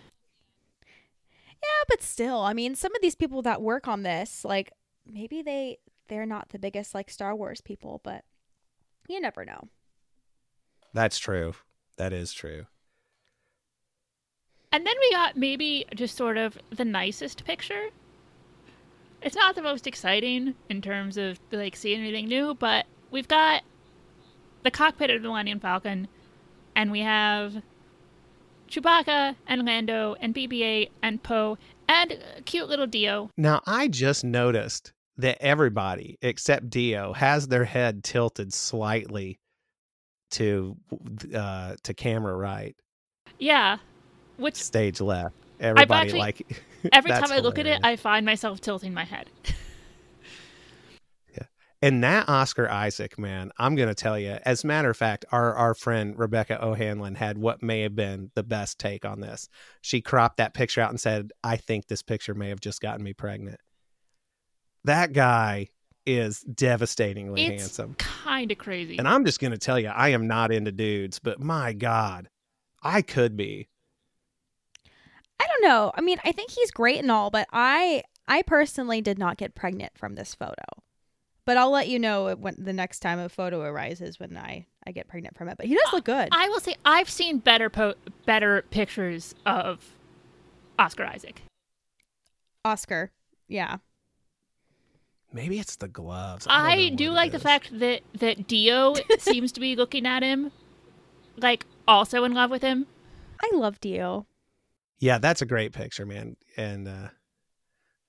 Yeah, 1.61 1.83
but 1.87 2.01
still, 2.01 2.41
I 2.41 2.53
mean, 2.53 2.75
some 2.75 2.95
of 2.95 3.01
these 3.01 3.15
people 3.15 3.41
that 3.43 3.61
work 3.61 3.87
on 3.87 4.03
this, 4.03 4.45
like 4.45 4.71
maybe 5.05 5.41
they 5.41 5.77
they're 6.07 6.25
not 6.25 6.49
the 6.49 6.59
biggest 6.59 6.95
like 6.95 7.09
Star 7.09 7.35
Wars 7.35 7.61
people, 7.61 8.01
but 8.03 8.23
you 9.07 9.19
never 9.19 9.45
know. 9.45 9.67
That's 10.93 11.19
true. 11.19 11.53
That 11.97 12.13
is 12.13 12.33
true. 12.33 12.65
And 14.71 14.85
then 14.85 14.95
we 14.99 15.11
got 15.11 15.35
maybe 15.35 15.85
just 15.95 16.15
sort 16.15 16.37
of 16.37 16.57
the 16.69 16.85
nicest 16.85 17.43
picture. 17.45 17.89
It's 19.21 19.35
not 19.35 19.55
the 19.55 19.61
most 19.61 19.87
exciting 19.87 20.55
in 20.69 20.81
terms 20.81 21.17
of 21.17 21.39
like 21.51 21.75
seeing 21.75 21.99
anything 21.99 22.27
new, 22.27 22.53
but 22.53 22.85
we've 23.11 23.27
got 23.27 23.63
the 24.63 24.71
cockpit 24.71 25.09
of 25.09 25.21
the 25.21 25.27
Millennium 25.27 25.59
Falcon, 25.59 26.07
and 26.75 26.91
we 26.91 26.99
have 27.01 27.61
Chewbacca 28.69 29.35
and 29.47 29.65
Lando 29.65 30.15
and 30.19 30.33
BB-8 30.33 30.89
and 31.01 31.21
Poe 31.23 31.57
and 31.87 32.17
cute 32.45 32.69
little 32.69 32.87
D-O. 32.87 33.29
Now, 33.37 33.61
I 33.65 33.87
just 33.87 34.23
noticed 34.23 34.93
that 35.17 35.37
everybody 35.41 36.17
except 36.21 36.69
D-O 36.69 37.13
has 37.13 37.47
their 37.47 37.65
head 37.65 38.03
tilted 38.03 38.53
slightly 38.53 39.39
to 40.31 40.77
uh 41.33 41.75
to 41.81 41.93
camera 41.95 42.35
right, 42.35 42.75
Yeah, 43.39 43.77
which 44.37 44.55
stage 44.55 45.01
left. 45.01 45.33
Everybody 45.59 45.93
actually- 46.09 46.19
like 46.19 46.61
every 46.93 47.09
time 47.19 47.31
I 47.31 47.39
look 47.39 47.57
at 47.57 47.65
it. 47.65 47.79
I 47.83 47.95
find 47.95 48.25
myself 48.25 48.61
tilting 48.61 48.93
my 48.93 49.05
head. 49.05 49.27
And 51.81 52.03
that 52.03 52.27
Oscar 52.27 52.69
Isaac, 52.69 53.17
man, 53.17 53.51
I'm 53.57 53.75
going 53.75 53.87
to 53.87 53.95
tell 53.95 54.19
you. 54.19 54.37
As 54.43 54.63
a 54.63 54.67
matter 54.67 54.89
of 54.89 54.97
fact, 54.97 55.23
our 55.31 55.53
our 55.55 55.73
friend 55.73 56.17
Rebecca 56.17 56.63
O'Hanlon 56.63 57.15
had 57.15 57.37
what 57.37 57.63
may 57.63 57.81
have 57.81 57.95
been 57.95 58.31
the 58.35 58.43
best 58.43 58.79
take 58.79 59.05
on 59.05 59.21
this. 59.21 59.47
She 59.81 60.01
cropped 60.01 60.37
that 60.37 60.53
picture 60.53 60.81
out 60.81 60.89
and 60.89 60.99
said, 60.99 61.31
"I 61.43 61.55
think 61.55 61.87
this 61.87 62.01
picture 62.01 62.33
may 62.33 62.49
have 62.49 62.59
just 62.59 62.81
gotten 62.81 63.03
me 63.03 63.13
pregnant." 63.13 63.61
That 64.83 65.13
guy 65.13 65.69
is 66.05 66.41
devastatingly 66.41 67.45
it's 67.45 67.61
handsome. 67.61 67.93
kind 67.95 68.51
of 68.51 68.57
crazy. 68.57 68.97
And 68.97 69.07
I'm 69.07 69.25
just 69.25 69.39
going 69.39 69.51
to 69.51 69.57
tell 69.57 69.79
you, 69.79 69.89
I 69.89 70.09
am 70.09 70.27
not 70.27 70.51
into 70.51 70.71
dudes, 70.71 71.19
but 71.19 71.39
my 71.39 71.73
god, 71.73 72.29
I 72.81 73.01
could 73.01 73.37
be. 73.37 73.69
I 75.39 75.47
don't 75.47 75.69
know. 75.69 75.91
I 75.95 76.01
mean, 76.01 76.17
I 76.25 76.31
think 76.31 76.51
he's 76.51 76.71
great 76.71 76.99
and 76.99 77.11
all, 77.11 77.29
but 77.29 77.47
I 77.53 78.03
I 78.27 78.41
personally 78.41 79.01
did 79.01 79.17
not 79.17 79.37
get 79.37 79.55
pregnant 79.55 79.97
from 79.97 80.15
this 80.15 80.35
photo. 80.35 80.65
But 81.49 81.57
I'll 81.57 81.71
let 81.71 81.87
you 81.87 81.97
know 81.97 82.35
when 82.35 82.53
the 82.59 82.73
next 82.73 82.99
time 82.99 83.17
a 83.17 83.27
photo 83.27 83.61
arises 83.61 84.19
when 84.19 84.37
I 84.37 84.67
I 84.85 84.91
get 84.91 85.07
pregnant 85.07 85.35
from 85.35 85.49
it. 85.49 85.57
But 85.57 85.65
he 85.65 85.73
does 85.73 85.91
look 85.91 86.05
good. 86.05 86.29
I 86.31 86.47
will 86.47 86.59
say 86.59 86.75
I've 86.85 87.09
seen 87.09 87.39
better 87.39 87.71
po- 87.71 87.95
better 88.27 88.63
pictures 88.69 89.33
of 89.47 89.83
Oscar 90.77 91.05
Isaac. 91.05 91.41
Oscar. 92.63 93.09
Yeah. 93.47 93.77
Maybe 95.33 95.57
it's 95.57 95.75
the 95.77 95.87
gloves. 95.87 96.45
I, 96.47 96.75
don't 96.75 96.95
do 96.97 97.05
what 97.05 97.13
it 97.13 97.15
like 97.15 97.31
the 97.31 97.39
fact 97.39 97.79
that 97.79 98.01
that 98.19 98.47
D-O 98.47 98.93
seems 99.17 99.51
to 99.53 99.59
be 99.59 99.75
looking 99.75 100.05
at 100.05 100.21
him 100.21 100.51
like 101.35 101.65
also 101.87 102.25
in 102.25 102.33
love 102.35 102.51
with 102.51 102.61
him. 102.61 102.85
I 103.41 103.49
love 103.55 103.81
D-O. 103.81 104.27
Yeah, 104.99 105.17
that's 105.17 105.41
a 105.41 105.47
great 105.47 105.73
picture, 105.73 106.05
man. 106.05 106.35
And 106.57 106.87
uh 106.87 107.07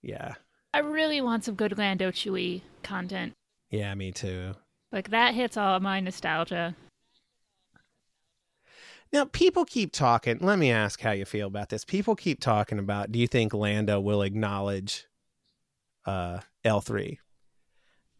yeah. 0.02 0.34
I 0.72 0.78
really 0.78 1.20
want 1.20 1.44
some 1.44 1.56
good 1.56 1.76
Lando 1.76 2.10
Chewie 2.10 2.62
content. 2.82 3.32
Yeah, 3.70 3.94
me 3.94 4.12
too. 4.12 4.54
Like 4.92 5.10
that 5.10 5.34
hits 5.34 5.56
all 5.56 5.80
my 5.80 6.00
nostalgia. 6.00 6.76
Now, 9.12 9.24
people 9.24 9.64
keep 9.64 9.92
talking. 9.92 10.38
Let 10.40 10.58
me 10.58 10.70
ask 10.70 11.00
how 11.00 11.10
you 11.10 11.24
feel 11.24 11.48
about 11.48 11.68
this. 11.68 11.84
People 11.84 12.14
keep 12.14 12.40
talking 12.40 12.78
about 12.78 13.10
do 13.10 13.18
you 13.18 13.26
think 13.26 13.52
Lando 13.52 13.98
will 13.98 14.22
acknowledge 14.22 15.06
uh, 16.06 16.40
L3? 16.64 17.18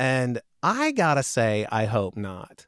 And 0.01 0.40
I 0.62 0.90
got 0.90 1.14
to 1.14 1.22
say, 1.22 1.66
I 1.70 1.85
hope 1.85 2.16
not. 2.16 2.66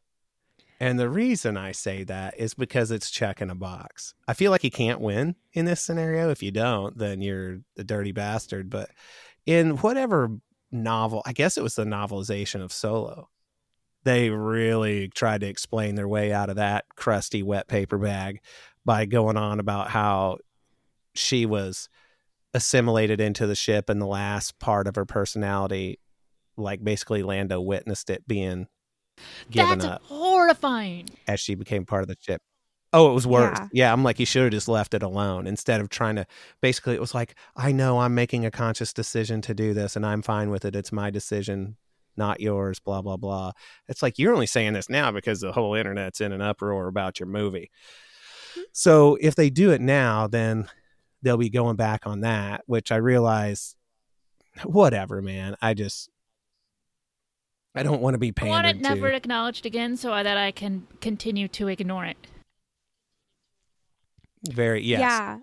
And 0.79 0.99
the 0.99 1.09
reason 1.09 1.57
I 1.57 1.73
say 1.73 2.03
that 2.05 2.35
is 2.39 2.55
because 2.55 2.91
it's 2.91 3.11
checking 3.11 3.51
a 3.51 3.55
box. 3.55 4.15
I 4.27 4.35
feel 4.35 4.51
like 4.51 4.65
you 4.65 4.71
can't 4.71 5.01
win 5.01 5.37
in 5.53 5.65
this 5.65 5.81
scenario. 5.81 6.31
If 6.31 6.43
you 6.43 6.51
don't, 6.51 6.99
then 6.99 7.23
you're 7.23 7.61
a 7.79 7.85
dirty 7.85 8.13
bastard. 8.13 8.69
But 8.69 8.91
in 9.47 9.77
whatever 9.79 10.31
novel, 10.71 11.23
I 11.27 11.33
guess 11.33 11.57
it 11.57 11.63
was 11.63 11.75
the 11.75 11.85
novelization 11.85 12.63
of 12.63 12.73
Solo, 12.73 13.29
they 14.05 14.31
really 14.31 15.09
tried 15.09 15.43
to 15.43 15.47
explain 15.47 15.95
their 15.95 16.09
way 16.09 16.33
out 16.33 16.51
of 16.51 16.57
that 16.57 16.85
crusty 16.97 17.43
wet 17.43 17.69
paper 17.69 17.99
bag 17.99 18.41
by 18.85 19.05
going 19.05 19.37
on 19.37 19.61
about 19.61 19.91
how 19.91 20.39
she 21.15 21.47
was 21.47 21.89
assimilated 22.55 23.21
into 23.21 23.47
the 23.47 23.55
ship 23.55 23.89
and 23.89 24.01
the 24.01 24.07
last 24.07 24.59
part 24.59 24.87
of 24.87 24.97
her 24.97 25.05
personality 25.07 25.99
like 26.57 26.83
basically 26.85 27.23
lando 27.23 27.61
witnessed 27.61 28.11
it 28.11 28.27
being 28.29 28.67
given 29.51 29.79
That's 29.79 29.91
up 29.91 30.03
horrifying. 30.05 31.09
as 31.27 31.41
she 31.41 31.55
became 31.55 31.87
part 31.87 32.03
of 32.03 32.09
the 32.09 32.17
ship 32.21 32.43
oh 32.93 33.11
it 33.11 33.15
was 33.15 33.27
worse. 33.27 33.59
Yeah. 33.59 33.69
yeah, 33.73 33.93
i'm 33.93 34.03
like 34.03 34.19
you 34.19 34.27
should 34.27 34.43
have 34.43 34.53
just 34.53 34.69
left 34.69 34.95
it 34.95 35.03
alone 35.03 35.47
instead 35.47 35.81
of 35.81 35.89
trying 35.89 36.17
to 36.17 36.27
basically 36.61 36.95
it 36.95 37.01
was 37.01 37.15
like 37.15 37.35
i 37.57 37.73
know 37.73 38.01
i'm 38.01 38.15
making 38.15 38.45
a 38.45 38.51
conscious 38.51 38.93
decision 38.93 39.41
to 39.43 39.55
do 39.55 39.75
this 39.75 39.97
and 39.97 40.05
i'm 40.07 40.23
fine 40.23 40.51
with 40.51 40.65
it. 40.65 40.77
It's 40.77 40.93
my 40.93 41.11
decision 41.11 41.77
not 42.17 42.41
yours 42.41 42.79
blah 42.79 43.03
blah 43.03 43.17
blah. 43.17 43.53
It's 43.89 44.03
like 44.03 44.19
you're 44.19 44.35
only 44.35 44.47
saying 44.47 44.75
this 44.75 44.91
now 44.91 45.11
because 45.11 45.41
the 45.41 45.53
whole 45.53 45.75
internet's 45.75 46.21
in 46.21 46.33
an 46.33 46.43
uproar 46.43 46.89
about 46.89 47.19
your 47.19 47.27
movie. 47.27 47.71
Mm-hmm. 48.53 48.61
So 48.73 49.17
if 49.21 49.35
they 49.35 49.51
do 49.51 49.71
it 49.71 49.81
now 49.81 50.27
then 50.27 50.69
they'll 51.23 51.37
be 51.37 51.51
going 51.51 51.77
back 51.77 52.07
on 52.07 52.21
that 52.21 52.63
which 52.67 52.93
i 52.93 52.97
realize 52.97 53.77
whatever 54.65 55.23
man 55.23 55.57
i 55.63 55.73
just 55.73 56.11
i 57.75 57.83
don't 57.83 58.03
want 58.03 58.15
to 58.15 58.19
be 58.19 58.33
I 58.37 58.49
want 58.49 58.67
it 58.67 58.81
never 58.81 59.11
to 59.11 59.17
acknowledged 59.17 59.65
again 59.65 59.97
so 59.97 60.11
that 60.11 60.37
I 60.37 60.51
can 60.51 60.87
continue 61.01 61.49
to 61.49 61.69
ignore 61.69 62.05
it. 62.05 62.17
Very 64.51 64.83
yes 64.83 65.01
Yeah. 65.01 65.39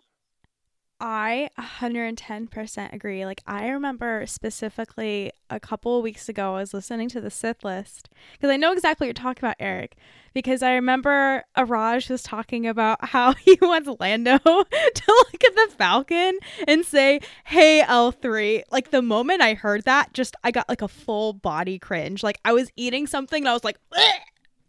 I 1.01 1.49
110% 1.57 2.91
agree. 2.93 3.25
Like, 3.25 3.41
I 3.47 3.69
remember 3.69 4.25
specifically 4.27 5.31
a 5.49 5.57
couple 5.57 5.95
of 5.97 6.03
weeks 6.03 6.27
ago, 6.27 6.55
I 6.55 6.59
was 6.59 6.73
listening 6.73 7.07
to 7.09 7.21
the 7.21 7.31
Sith 7.31 7.63
list 7.63 8.09
because 8.33 8.49
I 8.49 8.57
know 8.57 8.73
exactly 8.73 9.05
what 9.05 9.07
you're 9.07 9.23
talking 9.23 9.45
about, 9.45 9.55
Eric. 9.61 9.95
Because 10.33 10.61
I 10.61 10.73
remember 10.73 11.45
Araj 11.57 12.09
was 12.09 12.21
talking 12.21 12.67
about 12.67 12.97
how 13.05 13.31
he 13.33 13.57
wants 13.61 13.89
Lando 13.99 14.37
to 14.43 14.63
look 15.07 15.43
at 15.43 15.55
the 15.55 15.73
Falcon 15.77 16.37
and 16.67 16.85
say, 16.85 17.21
Hey, 17.45 17.81
L3. 17.81 18.63
Like, 18.69 18.91
the 18.91 19.01
moment 19.01 19.41
I 19.41 19.53
heard 19.53 19.83
that, 19.83 20.13
just 20.13 20.35
I 20.43 20.51
got 20.51 20.67
like 20.67 20.81
a 20.81 20.89
full 20.89 21.31
body 21.31 21.79
cringe. 21.79 22.23
Like, 22.23 22.39
I 22.43 22.51
was 22.51 22.71
eating 22.75 23.07
something 23.07 23.43
and 23.43 23.49
I 23.49 23.53
was 23.53 23.63
like, 23.63 23.77
"Bleh!" 23.93 24.11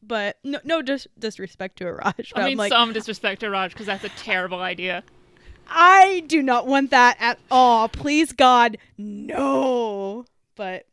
But 0.02 0.38
no, 0.42 0.58
no 0.64 0.82
dis- 0.82 1.06
disrespect 1.18 1.76
to 1.78 1.84
Araj. 1.84 2.32
I 2.34 2.46
mean, 2.46 2.56
like, 2.58 2.72
some 2.72 2.92
disrespect 2.92 3.40
to 3.40 3.50
Raj 3.50 3.72
because 3.72 3.86
that's 3.86 4.04
a 4.04 4.08
terrible 4.10 4.60
idea. 4.60 5.02
I 5.68 6.24
do 6.26 6.42
not 6.42 6.66
want 6.66 6.90
that 6.90 7.16
at 7.20 7.38
all. 7.50 7.88
Please, 7.88 8.32
God, 8.32 8.78
no. 8.98 10.24
But 10.56 10.86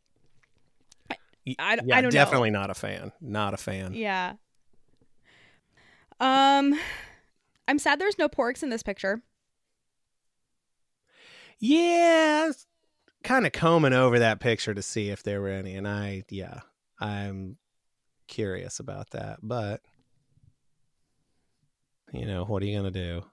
Y- 1.46 1.56
I 1.58 1.76
d- 1.76 1.82
yeah, 1.86 1.96
I 1.96 2.00
don't 2.02 2.12
know. 2.12 2.18
definitely 2.20 2.50
not 2.50 2.70
a 2.70 2.74
fan. 2.74 3.10
Not 3.20 3.54
a 3.54 3.56
fan. 3.56 3.94
yeah. 3.94 4.34
Um, 6.20 6.78
I'm 7.68 7.78
sad 7.78 8.00
there's 8.00 8.18
no 8.18 8.28
porgs 8.28 8.62
in 8.62 8.70
this 8.70 8.82
picture. 8.82 9.22
Yeah, 11.60 12.50
kind 13.24 13.46
of 13.46 13.52
combing 13.52 13.92
over 13.92 14.18
that 14.20 14.40
picture 14.40 14.74
to 14.74 14.82
see 14.82 15.10
if 15.10 15.22
there 15.22 15.40
were 15.40 15.48
any, 15.48 15.74
and 15.74 15.88
I, 15.88 16.24
yeah, 16.30 16.60
I'm 17.00 17.56
curious 18.28 18.78
about 18.78 19.10
that. 19.10 19.38
But 19.42 19.80
you 22.12 22.26
know, 22.26 22.44
what 22.44 22.62
are 22.62 22.66
you 22.66 22.76
gonna 22.76 22.90
do? 22.90 23.24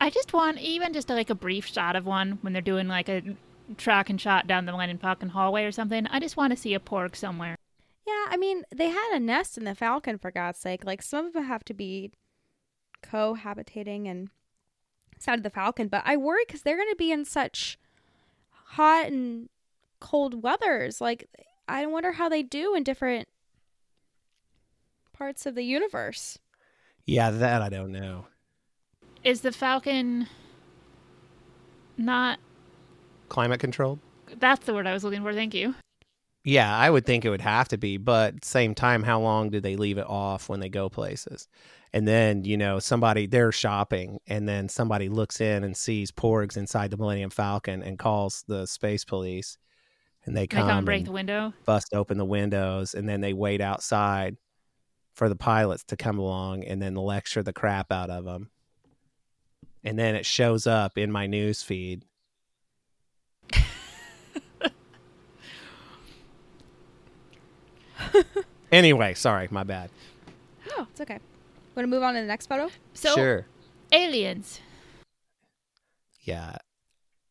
I 0.00 0.10
just 0.10 0.32
want 0.32 0.58
even 0.58 0.92
just 0.92 1.08
like 1.08 1.30
a 1.30 1.34
brief 1.34 1.66
shot 1.66 1.94
of 1.94 2.06
one 2.06 2.38
when 2.40 2.52
they're 2.52 2.62
doing 2.62 2.88
like 2.88 3.08
a 3.08 3.22
track 3.76 4.10
and 4.10 4.20
shot 4.20 4.46
down 4.46 4.66
the 4.66 4.72
Millennium 4.72 4.98
Falcon 4.98 5.28
hallway 5.28 5.64
or 5.64 5.72
something. 5.72 6.06
I 6.08 6.18
just 6.18 6.36
want 6.36 6.52
to 6.52 6.56
see 6.56 6.74
a 6.74 6.80
porg 6.80 7.14
somewhere. 7.14 7.56
Yeah, 8.06 8.26
I 8.28 8.36
mean, 8.36 8.64
they 8.74 8.88
had 8.88 9.12
a 9.14 9.20
nest 9.20 9.56
in 9.56 9.64
the 9.64 9.76
Falcon 9.76 10.18
for 10.18 10.32
God's 10.32 10.58
sake. 10.58 10.84
Like 10.84 11.02
some 11.02 11.26
of 11.26 11.32
them 11.34 11.44
have 11.44 11.64
to 11.66 11.74
be 11.74 12.10
cohabitating 13.04 14.08
and 14.08 14.30
inside 15.14 15.38
of 15.38 15.44
the 15.44 15.50
Falcon, 15.50 15.86
but 15.86 16.02
I 16.04 16.16
worry 16.16 16.42
because 16.46 16.62
they're 16.62 16.76
going 16.76 16.90
to 16.90 16.96
be 16.96 17.12
in 17.12 17.24
such 17.24 17.78
hot 18.50 19.06
and 19.06 19.48
cold 20.00 20.42
weathers. 20.42 21.00
Like, 21.00 21.28
I 21.68 21.86
wonder 21.86 22.12
how 22.12 22.28
they 22.28 22.42
do 22.42 22.74
in 22.74 22.82
different 22.82 23.28
parts 25.12 25.46
of 25.46 25.54
the 25.54 25.62
universe. 25.62 26.38
Yeah, 27.06 27.30
that 27.30 27.62
I 27.62 27.68
don't 27.68 27.92
know. 27.92 28.26
Is 29.24 29.42
the 29.42 29.52
Falcon 29.52 30.26
not? 31.96 32.38
Climate 33.28 33.60
controlled? 33.60 34.00
That's 34.38 34.66
the 34.66 34.74
word 34.74 34.86
I 34.86 34.92
was 34.92 35.04
looking 35.04 35.22
for. 35.22 35.32
Thank 35.32 35.54
you. 35.54 35.74
Yeah, 36.44 36.76
I 36.76 36.90
would 36.90 37.06
think 37.06 37.24
it 37.24 37.30
would 37.30 37.40
have 37.40 37.68
to 37.68 37.78
be, 37.78 37.98
but 37.98 38.44
same 38.44 38.74
time, 38.74 39.04
how 39.04 39.20
long 39.20 39.50
do 39.50 39.60
they 39.60 39.76
leave 39.76 39.98
it 39.98 40.06
off 40.08 40.48
when 40.48 40.58
they 40.58 40.68
go 40.68 40.88
places? 40.88 41.46
And 41.92 42.08
then, 42.08 42.44
you 42.44 42.56
know, 42.56 42.80
somebody 42.80 43.26
they're 43.26 43.52
shopping 43.52 44.18
and 44.26 44.48
then 44.48 44.68
somebody 44.68 45.08
looks 45.08 45.40
in 45.40 45.62
and 45.62 45.76
sees 45.76 46.10
porgs 46.10 46.56
inside 46.56 46.90
the 46.90 46.96
Millennium 46.96 47.30
Falcon 47.30 47.82
and 47.82 47.98
calls 47.98 48.44
the 48.48 48.66
space 48.66 49.04
police 49.04 49.56
and 50.24 50.36
they 50.36 50.42
They 50.42 50.46
come, 50.46 50.68
come 50.68 50.78
and 50.78 50.86
break 50.86 50.98
and 51.00 51.06
the 51.08 51.12
window. 51.12 51.52
bust 51.64 51.94
open 51.94 52.18
the 52.18 52.24
windows 52.24 52.94
and 52.94 53.08
then 53.08 53.20
they 53.20 53.32
wait 53.32 53.60
outside 53.60 54.36
for 55.14 55.28
the 55.28 55.36
pilots 55.36 55.84
to 55.84 55.96
come 55.96 56.18
along 56.18 56.64
and 56.64 56.80
then 56.80 56.94
lecture 56.94 57.42
the 57.42 57.52
crap 57.52 57.92
out 57.92 58.10
of 58.10 58.24
them. 58.24 58.50
And 59.84 59.98
then 59.98 60.14
it 60.14 60.24
shows 60.24 60.66
up 60.66 60.96
in 60.96 61.10
my 61.10 61.26
news 61.26 61.62
feed. 61.62 62.04
anyway, 68.70 69.14
sorry, 69.14 69.48
my 69.50 69.64
bad. 69.64 69.90
Oh, 70.72 70.86
it's 70.90 71.00
okay. 71.00 71.18
Want 71.74 71.84
to 71.84 71.88
move 71.88 72.02
on 72.02 72.14
to 72.14 72.20
the 72.20 72.26
next 72.26 72.46
photo? 72.46 72.70
So 72.94 73.14
sure. 73.14 73.46
aliens. 73.90 74.60
Yeah. 76.20 76.56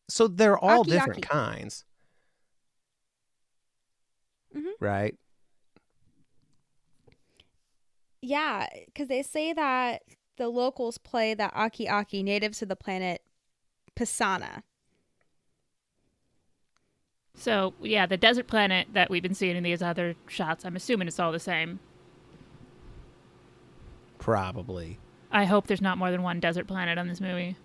So 0.08 0.28
they're 0.28 0.58
all 0.58 0.80
Aki 0.80 0.90
different 0.90 1.22
kinds. 1.22 1.84
Mhm. 4.54 4.72
Right? 4.80 5.16
Yeah, 8.20 8.68
because 8.86 9.08
they 9.08 9.22
say 9.22 9.52
that 9.52 10.02
the 10.36 10.48
locals 10.48 10.98
play 10.98 11.34
the 11.34 11.52
Aki 11.52 11.88
Aki, 11.88 12.22
natives 12.22 12.58
to 12.58 12.66
the 12.66 12.76
planet 12.76 13.22
Pasaana. 13.96 14.62
So 17.34 17.74
yeah, 17.80 18.06
the 18.06 18.16
desert 18.16 18.46
planet 18.46 18.88
that 18.92 19.10
we've 19.10 19.22
been 19.22 19.34
seeing 19.34 19.56
in 19.56 19.62
these 19.62 19.82
other 19.82 20.14
shots. 20.28 20.64
I'm 20.64 20.76
assuming 20.76 21.08
it's 21.08 21.18
all 21.18 21.32
the 21.32 21.40
same. 21.40 21.80
Probably. 24.18 24.98
I 25.30 25.46
hope 25.46 25.66
there's 25.66 25.80
not 25.80 25.98
more 25.98 26.10
than 26.10 26.22
one 26.22 26.38
desert 26.38 26.66
planet 26.66 26.98
on 26.98 27.08
this 27.08 27.20
movie. 27.20 27.56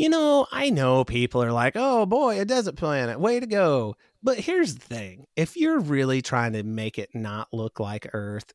You 0.00 0.08
know, 0.08 0.46
I 0.50 0.70
know 0.70 1.04
people 1.04 1.42
are 1.42 1.52
like, 1.52 1.74
oh 1.76 2.06
boy, 2.06 2.40
a 2.40 2.46
desert 2.46 2.76
planet, 2.76 3.20
way 3.20 3.38
to 3.38 3.46
go. 3.46 3.96
But 4.22 4.38
here's 4.38 4.74
the 4.76 4.80
thing 4.80 5.26
if 5.36 5.58
you're 5.58 5.78
really 5.78 6.22
trying 6.22 6.54
to 6.54 6.62
make 6.62 6.98
it 6.98 7.10
not 7.12 7.48
look 7.52 7.78
like 7.78 8.08
Earth 8.14 8.54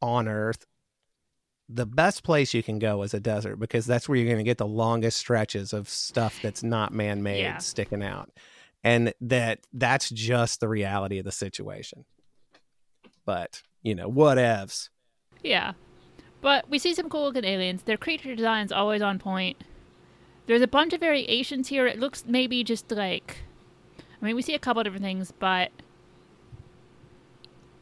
on 0.00 0.26
Earth, 0.26 0.66
the 1.68 1.86
best 1.86 2.24
place 2.24 2.52
you 2.52 2.64
can 2.64 2.80
go 2.80 3.02
is 3.04 3.14
a 3.14 3.20
desert 3.20 3.60
because 3.60 3.86
that's 3.86 4.08
where 4.08 4.18
you're 4.18 4.26
going 4.26 4.38
to 4.38 4.42
get 4.42 4.58
the 4.58 4.66
longest 4.66 5.18
stretches 5.18 5.72
of 5.72 5.88
stuff 5.88 6.40
that's 6.42 6.64
not 6.64 6.92
man 6.92 7.22
made 7.22 7.38
Yeah. 7.42 7.58
sticking 7.58 8.02
out. 8.02 8.28
And 8.82 9.14
that 9.20 9.60
that's 9.72 10.10
just 10.10 10.58
the 10.58 10.68
reality 10.68 11.18
of 11.20 11.24
the 11.24 11.30
situation. 11.30 12.06
But, 13.24 13.62
you 13.84 13.94
know, 13.94 14.10
whatevs. 14.10 14.88
Yeah. 15.44 15.74
But 16.40 16.68
we 16.68 16.80
see 16.80 16.92
some 16.92 17.08
cool 17.08 17.22
looking 17.26 17.44
aliens. 17.44 17.84
Their 17.84 17.96
creature 17.96 18.34
design's 18.34 18.72
always 18.72 19.00
on 19.00 19.20
point. 19.20 19.58
There's 20.46 20.62
a 20.62 20.68
bunch 20.68 20.92
of 20.92 21.00
variations 21.00 21.68
here. 21.68 21.86
It 21.86 21.98
looks 21.98 22.24
maybe 22.26 22.64
just 22.64 22.90
like 22.90 23.38
I 24.22 24.26
mean, 24.26 24.36
we 24.36 24.42
see 24.42 24.54
a 24.54 24.58
couple 24.60 24.82
different 24.84 25.04
things, 25.04 25.32
but 25.32 25.72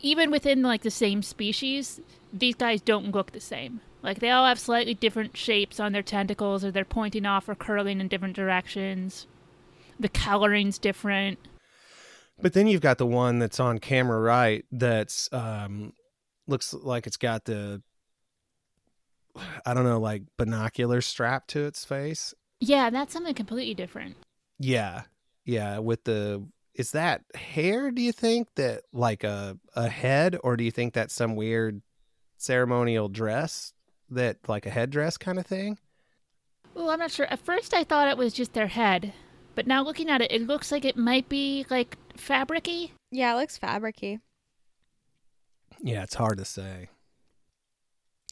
even 0.01 0.31
within 0.31 0.62
like 0.62 0.82
the 0.82 0.91
same 0.91 1.23
species, 1.23 2.01
these 2.32 2.55
guys 2.55 2.81
don't 2.81 3.11
look 3.12 3.32
the 3.32 3.41
same. 3.41 3.81
Like 4.03 4.20
they 4.20 4.31
all 4.31 4.47
have 4.47 4.59
slightly 4.59 4.95
different 4.95 5.37
shapes 5.37 5.78
on 5.78 5.93
their 5.93 6.03
tentacles 6.03 6.65
or 6.65 6.70
they're 6.70 6.87
pointing 6.87 7.27
off 7.27 7.49
or 7.49 7.55
curling 7.55 8.01
in 8.01 8.09
different 8.09 8.35
directions. 8.35 9.27
The 9.99 10.09
coloring's 10.09 10.78
different. 10.78 11.39
But 12.41 12.55
then 12.55 12.66
you've 12.66 12.81
got 12.81 12.97
the 12.97 13.07
one 13.07 13.39
that's 13.39 13.61
on 13.61 13.78
camera 13.78 14.19
right 14.19 14.65
that's 14.73 15.28
um 15.31 15.93
looks 16.47 16.73
like 16.73 17.07
it's 17.07 17.19
got 17.19 17.45
the 17.45 17.82
I 19.66 19.74
don't 19.74 19.85
know, 19.85 20.01
like 20.01 20.23
binocular 20.39 21.03
strapped 21.03 21.51
to 21.51 21.66
its 21.66 21.85
face. 21.85 22.35
Yeah, 22.61 22.91
that's 22.91 23.12
something 23.12 23.35
completely 23.35 23.74
different. 23.74 24.16
Yeah. 24.59 25.03
Yeah, 25.45 25.78
with 25.78 26.05
the 26.05 26.47
is 26.74 26.93
that 26.93 27.23
hair, 27.35 27.91
do 27.91 28.01
you 28.01 28.12
think 28.12 28.49
that 28.55 28.82
like 28.93 29.24
a 29.24 29.59
a 29.74 29.89
head 29.89 30.37
or 30.45 30.57
do 30.57 30.65
you 30.65 30.70
think 30.70 30.95
that's 30.95 31.15
some 31.15 31.35
weird 31.35 31.82
ceremonial 32.37 33.09
dress 33.09 33.73
that 34.11 34.37
like 34.49 34.66
a 34.66 34.70
headdress 34.70 35.16
kind 35.16 35.39
of 35.39 35.47
thing? 35.47 35.78
Well, 36.74 36.91
I'm 36.91 37.01
not 37.01 37.11
sure. 37.11 37.27
At 37.27 37.45
first, 37.45 37.74
I 37.74 37.85
thought 37.85 38.09
it 38.09 38.16
was 38.16 38.32
just 38.32 38.53
their 38.53 38.69
head, 38.69 39.12
but 39.55 39.66
now 39.66 39.82
looking 39.82 40.09
at 40.09 40.20
it, 40.20 40.31
it 40.31 40.47
looks 40.47 40.70
like 40.70 40.85
it 40.85 40.97
might 40.97 41.28
be 41.28 41.66
like 41.70 41.97
fabricy. 42.16 42.91
Yeah, 43.11 43.35
it 43.35 43.39
looks 43.39 43.59
fabricy. 43.59 44.20
Yeah, 45.82 46.03
it's 46.03 46.15
hard 46.15 46.39
to 46.39 46.45
say. 46.45 46.89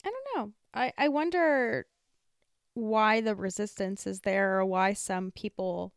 I 0.04 0.10
don't 0.10 0.36
know. 0.36 0.52
I, 0.74 0.92
I 0.96 1.08
wonder 1.08 1.86
why 2.78 3.20
the 3.20 3.34
resistance 3.34 4.06
is 4.06 4.20
there 4.20 4.58
or 4.58 4.64
why 4.64 4.92
some 4.92 5.32
people 5.32 5.92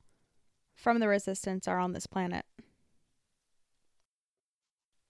from 0.73 0.99
the 0.99 1.07
resistance 1.07 1.67
are 1.67 1.77
on 1.77 1.93
this 1.93 2.07
planet. 2.07 2.45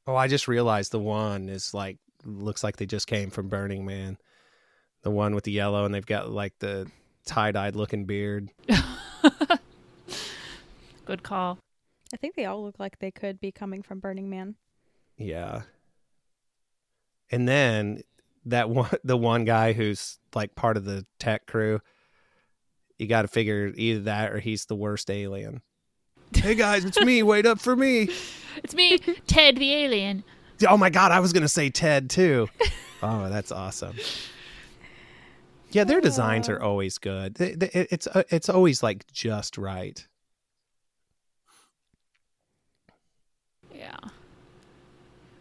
Oh, 0.05 0.15
I 0.15 0.27
just 0.27 0.47
realized 0.47 0.91
the 0.91 0.99
one 0.99 1.47
is 1.47 1.73
like 1.73 1.97
looks 2.25 2.63
like 2.63 2.77
they 2.77 2.85
just 2.85 3.07
came 3.07 3.29
from 3.29 3.47
Burning 3.47 3.85
Man. 3.85 4.17
The 5.03 5.11
one 5.11 5.33
with 5.33 5.45
the 5.45 5.51
yellow 5.51 5.85
and 5.85 5.95
they've 5.95 6.05
got 6.05 6.29
like 6.29 6.59
the 6.59 6.87
tie-dyed 7.25 7.75
looking 7.75 8.05
beard. 8.05 8.49
Good 11.05 11.23
call. 11.23 11.57
I 12.13 12.17
think 12.17 12.35
they 12.35 12.45
all 12.45 12.63
look 12.63 12.79
like 12.79 12.99
they 12.99 13.11
could 13.11 13.39
be 13.39 13.51
coming 13.51 13.81
from 13.81 13.99
Burning 13.99 14.29
Man. 14.29 14.55
Yeah. 15.17 15.61
And 17.29 17.47
then 17.47 18.03
that 18.45 18.69
one 18.69 18.89
the 19.03 19.17
one 19.17 19.45
guy 19.45 19.73
who's 19.73 20.17
like 20.35 20.55
part 20.55 20.77
of 20.77 20.85
the 20.85 21.05
tech 21.19 21.45
crew, 21.47 21.79
you 22.97 23.07
got 23.07 23.23
to 23.23 23.27
figure 23.27 23.71
either 23.75 24.01
that 24.01 24.31
or 24.31 24.39
he's 24.39 24.65
the 24.65 24.75
worst 24.75 25.09
alien. 25.09 25.61
hey 26.33 26.55
guys, 26.55 26.85
it's 26.85 26.99
me. 27.01 27.23
Wait 27.23 27.45
up 27.45 27.59
for 27.59 27.75
me. 27.75 28.09
It's 28.63 28.75
me, 28.75 28.97
Ted 29.27 29.55
the 29.55 29.73
alien. 29.73 30.25
Oh 30.67 30.75
my 30.75 30.89
god, 30.89 31.13
I 31.13 31.21
was 31.21 31.31
going 31.31 31.41
to 31.43 31.47
say 31.47 31.69
Ted 31.69 32.09
too. 32.09 32.47
Oh, 33.03 33.29
that's 33.29 33.51
awesome. 33.51 33.95
Yeah, 35.71 35.85
their 35.85 36.01
designs 36.01 36.49
are 36.49 36.61
always 36.61 36.99
good. 36.99 37.33
They- 37.35 37.55
they- 37.55 37.87
It's 37.89 38.05
uh, 38.05 38.21
it's 38.29 38.47
always 38.49 38.83
like 38.83 39.11
just 39.11 39.57
right. 39.57 40.05
Yeah. 43.73 43.95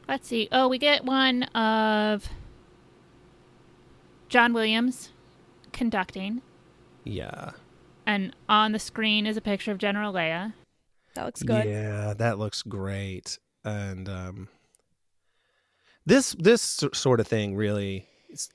Let's 0.09 0.27
see. 0.29 0.49
Oh, 0.53 0.69
we 0.69 0.79
get 0.79 1.05
one 1.05 1.43
of 1.55 2.29
John 4.31 4.53
Williams 4.55 5.11
conducting, 5.73 6.41
Yeah. 7.05 7.51
and 8.07 8.35
on 8.49 8.73
the 8.73 8.79
screen 8.79 9.27
is 9.27 9.37
a 9.37 9.41
picture 9.41 9.73
of 9.73 9.79
General 9.79 10.13
Leia. 10.13 10.55
That 11.15 11.25
looks 11.27 11.43
good. 11.43 11.67
Yeah, 11.67 12.15
that 12.15 12.39
looks 12.39 12.63
great. 12.63 13.39
And 13.65 14.09
um 14.09 14.49
this 16.07 16.35
this 16.39 16.83
sort 16.95 17.21
of 17.21 17.27
thing 17.27 17.55
really 17.57 18.07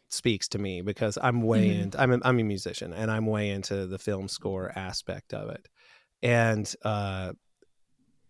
speaks 0.10 0.48
to 0.48 0.58
me 0.58 0.82
because 0.82 1.18
I'm 1.22 1.42
way 1.42 1.68
Mhm. 1.70 1.82
into 1.82 2.02
I'm 2.02 2.12
a, 2.14 2.20
I'm 2.24 2.40
a 2.40 2.44
musician 2.44 2.94
and 2.94 3.12
I'm 3.12 3.26
way 3.26 3.50
into 3.52 3.86
the 3.86 4.00
film 4.00 4.28
score 4.30 4.72
aspect 4.78 5.34
of 5.34 5.50
it, 5.50 5.68
and 6.24 6.74
uh, 6.84 7.34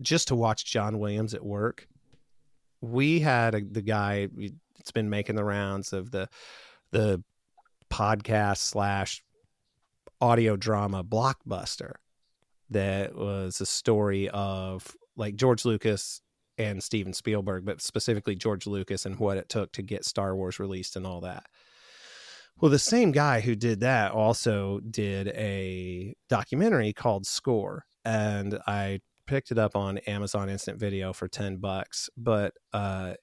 just 0.01 0.27
to 0.29 0.35
watch 0.35 0.65
John 0.65 0.97
Williams 0.99 1.33
at 1.35 1.45
work, 1.45 1.87
we 2.81 3.19
had 3.19 3.53
a, 3.55 3.61
the 3.63 3.81
guy 3.83 4.27
that's 4.77 4.91
been 4.91 5.09
making 5.09 5.35
the 5.35 5.43
rounds 5.45 5.93
of 5.93 6.09
the 6.11 6.27
the 6.91 7.23
podcast 7.95 8.57
slash 8.57 9.23
audio 10.19 10.57
drama 10.57 11.01
blockbuster 11.01 11.93
that 12.69 13.15
was 13.15 13.61
a 13.61 13.65
story 13.65 14.29
of 14.29 14.95
like 15.15 15.35
George 15.35 15.63
Lucas 15.63 16.21
and 16.57 16.83
Steven 16.83 17.13
Spielberg, 17.13 17.63
but 17.63 17.81
specifically 17.81 18.35
George 18.35 18.67
Lucas 18.67 19.05
and 19.05 19.17
what 19.17 19.37
it 19.37 19.47
took 19.47 19.71
to 19.73 19.81
get 19.81 20.03
Star 20.03 20.35
Wars 20.35 20.59
released 20.59 20.97
and 20.97 21.07
all 21.07 21.21
that. 21.21 21.45
Well, 22.59 22.71
the 22.71 22.79
same 22.79 23.11
guy 23.13 23.39
who 23.39 23.55
did 23.55 23.79
that 23.81 24.11
also 24.11 24.79
did 24.79 25.29
a 25.29 26.15
documentary 26.27 26.91
called 26.91 27.25
Score, 27.25 27.85
and 28.03 28.59
I 28.67 28.99
picked 29.25 29.51
it 29.51 29.57
up 29.57 29.75
on 29.75 29.99
Amazon 29.99 30.49
Instant 30.49 30.79
Video 30.79 31.13
for 31.13 31.29
10 31.29 31.57
bucks, 31.57 32.09
but 32.17 32.53
uh 32.73 33.13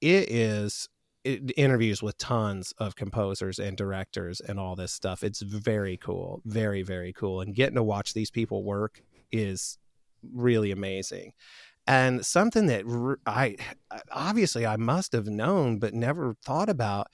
it 0.00 0.30
is 0.30 0.88
interviews 1.24 2.02
with 2.02 2.18
tons 2.18 2.72
of 2.78 2.96
composers 2.96 3.58
and 3.58 3.76
directors 3.76 4.40
and 4.40 4.58
all 4.58 4.74
this 4.76 4.92
stuff. 4.92 5.22
It's 5.22 5.42
very 5.42 5.96
cool, 5.96 6.42
very 6.44 6.82
very 6.82 7.12
cool, 7.12 7.40
and 7.40 7.54
getting 7.54 7.76
to 7.76 7.82
watch 7.82 8.14
these 8.14 8.30
people 8.30 8.64
work 8.64 9.02
is 9.30 9.78
really 10.22 10.70
amazing. 10.70 11.32
And 11.86 12.24
something 12.24 12.66
that 12.66 12.84
I 13.26 13.56
obviously 14.12 14.64
I 14.66 14.76
must 14.76 15.12
have 15.12 15.26
known 15.26 15.78
but 15.78 15.94
never 15.94 16.36
thought 16.44 16.68
about 16.68 17.08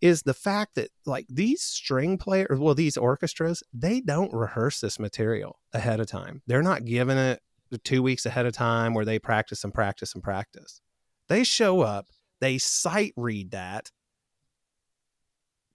is 0.00 0.22
the 0.22 0.34
fact 0.34 0.74
that 0.74 0.90
like 1.06 1.26
these 1.28 1.62
string 1.62 2.18
players, 2.18 2.58
well, 2.58 2.74
these 2.74 2.96
orchestras, 2.96 3.62
they 3.72 4.00
don't 4.00 4.32
rehearse 4.32 4.80
this 4.80 4.98
material 4.98 5.58
ahead 5.72 6.00
of 6.00 6.06
time. 6.06 6.42
They're 6.46 6.62
not 6.62 6.84
given 6.84 7.18
it 7.18 7.40
two 7.84 8.02
weeks 8.02 8.24
ahead 8.26 8.46
of 8.46 8.52
time 8.52 8.94
where 8.94 9.04
they 9.04 9.18
practice 9.18 9.64
and 9.64 9.74
practice 9.74 10.14
and 10.14 10.22
practice. 10.22 10.80
They 11.28 11.44
show 11.44 11.82
up, 11.82 12.06
they 12.40 12.58
sight 12.58 13.12
read 13.16 13.50
that 13.52 13.90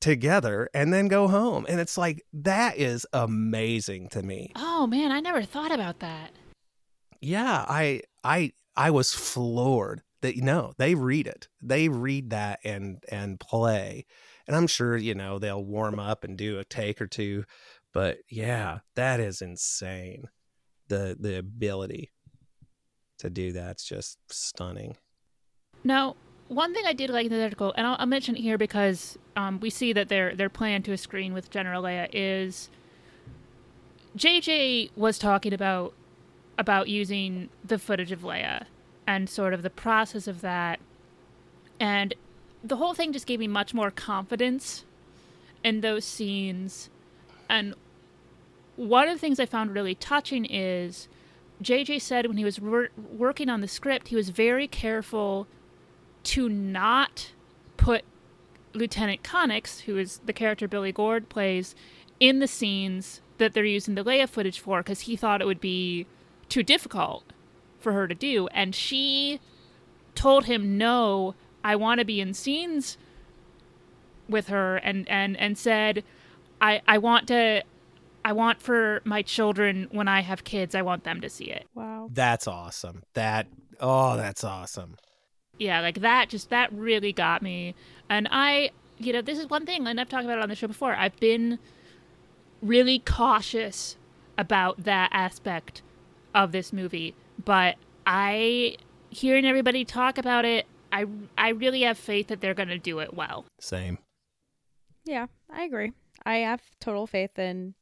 together 0.01 0.69
and 0.73 0.93
then 0.93 1.07
go 1.07 1.27
home. 1.27 1.65
And 1.69 1.79
it's 1.79 1.97
like, 1.97 2.23
that 2.33 2.77
is 2.77 3.05
amazing 3.13 4.09
to 4.09 4.21
me. 4.21 4.51
Oh 4.55 4.85
man, 4.85 5.11
I 5.11 5.21
never 5.21 5.43
thought 5.43 5.71
about 5.71 5.99
that. 5.99 6.31
Yeah, 7.21 7.65
I, 7.67 8.01
I, 8.23 8.51
I 8.75 8.91
was 8.91 9.13
floored 9.13 10.01
that, 10.21 10.35
no, 10.37 10.73
they 10.77 10.93
read 10.95 11.25
it. 11.25 11.47
They 11.61 11.87
read 11.87 12.31
that 12.31 12.59
and, 12.65 13.03
and 13.09 13.39
play. 13.39 14.05
And 14.45 14.57
I'm 14.57 14.67
sure, 14.67 14.97
you 14.97 15.15
know, 15.15 15.39
they'll 15.39 15.63
warm 15.63 15.99
up 15.99 16.25
and 16.25 16.37
do 16.37 16.59
a 16.59 16.65
take 16.65 17.01
or 17.01 17.07
two. 17.07 17.45
But 17.93 18.17
yeah, 18.29 18.79
that 18.95 19.21
is 19.21 19.41
insane. 19.41 20.27
The, 20.89 21.15
the 21.17 21.37
ability 21.37 22.11
to 23.19 23.29
do 23.29 23.53
that's 23.53 23.85
just 23.85 24.17
stunning. 24.29 24.97
Now, 25.85 26.17
one 26.53 26.73
thing 26.73 26.85
I 26.85 26.93
did 26.93 27.09
like 27.09 27.25
in 27.25 27.31
the 27.31 27.41
article, 27.41 27.73
and 27.75 27.85
I'll, 27.85 27.95
I'll 27.99 28.05
mention 28.05 28.35
it 28.35 28.41
here 28.41 28.57
because 28.57 29.17
um, 29.35 29.59
we 29.59 29.69
see 29.69 29.93
that 29.93 30.09
their 30.09 30.35
their 30.35 30.49
plan 30.49 30.83
to 30.83 30.91
a 30.91 30.97
screen 30.97 31.33
with 31.33 31.49
General 31.49 31.83
Leia 31.83 32.09
is 32.13 32.69
JJ 34.17 34.91
was 34.95 35.17
talking 35.17 35.53
about 35.53 35.93
about 36.57 36.87
using 36.87 37.49
the 37.63 37.79
footage 37.79 38.11
of 38.11 38.21
Leia 38.21 38.65
and 39.07 39.29
sort 39.29 39.53
of 39.53 39.63
the 39.63 39.69
process 39.69 40.27
of 40.27 40.41
that, 40.41 40.79
and 41.79 42.13
the 42.63 42.77
whole 42.77 42.93
thing 42.93 43.11
just 43.11 43.25
gave 43.25 43.39
me 43.39 43.47
much 43.47 43.73
more 43.73 43.91
confidence 43.91 44.85
in 45.63 45.81
those 45.81 46.05
scenes. 46.05 46.89
And 47.49 47.73
one 48.75 49.07
of 49.07 49.15
the 49.15 49.19
things 49.19 49.39
I 49.39 49.45
found 49.45 49.73
really 49.73 49.95
touching 49.95 50.45
is 50.45 51.07
JJ 51.61 52.01
said 52.01 52.27
when 52.27 52.37
he 52.37 52.45
was 52.45 52.59
wor- 52.59 52.89
working 52.95 53.49
on 53.49 53.61
the 53.61 53.67
script, 53.67 54.09
he 54.09 54.15
was 54.15 54.29
very 54.29 54.67
careful 54.67 55.47
to 56.23 56.49
not 56.49 57.31
put 57.77 58.03
Lieutenant 58.73 59.23
Connix, 59.23 59.81
who 59.81 59.97
is 59.97 60.19
the 60.25 60.33
character 60.33 60.67
Billie 60.67 60.93
Lourd 60.93 61.29
plays, 61.29 61.75
in 62.19 62.39
the 62.39 62.47
scenes 62.47 63.21
that 63.37 63.53
they're 63.53 63.65
using 63.65 63.95
the 63.95 64.03
Leia 64.03 64.27
footage 64.27 64.59
for 64.59 64.79
because 64.81 65.01
he 65.01 65.15
thought 65.15 65.41
it 65.41 65.45
would 65.45 65.61
be 65.61 66.05
too 66.49 66.63
difficult 66.63 67.23
for 67.79 67.91
her 67.93 68.07
to 68.07 68.15
do. 68.15 68.47
And 68.47 68.73
she 68.73 69.39
told 70.15 70.45
him, 70.45 70.77
No, 70.77 71.35
I 71.63 71.75
want 71.75 71.99
to 71.99 72.05
be 72.05 72.21
in 72.21 72.33
scenes 72.33 72.97
with 74.29 74.47
her 74.47 74.77
and, 74.77 75.07
and, 75.09 75.37
and 75.37 75.57
said, 75.57 76.03
I, 76.61 76.81
I 76.87 76.97
want 76.97 77.27
to 77.27 77.63
I 78.25 78.31
want 78.31 78.61
for 78.61 79.01
my 79.03 79.21
children 79.21 79.87
when 79.91 80.07
I 80.07 80.21
have 80.21 80.43
kids, 80.43 80.75
I 80.75 80.81
want 80.81 81.03
them 81.03 81.19
to 81.21 81.29
see 81.29 81.45
it. 81.45 81.67
Wow. 81.75 82.09
That's 82.11 82.47
awesome. 82.47 83.03
That, 83.13 83.47
oh, 83.79 84.15
that's 84.15 84.43
awesome. 84.43 84.95
Yeah 85.57 85.79
like 85.79 86.01
that 86.01 86.29
just 86.29 86.49
that 86.49 86.71
really 86.73 87.13
got 87.13 87.41
me 87.41 87.75
and 88.09 88.27
i 88.31 88.69
you 88.97 89.13
know 89.13 89.21
this 89.21 89.37
is 89.37 89.49
one 89.49 89.65
thing 89.65 89.85
and 89.87 89.99
i've 89.99 90.09
talked 90.09 90.25
about 90.25 90.37
it 90.37 90.43
on 90.43 90.49
the 90.49 90.55
show 90.55 90.67
before 90.67 90.95
i've 90.95 91.19
been 91.19 91.59
really 92.61 92.99
cautious 92.99 93.97
about 94.37 94.83
that 94.83 95.09
aspect 95.11 95.81
of 96.33 96.51
this 96.51 96.73
movie 96.73 97.13
but 97.43 97.75
i 98.05 98.75
hearing 99.09 99.45
everybody 99.45 99.85
talk 99.85 100.17
about 100.17 100.43
it 100.45 100.65
i 100.91 101.05
i 101.37 101.49
really 101.49 101.81
have 101.81 101.97
faith 101.97 102.27
that 102.27 102.41
they're 102.41 102.53
going 102.53 102.69
to 102.69 102.79
do 102.79 102.99
it 102.99 103.13
well 103.13 103.45
Same. 103.59 103.99
Yeah, 105.05 105.27
I 105.51 105.63
agree. 105.63 105.91
I 106.25 106.35
have 106.35 106.61
total 106.79 107.07
faith 107.07 107.37
in 107.37 107.75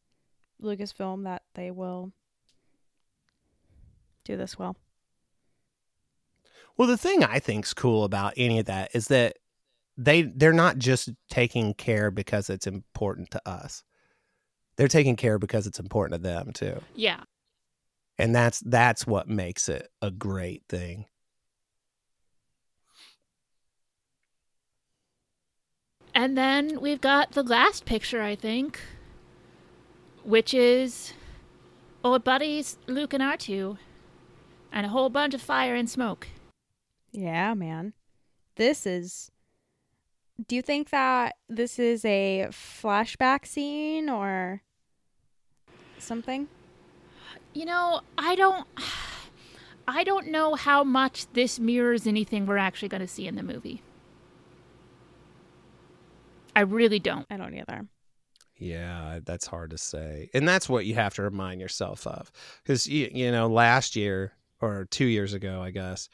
Lucasfilm 0.61 1.23
that 1.25 1.43
they 1.53 1.69
will 1.69 2.11
do 4.25 4.35
this 4.37 4.57
well. 4.57 4.75
Well, 6.81 6.87
the 6.87 6.97
thing 6.97 7.23
I 7.23 7.37
think's 7.37 7.75
cool 7.75 8.05
about 8.05 8.33
any 8.37 8.57
of 8.57 8.65
that 8.65 8.89
is 8.95 9.09
that 9.09 9.37
they 9.97 10.23
they're 10.23 10.51
not 10.51 10.79
just 10.79 11.11
taking 11.29 11.75
care 11.75 12.09
because 12.09 12.49
it's 12.49 12.65
important 12.65 13.29
to 13.29 13.41
us. 13.47 13.83
They're 14.77 14.87
taking 14.87 15.15
care 15.15 15.37
because 15.37 15.67
it's 15.67 15.79
important 15.79 16.23
to 16.23 16.27
them 16.27 16.51
too. 16.53 16.81
yeah 16.95 17.19
And 18.17 18.33
that's 18.33 18.61
that's 18.61 19.05
what 19.05 19.29
makes 19.29 19.69
it 19.69 19.89
a 20.01 20.09
great 20.09 20.63
thing. 20.67 21.05
And 26.15 26.35
then 26.35 26.81
we've 26.81 26.99
got 26.99 27.33
the 27.33 27.43
last 27.43 27.85
picture, 27.85 28.23
I 28.23 28.33
think, 28.33 28.79
which 30.23 30.51
is 30.51 31.13
old 32.03 32.23
buddies 32.23 32.79
Luke 32.87 33.13
and 33.13 33.21
R2, 33.21 33.77
and 34.71 34.87
a 34.87 34.89
whole 34.89 35.11
bunch 35.11 35.35
of 35.35 35.43
fire 35.43 35.75
and 35.75 35.87
smoke. 35.87 36.27
Yeah, 37.11 37.53
man. 37.53 37.93
This 38.55 38.85
is. 38.85 39.31
Do 40.47 40.55
you 40.55 40.61
think 40.61 40.89
that 40.89 41.35
this 41.49 41.77
is 41.77 42.03
a 42.03 42.47
flashback 42.49 43.45
scene 43.45 44.09
or 44.09 44.61
something? 45.99 46.47
You 47.53 47.65
know, 47.65 48.01
I 48.17 48.35
don't. 48.35 48.67
I 49.87 50.03
don't 50.03 50.27
know 50.27 50.55
how 50.55 50.83
much 50.83 51.31
this 51.33 51.59
mirrors 51.59 52.07
anything 52.07 52.45
we're 52.45 52.57
actually 52.57 52.87
going 52.87 53.01
to 53.01 53.07
see 53.07 53.27
in 53.27 53.35
the 53.35 53.43
movie. 53.43 53.81
I 56.55 56.61
really 56.61 56.99
don't. 56.99 57.25
I 57.29 57.37
don't 57.37 57.55
either. 57.55 57.87
Yeah, 58.57 59.19
that's 59.25 59.47
hard 59.47 59.71
to 59.71 59.77
say. 59.77 60.29
And 60.33 60.47
that's 60.47 60.69
what 60.69 60.85
you 60.85 60.95
have 60.95 61.15
to 61.15 61.23
remind 61.23 61.61
yourself 61.61 62.05
of. 62.05 62.31
Cuz 62.65 62.87
you, 62.87 63.09
you 63.11 63.31
know, 63.31 63.47
last 63.47 63.95
year 63.95 64.33
or 64.59 64.85
2 64.85 65.05
years 65.05 65.33
ago, 65.33 65.61
I 65.61 65.71
guess, 65.71 66.09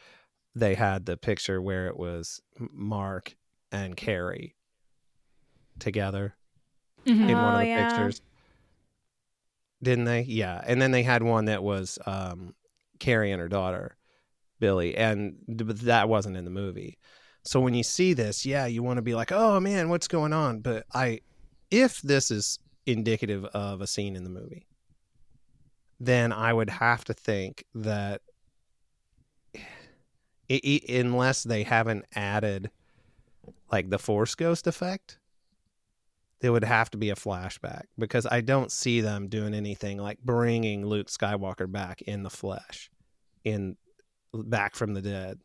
they 0.60 0.76
had 0.76 1.06
the 1.06 1.18
picture 1.18 1.62
where 1.62 1.88
it 1.88 1.98
was 1.98 2.42
Mark 2.60 3.36
and 3.72 3.96
Carrie 3.96 4.56
together 5.80 6.36
Mhm. 7.06 7.30
in 7.30 7.42
one 7.44 7.54
Oh, 7.54 7.58
of 7.58 7.62
the 7.62 7.68
yeah. 7.68 7.86
pictures. 7.86 8.22
Didn't 9.84 10.06
they? 10.06 10.22
Yeah. 10.24 10.62
And 10.66 10.82
then 10.82 10.92
they 10.92 11.04
had 11.04 11.22
one 11.22 11.46
that 11.46 11.62
was 11.64 12.00
um, 12.06 12.56
Carrie 13.00 13.32
and 13.32 13.40
her 13.40 13.48
daughter, 13.48 13.96
Billie, 14.60 14.96
and 14.98 15.36
but 15.48 15.80
that 15.82 16.10
wasn't 16.10 16.38
in 16.38 16.46
the 16.46 16.52
movie. 16.52 16.98
So 17.44 17.60
when 17.62 17.74
you 17.76 17.84
see 17.84 18.14
this, 18.14 18.46
yeah, 18.46 18.66
you 18.66 18.82
want 18.82 18.98
to 18.98 19.04
be 19.04 19.14
like, 19.16 19.32
"Oh 19.32 19.60
man, 19.60 19.90
what's 19.90 20.08
going 20.08 20.34
on?" 20.34 20.62
But 20.62 20.86
I 20.94 21.20
if 21.70 22.02
this 22.02 22.32
is 22.32 22.58
indicative 22.86 23.46
of 23.46 23.82
a 23.82 23.88
scene 23.88 24.16
in 24.16 24.24
the 24.24 24.30
movie, 24.30 24.66
then 26.00 26.32
I 26.34 26.52
would 26.54 26.70
have 26.72 27.04
to 27.06 27.14
think 27.14 27.64
that 27.76 28.22
i 30.50 30.60
i 30.64 30.82
unless 30.94 31.44
they 31.44 31.64
haven't 31.64 32.06
added 32.16 32.70
like 33.72 33.90
the 33.90 34.00
force 34.00 34.36
ghost 34.36 34.68
effect 34.68 35.20
it 36.42 36.50
would 36.50 36.64
have 36.64 36.92
to 36.92 36.98
be 36.98 37.10
a 37.10 37.16
flashback 37.16 37.84
because 37.98 38.28
I 38.28 38.42
don't 38.42 38.72
see 38.72 39.02
them 39.02 39.28
doing 39.28 39.54
anything 39.54 39.98
like 39.98 40.20
bringing 40.24 40.86
Luke 40.86 41.08
Skywalker 41.08 41.72
back 41.72 42.02
in 42.04 42.24
the 42.24 42.30
flesh, 42.30 42.92
in 43.44 43.76
back 44.34 44.76
from 44.76 44.94
the 44.94 45.02
dead. 45.02 45.40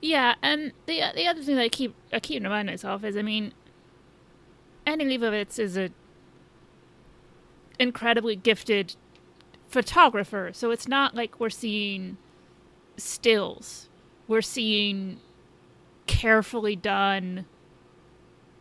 Yeah, 0.00 0.34
and 0.42 0.72
the 0.86 1.02
the 1.14 1.26
other 1.26 1.42
thing 1.42 1.56
that 1.56 1.62
I 1.62 1.68
keep 1.68 1.94
I 2.12 2.20
keep 2.20 2.42
reminding 2.42 2.72
myself 2.72 3.04
is, 3.04 3.16
I 3.16 3.22
mean, 3.22 3.52
Annie 4.86 5.04
Leibovitz 5.04 5.58
is 5.58 5.76
a 5.76 5.90
incredibly 7.78 8.36
gifted 8.36 8.96
photographer, 9.68 10.50
so 10.52 10.70
it's 10.70 10.88
not 10.88 11.14
like 11.14 11.40
we're 11.40 11.50
seeing 11.50 12.16
stills. 12.96 13.88
We're 14.28 14.42
seeing 14.42 15.20
carefully 16.06 16.76
done. 16.76 17.46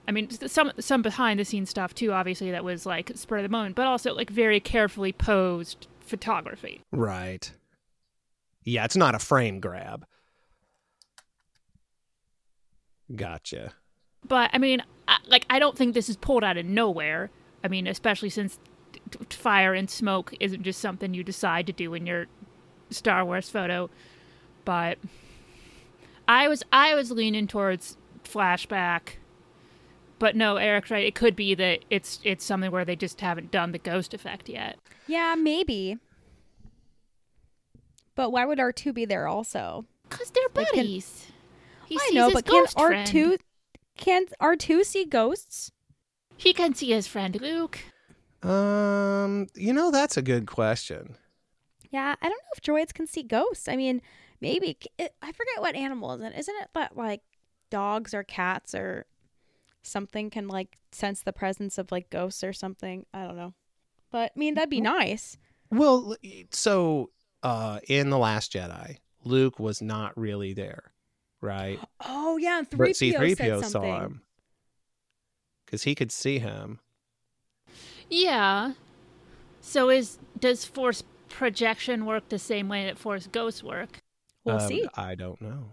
I 0.07 0.11
mean, 0.11 0.29
some 0.29 0.71
some 0.79 1.01
behind 1.01 1.39
the 1.39 1.45
scenes 1.45 1.69
stuff 1.69 1.93
too. 1.93 2.11
Obviously, 2.11 2.51
that 2.51 2.63
was 2.63 2.85
like 2.85 3.11
spur 3.15 3.37
of 3.37 3.43
the 3.43 3.49
moment, 3.49 3.75
but 3.75 3.87
also 3.87 4.13
like 4.13 4.29
very 4.29 4.59
carefully 4.59 5.13
posed 5.13 5.87
photography. 6.01 6.81
Right. 6.91 7.51
Yeah, 8.63 8.85
it's 8.85 8.95
not 8.95 9.15
a 9.15 9.19
frame 9.19 9.59
grab. 9.59 10.05
Gotcha. 13.15 13.73
But 14.27 14.49
I 14.53 14.57
mean, 14.57 14.81
I, 15.07 15.17
like 15.27 15.45
I 15.49 15.59
don't 15.59 15.77
think 15.77 15.93
this 15.93 16.09
is 16.09 16.17
pulled 16.17 16.43
out 16.43 16.57
of 16.57 16.65
nowhere. 16.65 17.29
I 17.63 17.67
mean, 17.67 17.87
especially 17.87 18.29
since 18.29 18.59
fire 19.29 19.73
and 19.73 19.89
smoke 19.89 20.33
isn't 20.39 20.63
just 20.63 20.79
something 20.79 21.13
you 21.13 21.23
decide 21.23 21.67
to 21.67 21.73
do 21.73 21.93
in 21.93 22.05
your 22.05 22.27
Star 22.89 23.23
Wars 23.25 23.49
photo. 23.49 23.89
But 24.65 24.97
I 26.27 26.47
was 26.47 26.63
I 26.71 26.95
was 26.95 27.11
leaning 27.11 27.47
towards 27.47 27.97
flashback. 28.23 29.17
But 30.19 30.35
no, 30.35 30.55
Eric's 30.57 30.89
right. 30.91 31.05
It 31.05 31.15
could 31.15 31.35
be 31.35 31.53
that 31.55 31.79
it's 31.89 32.19
it's 32.23 32.45
something 32.45 32.71
where 32.71 32.85
they 32.85 32.95
just 32.95 33.19
haven't 33.21 33.51
done 33.51 33.71
the 33.73 33.79
ghost 33.79 34.13
effect 34.13 34.47
yet. 34.47 34.77
Yeah, 35.07 35.35
maybe. 35.37 35.97
But 38.15 38.31
why 38.31 38.45
would 38.45 38.59
R2 38.59 38.93
be 38.93 39.05
there 39.05 39.27
also? 39.27 39.85
Cause 40.09 40.29
they're 40.29 40.43
Like, 40.53 40.67
can- 40.69 40.77
buddies. 40.79 41.27
I 41.91 42.09
know, 42.11 42.25
his 42.25 42.33
but 42.33 42.45
can 42.45 42.67
friend. 42.67 43.07
R2 43.09 43.37
can 43.97 44.25
R2 44.41 44.83
see 44.85 45.05
ghosts? 45.05 45.71
He 46.37 46.53
can 46.53 46.73
see 46.73 46.91
his 46.91 47.05
friend 47.07 47.39
Luke. 47.41 47.79
Um, 48.43 49.47
you 49.55 49.73
know 49.73 49.91
that's 49.91 50.17
a 50.17 50.21
good 50.21 50.45
question. 50.47 51.15
Yeah, 51.91 52.15
I 52.21 52.25
don't 52.27 52.31
know 52.31 52.55
if 52.55 52.61
droids 52.61 52.93
can 52.93 53.07
see 53.07 53.23
ghosts. 53.23 53.67
I 53.67 53.75
mean, 53.75 54.01
maybe 54.41 54.77
it, 54.97 55.13
I 55.21 55.31
forget 55.31 55.59
what 55.61 55.75
animal 55.75 56.13
is 56.13 56.21
it. 56.21 56.33
Isn't 56.37 56.55
it 56.61 56.69
but 56.73 56.97
like 56.97 57.21
dogs 57.69 58.13
or 58.13 58.23
cats 58.23 58.73
or 58.75 59.05
something 59.83 60.29
can 60.29 60.47
like 60.47 60.77
sense 60.91 61.21
the 61.21 61.33
presence 61.33 61.77
of 61.77 61.91
like 61.91 62.09
ghosts 62.09 62.43
or 62.43 62.51
something? 62.53 63.05
I 63.13 63.25
don't 63.25 63.37
know. 63.37 63.53
But 64.11 64.31
I 64.35 64.39
mean, 64.39 64.55
that'd 64.55 64.69
be 64.69 64.81
nice. 64.81 65.37
Well, 65.71 66.15
so 66.51 67.11
uh 67.43 67.79
in 67.87 68.09
the 68.09 68.17
Last 68.17 68.51
Jedi, 68.53 68.97
Luke 69.23 69.59
was 69.59 69.81
not 69.81 70.17
really 70.17 70.53
there, 70.53 70.91
right? 71.41 71.79
Oh 72.05 72.37
yeah, 72.37 72.57
and 72.57 72.69
3PO 72.69 72.95
C-3PO 72.95 73.61
said 73.61 73.71
saw 73.71 74.01
him 74.01 74.21
because 75.65 75.83
he 75.83 75.93
could 75.95 76.11
see 76.11 76.39
him. 76.39 76.79
Yeah. 78.13 78.73
So 79.61 79.89
is 79.89 80.19
does 80.39 80.65
force 80.65 81.03
projection 81.29 82.05
work 82.05 82.29
the 82.29 82.37
same 82.39 82.69
way 82.69 82.85
that 82.85 82.97
force 82.97 83.27
ghosts 83.27 83.63
work? 83.63 83.99
We'll 84.43 84.59
Um, 84.61 84.67
see. 84.67 84.87
I 84.95 85.15
don't 85.15 85.41
know. 85.41 85.71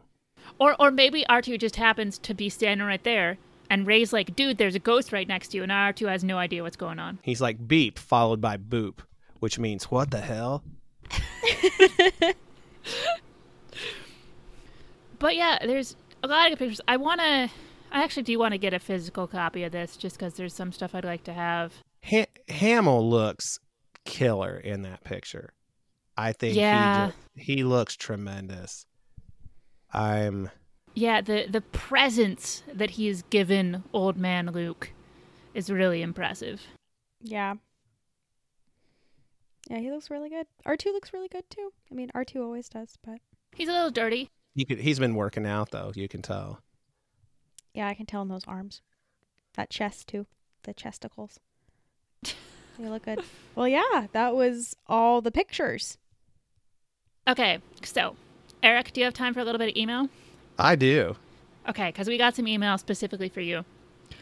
Or 0.58 0.74
or 0.80 0.90
maybe 0.90 1.24
R2 1.28 1.58
just 1.58 1.76
happens 1.76 2.18
to 2.18 2.34
be 2.34 2.48
standing 2.48 2.86
right 2.86 3.02
there 3.04 3.36
and 3.68 3.86
Rey's 3.86 4.12
like, 4.12 4.34
"Dude, 4.34 4.58
there's 4.58 4.74
a 4.74 4.78
ghost 4.80 5.12
right 5.12 5.28
next 5.28 5.48
to 5.48 5.58
you." 5.58 5.62
And 5.62 5.70
R2 5.72 6.08
has 6.08 6.24
no 6.24 6.38
idea 6.38 6.62
what's 6.62 6.76
going 6.76 6.98
on. 6.98 7.18
He's 7.22 7.40
like 7.40 7.68
beep 7.68 7.98
followed 7.98 8.40
by 8.40 8.56
boop, 8.56 9.00
which 9.40 9.58
means 9.58 9.90
what 9.90 10.10
the 10.10 10.20
hell? 10.20 10.62
But 15.18 15.36
yeah, 15.36 15.58
there's 15.66 15.96
a 16.22 16.28
lot 16.28 16.46
of 16.46 16.52
good 16.52 16.64
pictures. 16.64 16.80
I 16.88 16.96
want 16.96 17.20
to 17.20 17.50
I 17.92 18.02
actually 18.04 18.22
do 18.22 18.38
want 18.38 18.52
to 18.52 18.58
get 18.58 18.72
a 18.72 18.78
physical 18.78 19.26
copy 19.26 19.64
of 19.64 19.72
this 19.72 19.96
just 19.96 20.18
cuz 20.18 20.34
there's 20.34 20.54
some 20.54 20.72
stuff 20.72 20.94
I'd 20.94 21.04
like 21.04 21.24
to 21.24 21.32
have. 21.34 21.74
Ha- 22.04 22.26
Hamill 22.48 23.08
looks 23.08 23.58
killer 24.04 24.56
in 24.56 24.82
that 24.82 25.04
picture. 25.04 25.52
I 26.16 26.32
think 26.32 26.56
Yeah. 26.56 27.06
he, 27.34 27.44
ju- 27.44 27.52
he 27.56 27.64
looks 27.64 27.96
tremendous. 27.96 28.86
I'm 29.92 30.50
Yeah, 30.94 31.20
the 31.20 31.46
the 31.48 31.60
presence 31.60 32.62
that 32.72 32.90
he 32.90 33.06
has 33.08 33.22
given 33.22 33.84
old 33.92 34.16
man 34.16 34.46
Luke 34.50 34.92
is 35.54 35.70
really 35.70 36.02
impressive. 36.02 36.60
Yeah. 37.20 37.54
Yeah, 39.68 39.78
he 39.78 39.90
looks 39.90 40.10
really 40.10 40.28
good. 40.30 40.46
R2 40.66 40.86
looks 40.86 41.12
really 41.12 41.28
good 41.28 41.48
too. 41.50 41.72
I 41.90 41.94
mean, 41.94 42.10
R2 42.14 42.36
always 42.42 42.68
does, 42.68 42.96
but 43.04 43.18
He's 43.54 43.68
a 43.68 43.72
little 43.72 43.90
dirty. 43.90 44.30
you 44.54 44.64
could 44.66 44.78
he's 44.80 44.98
been 44.98 45.14
working 45.14 45.46
out 45.46 45.70
though, 45.70 45.92
you 45.94 46.08
can 46.08 46.22
tell. 46.22 46.60
yeah, 47.74 47.86
I 47.88 47.94
can 47.94 48.06
tell 48.06 48.22
in 48.22 48.28
those 48.28 48.44
arms. 48.46 48.80
That 49.54 49.70
chest 49.70 50.08
too. 50.08 50.26
The 50.62 50.74
chesticles. 50.74 51.38
They 52.82 52.88
look 52.88 53.04
good. 53.04 53.20
Well, 53.54 53.68
yeah, 53.68 54.06
that 54.12 54.34
was 54.34 54.76
all 54.88 55.20
the 55.20 55.30
pictures. 55.30 55.98
Okay, 57.28 57.58
so 57.82 58.16
Eric, 58.62 58.92
do 58.92 59.00
you 59.00 59.04
have 59.04 59.14
time 59.14 59.34
for 59.34 59.40
a 59.40 59.44
little 59.44 59.58
bit 59.58 59.70
of 59.70 59.76
email? 59.76 60.08
I 60.58 60.76
do. 60.76 61.16
Okay, 61.68 61.88
because 61.88 62.08
we 62.08 62.16
got 62.18 62.34
some 62.34 62.48
email 62.48 62.76
specifically 62.78 63.28
for 63.28 63.40
you. 63.40 63.64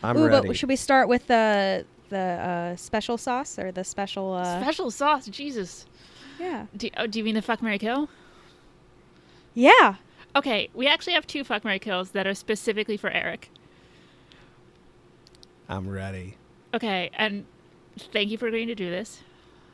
I'm 0.02 0.16
Ooh, 0.16 0.26
ready. 0.28 0.48
but 0.48 0.56
should 0.56 0.68
we 0.68 0.76
start 0.76 1.08
with 1.08 1.26
the 1.26 1.84
the 2.10 2.18
uh, 2.18 2.76
special 2.76 3.18
sauce 3.18 3.58
or 3.58 3.70
the 3.72 3.84
special? 3.84 4.32
Uh, 4.34 4.60
Special 4.60 4.90
sauce, 4.90 5.26
Jesus. 5.26 5.86
yeah. 6.40 6.66
Do, 6.76 6.88
oh, 6.96 7.06
do 7.06 7.18
you 7.18 7.24
mean 7.24 7.34
the 7.34 7.42
fuck 7.42 7.62
Mary 7.62 7.78
kill? 7.78 8.08
Yeah. 9.54 9.96
Okay, 10.36 10.68
we 10.74 10.86
actually 10.86 11.14
have 11.14 11.26
two 11.26 11.42
fuck 11.44 11.64
Mary 11.64 11.78
kills 11.78 12.10
that 12.10 12.26
are 12.26 12.34
specifically 12.34 12.96
for 12.96 13.10
Eric. 13.10 13.50
I'm 15.68 15.88
ready. 15.88 16.36
Okay, 16.74 17.10
and 17.14 17.44
thank 17.98 18.30
you 18.30 18.38
for 18.38 18.46
agreeing 18.46 18.68
to 18.68 18.74
do 18.74 18.90
this. 18.90 19.20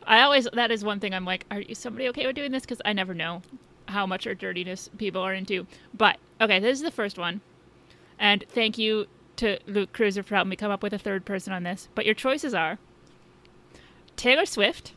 I 0.06 0.22
always 0.22 0.46
that 0.52 0.70
is 0.70 0.84
one 0.84 1.00
thing 1.00 1.14
I'm 1.14 1.24
like, 1.24 1.46
are 1.50 1.60
you 1.60 1.74
somebody 1.74 2.08
okay 2.08 2.26
with 2.26 2.36
doing 2.36 2.52
this? 2.52 2.62
Because 2.62 2.82
I 2.84 2.92
never 2.92 3.14
know 3.14 3.42
how 3.88 4.06
much 4.06 4.26
or 4.26 4.34
dirtiness 4.34 4.88
people 4.98 5.22
are 5.22 5.34
into. 5.34 5.66
But 5.96 6.16
okay, 6.40 6.58
this 6.58 6.78
is 6.78 6.82
the 6.82 6.90
first 6.90 7.18
one, 7.18 7.40
and 8.18 8.44
thank 8.48 8.78
you 8.78 9.06
to 9.36 9.58
Luke 9.66 9.92
Cruiser 9.92 10.22
for 10.22 10.34
helping 10.34 10.50
me 10.50 10.56
come 10.56 10.70
up 10.70 10.82
with 10.82 10.92
a 10.92 10.98
third 10.98 11.24
person 11.24 11.52
on 11.52 11.62
this. 11.64 11.88
But 11.94 12.06
your 12.06 12.14
choices 12.14 12.54
are 12.54 12.78
Taylor 14.16 14.46
Swift, 14.46 14.92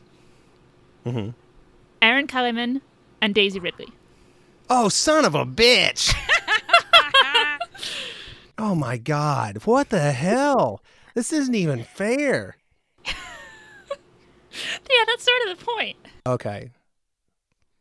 Mhm. 1.06 1.34
Erin 2.02 2.26
Kellyman, 2.26 2.80
and 3.20 3.34
Daisy 3.34 3.58
Ridley. 3.58 3.88
Oh, 4.70 4.90
son 4.90 5.24
of 5.24 5.34
a 5.34 5.46
bitch. 5.46 6.14
oh 8.58 8.74
my 8.74 8.98
god. 8.98 9.64
What 9.64 9.88
the 9.88 10.12
hell? 10.12 10.82
This 11.14 11.32
isn't 11.32 11.54
even 11.54 11.84
fair. 11.84 12.56
Yeah, 14.90 15.04
that's 15.06 15.24
sort 15.24 15.48
of 15.50 15.58
the 15.58 15.64
point. 15.64 15.96
Okay. 16.26 16.70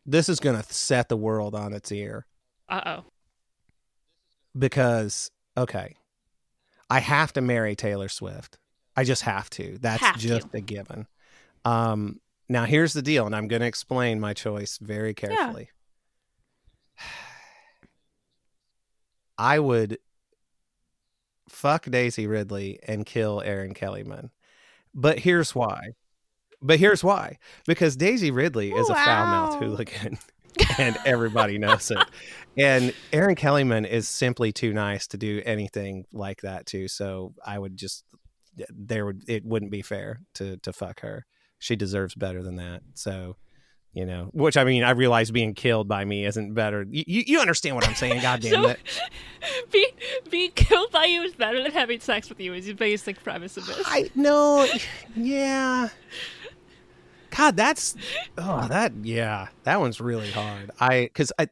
This 0.06 0.30
is 0.30 0.40
going 0.40 0.62
to 0.62 0.74
set 0.74 1.10
the 1.10 1.18
world 1.18 1.54
on 1.56 1.74
its 1.74 1.91
ear 1.91 2.26
Uh 2.70 2.82
oh. 2.86 3.04
because 4.58 5.32
okay. 5.58 5.95
I 6.90 6.99
have 6.99 7.34
to 7.34 7.41
marry 7.41 7.76
Taylor 7.76 8.08
Swift. 8.08 8.58
I 8.95 9.04
just 9.04 9.24
have 9.24 9.49
to. 9.52 9.78
That's 9.80 10.02
Have 10.02 10.16
to. 10.20 10.28
just 10.28 10.48
a 10.54 10.62
given. 10.62 11.08
Um 11.66 12.20
now 12.49 12.64
here's 12.66 12.94
the 12.94 13.02
deal 13.02 13.26
and 13.26 13.36
I'm 13.36 13.48
going 13.49 13.60
to 13.62 13.68
explain 13.68 14.20
my 14.22 14.34
choice 14.34 14.78
very 14.82 15.14
carefully. 15.14 15.70
I 19.38 19.60
would 19.60 19.99
fuck 21.49 21.84
Daisy 21.86 22.26
Ridley 22.28 22.80
and 22.88 23.06
kill 23.06 23.41
Erin 23.41 23.74
Kellyman. 23.74 24.30
But 24.95 25.20
here's 25.20 25.54
why. 25.54 25.90
But 26.61 26.79
here's 26.79 27.03
why. 27.03 27.38
Because 27.65 27.95
Daisy 27.95 28.31
Ridley 28.31 28.71
is 28.71 28.89
a 28.89 28.95
foul 28.95 29.25
mouthed 29.27 29.63
hooligan 29.63 30.17
and 30.79 30.97
everybody 31.05 31.57
knows 31.57 31.91
it. 31.91 31.99
And 32.57 32.93
Erin 33.13 33.35
Kellyman 33.35 33.88
is 33.88 34.07
simply 34.09 34.51
too 34.51 34.73
nice 34.73 35.07
to 35.07 35.17
do 35.17 35.41
anything 35.45 36.05
like 36.11 36.41
that 36.41 36.65
too. 36.65 36.88
So 36.88 37.34
I 37.45 37.59
would 37.59 37.77
just 37.77 38.03
there 38.71 39.05
would 39.05 39.23
it 39.27 39.45
wouldn't 39.45 39.71
be 39.71 39.84
fair 39.84 40.21
to 40.35 40.57
to 40.57 40.73
fuck 40.73 41.01
her. 41.01 41.25
She 41.59 41.75
deserves 41.75 42.15
better 42.15 42.41
than 42.41 42.55
that. 42.55 42.81
So 42.95 43.35
you 43.93 44.05
know, 44.05 44.29
which 44.34 44.57
I 44.57 44.63
mean, 44.63 44.84
I 44.84 44.91
realize 44.91 45.31
being 45.31 45.55
killed 45.55 45.88
by 45.88 46.05
me 46.05 46.23
isn't 46.25 46.53
better. 46.53 46.85
You, 46.88 47.03
you, 47.07 47.23
you 47.25 47.39
understand 47.39 47.75
what 47.75 47.88
I'm 47.88 47.95
saying? 47.95 48.21
God 48.21 48.41
damn 48.41 48.63
So- 48.63 48.69
it! 48.69 48.79
Be, 49.71 49.88
being 50.29 50.51
killed 50.51 50.91
by 50.91 51.05
you 51.05 51.21
is 51.23 51.34
better 51.34 51.61
than 51.63 51.71
having 51.71 51.99
sex 51.99 52.29
with 52.29 52.39
you. 52.39 52.53
Is 52.53 52.65
the 52.67 52.73
basic 52.73 53.23
premise 53.23 53.57
of 53.57 53.65
this. 53.65 53.81
I 53.88 54.09
no, 54.13 54.67
yeah. 55.15 55.89
God, 57.38 57.55
that's 57.57 57.95
oh 58.38 58.68
that 58.68 58.93
yeah, 59.03 59.49
that 59.64 59.80
one's 59.80 60.01
really 60.01 60.31
hard. 60.31 60.72
I 60.80 61.01
because 61.03 61.31
I 61.39 61.47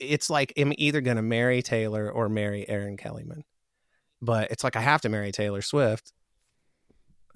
it's 0.00 0.30
like 0.30 0.52
I'm 0.56 0.72
either 0.78 1.00
gonna 1.00 1.22
marry 1.22 1.62
Taylor 1.62 2.10
or 2.10 2.28
marry 2.28 2.68
Erin 2.68 2.96
Kellyman, 2.96 3.42
but 4.22 4.50
it's 4.50 4.64
like 4.64 4.76
I 4.76 4.80
have 4.80 5.02
to 5.02 5.08
marry 5.08 5.32
Taylor 5.32 5.62
Swift. 5.62 6.12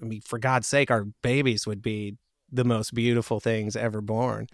I 0.01 0.05
mean, 0.05 0.21
for 0.21 0.39
God's 0.39 0.67
sake, 0.67 0.91
our 0.91 1.05
babies 1.21 1.65
would 1.65 1.81
be 1.81 2.17
the 2.51 2.65
most 2.65 2.93
beautiful 2.93 3.39
things 3.39 3.75
ever 3.75 4.01
born. 4.01 4.47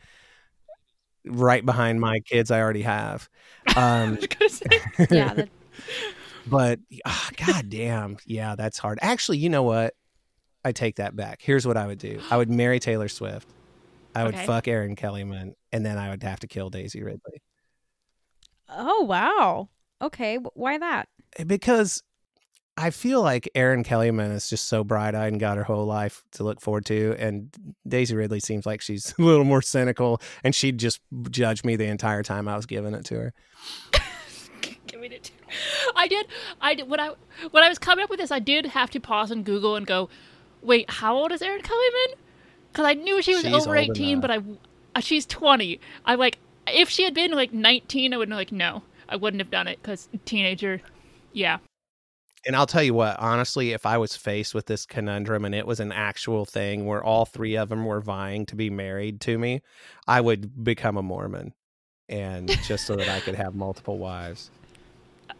right 1.26 1.65
behind 1.65 1.99
my 1.99 2.19
kids 2.21 2.51
I 2.51 2.61
already 2.61 2.84
have. 2.84 3.30
I 3.67 4.03
Um, 4.03 4.17
was 4.41 4.53
say. 4.57 4.81
Yeah, 5.09 5.34
that, 5.34 5.49
but 6.45 6.80
ah, 7.05 7.30
god 7.38 7.69
damn, 7.69 8.17
yeah, 8.26 8.55
that's 8.55 8.77
hard. 8.77 8.99
Actually, 9.01 9.39
you 9.39 9.49
know 9.49 9.63
what? 9.63 9.93
I 10.69 10.71
take 10.71 10.95
that 10.97 11.15
back. 11.15 11.41
Here's 11.41 11.65
what 11.67 11.75
I 11.77 11.87
would 11.87 11.97
do. 11.99 12.21
I 12.31 12.37
would 12.37 12.49
marry 12.49 12.79
Taylor 12.79 13.09
Swift. 13.09 13.47
I 14.15 14.23
would 14.23 14.35
Okay. 14.35 14.45
fuck 14.45 14.67
Erin 14.67 14.95
Kellyman, 14.95 15.53
and 15.71 15.85
then 15.85 15.97
I 15.97 16.09
would 16.09 16.23
have 16.23 16.39
to 16.41 16.47
kill 16.47 16.69
Daisy 16.69 17.03
Ridley 17.03 17.41
oh 18.69 19.03
wow. 19.03 19.69
Okay, 20.01 20.37
why 20.53 20.77
that? 20.77 21.09
Eh, 21.37 21.43
because 21.43 22.01
I 22.77 22.91
feel 22.91 23.21
like 23.21 23.49
Erin 23.55 23.83
Kellyman 23.83 24.31
is 24.31 24.49
just 24.49 24.67
so 24.67 24.83
bright 24.83 25.13
eyed 25.15 25.31
and 25.33 25.39
got 25.39 25.57
her 25.57 25.63
whole 25.63 25.85
life 25.85 26.23
to 26.33 26.43
look 26.43 26.61
forward 26.61 26.85
to, 26.85 27.15
and 27.19 27.49
Daisy 27.87 28.15
Ridley 28.15 28.39
seems 28.39 28.65
like 28.65 28.81
she's 28.81 29.13
a 29.19 29.21
little 29.21 29.43
more 29.43 29.61
cynical, 29.61 30.21
and 30.43 30.55
she'd 30.55 30.77
just 30.77 31.01
judge 31.29 31.63
me 31.63 31.75
the 31.75 31.85
entire 31.87 32.23
time 32.23 32.47
I 32.47 32.55
was 32.55 32.65
giving 32.65 32.93
it 32.93 33.05
to 33.05 33.15
her. 33.15 33.33
Give 34.87 35.01
me 35.01 35.07
the 35.09 35.19
two. 35.19 35.33
I 35.95 36.07
did. 36.07 36.27
I 36.61 36.75
did 36.75 36.89
when 36.89 36.99
I 36.99 37.11
when 37.51 37.63
I 37.63 37.69
was 37.69 37.79
coming 37.79 38.03
up 38.03 38.09
with 38.09 38.19
this, 38.19 38.31
I 38.31 38.39
did 38.39 38.65
have 38.67 38.89
to 38.91 38.99
pause 38.99 39.31
and 39.31 39.43
Google 39.43 39.75
and 39.75 39.85
go, 39.85 40.09
"Wait, 40.61 40.90
how 40.90 41.15
old 41.15 41.31
is 41.31 41.41
Erin 41.41 41.61
Kellyman?" 41.61 42.15
Because 42.72 42.86
I 42.86 42.94
knew 42.94 43.22
she 43.22 43.34
was 43.34 43.44
She's 43.44 43.53
over 43.53 43.76
eighteen, 43.76 44.19
but 44.19 44.31
I 44.31 44.40
uh, 44.95 44.99
she's 44.99 45.26
twenty. 45.26 45.80
I 46.06 46.15
like 46.15 46.38
if 46.68 46.90
she 46.90 47.03
had 47.03 47.14
been 47.14 47.31
like 47.31 47.53
nineteen, 47.53 48.14
I 48.14 48.18
would 48.18 48.30
have 48.30 48.38
like 48.38 48.52
no, 48.52 48.84
I 49.07 49.15
wouldn't 49.15 49.41
have 49.41 49.52
done 49.52 49.68
it 49.68 49.80
because 49.81 50.07
teenager. 50.26 50.81
Yeah, 51.34 51.60
And 52.45 52.56
I'll 52.56 52.65
tell 52.65 52.84
you 52.84 52.94
what, 52.94 53.19
honestly, 53.19 53.72
if 53.73 53.86
I 53.86 53.98
was 53.98 54.15
faced 54.15 54.53
with 54.56 54.65
this 54.65 54.86
conundrum 54.86 55.44
and 55.45 55.53
it 55.53 55.68
was 55.68 55.80
an 55.80 55.91
actual 55.91 56.45
thing 56.45 56.86
where 56.86 57.03
all 57.03 57.26
three 57.26 57.57
of 57.57 57.69
them 57.69 57.86
were 57.86 57.99
vying 57.99 58.45
to 58.48 58.56
be 58.56 58.69
married 58.69 59.19
to 59.22 59.38
me, 59.38 59.61
I 60.07 60.22
would 60.22 60.64
become 60.64 60.98
a 60.98 61.03
Mormon. 61.03 61.53
And 62.07 62.49
just 62.64 62.86
so 62.88 62.95
that 62.95 63.10
I 63.10 63.19
could 63.19 63.36
have 63.36 63.56
multiple 63.56 63.98
wives. 63.98 64.49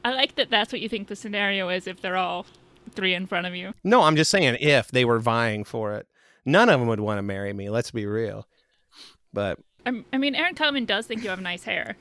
I 0.06 0.12
like 0.14 0.36
that. 0.36 0.50
That's 0.50 0.72
what 0.72 0.82
you 0.82 0.90
think 0.90 1.08
the 1.08 1.16
scenario 1.16 1.70
is 1.70 1.88
if 1.88 2.02
they're 2.02 2.18
all 2.18 2.46
three 2.90 3.14
in 3.14 3.26
front 3.28 3.48
of 3.48 3.56
you. 3.56 3.74
No, 3.84 4.02
I'm 4.04 4.16
just 4.16 4.32
saying 4.32 4.58
if 4.60 4.90
they 4.92 5.06
were 5.06 5.20
vying 5.20 5.64
for 5.64 5.94
it. 5.96 6.08
None 6.46 6.70
of 6.70 6.80
them 6.80 6.88
would 6.90 7.00
want 7.00 7.18
to 7.18 7.22
marry 7.24 7.54
me, 7.54 7.70
let's 7.70 7.92
be 7.92 8.06
real. 8.06 8.48
But 9.34 9.60
I'm, 9.86 10.06
I 10.12 10.18
mean, 10.18 10.36
Erin 10.36 10.56
Kellyman 10.56 10.86
does 10.88 11.06
think 11.06 11.24
you 11.24 11.30
have 11.30 11.42
nice 11.42 11.64
hair. 11.64 11.96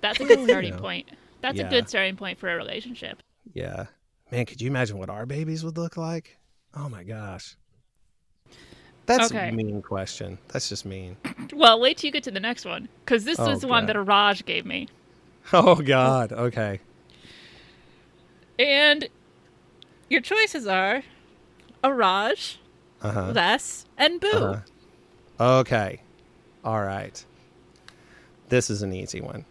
That's 0.00 0.20
a 0.20 0.24
good 0.26 0.44
starting 0.44 0.74
know. 0.76 0.80
point. 0.80 1.08
That's 1.40 1.58
Yeah. 1.58 1.66
a 1.66 1.70
good 1.70 1.88
starting 1.88 2.16
point 2.16 2.38
for 2.38 2.50
a 2.50 2.56
relationship. 2.56 3.22
yeah. 3.54 3.86
Man, 4.30 4.46
could 4.46 4.60
you 4.62 4.68
imagine 4.68 4.96
what 4.96 5.10
our 5.10 5.26
babies 5.26 5.64
would 5.64 5.76
look 5.76 5.96
like? 5.96 6.36
Oh 6.76 6.88
my 6.88 7.02
gosh. 7.02 7.56
That's 9.06 9.32
Okay. 9.32 9.48
a 9.48 9.52
mean 9.52 9.82
question. 9.82 10.38
That's 10.48 10.68
just 10.68 10.84
mean. 10.84 11.16
Well, 11.52 11.80
wait 11.80 11.96
till 11.98 12.06
you 12.08 12.12
get 12.12 12.22
to 12.24 12.30
the 12.30 12.38
next 12.38 12.64
one 12.64 12.88
because 13.04 13.24
this 13.24 13.40
Oh, 13.40 13.50
is 13.50 13.60
the 13.62 13.66
one 13.66 13.86
that 13.86 14.00
Raj 14.00 14.44
gave 14.44 14.64
me. 14.64 14.86
Oh 15.52 15.74
God. 15.74 16.32
Okay. 16.32 16.78
And 18.58 19.08
your 20.10 20.20
choices 20.20 20.66
are 20.66 21.02
Araj, 21.82 22.56
Uh-huh. 23.00 23.32
Les, 23.34 23.86
and 23.96 24.20
Boo. 24.20 24.28
Uh-huh. 24.28 25.58
Okay. 25.60 26.02
All 26.62 26.82
right. 26.82 27.24
This 28.50 28.68
is 28.68 28.82
an 28.82 28.92
easy 28.92 29.20
one. 29.22 29.46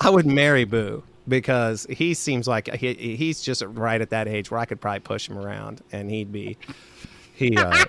I 0.00 0.10
would 0.10 0.26
marry 0.26 0.64
Boo 0.64 1.02
because 1.28 1.86
he 1.90 2.14
seems 2.14 2.46
like 2.46 2.72
he, 2.74 2.94
he's 3.16 3.40
just 3.42 3.62
right 3.62 4.00
at 4.00 4.10
that 4.10 4.28
age 4.28 4.50
where 4.50 4.60
I 4.60 4.64
could 4.66 4.80
probably 4.80 5.00
push 5.00 5.28
him 5.28 5.38
around 5.38 5.82
and 5.92 6.10
he'd 6.10 6.30
be 6.32 6.56
he 7.34 7.56
uh, 7.56 7.84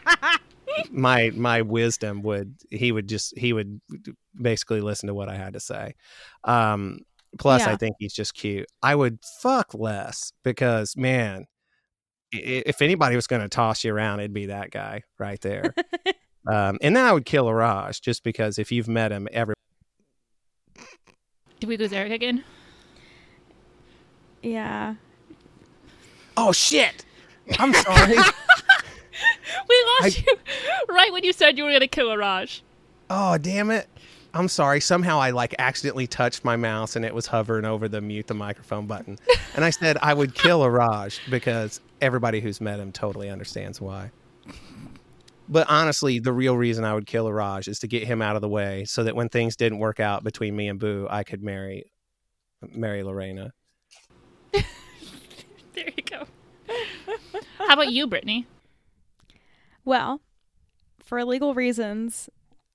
my 0.91 1.31
my 1.35 1.61
wisdom 1.61 2.21
would 2.23 2.55
he 2.69 2.91
would 2.91 3.07
just 3.07 3.37
he 3.37 3.53
would 3.53 3.79
basically 4.41 4.81
listen 4.81 5.07
to 5.07 5.13
what 5.13 5.29
I 5.29 5.35
had 5.35 5.53
to 5.53 5.59
say. 5.59 5.95
Um 6.43 6.99
plus 7.37 7.63
I 7.63 7.75
think 7.75 7.95
he's 7.99 8.13
just 8.13 8.33
cute. 8.33 8.67
I 8.81 8.95
would 8.95 9.19
fuck 9.41 9.73
less 9.73 10.31
because 10.43 10.95
man 10.95 11.45
if 12.31 12.81
anybody 12.81 13.15
was 13.15 13.27
going 13.27 13.41
to 13.41 13.49
toss 13.49 13.83
you 13.83 13.93
around, 13.93 14.19
it'd 14.19 14.33
be 14.33 14.47
that 14.47 14.71
guy 14.71 15.03
right 15.17 15.39
there. 15.41 15.73
um, 16.47 16.77
and 16.81 16.95
then 16.95 17.05
I 17.05 17.13
would 17.13 17.25
kill 17.25 17.45
Araj 17.45 18.01
just 18.01 18.23
because 18.23 18.59
if 18.59 18.71
you've 18.71 18.87
met 18.87 19.11
him, 19.11 19.27
every 19.31 19.55
Did 21.59 21.67
we 21.67 21.77
lose 21.77 21.93
Eric 21.93 22.11
again? 22.11 22.43
Yeah. 24.41 24.95
oh 26.35 26.51
shit, 26.51 27.05
I'm 27.59 27.73
sorry. 27.73 28.17
We 29.69 29.85
lost 30.01 30.25
you 30.25 30.37
right 30.89 31.11
when 31.11 31.23
you 31.23 31.33
said 31.33 31.57
you 31.57 31.63
were 31.63 31.71
going 31.71 31.81
to 31.81 31.87
kill 31.87 32.07
Araj. 32.07 32.61
oh 33.09 33.37
damn 33.37 33.71
it, 33.71 33.87
I'm 34.37 34.47
sorry. 34.47 34.79
Somehow 34.79 35.19
I 35.19 35.31
like 35.31 35.55
accidentally 35.57 36.05
touched 36.05 36.45
my 36.45 36.55
mouse 36.55 36.95
and 36.95 37.03
it 37.03 37.15
was 37.15 37.25
hovering 37.25 37.65
over 37.65 37.87
the 37.87 38.01
mute 38.01 38.27
the 38.27 38.35
microphone 38.35 38.85
button, 38.85 39.17
and 39.55 39.65
I 39.65 39.71
said 39.71 39.97
I 40.01 40.13
would 40.13 40.35
kill 40.35 40.61
Araj 40.61 41.19
because 41.31 41.81
everybody 42.01 42.39
who's 42.39 42.61
met 42.61 42.79
him 42.79 42.91
totally 42.91 43.29
understands 43.29 43.81
why. 43.81 44.11
But 45.49 45.67
honestly, 45.69 46.19
the 46.19 46.33
real 46.33 46.55
reason 46.55 46.85
I 46.85 46.93
would 46.93 47.07
kill 47.07 47.25
Araj 47.25 47.67
is 47.67 47.79
to 47.79 47.87
get 47.87 48.03
him 48.03 48.21
out 48.21 48.35
of 48.35 48.43
the 48.43 48.49
way, 48.49 48.85
so 48.85 49.03
that 49.05 49.15
when 49.15 49.27
things 49.27 49.55
didn't 49.55 49.79
work 49.79 49.99
out 49.99 50.23
between 50.23 50.55
me 50.55 50.67
and 50.67 50.79
Boo, 50.79 51.07
I 51.09 51.23
could 51.23 51.41
marry 51.41 51.91
marry 52.73 53.03
Lorena. 53.03 53.53
There 55.73 55.91
you 55.95 56.03
go. 56.03 56.25
How 57.59 57.73
about 57.73 57.91
you, 57.91 58.07
Brittani? 58.07 58.45
Well, 59.85 60.21
for 61.03 61.23
legal 61.23 61.53
reasons, 61.53 62.29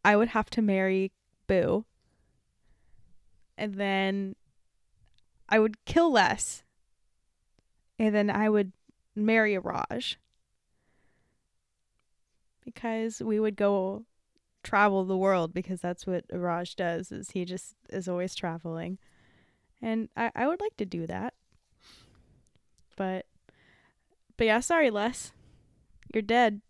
I 0.05 0.15
would 0.15 0.29
have 0.29 0.51
to 0.51 0.63
marry 0.63 1.11
Boo. 1.47 1.85
And 3.57 3.75
then 3.75 4.37
I 5.49 5.59
would 5.59 5.85
kill 5.85 6.13
Les. 6.13 6.63
And 7.99 8.15
then 8.15 8.31
I 8.31 8.49
would 8.49 8.73
marry 9.15 9.55
a 9.55 9.61
Raj. 9.61 10.19
Because 12.65 13.21
we 13.21 13.39
would 13.39 13.57
go 13.57 14.05
travel 14.63 15.05
the 15.05 15.17
world 15.17 15.53
because 15.53 15.81
that's 15.81 16.07
what 16.07 16.25
Raj 16.33 16.77
does 16.77 17.11
is 17.11 17.33
he 17.33 17.45
just 17.45 17.75
is 17.91 18.09
always 18.09 18.35
traveling. 18.35 18.99
And 19.81 20.09
I, 20.17 20.31
I 20.35 20.47
would 20.47 20.61
like 20.61 20.77
to 20.77 20.87
do 20.87 21.07
that. 21.07 21.35
But 22.97 23.27
but 24.37 24.47
yeah, 24.47 24.61
sorry 24.61 24.91
Les. 24.91 25.33
You're 26.15 26.23
dead 26.23 26.61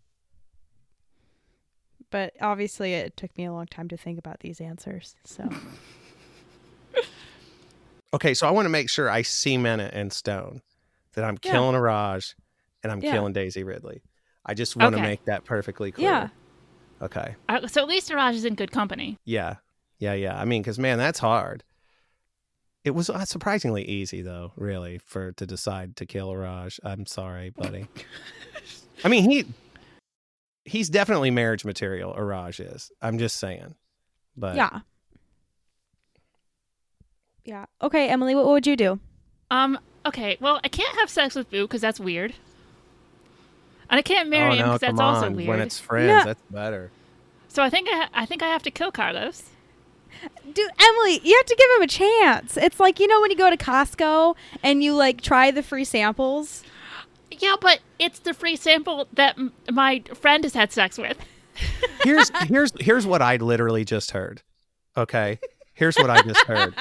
but 2.13 2.31
obviously 2.39 2.93
it 2.93 3.17
took 3.17 3.35
me 3.37 3.43
a 3.45 3.51
long 3.51 3.65
time 3.65 3.87
to 3.89 3.97
think 3.97 4.19
about 4.19 4.39
these 4.41 4.61
answers. 4.61 5.15
So 5.25 5.49
Okay, 8.13 8.33
so 8.35 8.47
I 8.47 8.51
want 8.51 8.65
to 8.65 8.69
make 8.69 8.89
sure 8.89 9.09
I 9.09 9.23
cement 9.23 9.81
it 9.81 9.93
in 9.95 10.11
stone 10.11 10.61
that 11.13 11.23
I'm 11.25 11.37
Yeah. 11.43 11.51
killing 11.51 11.75
Araj 11.75 12.35
and 12.83 12.91
I'm 12.91 13.01
Yeah. 13.01 13.11
killing 13.11 13.33
Daisy 13.33 13.63
Ridley. 13.63 14.03
I 14.45 14.53
just 14.53 14.75
want 14.75 14.95
to 14.95 15.01
make 15.01 15.25
that 15.25 15.45
perfectly 15.45 15.91
clear. 15.91 16.09
yeah, 16.09 16.27
Okay. 17.01 17.35
Uh, 17.49 17.65
so 17.67 17.81
at 17.81 17.87
least 17.87 18.09
Araj 18.11 18.33
is 18.35 18.45
in 18.45 18.53
good 18.55 18.71
company. 18.71 19.17
Yeah. 19.25 19.55
Yeah. 19.97 20.13
Yeah. 20.13 20.39
I 20.39 20.45
mean, 20.45 20.61
because 20.61 20.77
man, 20.77 20.97
that's 20.99 21.19
hard. 21.19 21.63
It 22.83 22.91
was 22.91 23.09
uh, 23.09 23.25
surprisingly 23.25 23.83
easy, 23.83 24.21
though, 24.21 24.51
really, 24.57 24.99
for 24.99 25.31
to 25.31 25.45
decide 25.47 25.95
to 25.95 26.05
kill 26.05 26.35
Raj. 26.35 26.79
I'm 26.83 27.05
sorry, 27.05 27.49
buddy. 27.49 27.87
I 29.03 29.07
mean, 29.07 29.29
he 29.29 29.45
he's 30.65 30.89
definitely 30.89 31.31
marriage 31.31 31.65
material. 31.65 32.13
Raj 32.13 32.59
is. 32.59 32.91
I'm 33.01 33.17
just 33.17 33.37
saying. 33.37 33.75
But 34.35 34.55
yeah, 34.55 34.79
yeah. 37.45 37.65
Okay, 37.81 38.09
Emily, 38.09 38.35
what, 38.35 38.45
what 38.45 38.53
would 38.53 38.67
you 38.67 38.75
do? 38.75 38.99
Um. 39.51 39.77
Okay. 40.05 40.37
Well, 40.39 40.59
I 40.63 40.67
can't 40.67 40.97
have 40.99 41.09
sex 41.09 41.35
with 41.35 41.49
Boo 41.49 41.63
because 41.67 41.81
that's 41.81 41.99
weird. 41.99 42.33
And 43.89 43.99
I 43.99 44.01
can't 44.01 44.29
marry 44.29 44.51
oh 44.51 44.53
him 44.53 44.59
no, 44.59 44.65
because 44.65 44.79
that's 44.81 44.97
come 44.97 44.99
also 45.01 45.29
weird. 45.31 45.49
When 45.49 45.59
it's 45.61 45.79
friends, 45.79 46.07
Yeah. 46.07 46.23
that's 46.25 46.41
better. 46.49 46.91
So 47.47 47.61
I 47.61 47.69
think 47.69 47.87
I, 47.89 47.95
ha- 47.97 48.09
I 48.13 48.25
think 48.25 48.41
I 48.41 48.47
have 48.47 48.63
to 48.63 48.71
kill 48.71 48.91
Carlos. 48.91 49.43
Dude, 50.51 50.69
Emily, 50.79 51.19
you 51.23 51.35
have 51.37 51.45
to 51.45 51.55
give 51.55 51.69
him 51.77 51.81
a 51.83 51.87
chance. 51.87 52.57
It's 52.57 52.79
like 52.79 52.99
you 52.99 53.07
know 53.07 53.21
when 53.21 53.29
you 53.31 53.37
go 53.37 53.49
to 53.49 53.57
Costco 53.57 54.35
and 54.63 54.83
you 54.83 54.93
like 54.95 55.21
try 55.21 55.51
the 55.51 55.61
free 55.63 55.83
samples. 55.85 56.63
Yeah, 57.41 57.55
but 57.59 57.79
it's 57.99 58.19
the 58.19 58.33
free 58.33 58.55
sample 58.55 59.07
that 59.13 59.37
m- 59.37 59.53
my 59.71 60.03
friend 60.13 60.43
has 60.43 60.53
had 60.53 60.71
sex 60.71 60.97
with. 60.97 61.17
Here's 62.03 62.31
here's 62.47 62.71
here's 62.79 63.05
what 63.05 63.21
I 63.21 63.35
literally 63.37 63.85
just 63.85 64.11
heard. 64.11 64.41
Okay, 64.97 65.39
here's 65.73 65.95
what 65.97 66.09
I 66.09 66.21
just 66.23 66.43
heard. 66.45 66.73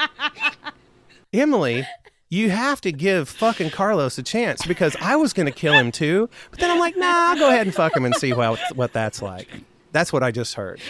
Emily, 1.32 1.86
you 2.30 2.50
have 2.50 2.80
to 2.82 2.90
give 2.92 3.28
fucking 3.28 3.70
Carlos 3.70 4.16
a 4.18 4.22
chance 4.22 4.66
because 4.66 4.96
I 5.00 5.16
was 5.16 5.32
gonna 5.32 5.50
kill 5.52 5.74
him 5.74 5.92
too, 5.92 6.28
but 6.50 6.58
then 6.58 6.70
I'm 6.70 6.78
like, 6.78 6.96
nah, 6.96 7.06
I'll 7.30 7.36
go 7.38 7.48
ahead 7.48 7.66
and 7.66 7.74
fuck 7.74 7.94
him 7.96 8.04
and 8.04 8.14
see 8.16 8.32
what 8.32 8.58
what 8.74 8.92
that's 8.92 9.20
like. 9.22 9.48
That's 9.92 10.12
what 10.12 10.22
I 10.22 10.30
just 10.30 10.54
heard. 10.54 10.80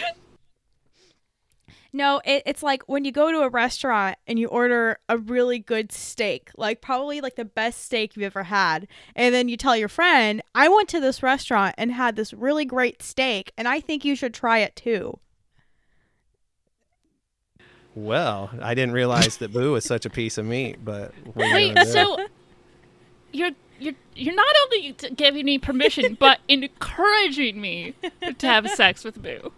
No, 1.95 2.21
it, 2.25 2.41
it's 2.47 2.63
like 2.63 2.81
when 2.87 3.05
you 3.05 3.11
go 3.11 3.31
to 3.31 3.41
a 3.41 3.49
restaurant 3.49 4.17
and 4.25 4.39
you 4.39 4.47
order 4.47 4.97
a 5.07 5.17
really 5.19 5.59
good 5.59 5.91
steak, 5.91 6.49
like 6.57 6.81
probably 6.81 7.21
like 7.21 7.35
the 7.35 7.45
best 7.45 7.85
steak 7.85 8.15
you've 8.15 8.25
ever 8.25 8.43
had. 8.43 8.87
And 9.15 9.33
then 9.33 9.47
you 9.47 9.57
tell 9.57 9.77
your 9.77 9.87
friend, 9.89 10.41
I 10.55 10.67
went 10.69 10.89
to 10.89 10.99
this 10.99 11.21
restaurant 11.21 11.75
and 11.77 11.91
had 11.91 12.15
this 12.15 12.33
really 12.33 12.65
great 12.65 13.03
steak, 13.03 13.53
and 13.59 13.67
I 13.67 13.79
think 13.79 14.03
you 14.03 14.15
should 14.15 14.33
try 14.33 14.59
it 14.59 14.75
too. 14.75 15.19
Well, 17.93 18.49
I 18.59 18.73
didn't 18.73 18.93
realize 18.93 19.37
that 19.37 19.53
Boo 19.53 19.73
was 19.73 19.85
such 19.85 20.07
a 20.07 20.09
piece 20.09 20.39
of 20.39 20.47
meat, 20.47 20.83
but 20.83 21.13
what 21.35 21.45
you 21.45 21.73
Wait, 21.75 21.87
so 21.87 22.25
you're 23.31 23.51
you're 23.79 23.93
you're 24.15 24.33
not 24.33 24.55
only 24.63 24.95
giving 25.15 25.45
me 25.45 25.59
permission, 25.59 26.15
but 26.19 26.39
encouraging 26.47 27.61
me 27.61 27.93
to 28.39 28.47
have 28.47 28.67
sex 28.71 29.03
with 29.03 29.21
Boo. 29.21 29.51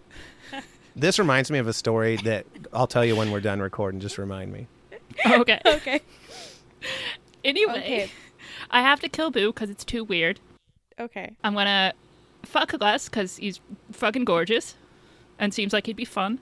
This 0.95 1.19
reminds 1.19 1.51
me 1.51 1.59
of 1.59 1.67
a 1.67 1.73
story 1.73 2.17
that 2.23 2.45
I'll 2.71 2.87
tell 2.87 3.03
you 3.03 3.15
when 3.15 3.31
we're 3.31 3.41
done 3.41 3.59
recording. 3.59 3.99
Just 3.99 4.17
remind 4.17 4.53
me. 4.53 4.67
Okay. 5.25 5.59
Okay. 5.65 6.01
Anyway, 7.43 7.79
Okay. 7.79 8.11
I 8.71 8.81
have 8.81 8.99
to 9.01 9.09
kill 9.09 9.29
Boo 9.29 9.51
because 9.53 9.69
it's 9.69 9.85
too 9.85 10.03
weird. 10.03 10.39
Okay. 10.99 11.35
I'm 11.43 11.53
gonna 11.53 11.93
fuck 12.43 12.73
Les 12.79 13.07
because 13.09 13.37
he's 13.37 13.59
fucking 13.91 14.25
gorgeous, 14.25 14.75
and 15.37 15.53
seems 15.53 15.73
like 15.73 15.85
he'd 15.85 15.95
be 15.95 16.05
fun. 16.05 16.39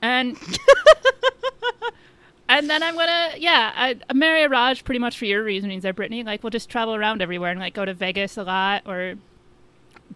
And 0.00 0.38
and 2.48 2.70
then 2.70 2.82
I'm 2.82 2.94
gonna 2.96 3.32
yeah, 3.36 3.72
I, 3.74 3.96
I 4.08 4.12
marry 4.14 4.46
Raj 4.46 4.84
pretty 4.84 5.00
much 5.00 5.18
for 5.18 5.26
your 5.26 5.42
reasonings 5.44 5.82
there, 5.82 5.92
Brittani. 5.92 6.24
Like 6.24 6.42
we'll 6.42 6.50
just 6.50 6.70
travel 6.70 6.94
around 6.94 7.20
everywhere 7.20 7.50
and 7.50 7.60
like 7.60 7.74
go 7.74 7.84
to 7.84 7.92
Vegas 7.94 8.36
a 8.36 8.44
lot 8.44 8.82
or 8.86 9.16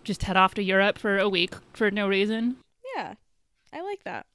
just 0.04 0.22
head 0.22 0.36
off 0.36 0.54
to 0.54 0.62
Europe 0.62 0.98
for 0.98 1.18
a 1.18 1.28
week 1.28 1.54
for 1.74 1.90
no 1.90 2.08
reason. 2.08 2.56
Yeah. 2.96 3.14
I 3.74 3.82
like 3.82 4.04
that. 4.04 4.26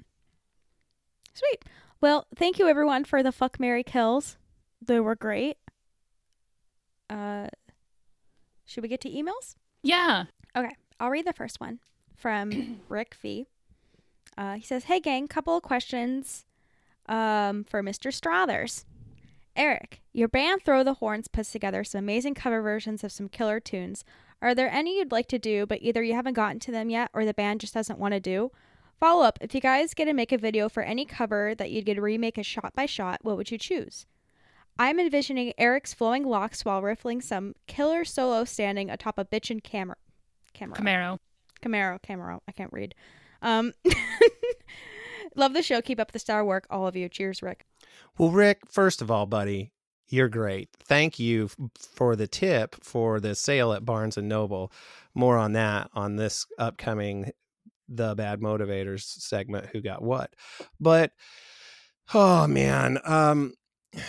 Sweet. 1.33 1.63
Well, 2.01 2.27
thank 2.35 2.59
you 2.59 2.67
everyone 2.67 3.05
for 3.05 3.23
the 3.23 3.31
fuck 3.31 3.59
Mary 3.59 3.83
kills. 3.83 4.37
They 4.85 4.99
were 4.99 5.15
great. 5.15 5.57
Uh 7.09 7.47
should 8.65 8.83
we 8.83 8.89
get 8.89 9.01
to 9.01 9.09
emails? 9.09 9.55
Yeah. 9.81 10.25
Okay, 10.55 10.75
I'll 10.99 11.09
read 11.09 11.25
the 11.25 11.33
first 11.33 11.59
one 11.59 11.79
from 12.15 12.81
Ric 12.89 13.15
V. 13.15 13.47
Uh, 14.37 14.55
he 14.55 14.61
says, 14.61 14.83
"Hey 14.83 14.99
gang, 14.99 15.27
couple 15.27 15.57
of 15.57 15.63
questions 15.63 16.45
um, 17.09 17.63
for 17.63 17.81
Mr. 17.83 18.13
Strothers. 18.13 18.85
Eric, 19.55 20.01
your 20.13 20.27
band 20.27 20.63
Throw 20.63 20.83
the 20.83 20.93
Horns 20.95 21.27
puts 21.27 21.51
together 21.51 21.83
some 21.83 21.99
amazing 21.99 22.35
cover 22.35 22.61
versions 22.61 23.03
of 23.03 23.11
some 23.11 23.27
killer 23.27 23.59
tunes. 23.59 24.05
Are 24.41 24.55
there 24.55 24.71
any 24.71 24.99
you'd 24.99 25.11
like 25.11 25.27
to 25.29 25.39
do, 25.39 25.65
but 25.65 25.79
either 25.81 26.01
you 26.01 26.13
haven't 26.13 26.35
gotten 26.35 26.59
to 26.59 26.71
them 26.71 26.89
yet 26.89 27.09
or 27.13 27.25
the 27.25 27.33
band 27.33 27.59
just 27.59 27.73
doesn't 27.73 27.99
want 27.99 28.13
to 28.13 28.19
do? 28.21 28.51
Follow 28.99 29.23
up: 29.23 29.39
If 29.41 29.55
you 29.55 29.61
guys 29.61 29.93
get 29.93 30.05
to 30.05 30.13
make 30.13 30.31
a 30.31 30.37
video 30.37 30.69
for 30.69 30.83
any 30.83 31.05
cover 31.05 31.55
that 31.55 31.71
you'd 31.71 31.85
get 31.85 31.95
to 31.95 32.01
remake 32.01 32.37
a 32.37 32.43
shot 32.43 32.73
by 32.75 32.85
shot, 32.85 33.19
what 33.23 33.37
would 33.37 33.51
you 33.51 33.57
choose?" 33.57 34.05
I'm 34.77 34.97
envisioning 34.97 35.51
Eric's 35.57 35.93
flowing 35.93 36.23
locks 36.25 36.63
while 36.63 36.81
riffling 36.81 37.19
some 37.19 37.53
killer 37.67 38.05
solo 38.05 38.45
standing 38.45 38.89
atop 38.89 39.17
a 39.17 39.25
bitchin' 39.25 39.61
camera. 39.61 39.97
Camera. 40.53 40.77
Camaro. 40.77 41.19
Camaro, 41.61 41.99
Camaro. 42.01 42.39
I 42.47 42.53
can't 42.53 42.71
read. 42.71 42.95
Um, 43.41 43.73
love 45.35 45.53
the 45.53 45.63
show. 45.63 45.81
Keep 45.81 45.99
up 45.99 46.13
the 46.13 46.19
star 46.19 46.45
work, 46.45 46.65
all 46.69 46.87
of 46.87 46.95
you. 46.95 47.09
Cheers, 47.09 47.41
Ric. 47.41 47.65
Well, 48.17 48.31
Ric, 48.31 48.59
first 48.69 49.01
of 49.01 49.11
all, 49.11 49.25
buddy, 49.25 49.73
you're 50.07 50.29
great. 50.29 50.69
Thank 50.79 51.19
you 51.19 51.45
f- 51.45 51.57
for 51.77 52.15
the 52.15 52.27
tip 52.27 52.75
for 52.81 53.19
the 53.19 53.35
sale 53.35 53.73
at 53.73 53.85
Barnes 53.85 54.17
and 54.17 54.29
Noble. 54.29 54.71
More 55.13 55.37
on 55.37 55.53
that 55.53 55.89
on 55.93 56.15
this 56.15 56.45
upcoming 56.57 57.31
The 57.89 58.15
Bad 58.15 58.39
Motivators 58.39 59.03
segment 59.03 59.67
Who 59.67 59.81
Got 59.81 60.01
What. 60.01 60.33
But 60.79 61.11
oh 62.13 62.47
man, 62.47 62.99
um 63.03 63.53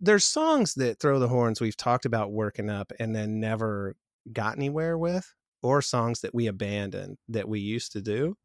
there's 0.00 0.24
songs 0.24 0.74
that 0.74 0.98
throw 0.98 1.18
the 1.18 1.28
horns 1.28 1.60
we've 1.60 1.76
talked 1.76 2.04
about 2.04 2.32
working 2.32 2.68
up 2.68 2.92
and 2.98 3.14
then 3.14 3.38
never 3.38 3.94
got 4.32 4.56
anywhere 4.56 4.98
with 4.98 5.32
or 5.62 5.80
songs 5.80 6.20
that 6.20 6.34
we 6.34 6.46
abandoned 6.46 7.18
that 7.28 7.48
we 7.48 7.60
used 7.60 7.92
to 7.92 8.02
do. 8.02 8.36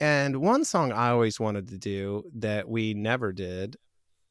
And 0.00 0.36
one 0.36 0.64
song 0.64 0.92
I 0.92 1.10
always 1.10 1.40
wanted 1.40 1.68
to 1.68 1.78
do 1.78 2.24
that 2.36 2.68
we 2.68 2.94
never 2.94 3.32
did 3.32 3.76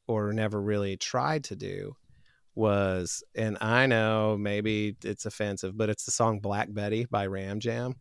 or 0.06 0.32
never 0.32 0.60
really 0.60 0.96
tried 0.96 1.44
to 1.44 1.56
do 1.56 1.94
was, 2.54 3.22
and 3.36 3.58
I 3.60 3.86
know 3.86 4.36
maybe 4.36 4.96
it's 5.04 5.26
offensive, 5.26 5.76
but 5.76 5.90
it's 5.90 6.04
the 6.04 6.10
song 6.10 6.40
Black 6.40 6.72
Betty 6.72 7.06
by 7.08 7.26
Ram 7.26 7.60
Jam. 7.60 7.94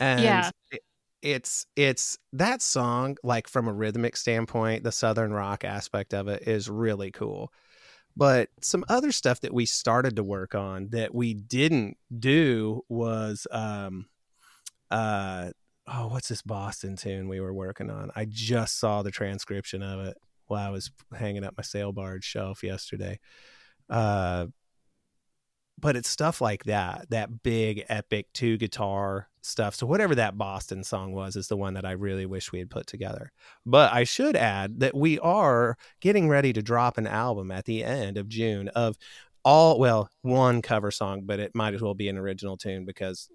And 0.00 0.22
Yeah. 0.22 0.50
it- 0.70 0.82
it's 1.22 1.66
it's 1.74 2.18
that 2.34 2.60
song 2.62 3.16
like 3.24 3.48
from 3.48 3.66
a 3.66 3.72
rhythmic 3.72 4.16
standpoint 4.16 4.84
the 4.84 4.92
southern 4.92 5.32
rock 5.32 5.64
aspect 5.64 6.12
of 6.14 6.28
it 6.28 6.46
is 6.46 6.68
really 6.68 7.10
cool. 7.10 7.50
But 8.16 8.50
some 8.60 8.84
other 8.88 9.10
stuff 9.12 9.40
that 9.40 9.52
we 9.52 9.66
started 9.66 10.16
to 10.16 10.22
work 10.22 10.54
on 10.54 10.88
that 10.90 11.14
we 11.14 11.34
didn't 11.34 11.96
do 12.16 12.82
was 12.88 13.46
um 13.50 14.06
uh 14.90 15.50
oh 15.88 16.08
what's 16.08 16.28
this 16.28 16.42
boston 16.42 16.96
tune 16.96 17.28
we 17.28 17.40
were 17.40 17.54
working 17.54 17.90
on? 17.90 18.10
I 18.14 18.26
just 18.26 18.78
saw 18.78 19.02
the 19.02 19.10
transcription 19.10 19.82
of 19.82 20.00
it 20.06 20.16
while 20.48 20.68
i 20.68 20.70
was 20.70 20.90
hanging 21.16 21.44
up 21.44 21.54
my 21.56 21.62
sail 21.62 21.92
barge 21.92 22.24
shelf 22.24 22.62
yesterday. 22.62 23.18
Uh 23.88 24.46
but 25.78 25.96
it's 25.96 26.08
stuff 26.08 26.40
like 26.40 26.64
that 26.64 27.06
that 27.10 27.42
big 27.42 27.84
epic 27.88 28.26
two 28.32 28.56
guitar 28.58 29.28
stuff. 29.46 29.74
So 29.74 29.86
whatever 29.86 30.14
that 30.14 30.36
boston 30.36 30.84
song 30.84 31.12
was 31.12 31.36
is 31.36 31.48
the 31.48 31.56
one 31.56 31.74
that 31.74 31.84
i 31.84 31.92
really 31.92 32.26
wish 32.26 32.52
we 32.52 32.58
had 32.58 32.70
put 32.70 32.86
together. 32.86 33.32
But 33.64 33.92
i 33.92 34.04
should 34.04 34.36
add 34.36 34.80
that 34.80 34.94
we 34.94 35.18
are 35.20 35.76
getting 36.00 36.28
ready 36.28 36.52
to 36.52 36.62
drop 36.62 36.98
an 36.98 37.06
album 37.06 37.50
at 37.50 37.64
the 37.64 37.84
end 37.84 38.18
of 38.18 38.28
june 38.28 38.68
of 38.68 38.96
all 39.44 39.78
well 39.78 40.10
one 40.22 40.60
cover 40.60 40.90
song 40.90 41.22
but 41.24 41.38
it 41.38 41.54
might 41.54 41.72
as 41.72 41.80
well 41.80 41.94
be 41.94 42.08
an 42.08 42.18
original 42.18 42.56
tune 42.56 42.84
because 42.84 43.28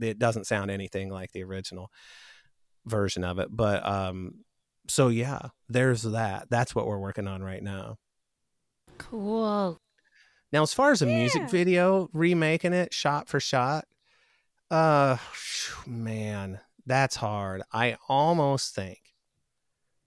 it 0.00 0.18
doesn't 0.18 0.46
sound 0.46 0.70
anything 0.70 1.08
like 1.08 1.30
the 1.32 1.44
original 1.44 1.90
version 2.86 3.24
of 3.24 3.38
it. 3.38 3.48
But 3.50 3.86
um 3.86 4.34
so 4.88 5.08
yeah 5.08 5.48
there's 5.68 6.02
that. 6.02 6.48
That's 6.50 6.74
what 6.74 6.86
we're 6.86 6.98
working 6.98 7.28
on 7.28 7.42
right 7.42 7.62
now. 7.62 7.96
Cool. 8.98 9.80
now, 10.52 10.62
as 10.62 10.72
far 10.72 10.92
as 10.92 11.02
a 11.02 11.06
music 11.06 11.50
video, 11.50 12.08
remaking 12.12 12.72
it 12.72 12.94
shot 12.94 13.28
for 13.28 13.40
shot, 13.40 13.86
uh, 14.70 15.16
man, 15.86 16.60
that's 16.86 17.16
hard. 17.16 17.62
I 17.72 17.96
almost 18.08 18.74
think 18.74 19.00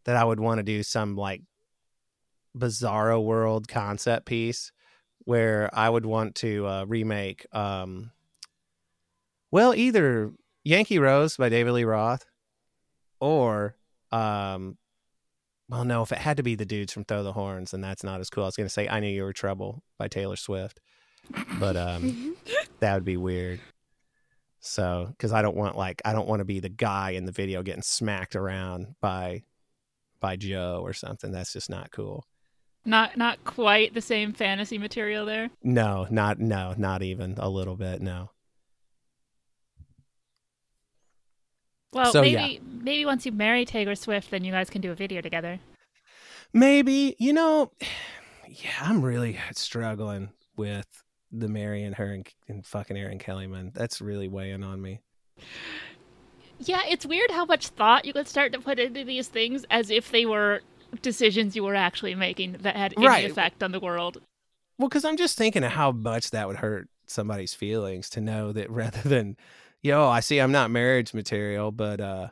that 0.05 0.15
I 0.15 0.23
would 0.23 0.39
want 0.39 0.59
to 0.59 0.63
do 0.63 0.83
some 0.83 1.15
like 1.15 1.41
bizarro 2.57 3.23
world 3.23 3.67
concept 3.67 4.25
piece 4.25 4.71
where 5.25 5.69
I 5.73 5.89
would 5.89 6.05
want 6.05 6.35
to 6.35 6.65
uh, 6.65 6.85
remake, 6.85 7.45
um, 7.53 8.11
well, 9.51 9.73
either 9.73 10.31
Yankee 10.63 10.99
Rose 10.99 11.37
by 11.37 11.49
David 11.49 11.73
Lee 11.73 11.83
Roth 11.83 12.25
or, 13.19 13.75
um, 14.11 14.77
well, 15.69 15.83
no, 15.83 16.01
if 16.01 16.13
it 16.13 16.17
had 16.17 16.37
to 16.37 16.43
be 16.43 16.55
the 16.55 16.65
dudes 16.65 16.93
from 16.93 17.03
Throw 17.03 17.23
the 17.23 17.33
Horns, 17.33 17.71
then 17.71 17.81
that's 17.81 18.03
not 18.03 18.21
as 18.21 18.29
cool. 18.29 18.43
I 18.43 18.47
was 18.47 18.55
going 18.55 18.67
to 18.67 18.73
say 18.73 18.87
I 18.87 19.01
Knew 19.01 19.09
You 19.09 19.23
Were 19.23 19.33
Trouble 19.33 19.83
by 19.97 20.07
Taylor 20.07 20.37
Swift, 20.37 20.79
but 21.59 21.75
um, 21.75 22.37
that 22.79 22.93
would 22.93 23.05
be 23.05 23.17
weird. 23.17 23.59
So, 24.67 25.07
because 25.09 25.31
I 25.31 25.41
don't 25.41 25.55
want 25.55 25.77
like 25.77 26.01
I 26.05 26.13
don't 26.13 26.27
want 26.27 26.39
to 26.41 26.45
be 26.45 26.59
the 26.59 26.69
guy 26.69 27.11
in 27.11 27.25
the 27.25 27.31
video 27.31 27.63
getting 27.63 27.81
smacked 27.81 28.35
around 28.35 28.95
by 29.01 29.43
by 30.19 30.35
Joe 30.35 30.81
or 30.83 30.93
something. 30.93 31.31
That's 31.31 31.53
just 31.53 31.69
not 31.69 31.91
cool. 31.91 32.25
Not 32.85 33.17
not 33.17 33.43
quite 33.43 33.93
the 33.93 34.01
same 34.01 34.33
fantasy 34.33 34.77
material 34.77 35.25
there. 35.25 35.49
No, 35.63 36.07
not 36.09 36.39
no, 36.39 36.73
not 36.77 37.01
even 37.01 37.35
a 37.37 37.49
little 37.49 37.75
bit. 37.75 38.01
No. 38.01 38.29
Well, 41.93 42.11
So, 42.11 42.21
maybe 42.21 42.61
maybe 42.63 43.05
once 43.05 43.25
you 43.25 43.31
marry 43.31 43.65
Taylor 43.65 43.95
Swift, 43.95 44.31
then 44.31 44.43
you 44.43 44.51
guys 44.51 44.69
can 44.69 44.81
do 44.81 44.91
a 44.91 44.95
video 44.95 45.21
together. 45.21 45.59
Maybe 46.53 47.15
you 47.19 47.33
know, 47.33 47.71
yeah, 48.47 48.71
I'm 48.81 49.01
really 49.01 49.39
struggling 49.53 50.29
with 50.55 50.87
the 51.31 51.47
Mary 51.47 51.83
and 51.83 51.95
her 51.95 52.13
and, 52.13 52.27
and 52.47 52.65
fucking 52.65 52.97
Erin 52.97 53.19
Kellyman. 53.19 53.73
That's 53.73 54.01
really 54.01 54.27
weighing 54.27 54.63
on 54.63 54.81
me. 54.81 55.01
Yeah, 56.59 56.81
it's 56.87 57.05
weird 57.05 57.31
how 57.31 57.45
much 57.45 57.67
thought 57.67 58.05
you 58.05 58.13
could 58.13 58.27
start 58.27 58.51
to 58.53 58.59
put 58.59 58.79
into 58.79 59.03
these 59.03 59.27
things 59.27 59.65
as 59.69 59.89
if 59.89 60.11
they 60.11 60.25
were 60.25 60.61
decisions 61.01 61.55
you 61.55 61.63
were 61.63 61.75
actually 61.75 62.15
making 62.15 62.53
that 62.61 62.75
had 62.75 62.93
any 62.97 63.05
Right. 63.05 63.29
effect 63.29 63.61
on 63.61 63.71
the 63.71 63.79
world. 63.79 64.21
Well, 64.79 64.87
because 64.89 65.05
I'm 65.05 65.17
just 65.17 65.37
thinking 65.37 65.63
of 65.63 65.71
how 65.71 65.91
much 65.91 66.31
that 66.31 66.47
would 66.47 66.57
hurt 66.57 66.87
somebody's 67.05 67.53
feelings 67.53 68.09
to 68.11 68.21
know 68.21 68.51
that 68.53 68.69
rather 68.71 69.07
than, 69.07 69.37
yo, 69.81 70.07
I 70.07 70.19
see 70.21 70.39
I'm 70.39 70.51
not 70.51 70.71
marriage 70.71 71.13
material, 71.13 71.71
but 71.71 71.99
uh, 71.99 72.27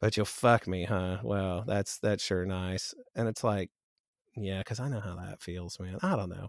but 0.00 0.16
you'll 0.16 0.26
fuck 0.26 0.66
me, 0.66 0.84
huh? 0.84 1.18
Well, 1.22 1.64
that's 1.66 1.98
that's 1.98 2.22
sure 2.24 2.46
nice. 2.46 2.94
And 3.14 3.26
it's 3.28 3.42
like, 3.42 3.70
yeah, 4.36 4.58
because 4.58 4.80
I 4.80 4.88
know 4.88 5.00
how 5.00 5.16
that 5.16 5.42
feels, 5.42 5.78
man. 5.80 5.98
I 6.02 6.14
don't 6.16 6.30
know. 6.30 6.48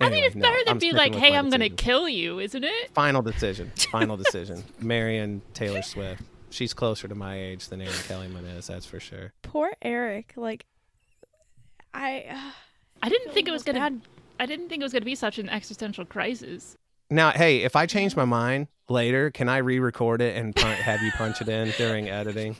I 0.00 0.06
I 0.06 0.08
mean, 0.08 0.12
Anyway, 0.14 0.26
it's 0.26 0.36
no, 0.36 0.42
better 0.42 0.58
than 0.64 0.72
I'm 0.72 0.78
be 0.78 0.92
like, 0.92 1.14
"Hey, 1.14 1.34
I'm 1.34 1.48
gonna 1.50 1.70
kill 1.70 2.08
you," 2.08 2.38
isn't 2.38 2.64
it? 2.64 2.90
Final 2.94 3.22
decision. 3.22 3.72
Final 3.90 4.16
decision. 4.16 4.62
Marion 4.80 5.42
Taylor 5.54 5.82
Swift. 5.82 6.22
She's 6.50 6.74
closer 6.74 7.08
to 7.08 7.14
my 7.14 7.38
age 7.38 7.68
than 7.68 7.80
Erin 7.80 7.92
Kellyman 7.92 8.56
is. 8.56 8.66
That's 8.66 8.86
for 8.86 9.00
sure. 9.00 9.32
Poor 9.42 9.72
Eric. 9.82 10.34
Like, 10.36 10.66
I. 11.94 12.26
Uh, 12.30 12.50
I 13.02 13.08
didn't 13.08 13.32
think 13.32 13.48
it 13.48 13.52
was 13.52 13.62
gonna. 13.62 13.78
bad. 13.78 14.00
I 14.38 14.46
didn't 14.46 14.68
think 14.68 14.80
it 14.80 14.84
was 14.84 14.92
gonna 14.92 15.04
be 15.04 15.14
such 15.14 15.38
an 15.38 15.48
existential 15.48 16.04
crisis. 16.04 16.76
Now, 17.10 17.30
hey, 17.30 17.58
if 17.58 17.76
I 17.76 17.86
change 17.86 18.16
my 18.16 18.24
mind 18.24 18.68
later, 18.88 19.30
can 19.30 19.48
I 19.48 19.58
re-record 19.58 20.20
it 20.22 20.36
and 20.36 20.54
pun- 20.54 20.76
have 20.76 21.02
you 21.02 21.10
punch 21.12 21.40
it 21.40 21.48
in 21.48 21.72
during 21.76 22.08
editing? 22.08 22.56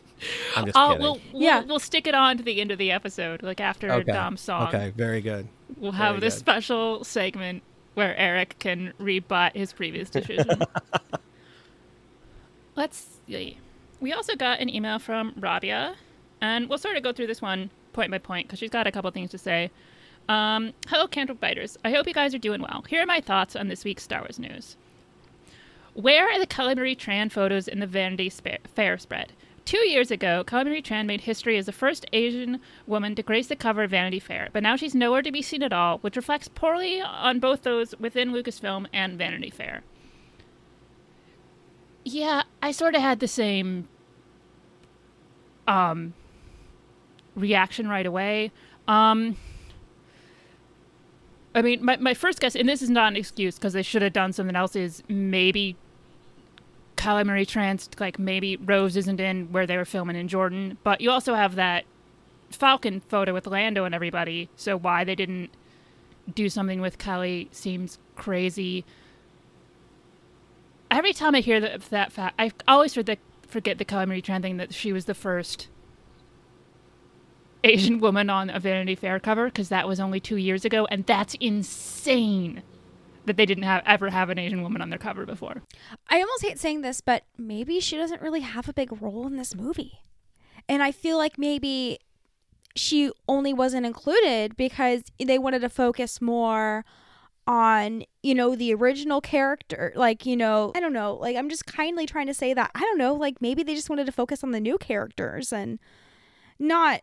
I'm 0.56 0.64
just 0.66 0.76
Oh, 0.76 0.88
kidding. 0.88 1.02
we'll, 1.02 1.20
we'll 1.32 1.42
Yeah. 1.42 1.60
we'll 1.62 1.78
stick 1.78 2.06
it 2.06 2.14
on 2.14 2.36
to 2.38 2.42
the 2.42 2.60
end 2.60 2.70
of 2.70 2.78
the 2.78 2.90
episode, 2.90 3.42
like 3.42 3.60
after 3.60 3.90
okay. 3.92 4.12
Dom's 4.12 4.40
song. 4.40 4.68
Okay, 4.68 4.92
very 4.96 5.20
good. 5.20 5.46
We'll 5.76 5.92
have 5.92 6.14
Very 6.16 6.20
this 6.20 6.34
good. 6.34 6.40
special 6.40 7.04
segment 7.04 7.62
where 7.94 8.16
Eric 8.16 8.56
can 8.58 8.92
rebut 8.98 9.56
his 9.56 9.72
previous 9.72 10.10
decision. 10.10 10.62
Let's 12.76 13.18
see. 13.26 13.58
We 14.00 14.12
also 14.12 14.36
got 14.36 14.60
an 14.60 14.68
email 14.68 14.98
from 14.98 15.32
Raabiah, 15.32 15.94
and 16.40 16.68
we'll 16.68 16.78
sort 16.78 16.96
of 16.96 17.02
go 17.02 17.12
through 17.12 17.28
this 17.28 17.40
one 17.40 17.70
point 17.92 18.10
by 18.10 18.18
point 18.18 18.46
because 18.46 18.58
she's 18.58 18.70
got 18.70 18.86
a 18.86 18.92
couple 18.92 19.10
things 19.10 19.30
to 19.30 19.38
say. 19.38 19.70
Um, 20.28 20.72
Hello, 20.88 21.06
Cantaloupe 21.06 21.40
Biters. 21.40 21.78
I 21.84 21.90
hope 21.92 22.06
you 22.06 22.12
guys 22.12 22.34
are 22.34 22.38
doing 22.38 22.60
well. 22.60 22.84
Here 22.88 23.02
are 23.02 23.06
my 23.06 23.20
thoughts 23.20 23.56
on 23.56 23.68
this 23.68 23.84
week's 23.84 24.02
Star 24.02 24.20
Wars 24.20 24.38
news. 24.38 24.76
Where 25.96 26.28
are 26.28 26.38
the 26.38 26.46
Kelly 26.46 26.74
Marie 26.74 26.94
Tran 26.94 27.32
photos 27.32 27.66
in 27.66 27.80
the 27.80 27.86
Vanity 27.86 28.30
Fair 28.30 28.98
spread? 28.98 29.32
Two 29.64 29.78
years 29.88 30.10
ago, 30.10 30.44
Kelly 30.44 30.64
Marie 30.64 30.82
Tran 30.82 31.06
made 31.06 31.22
history 31.22 31.56
as 31.56 31.64
the 31.64 31.72
first 31.72 32.04
Asian 32.12 32.60
woman 32.86 33.14
to 33.14 33.22
grace 33.22 33.46
the 33.46 33.56
cover 33.56 33.82
of 33.82 33.92
Vanity 33.92 34.20
Fair, 34.20 34.50
but 34.52 34.62
now 34.62 34.76
she's 34.76 34.94
nowhere 34.94 35.22
to 35.22 35.32
be 35.32 35.40
seen 35.40 35.62
at 35.62 35.72
all, 35.72 35.96
which 36.00 36.14
reflects 36.14 36.48
poorly 36.48 37.00
on 37.00 37.40
both 37.40 37.62
those 37.62 37.94
within 37.98 38.30
Lucasfilm 38.30 38.86
and 38.92 39.16
Vanity 39.16 39.48
Fair. 39.48 39.84
Yeah, 42.04 42.42
I 42.62 42.72
sort 42.72 42.94
of 42.94 43.00
had 43.00 43.20
the 43.20 43.26
same 43.26 43.88
um 45.66 46.12
reaction 47.34 47.88
right 47.88 48.06
away. 48.06 48.52
Um 48.86 49.36
I 51.54 51.62
mean, 51.62 51.82
my, 51.82 51.96
my 51.96 52.12
first 52.12 52.38
guess, 52.38 52.54
and 52.54 52.68
this 52.68 52.82
is 52.82 52.90
not 52.90 53.14
an 53.14 53.16
excuse 53.16 53.54
because 53.54 53.72
they 53.72 53.82
should 53.82 54.02
have 54.02 54.12
done 54.12 54.34
something 54.34 54.54
else, 54.54 54.76
is 54.76 55.02
maybe 55.08 55.74
Kylie 56.96 57.24
Marie 57.24 57.46
Trans, 57.46 57.88
like 58.00 58.18
maybe 58.18 58.56
Rose 58.56 58.96
isn't 58.96 59.20
in 59.20 59.52
where 59.52 59.66
they 59.66 59.76
were 59.76 59.84
filming 59.84 60.16
in 60.16 60.28
Jordan, 60.28 60.78
but 60.82 61.00
you 61.00 61.10
also 61.10 61.34
have 61.34 61.54
that 61.54 61.84
Falcon 62.50 63.00
photo 63.00 63.34
with 63.34 63.46
Lando 63.46 63.84
and 63.84 63.94
everybody, 63.94 64.48
so 64.56 64.76
why 64.76 65.04
they 65.04 65.14
didn't 65.14 65.50
do 66.34 66.48
something 66.48 66.80
with 66.80 66.98
Kelly 66.98 67.48
seems 67.52 67.98
crazy. 68.14 68.84
Every 70.90 71.12
time 71.12 71.34
I 71.34 71.40
hear 71.40 71.60
that, 71.60 71.82
that 71.90 72.12
fact, 72.12 72.34
I 72.38 72.52
always 72.66 72.94
forget, 72.94 73.18
forget 73.46 73.78
the 73.78 73.84
Kelly 73.84 74.06
Marie 74.06 74.22
Tran 74.22 74.42
thing 74.42 74.56
that 74.56 74.72
she 74.72 74.92
was 74.92 75.04
the 75.04 75.14
first 75.14 75.68
Asian 77.64 78.00
woman 78.00 78.30
on 78.30 78.48
a 78.48 78.60
Vanity 78.60 78.94
Fair 78.94 79.18
cover 79.18 79.46
because 79.46 79.68
that 79.68 79.88
was 79.88 80.00
only 80.00 80.20
two 80.20 80.36
years 80.36 80.64
ago, 80.64 80.86
and 80.90 81.04
that's 81.04 81.34
insane 81.40 82.62
that 83.26 83.36
they 83.36 83.46
didn't 83.46 83.64
have 83.64 83.82
ever 83.84 84.10
have 84.10 84.30
an 84.30 84.38
Asian 84.38 84.62
woman 84.62 84.80
on 84.80 84.90
their 84.90 84.98
cover 84.98 85.26
before. 85.26 85.62
I 86.08 86.20
almost 86.20 86.42
hate 86.42 86.58
saying 86.58 86.82
this, 86.82 87.00
but 87.00 87.24
maybe 87.36 87.80
she 87.80 87.96
doesn't 87.96 88.22
really 88.22 88.40
have 88.40 88.68
a 88.68 88.72
big 88.72 89.00
role 89.02 89.26
in 89.26 89.36
this 89.36 89.54
movie. 89.54 90.00
And 90.68 90.82
I 90.82 90.92
feel 90.92 91.16
like 91.18 91.38
maybe 91.38 91.98
she 92.74 93.10
only 93.28 93.52
wasn't 93.52 93.86
included 93.86 94.56
because 94.56 95.02
they 95.22 95.38
wanted 95.38 95.60
to 95.60 95.68
focus 95.68 96.20
more 96.20 96.84
on, 97.46 98.02
you 98.22 98.34
know, 98.34 98.56
the 98.56 98.74
original 98.74 99.20
character. 99.20 99.92
Like, 99.94 100.26
you 100.26 100.36
know, 100.36 100.72
I 100.74 100.80
don't 100.80 100.92
know. 100.92 101.14
Like, 101.14 101.36
I'm 101.36 101.48
just 101.48 101.66
kindly 101.66 102.06
trying 102.06 102.26
to 102.26 102.34
say 102.34 102.54
that. 102.54 102.70
I 102.74 102.80
don't 102.80 102.98
know. 102.98 103.14
Like, 103.14 103.40
maybe 103.40 103.62
they 103.62 103.74
just 103.74 103.90
wanted 103.90 104.06
to 104.06 104.12
focus 104.12 104.42
on 104.42 104.50
the 104.50 104.60
new 104.60 104.78
characters 104.78 105.52
and 105.52 105.78
not. 106.58 107.02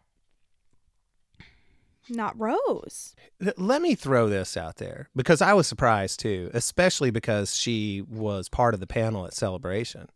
Not 2.10 2.38
Rose. 2.40 3.16
Let 3.58 3.82
me 3.82 3.96
throw 3.96 4.28
this 4.28 4.58
out 4.58 4.78
there 4.78 5.10
because 5.16 5.42
I 5.42 5.54
was 5.54 5.68
surprised 5.68 6.20
too, 6.20 6.50
especially 6.54 7.12
because 7.12 7.56
she 7.56 8.02
was 8.02 8.50
part 8.50 8.74
of 8.74 8.80
the 8.80 8.88
panel 8.88 9.26
at 9.26 9.34
Celebration. 9.34 10.10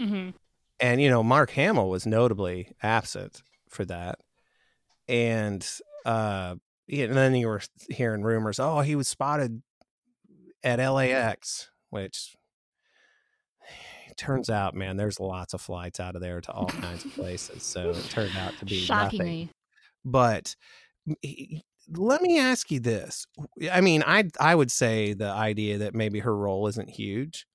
Mm-hmm. 0.00 0.30
And, 0.80 1.02
you 1.02 1.10
know, 1.10 1.22
Mark 1.22 1.50
Hamill 1.50 1.90
was 1.90 2.06
notably 2.06 2.72
absent 2.82 3.42
for 3.68 3.84
that. 3.86 4.20
And, 5.08 5.66
uh, 6.04 6.56
and 6.90 7.14
then 7.14 7.34
you 7.34 7.48
were 7.48 7.62
hearing 7.90 8.22
rumors, 8.22 8.58
oh, 8.58 8.80
he 8.80 8.94
was 8.96 9.08
spotted 9.08 9.62
at 10.62 10.78
LAX, 10.78 11.70
which 11.90 12.36
turns 14.16 14.48
out, 14.48 14.74
man, 14.74 14.96
there's 14.96 15.20
lots 15.20 15.52
of 15.52 15.60
flights 15.60 16.00
out 16.00 16.14
of 16.14 16.22
there 16.22 16.40
to 16.40 16.52
all 16.52 16.66
kinds 16.66 17.04
of 17.04 17.12
places. 17.12 17.64
So 17.64 17.90
it 17.90 18.04
turned 18.08 18.36
out 18.36 18.54
to 18.60 18.64
be 18.64 18.86
nothing 18.88 19.50
but 20.04 20.54
let 21.96 22.22
me 22.22 22.38
ask 22.38 22.70
you 22.70 22.80
this 22.80 23.26
i 23.72 23.80
mean 23.80 24.02
i 24.06 24.24
i 24.40 24.54
would 24.54 24.70
say 24.70 25.14
the 25.14 25.28
idea 25.30 25.78
that 25.78 25.94
maybe 25.94 26.18
her 26.20 26.36
role 26.36 26.66
isn't 26.66 26.90
huge 26.90 27.46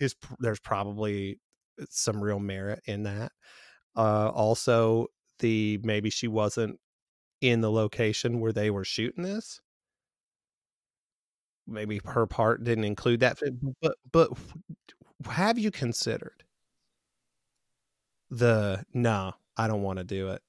is 0.00 0.14
there's 0.40 0.60
probably 0.60 1.38
some 1.90 2.22
real 2.22 2.40
merit 2.40 2.80
in 2.86 3.02
that 3.02 3.32
uh 3.96 4.30
also 4.30 5.06
the 5.40 5.78
maybe 5.82 6.10
she 6.10 6.28
wasn't 6.28 6.78
in 7.40 7.60
the 7.60 7.70
location 7.70 8.40
where 8.40 8.52
they 8.52 8.70
were 8.70 8.84
shooting 8.84 9.22
this. 9.22 9.60
Maybe 11.66 12.00
her 12.04 12.26
part 12.26 12.64
didn't 12.64 12.84
include 12.84 13.20
that 13.20 13.38
but 13.80 13.96
but 14.12 14.30
have 15.26 15.58
you 15.58 15.70
considered 15.70 16.44
the 18.30 18.84
no 18.92 19.32
i 19.56 19.66
don't 19.66 19.82
want 19.82 19.98
to 19.98 20.04
do 20.04 20.28
it 20.28 20.42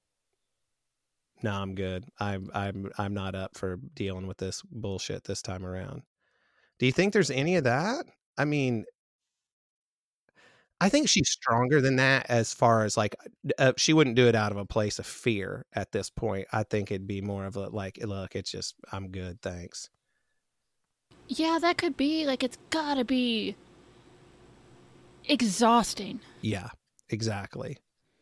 no, 1.46 1.52
I'm 1.52 1.76
good. 1.76 2.04
I'm 2.18 2.50
I'm 2.52 2.90
I'm 2.98 3.14
not 3.14 3.36
up 3.36 3.56
for 3.56 3.76
dealing 3.94 4.26
with 4.26 4.38
this 4.38 4.62
bullshit 4.62 5.22
this 5.22 5.42
time 5.42 5.64
around. 5.64 6.02
Do 6.80 6.86
you 6.86 6.92
think 6.92 7.12
there's 7.12 7.30
any 7.30 7.54
of 7.54 7.62
that? 7.62 8.04
I 8.36 8.44
mean, 8.44 8.84
I 10.80 10.88
think 10.88 11.08
she's 11.08 11.30
stronger 11.30 11.80
than 11.80 11.96
that 11.96 12.26
as 12.28 12.52
far 12.52 12.84
as 12.84 12.96
like 12.96 13.14
uh, 13.60 13.74
she 13.76 13.92
wouldn't 13.92 14.16
do 14.16 14.26
it 14.26 14.34
out 14.34 14.50
of 14.50 14.58
a 14.58 14.64
place 14.64 14.98
of 14.98 15.06
fear 15.06 15.64
at 15.72 15.92
this 15.92 16.10
point. 16.10 16.48
I 16.52 16.64
think 16.64 16.90
it'd 16.90 17.06
be 17.06 17.20
more 17.20 17.46
of 17.46 17.54
a 17.54 17.68
like, 17.68 18.00
look, 18.02 18.34
it's 18.34 18.50
just 18.50 18.74
I'm 18.90 19.12
good, 19.12 19.40
thanks. 19.40 19.88
Yeah, 21.28 21.60
that 21.60 21.78
could 21.78 21.96
be 21.96 22.26
like 22.26 22.42
it's 22.42 22.58
gotta 22.70 23.04
be 23.04 23.54
exhausting. 25.26 26.18
Yeah, 26.40 26.70
exactly. 27.08 27.78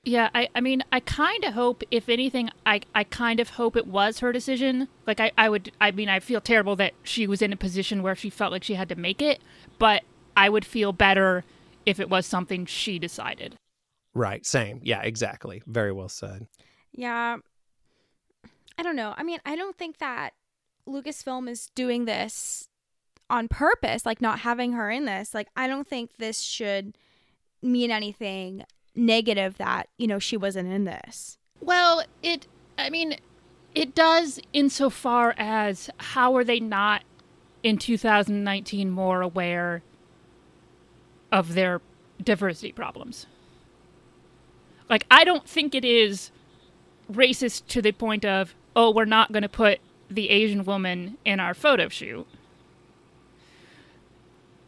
Yeah, 0.07 0.29
I, 0.35 0.49
I 0.55 0.61
mean, 0.61 0.83
I 0.93 1.01
kind 1.01 1.45
of 1.45 1.55
hope, 1.55 1.83
if 1.91 2.11
anything, 2.11 2.51
I, 2.67 2.83
I 2.95 3.05
kind 3.05 3.41
of 3.41 3.51
hope 3.51 3.75
it 3.75 3.87
was 3.87 4.19
her 4.19 4.33
decision. 4.33 4.89
Like, 5.07 5.19
I, 5.19 5.33
I 5.39 5.49
would, 5.49 5.73
I 5.81 5.93
mean, 5.93 6.11
I 6.11 6.21
feel 6.21 6.43
terrible 6.43 6.77
that 6.77 6.93
she 7.03 7.27
was 7.27 7.41
in 7.41 7.55
a 7.55 7.57
position 7.57 8.03
where 8.03 8.15
she 8.15 8.29
felt 8.29 8.53
like 8.53 8.65
she 8.65 8.75
had 8.75 8.91
to 8.91 8.97
make 8.97 9.23
it, 9.23 9.41
but 9.79 10.03
I 10.37 10.51
would 10.51 10.67
feel 10.67 10.93
better 10.93 11.43
if 11.87 11.99
it 11.99 12.11
was 12.11 12.27
something 12.27 12.67
she 12.67 12.99
decided. 12.99 13.57
Right, 14.13 14.45
same. 14.45 14.81
Yeah, 14.83 15.01
exactly. 15.01 15.63
Very 15.67 15.93
well 15.93 16.11
said. 16.11 16.49
Yeah. 16.93 17.39
I 18.77 18.83
don't 18.83 18.97
know. 18.97 19.15
I 19.17 19.23
mean, 19.23 19.39
I 19.47 19.57
don't 19.57 19.77
think 19.77 19.99
that 19.99 20.35
Lucasfilm 20.87 21.49
is 21.49 21.71
doing 21.75 22.05
this 22.05 22.69
on 23.31 23.49
purpose, 23.49 24.05
like 24.05 24.21
not 24.21 24.41
having 24.41 24.73
her 24.73 24.91
in 24.91 25.07
this. 25.07 25.33
Like, 25.33 25.49
I 25.57 25.67
don't 25.67 25.89
think 25.89 26.11
this 26.19 26.41
should 26.41 26.99
mean 27.63 27.91
anything 27.91 28.65
negative 28.95 29.57
that, 29.59 29.89
you 29.99 30.07
know, 30.07 30.19
she 30.19 30.37
wasn't 30.37 30.73
in 30.73 30.85
this. 30.85 31.39
Well, 31.61 32.05
it, 32.23 32.47
I 32.79 32.91
mean, 32.91 33.17
it 33.75 33.95
does 33.95 34.41
insofar 34.53 35.35
as 35.37 35.91
how 35.99 36.37
are 36.37 36.45
they 36.45 36.61
not 36.61 37.03
in 37.63 37.79
2019 37.79 38.91
more 38.91 39.21
aware 39.21 39.83
of 41.33 41.55
their 41.55 41.81
diversity 42.23 42.73
problems? 42.73 43.27
Like, 44.89 45.07
I 45.11 45.25
don't 45.25 45.49
think 45.49 45.75
it 45.75 45.85
is 45.85 46.31
racist 47.11 47.67
to 47.69 47.83
the 47.83 47.93
point 47.93 48.25
of, 48.25 48.55
oh, 48.77 48.91
we're 48.91 49.05
not 49.05 49.33
going 49.33 49.43
to 49.43 49.49
put 49.49 49.81
the 50.11 50.31
Asian 50.31 50.65
woman 50.65 51.17
in 51.25 51.41
our 51.41 51.55
photo 51.55 51.89
shoot. 51.89 52.27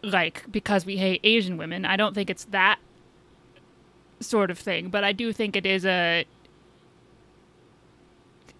Like, 0.02 0.50
because 0.50 0.86
we 0.86 0.96
hate 0.96 1.20
Asian 1.22 1.56
women. 1.56 1.84
I 1.84 1.96
don't 1.96 2.14
think 2.14 2.30
it's 2.30 2.44
that 2.46 2.78
sort 4.20 4.50
of 4.50 4.58
thing, 4.58 4.88
but 4.88 5.04
I 5.04 5.12
do 5.12 5.32
think 5.32 5.56
it 5.56 5.66
is 5.66 5.84
a. 5.84 6.24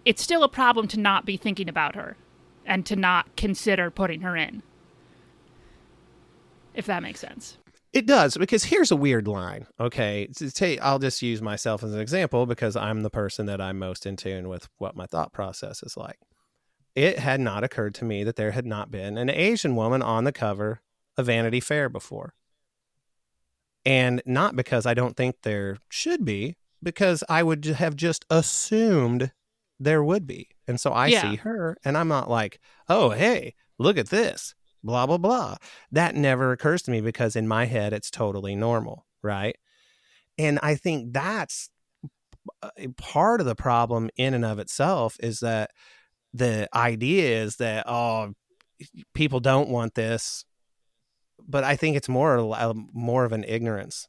It's 0.05 0.23
still 0.23 0.43
a 0.45 0.49
problem 0.49 0.87
to 0.89 1.01
not 1.01 1.25
be 1.27 1.37
thinking 1.37 1.69
about 1.69 1.97
her 1.97 2.17
and 2.65 2.87
to 2.87 2.97
not 2.97 3.37
consider 3.37 3.91
putting 3.91 4.21
her 4.21 4.37
in. 4.37 4.63
If 6.75 6.87
that 6.87 7.03
makes 7.03 7.21
sense. 7.21 7.59
It 7.93 8.07
does 8.07 8.37
because 8.37 8.65
here's 8.65 8.91
a 8.91 8.97
weird 8.97 9.27
line. 9.27 9.67
Okay, 9.81 10.29
I'll 10.83 10.99
just 10.99 11.23
use 11.23 11.41
myself 11.41 11.83
as 11.83 11.95
an 11.95 12.01
example 12.01 12.45
because 12.45 12.77
I'm 12.77 13.03
the 13.03 13.11
person 13.11 13.47
that 13.47 13.61
I'm 13.61 13.79
most 13.79 14.05
in 14.05 14.17
tune 14.17 14.49
with 14.49 14.69
what 14.77 14.95
my 14.95 15.07
thought 15.07 15.33
process 15.33 15.83
is 15.83 15.97
like. 15.97 16.19
it 16.95 17.19
had 17.19 17.41
not 17.41 17.63
occurred 17.63 17.95
to 17.95 18.05
me 18.05 18.25
that 18.25 18.37
there 18.37 18.51
had 18.53 18.67
not 18.67 18.91
been 18.91 19.19
an 19.19 19.31
Asian 19.31 19.77
woman 19.77 20.03
on 20.03 20.25
the 20.25 20.33
cover 20.33 20.81
of 21.17 21.27
Vanity 21.27 21.61
Fair 21.61 21.89
before. 21.89 22.35
And 23.87 24.21
not 24.27 24.57
because 24.57 24.85
I 24.85 24.95
don't 24.95 25.17
think 25.17 25.37
there 25.43 25.79
should 25.89 26.25
be, 26.25 26.57
because 26.83 27.25
I 27.29 27.43
would 27.43 27.65
have 27.65 27.97
just 27.97 28.27
assumed 28.29 29.33
there 29.79 30.03
would 30.03 30.27
be. 30.27 30.49
And 30.67 30.81
so 30.81 30.93
I 30.93 31.07
Yeah. 31.07 31.31
see 31.31 31.37
her 31.37 31.79
and 31.85 31.97
I'm 31.97 32.09
not 32.09 32.29
like, 32.29 32.61
oh, 32.89 33.11
hey, 33.11 33.55
look 33.79 33.97
at 33.97 34.09
this, 34.09 34.55
blah, 34.83 35.07
blah, 35.07 35.19
blah. 35.19 35.57
That 35.93 36.17
never 36.17 36.51
occurs 36.51 36.83
to 36.83 36.91
me 36.91 37.01
because 37.01 37.37
in 37.37 37.47
my 37.47 37.67
head, 37.67 37.93
it's 37.93 38.11
totally 38.11 38.57
normal. 38.57 39.07
Right. 39.23 39.57
And 40.37 40.59
I 40.63 40.75
think 40.75 41.13
that's 41.13 41.71
part 42.97 43.41
of 43.41 43.47
the 43.47 43.55
problem 43.55 44.11
in 44.17 44.35
and 44.35 44.45
of 44.45 44.59
itself 44.59 45.17
is 45.21 45.41
that 45.41 45.71
the 46.35 46.69
idea 46.75 47.43
is 47.43 47.57
that, 47.57 47.85
oh, 47.89 48.33
people 49.15 49.41
don't 49.41 49.69
want 49.69 49.95
this. 49.95 50.45
But 51.49 51.65
I 51.65 51.77
think 51.77 51.97
it's 51.97 52.09
more 52.09 52.39
uh, 52.55 52.75
more 52.93 53.25
of 53.25 53.33
an 53.33 53.45
ignorance 53.45 54.09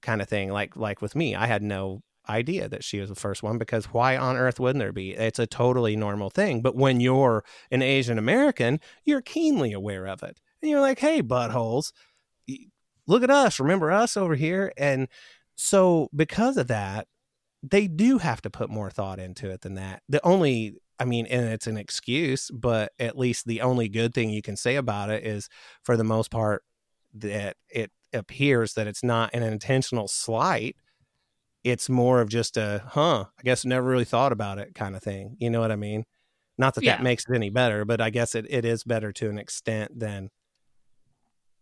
kind 0.00 0.20
of 0.20 0.28
thing. 0.28 0.50
Like 0.50 0.76
like 0.76 1.00
with 1.00 1.14
me, 1.14 1.34
I 1.34 1.46
had 1.46 1.62
no 1.62 2.02
idea 2.28 2.68
that 2.68 2.84
she 2.84 3.00
was 3.00 3.08
the 3.08 3.14
first 3.14 3.42
one 3.42 3.58
because 3.58 3.86
why 3.86 4.16
on 4.16 4.36
earth 4.36 4.60
wouldn't 4.60 4.80
there 4.80 4.92
be? 4.92 5.12
It's 5.12 5.38
a 5.38 5.46
totally 5.46 5.96
normal 5.96 6.30
thing. 6.30 6.62
But 6.62 6.76
when 6.76 7.00
you're 7.00 7.44
an 7.70 7.82
Asian 7.82 8.18
American, 8.18 8.80
you're 9.04 9.22
keenly 9.22 9.72
aware 9.72 10.06
of 10.06 10.22
it. 10.22 10.40
And 10.60 10.70
you're 10.70 10.80
like, 10.80 11.00
hey, 11.00 11.22
buttholes, 11.22 11.92
look 13.06 13.22
at 13.22 13.30
us. 13.30 13.58
Remember 13.58 13.90
us 13.90 14.16
over 14.16 14.34
here? 14.34 14.72
And 14.76 15.08
so 15.56 16.08
because 16.14 16.56
of 16.56 16.68
that, 16.68 17.08
they 17.62 17.86
do 17.86 18.18
have 18.18 18.42
to 18.42 18.50
put 18.50 18.70
more 18.70 18.90
thought 18.90 19.18
into 19.18 19.50
it 19.50 19.60
than 19.62 19.74
that. 19.74 20.02
The 20.08 20.24
only, 20.24 20.76
I 21.02 21.04
mean, 21.04 21.26
and 21.26 21.46
it's 21.46 21.66
an 21.66 21.76
excuse, 21.76 22.50
but 22.50 22.92
at 22.98 23.18
least 23.18 23.46
the 23.46 23.60
only 23.60 23.88
good 23.88 24.14
thing 24.14 24.30
you 24.30 24.40
can 24.42 24.56
say 24.56 24.76
about 24.76 25.10
it 25.10 25.26
is 25.26 25.48
for 25.82 25.96
the 25.96 26.04
most 26.04 26.30
part 26.30 26.62
that 27.14 27.56
it 27.68 27.90
appears 28.12 28.74
that 28.74 28.86
it's 28.86 29.02
not 29.02 29.30
an 29.34 29.42
intentional 29.42 30.06
slight. 30.06 30.76
It's 31.64 31.88
more 31.88 32.20
of 32.20 32.28
just 32.28 32.56
a 32.56 32.82
huh 32.88 33.26
i 33.38 33.42
guess 33.42 33.64
never 33.64 33.86
really 33.86 34.04
thought 34.04 34.32
about 34.32 34.58
it 34.58 34.74
kind 34.74 34.96
of 34.96 35.02
thing 35.02 35.36
you 35.38 35.48
know 35.48 35.60
what 35.60 35.70
i 35.72 35.76
mean? 35.76 36.04
Not 36.58 36.74
that 36.74 36.84
Yeah. 36.84 36.96
that 36.96 37.02
makes 37.02 37.24
it 37.28 37.34
any 37.34 37.50
better 37.50 37.84
but 37.84 38.00
i 38.00 38.10
guess 38.10 38.34
it, 38.34 38.46
it 38.50 38.64
is 38.64 38.84
better 38.84 39.12
to 39.12 39.30
an 39.30 39.38
extent 39.38 39.98
than 39.98 40.30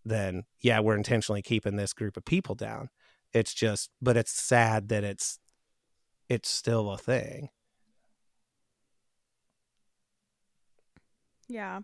than 0.04 0.44
yeah 0.60 0.80
we're 0.80 0.96
intentionally 0.96 1.42
keeping 1.42 1.76
this 1.76 1.92
group 1.92 2.16
of 2.16 2.24
people 2.24 2.54
down. 2.54 2.88
It's 3.32 3.54
just 3.54 3.90
but 4.00 4.16
it's 4.16 4.32
sad 4.32 4.88
that 4.88 5.04
it's 5.04 5.38
it's 6.28 6.48
still 6.48 6.90
a 6.90 6.98
thing 6.98 7.48
Yeah. 11.50 11.80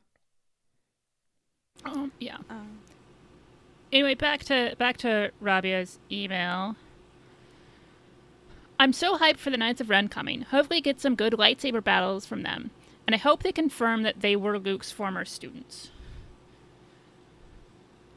Um, 1.85 2.13
yeah. 2.21 2.39
Um, 2.49 2.79
Anyway, 3.93 4.15
back 4.15 4.43
to 4.45 4.75
back 4.79 4.97
to 4.99 5.31
Raabiah's 5.43 5.99
email. 6.11 6.77
I'm 8.79 8.93
so 8.93 9.17
hyped 9.17 9.39
for 9.39 9.51
the 9.51 9.57
Knights 9.57 9.81
of 9.81 9.89
Ren 9.89 10.09
coming. 10.09 10.43
Hopefully, 10.43 10.81
get 10.81 11.01
some 11.01 11.15
good 11.15 11.33
lightsaber 11.35 11.83
battles 11.83 12.27
from 12.27 12.43
them, 12.43 12.71
and 13.07 13.15
I 13.15 13.19
hope 13.19 13.43
they 13.43 13.53
confirm 13.53 14.03
that 14.03 14.21
they 14.21 14.37
were 14.37 14.59
Luke's 14.59 14.91
former 14.91 15.25
students. 15.25 15.91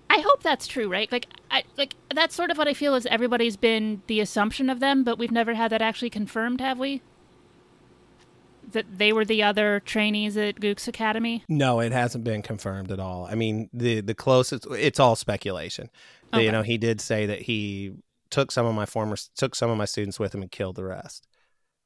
I 0.10 0.20
hope 0.20 0.42
that's 0.42 0.68
true, 0.68 0.92
right? 0.92 1.10
Like, 1.12 1.28
I 1.52 1.64
like 1.78 1.94
that's 2.14 2.36
sort 2.36 2.50
of 2.50 2.58
what 2.58 2.68
I 2.68 2.74
feel 2.74 2.96
is 2.96 3.06
everybody's 3.06 3.56
been 3.56 4.02
the 4.08 4.20
assumption 4.20 4.70
of 4.70 4.80
them, 4.80 5.04
but 5.04 5.20
we've 5.20 5.32
never 5.32 5.54
had 5.54 5.72
that 5.72 5.82
actually 5.82 6.10
confirmed, 6.10 6.62
have 6.62 6.80
we? 6.80 7.02
That 8.72 8.86
they 8.98 9.14
were 9.14 9.26
the 9.26 9.44
other 9.44 9.80
trainees 9.80 10.38
at 10.38 10.62
Luke's 10.62 10.88
academy. 10.88 11.44
No, 11.48 11.80
it 11.80 11.92
hasn't 11.92 12.24
been 12.24 12.42
confirmed 12.42 12.92
at 12.92 13.00
all. 13.00 13.26
I 13.26 13.36
mean, 13.36 13.70
the 13.74 14.02
the 14.02 14.14
closest 14.14 14.68
it's 14.72 15.00
all 15.00 15.16
speculation. 15.16 15.90
Okay. 16.34 16.46
You 16.46 16.52
know, 16.52 16.62
he 16.62 16.78
did 16.78 17.02
say 17.02 17.26
that 17.26 17.42
he 17.42 17.94
took 18.30 18.52
some 18.52 18.66
of 18.66 18.76
my 18.76 18.86
former 18.86 19.18
took 19.36 19.56
some 19.56 19.70
of 19.70 19.78
my 19.78 19.86
students 19.86 20.20
with 20.20 20.36
him 20.36 20.42
and 20.42 20.52
killed 20.52 20.76
the 20.76 20.84
rest. 20.84 21.28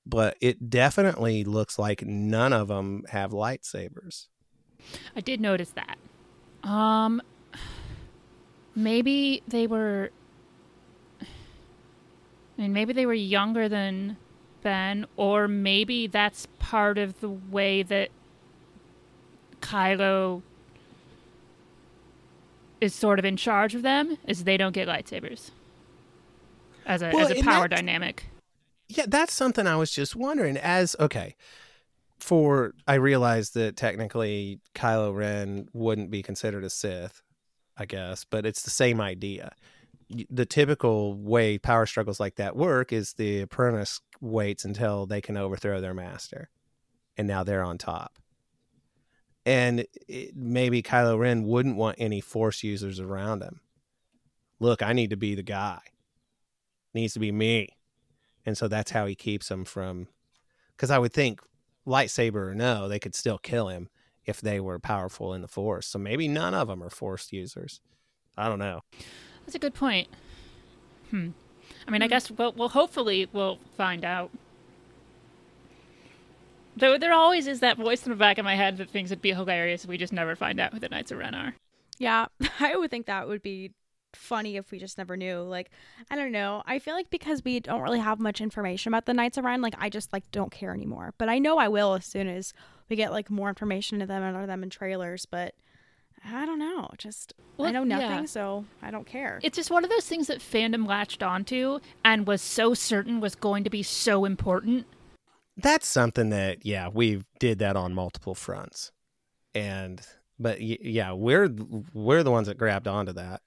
But 0.05 0.35
it 0.41 0.69
definitely 0.69 1.45
looks 1.45 1.79
like 1.79 2.05
none 2.05 2.51
of 2.51 2.67
them 2.67 3.03
have 3.09 3.31
lightsabers. 3.31 4.27
I 5.15 5.21
did 5.21 5.39
notice 5.39 5.71
that. 5.71 5.97
Um, 6.69 7.21
maybe 8.75 9.43
they 9.47 9.67
were. 9.67 10.11
I 11.21 12.61
mean, 12.61 12.73
maybe 12.73 12.93
they 12.93 13.05
were 13.05 13.13
younger 13.13 13.67
than 13.69 14.17
Or 15.17 15.47
maybe 15.47 16.07
that's 16.07 16.47
part 16.59 16.97
of 16.97 17.19
the 17.19 17.29
way 17.29 17.83
that 17.83 18.09
Kylo 19.61 20.41
is 22.81 22.93
sort 22.93 23.19
of 23.19 23.25
in 23.25 23.37
charge 23.37 23.75
of 23.75 23.81
them, 23.81 24.17
is 24.27 24.43
they 24.43 24.57
don't 24.57 24.73
get 24.73 24.87
lightsabers 24.87 25.51
as 26.85 27.01
a 27.01 27.11
Well, 27.13 27.25
as 27.27 27.31
a 27.31 27.41
power 27.41 27.67
that- 27.67 27.77
dynamic. 27.77 28.25
Yeah, 28.89 29.05
that's 29.07 29.33
something 29.33 29.65
I 29.65 29.77
was 29.77 29.91
just 29.91 30.15
wondering. 30.15 30.57
As 30.57 30.95
okay, 30.99 31.35
for 32.19 32.73
I 32.87 32.95
realized 32.95 33.53
that 33.53 33.77
technically 33.77 34.59
Kylo 34.75 35.15
Ren 35.15 35.69
wouldn't 35.73 36.11
be 36.11 36.21
considered 36.21 36.63
a 36.65 36.69
Sith, 36.69 37.21
I 37.77 37.85
guess, 37.85 38.25
but 38.25 38.45
it's 38.45 38.61
the 38.61 38.69
same 38.69 38.99
idea. 38.99 39.55
The 40.29 40.45
typical 40.45 41.15
way 41.15 41.57
power 41.57 41.85
struggles 41.85 42.19
like 42.19 42.35
that 42.35 42.55
work 42.55 42.93
is 42.93 43.13
the 43.13 43.41
apprentice 43.41 44.01
waits 44.21 44.65
until 44.65 45.05
they 45.05 45.21
can 45.21 45.37
overthrow 45.37 45.81
their 45.81 45.93
master, 45.93 46.49
and 47.17 47.27
now 47.27 47.43
they're 47.43 47.63
on 47.63 47.77
top. 47.77 48.19
And 49.45 49.85
it, 50.07 50.35
maybe 50.35 50.81
Kylo 50.81 51.19
Ren 51.19 51.43
wouldn't 51.43 51.75
want 51.75 51.97
any 51.99 52.21
Force 52.21 52.63
users 52.63 52.99
around 52.99 53.41
him. 53.43 53.61
Look, 54.59 54.81
I 54.81 54.93
need 54.93 55.09
to 55.09 55.17
be 55.17 55.35
the 55.35 55.43
guy. 55.43 55.79
Needs 56.93 57.13
to 57.13 57.19
be 57.19 57.31
me 57.31 57.69
and 58.45 58.57
so 58.57 58.67
that's 58.67 58.91
how 58.91 59.05
he 59.05 59.15
keeps 59.15 59.49
them 59.49 59.65
from 59.65 60.07
because 60.75 60.91
i 60.91 60.97
would 60.97 61.13
think 61.13 61.41
lightsaber 61.87 62.47
or 62.47 62.55
no 62.55 62.87
they 62.87 62.99
could 62.99 63.15
still 63.15 63.37
kill 63.37 63.67
him 63.67 63.89
if 64.25 64.39
they 64.39 64.59
were 64.59 64.79
powerful 64.79 65.33
in 65.33 65.41
the 65.41 65.47
force 65.47 65.87
so 65.87 65.99
maybe 65.99 66.27
none 66.27 66.53
of 66.53 66.67
them 66.67 66.83
are 66.83 66.89
force 66.89 67.31
users 67.31 67.81
i 68.37 68.47
don't 68.47 68.59
know 68.59 68.81
That's 69.45 69.55
a 69.55 69.59
good 69.59 69.73
point. 69.73 70.07
Hmm. 71.09 71.29
I 71.87 71.91
mean, 71.91 72.01
I 72.01 72.07
guess 72.07 72.31
well, 72.31 72.53
well, 72.55 72.69
hopefully 72.69 73.27
we'll 73.33 73.59
find 73.77 74.05
out. 74.05 74.31
Though 76.75 76.97
there 76.97 77.13
always 77.13 77.45
is 77.45 77.59
that 77.59 77.77
voice 77.77 78.05
in 78.05 78.09
the 78.09 78.15
back 78.15 78.37
of 78.37 78.45
my 78.45 78.55
head 78.55 78.77
that 78.77 78.89
thinks 78.89 79.11
it'd 79.11 79.21
be 79.21 79.33
hilarious 79.33 79.83
if 79.83 79.89
we 79.89 79.97
just 79.97 80.13
never 80.13 80.35
find 80.35 80.59
out 80.59 80.73
who 80.73 80.79
the 80.79 80.89
Knights 80.89 81.11
of 81.11 81.19
Ren 81.19 81.35
are. 81.35 81.55
yeah, 81.99 82.25
I 82.59 82.75
would 82.75 82.89
think 82.89 83.05
that 83.05 83.27
would 83.27 83.43
be 83.43 83.71
funny 84.15 84.57
if 84.57 84.71
we 84.71 84.79
just 84.79 84.97
never 84.97 85.15
knew. 85.17 85.41
Like, 85.41 85.69
I 86.09 86.15
don't 86.15 86.31
know. 86.31 86.63
I 86.65 86.79
feel 86.79 86.95
like 86.95 87.09
because 87.09 87.43
we 87.43 87.59
don't 87.59 87.81
really 87.81 87.99
have 87.99 88.19
much 88.19 88.41
information 88.41 88.91
about 88.91 89.05
the 89.05 89.13
Knights 89.13 89.37
of 89.37 89.45
Ren, 89.45 89.61
like 89.61 89.75
I 89.77 89.89
just 89.89 90.13
like 90.13 90.29
don't 90.31 90.51
care 90.51 90.73
anymore. 90.73 91.13
But 91.17 91.29
I 91.29 91.37
know 91.37 91.57
I 91.57 91.67
will 91.67 91.93
as 91.93 92.05
soon 92.05 92.27
as 92.27 92.53
we 92.89 92.95
get 92.95 93.11
like 93.11 93.29
more 93.29 93.49
information 93.49 93.99
to 93.99 94.05
them 94.05 94.23
and 94.23 94.49
them 94.49 94.63
in 94.63 94.69
trailers. 94.69 95.25
But 95.25 95.53
I 96.25 96.45
don't 96.45 96.59
know. 96.59 96.89
Just 96.97 97.33
I 97.59 97.71
know 97.71 97.83
nothing, 97.83 98.09
yeah. 98.09 98.25
so 98.25 98.65
I 98.81 98.91
don't 98.91 99.05
care. 99.05 99.39
It's 99.43 99.55
just 99.55 99.69
one 99.71 99.83
of 99.83 99.89
those 99.89 100.05
things 100.07 100.27
that 100.27 100.39
fandom 100.39 100.87
latched 100.87 101.21
onto 101.21 101.79
and 102.05 102.25
was 102.25 102.41
so 102.41 102.73
certain 102.73 103.19
was 103.19 103.35
going 103.35 103.63
to 103.65 103.69
be 103.69 103.83
so 103.83 104.25
important. 104.25 104.85
that's 105.57 105.87
something 105.87 106.29
that 106.31 106.65
yeah 106.65 106.87
we 106.87 107.21
did 107.39 107.59
that 107.59 107.75
on 107.75 107.93
multiple 107.93 108.33
fronts 108.33 108.91
and 109.53 110.01
but 110.39 110.59
yeah 110.59 111.11
we're 111.11 111.47
we're 111.93 112.23
the 112.23 112.31
ones 112.31 112.47
that 112.47 112.57
grabbed 112.57 112.87
onto 112.87 113.13
that 113.13 113.39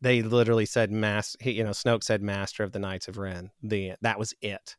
they 0.00 0.22
literally 0.22 0.64
said 0.64 0.92
mass 0.92 1.36
you 1.42 1.64
know 1.64 1.70
snoke 1.70 2.04
said 2.04 2.22
master 2.22 2.62
of 2.62 2.70
the 2.70 2.78
knights 2.78 3.08
of 3.08 3.18
ren 3.18 3.50
the 3.64 3.92
that 4.00 4.16
was 4.16 4.32
it 4.40 4.76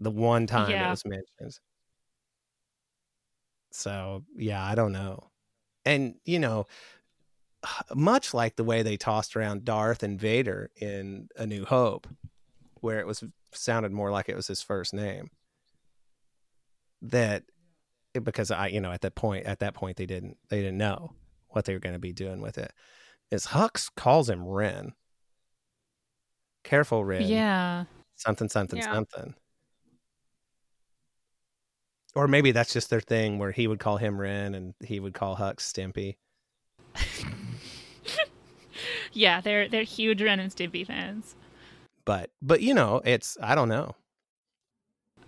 the 0.00 0.10
one 0.10 0.46
time 0.46 0.70
Yeah. 0.70 0.86
it 0.86 0.90
was 0.90 1.04
mentioned 1.04 1.58
so 3.72 4.24
yeah 4.36 4.64
i 4.64 4.74
don't 4.74 4.92
know 4.92 5.29
and 5.84 6.14
you 6.24 6.38
know 6.38 6.66
much 7.94 8.32
like 8.32 8.56
the 8.56 8.64
way 8.64 8.82
they 8.82 8.96
tossed 8.96 9.36
around 9.36 9.64
darth 9.64 10.02
and 10.02 10.18
vader 10.18 10.70
in 10.80 11.28
a 11.36 11.46
new 11.46 11.64
hope 11.64 12.06
where 12.80 13.00
it 13.00 13.06
was 13.06 13.22
sounded 13.52 13.92
more 13.92 14.10
like 14.10 14.28
it 14.28 14.36
was 14.36 14.46
his 14.46 14.62
first 14.62 14.94
name 14.94 15.30
that 17.02 17.42
because 18.22 18.50
i 18.50 18.66
you 18.66 18.80
know 18.80 18.92
at 18.92 19.00
that 19.02 19.14
point 19.14 19.46
at 19.46 19.60
that 19.60 19.74
point 19.74 19.96
they 19.96 20.06
didn't 20.06 20.36
they 20.48 20.60
didn't 20.60 20.78
know 20.78 21.12
what 21.48 21.64
they 21.64 21.74
were 21.74 21.80
going 21.80 21.94
to 21.94 21.98
be 21.98 22.12
doing 22.12 22.40
with 22.40 22.58
it 22.58 22.72
is 23.30 23.46
hux 23.48 23.90
calls 23.94 24.28
him 24.28 24.46
ren 24.46 24.92
careful 26.64 27.04
ren 27.04 27.28
Yeah. 27.28 27.84
something 28.16 28.48
something 28.48 28.78
Yeah. 28.78 28.92
something 28.92 29.34
or 32.14 32.26
maybe 32.28 32.52
that's 32.52 32.72
just 32.72 32.90
their 32.90 33.00
thing 33.00 33.38
where 33.38 33.52
he 33.52 33.66
would 33.66 33.78
call 33.78 33.96
him 33.96 34.20
ren 34.20 34.54
and 34.54 34.74
he 34.84 35.00
would 35.00 35.14
call 35.14 35.36
hux 35.36 35.60
stimpy 35.60 36.16
Yeah, 39.12 39.40
they're 39.40 39.68
they're 39.68 39.82
huge 39.82 40.22
Ren 40.22 40.38
and 40.38 40.52
Stimpy 40.52 40.86
fans. 40.86 41.34
but 42.04 42.30
but 42.40 42.60
you 42.62 42.72
know 42.74 43.00
it's 43.04 43.36
i 43.42 43.54
don't 43.54 43.68
know 43.68 43.94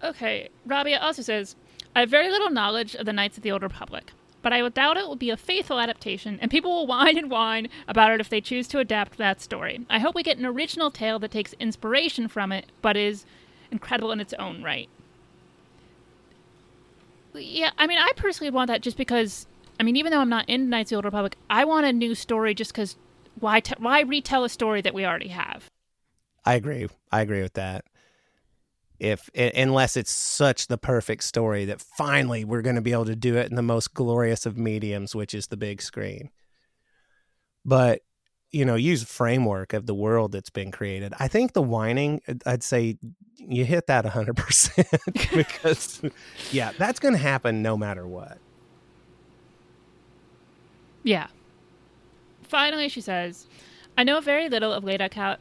Okay, 0.04 0.48
Raabiah 0.66 1.00
also 1.00 1.22
says, 1.22 1.54
I 1.94 2.00
have 2.00 2.10
very 2.10 2.28
little 2.28 2.50
knowledge 2.50 2.96
of 2.96 3.06
the 3.06 3.12
Knights 3.12 3.36
of 3.36 3.44
the 3.44 3.52
Old 3.52 3.62
Republic, 3.62 4.12
but 4.42 4.52
I 4.52 4.68
doubt 4.68 4.96
it 4.96 5.06
will 5.06 5.14
be 5.14 5.30
a 5.30 5.36
faithful 5.36 5.78
adaptation, 5.78 6.40
and 6.40 6.50
people 6.50 6.72
will 6.72 6.86
whine 6.88 7.16
and 7.16 7.30
whine 7.30 7.68
about 7.86 8.10
it 8.10 8.20
if 8.20 8.28
they 8.28 8.40
choose 8.40 8.66
to 8.68 8.80
adapt 8.80 9.16
that 9.18 9.40
story. 9.40 9.86
I 9.88 10.00
hope 10.00 10.16
we 10.16 10.24
get 10.24 10.38
an 10.38 10.46
original 10.46 10.90
tale 10.90 11.20
that 11.20 11.30
takes 11.30 11.52
inspiration 11.60 12.26
from 12.26 12.50
it, 12.50 12.66
but 12.82 12.96
is 12.96 13.24
incredible 13.70 14.10
in 14.10 14.18
its 14.18 14.34
own 14.34 14.60
right. 14.62 14.88
Yeah, 17.34 17.70
I 17.78 17.86
mean, 17.86 17.98
I 17.98 18.12
personally 18.16 18.50
want 18.50 18.68
that 18.68 18.82
just 18.82 18.96
because, 18.96 19.46
I 19.80 19.82
mean, 19.82 19.96
even 19.96 20.12
though 20.12 20.20
I'm 20.20 20.28
not 20.28 20.48
in 20.48 20.68
Knights 20.68 20.88
of 20.88 20.90
the 20.90 20.96
Old 20.96 21.04
Republic, 21.06 21.36
I 21.48 21.64
want 21.64 21.86
a 21.86 21.92
new 21.92 22.14
story 22.14 22.54
just 22.54 22.72
because 22.72 22.96
why, 23.40 23.62
why 23.78 24.00
retell 24.00 24.44
a 24.44 24.48
story 24.48 24.80
that 24.82 24.94
we 24.94 25.06
already 25.06 25.28
have? 25.28 25.70
I 26.44 26.54
agree. 26.54 26.88
I 27.10 27.22
agree 27.22 27.42
with 27.42 27.54
that. 27.54 27.84
If 28.98 29.28
unless 29.34 29.96
it's 29.96 30.12
such 30.12 30.68
the 30.68 30.78
perfect 30.78 31.24
story 31.24 31.64
that 31.64 31.80
finally 31.80 32.44
we're 32.44 32.62
going 32.62 32.76
to 32.76 32.82
be 32.82 32.92
able 32.92 33.06
to 33.06 33.16
do 33.16 33.36
it 33.36 33.50
in 33.50 33.56
the 33.56 33.62
most 33.62 33.94
glorious 33.94 34.46
of 34.46 34.56
mediums, 34.56 35.12
which 35.12 35.34
is 35.34 35.48
the 35.48 35.56
big 35.56 35.82
screen. 35.82 36.30
But 37.64 38.02
you 38.52 38.64
know, 38.64 38.74
use 38.74 39.02
framework 39.02 39.72
of 39.72 39.86
the 39.86 39.94
world 39.94 40.32
that's 40.32 40.50
been 40.50 40.70
created. 40.70 41.14
I 41.18 41.28
think 41.28 41.54
the 41.54 41.62
whining, 41.62 42.20
uh, 42.28 42.34
I'd 42.44 42.62
say 42.62 42.98
you 43.38 43.64
hit 43.64 43.86
that 43.86 44.04
100% 44.04 45.34
because 45.36 46.02
yeah, 46.50 46.72
that's 46.78 47.00
going 47.00 47.14
to 47.14 47.20
happen 47.20 47.62
no 47.62 47.76
matter 47.76 48.06
what. 48.06 48.38
Yeah. 51.02 51.28
Finally, 52.42 52.88
she 52.90 53.00
says, 53.00 53.46
I 53.96 54.04
know 54.04 54.20
very 54.20 54.48
little 54.48 54.72
of 54.72 54.84
Laeta 54.84 55.10
Cal- 55.10 55.38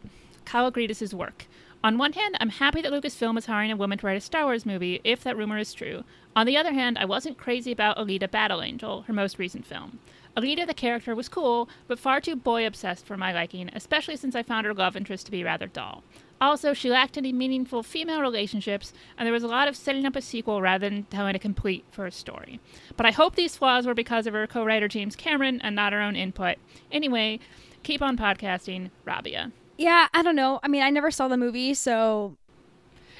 work. 1.14 1.46
On 1.84 1.98
one 1.98 2.14
hand, 2.14 2.38
I'm 2.40 2.50
happy 2.50 2.82
that 2.82 2.92
Lucasfilm 2.92 3.38
is 3.38 3.48
hiring 3.48 3.72
a 3.72 3.76
woman 3.76 3.98
to 3.98 4.06
write 4.06 4.18
a 4.18 4.22
Star 4.22 4.46
Wars 4.46 4.66
movie, 4.66 5.02
if 5.04 5.24
that 5.24 5.36
rumor 5.36 5.58
is 5.58 5.74
true. 5.74 6.04
On 6.36 6.46
the 6.46 6.56
other 6.56 6.74
hand, 6.74 6.98
I 6.98 7.06
wasn't 7.06 7.38
crazy 7.38 7.72
about 7.72 7.98
Alita 7.98 8.30
Battle 8.30 8.62
Angel, 8.62 9.02
her 9.04 9.14
most 9.14 9.40
recent 9.40 9.66
film. 9.66 10.00
Alita, 10.38 10.66
the 10.66 10.74
character, 10.74 11.14
was 11.14 11.28
cool, 11.28 11.70
but 11.88 12.00
far 12.00 12.22
too 12.22 12.36
boy 12.36 12.66
obsessed 12.66 13.06
for 13.06 13.18
my 13.18 13.34
liking, 13.34 13.70
especially 13.74 14.16
since 14.16 14.36
I 14.36 14.44
found 14.44 14.66
her 14.66 14.74
love 14.74 14.96
interest 14.96 15.26
to 15.26 15.32
be 15.32 15.44
rather 15.44 15.68
dull. 15.68 16.04
Also, 16.40 16.74
she 16.74 16.90
lacked 16.90 17.18
any 17.18 17.32
meaningful 17.32 17.84
female 17.84 18.22
relationships, 18.22 18.94
and 19.18 19.28
there 19.28 19.34
was 19.34 19.44
a 19.44 19.48
lot 19.48 19.68
of 19.68 19.76
setting 19.76 20.06
up 20.06 20.16
a 20.16 20.22
sequel 20.22 20.60
rather 20.62 20.90
than 20.90 21.04
telling 21.04 21.36
a 21.36 21.40
complete 21.40 21.86
first 21.92 22.18
story. 22.20 22.60
But 22.98 23.06
I 23.06 23.12
hope 23.12 23.36
these 23.36 23.56
flaws 23.56 23.86
were 23.86 23.94
because 23.94 24.26
of 24.26 24.34
her 24.34 24.48
co 24.48 24.64
writer 24.66 24.88
James 24.88 25.16
Cameron 25.16 25.62
and 25.62 25.76
not 25.76 25.94
her 25.94 26.02
own 26.02 26.16
input. 26.16 26.58
Anyway, 26.92 27.40
keep 27.84 28.02
on 28.02 28.18
podcasting, 28.18 28.90
Raabiah. 29.06 29.52
Yeah, 29.78 30.08
I 30.14 30.24
don't 30.24 30.36
know. 30.36 30.60
I 30.64 30.68
mean, 30.68 30.82
I 30.82 30.90
never 30.90 31.12
saw 31.12 31.28
the 31.28 31.38
movie, 31.38 31.74
so 31.76 32.36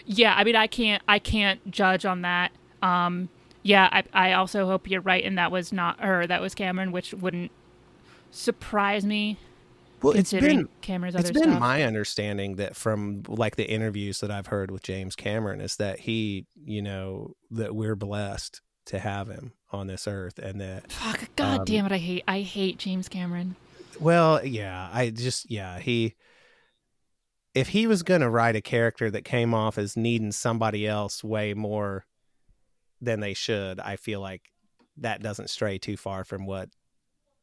Yeah, 0.06 0.34
I 0.36 0.44
mean, 0.44 0.56
I 0.56 0.66
can't, 0.68 1.04
I 1.08 1.20
can't 1.20 1.70
judge 1.70 2.06
on 2.06 2.22
that. 2.24 2.52
Um, 2.82 3.30
yeah, 3.64 3.90
I, 3.92 4.04
I 4.14 4.34
also 4.34 4.66
hope 4.66 4.90
you're 4.90 5.02
right, 5.02 5.24
and 5.24 5.38
that 5.38 5.52
was 5.52 5.72
not 5.72 6.00
her, 6.00 6.26
that 6.26 6.42
was 6.42 6.56
Cameron, 6.56 6.92
which 6.92 7.14
wouldn't 7.14 7.52
surprise 8.32 9.06
me. 9.06 9.38
Well, 10.02 10.14
it's 10.14 10.32
considering 10.32 10.58
been 10.58 10.70
Cameron's 10.82 11.16
it's 11.16 11.30
been 11.30 11.44
stuff. 11.44 11.60
my 11.60 11.84
understanding 11.84 12.56
that 12.56 12.76
from 12.76 13.22
like 13.28 13.56
the 13.56 13.70
interviews 13.70 14.20
that 14.22 14.32
I've 14.32 14.48
heard 14.48 14.72
with 14.72 14.82
James 14.82 15.16
Cameron 15.16 15.62
is 15.62 15.76
that 15.76 16.00
he, 16.00 16.48
you 16.66 16.82
know, 16.82 17.36
that 17.52 17.76
we're 17.76 17.96
blessed 17.96 18.62
to 18.86 18.98
have 18.98 19.28
him 19.28 19.54
on 19.72 19.86
this 19.86 20.08
earth, 20.08 20.40
and 20.40 20.60
that 20.60 20.92
Fuck, 20.92 21.30
God 21.36 21.60
Um, 21.60 21.66
damn 21.66 21.86
it, 21.86 21.92
I 21.92 22.00
hate, 22.00 22.24
I 22.28 22.42
hate 22.42 22.80
James 22.80 23.08
Cameron. 23.08 23.56
Well, 24.00 24.44
yeah, 24.44 24.90
I 24.92 25.12
just 25.12 25.52
yeah, 25.52 25.78
he 25.78 26.16
if 27.54 27.70
he 27.70 27.86
was 27.86 28.02
going 28.02 28.22
to 28.22 28.30
write 28.30 28.56
a 28.56 28.62
character 28.62 29.12
that 29.12 29.24
came 29.24 29.54
off 29.54 29.78
as 29.78 29.96
needing 29.96 30.32
somebody 30.32 30.88
else 30.88 31.24
way 31.24 31.54
more 31.54 32.06
than 33.02 33.20
they 33.20 33.34
should, 33.34 33.80
I 33.80 33.96
feel 33.96 34.22
like 34.22 34.52
that 34.98 35.22
doesn't 35.24 35.50
stray 35.50 35.78
too 35.78 35.98
far 35.98 36.24
from 36.24 36.46
what 36.46 36.70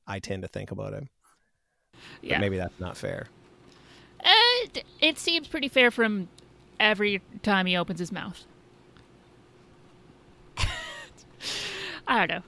I 0.06 0.18
tend 0.20 0.42
to 0.42 0.48
think 0.48 0.70
about 0.70 0.92
him. 0.92 1.08
But 1.92 2.00
Yeah, 2.22 2.38
maybe 2.38 2.56
that's 2.56 2.78
not 2.78 2.96
fair. 2.96 3.26
it, 4.24 4.84
it 5.00 5.18
seems 5.18 5.48
pretty 5.48 5.68
fair 5.68 5.90
from 5.90 6.28
every 6.78 7.20
time 7.42 7.66
he 7.66 7.76
opens 7.76 7.98
his 7.98 8.12
mouth. 8.12 8.44
I 12.06 12.18
don't 12.18 12.28
know. 12.28 12.42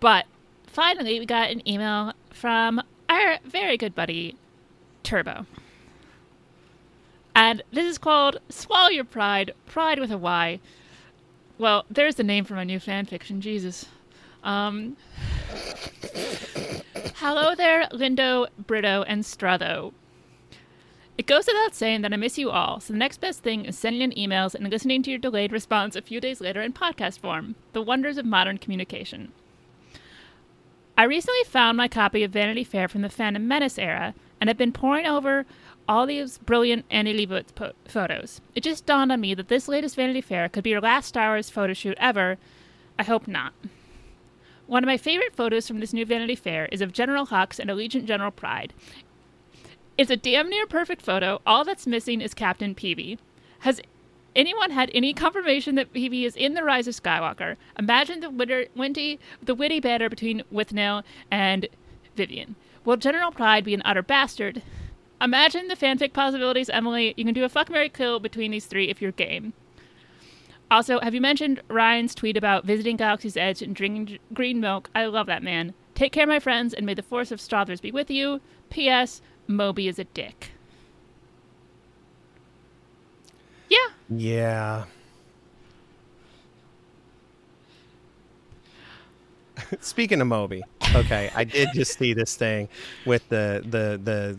But 0.00 0.26
finally, 0.66 1.18
we 1.20 1.26
got 1.26 1.50
an 1.50 1.66
email 1.68 2.12
from 2.30 2.82
our 3.08 3.38
very 3.44 3.76
good 3.76 3.94
buddy, 3.94 4.36
Turbo. 5.02 5.46
And 7.34 7.62
this 7.72 7.84
is 7.84 7.98
called 7.98 8.38
Swallow 8.48 8.88
Your 8.90 9.04
Pride, 9.04 9.54
Pride 9.66 9.98
with 10.00 10.10
a 10.10 10.18
Y. 10.18 10.60
Well, 11.62 11.84
there's 11.88 12.16
the 12.16 12.24
name 12.24 12.44
for 12.44 12.54
my 12.54 12.64
new 12.64 12.80
fan 12.80 13.06
fiction, 13.06 13.40
Jesus. 13.40 13.86
Um, 14.42 14.96
hello 17.14 17.54
there, 17.54 17.86
Lindo, 17.92 18.48
Brito, 18.66 19.04
and 19.04 19.22
Stratho. 19.22 19.92
It 21.16 21.28
goes 21.28 21.46
without 21.46 21.76
saying 21.76 22.02
that 22.02 22.12
I 22.12 22.16
miss 22.16 22.36
you 22.36 22.50
all, 22.50 22.80
so 22.80 22.92
the 22.92 22.98
next 22.98 23.20
best 23.20 23.44
thing 23.44 23.64
is 23.64 23.78
sending 23.78 24.02
in 24.02 24.10
emails 24.10 24.56
and 24.56 24.68
listening 24.70 25.04
to 25.04 25.10
your 25.10 25.20
delayed 25.20 25.52
response 25.52 25.94
a 25.94 26.02
few 26.02 26.20
days 26.20 26.40
later 26.40 26.60
in 26.60 26.72
podcast 26.72 27.20
form. 27.20 27.54
The 27.74 27.82
wonders 27.82 28.18
of 28.18 28.26
modern 28.26 28.58
communication. 28.58 29.30
I 30.98 31.04
recently 31.04 31.44
found 31.44 31.76
my 31.76 31.86
copy 31.86 32.24
of 32.24 32.32
Vanity 32.32 32.64
Fair 32.64 32.88
from 32.88 33.02
the 33.02 33.08
Phantom 33.08 33.46
Menace 33.46 33.78
era 33.78 34.14
and 34.42 34.50
I've 34.50 34.58
been 34.58 34.72
poring 34.72 35.06
over 35.06 35.46
all 35.86 36.04
these 36.04 36.38
brilliant 36.38 36.84
Annie 36.90 37.14
Leibovitz 37.14 37.54
po- 37.54 37.74
photos. 37.86 38.40
It 38.56 38.64
just 38.64 38.84
dawned 38.86 39.12
on 39.12 39.20
me 39.20 39.34
that 39.34 39.46
this 39.46 39.68
latest 39.68 39.94
Vanity 39.94 40.20
Fair 40.20 40.48
could 40.48 40.64
be 40.64 40.70
your 40.70 40.80
last 40.80 41.06
Star 41.06 41.28
Wars 41.28 41.48
photo 41.48 41.74
shoot 41.74 41.96
ever. 42.00 42.38
I 42.98 43.04
hope 43.04 43.28
not. 43.28 43.52
One 44.66 44.82
of 44.82 44.88
my 44.88 44.96
favorite 44.96 45.36
photos 45.36 45.68
from 45.68 45.78
this 45.78 45.92
new 45.92 46.04
Vanity 46.04 46.34
Fair 46.34 46.66
is 46.72 46.80
of 46.80 46.92
General 46.92 47.28
Hux 47.28 47.60
and 47.60 47.70
Allegiant 47.70 48.06
General 48.06 48.32
Pryde. 48.32 48.72
It's 49.96 50.10
a 50.10 50.16
damn 50.16 50.48
near 50.48 50.66
perfect 50.66 51.02
photo. 51.02 51.40
All 51.46 51.62
that's 51.62 51.86
missing 51.86 52.20
is 52.20 52.34
Captain 52.34 52.74
Peavey. 52.74 53.18
Has 53.60 53.80
anyone 54.34 54.72
had 54.72 54.90
any 54.92 55.14
confirmation 55.14 55.76
that 55.76 55.92
Peavey 55.92 56.24
is 56.24 56.34
in 56.34 56.54
the 56.54 56.64
Rise 56.64 56.88
of 56.88 57.00
Skywalker? 57.00 57.54
Imagine 57.78 58.18
the 58.18 58.30
witty, 58.74 59.20
the 59.40 59.54
witty 59.54 59.78
banter 59.78 60.08
between 60.08 60.42
Withnail 60.52 61.04
and 61.30 61.68
Vivian. 62.16 62.56
Will 62.84 62.96
General 62.96 63.30
Pryde 63.30 63.64
be 63.64 63.74
an 63.74 63.82
utter 63.84 64.02
bastard? 64.02 64.62
Imagine 65.20 65.68
the 65.68 65.76
fanfic 65.76 66.12
possibilities, 66.12 66.68
Emily. 66.68 67.14
You 67.16 67.24
can 67.24 67.34
do 67.34 67.44
a 67.44 67.48
fuck 67.48 67.70
Mary 67.70 67.88
kill 67.88 68.18
between 68.18 68.50
these 68.50 68.66
three 68.66 68.88
if 68.90 69.00
you're 69.00 69.12
game. 69.12 69.52
Also, 70.68 70.98
have 71.00 71.14
you 71.14 71.20
mentioned 71.20 71.62
Rian's 71.68 72.14
tweet 72.14 72.36
about 72.36 72.64
visiting 72.64 72.96
Galaxy's 72.96 73.36
Edge 73.36 73.62
and 73.62 73.76
drinking 73.76 74.18
green 74.32 74.58
milk? 74.58 74.90
I 74.94 75.04
love 75.06 75.26
that 75.26 75.42
man. 75.42 75.74
Take 75.94 76.12
care, 76.12 76.26
my 76.26 76.40
friends, 76.40 76.74
and 76.74 76.86
may 76.86 76.94
the 76.94 77.02
force 77.02 77.30
of 77.30 77.40
Strothers 77.40 77.80
be 77.80 77.92
with 77.92 78.10
you. 78.10 78.40
P.S. 78.70 79.20
Moby 79.46 79.86
is 79.86 79.98
a 79.98 80.04
dick. 80.04 80.52
Yeah. 83.68 83.78
Yeah. 84.08 84.84
Speaking 89.80 90.20
of 90.20 90.26
Moby, 90.26 90.62
okay, 90.94 91.30
I 91.34 91.44
did 91.44 91.70
just 91.74 91.98
see 91.98 92.14
this 92.14 92.36
thing 92.36 92.68
with 93.06 93.28
the 93.28 93.62
the 93.64 94.00
the 94.02 94.38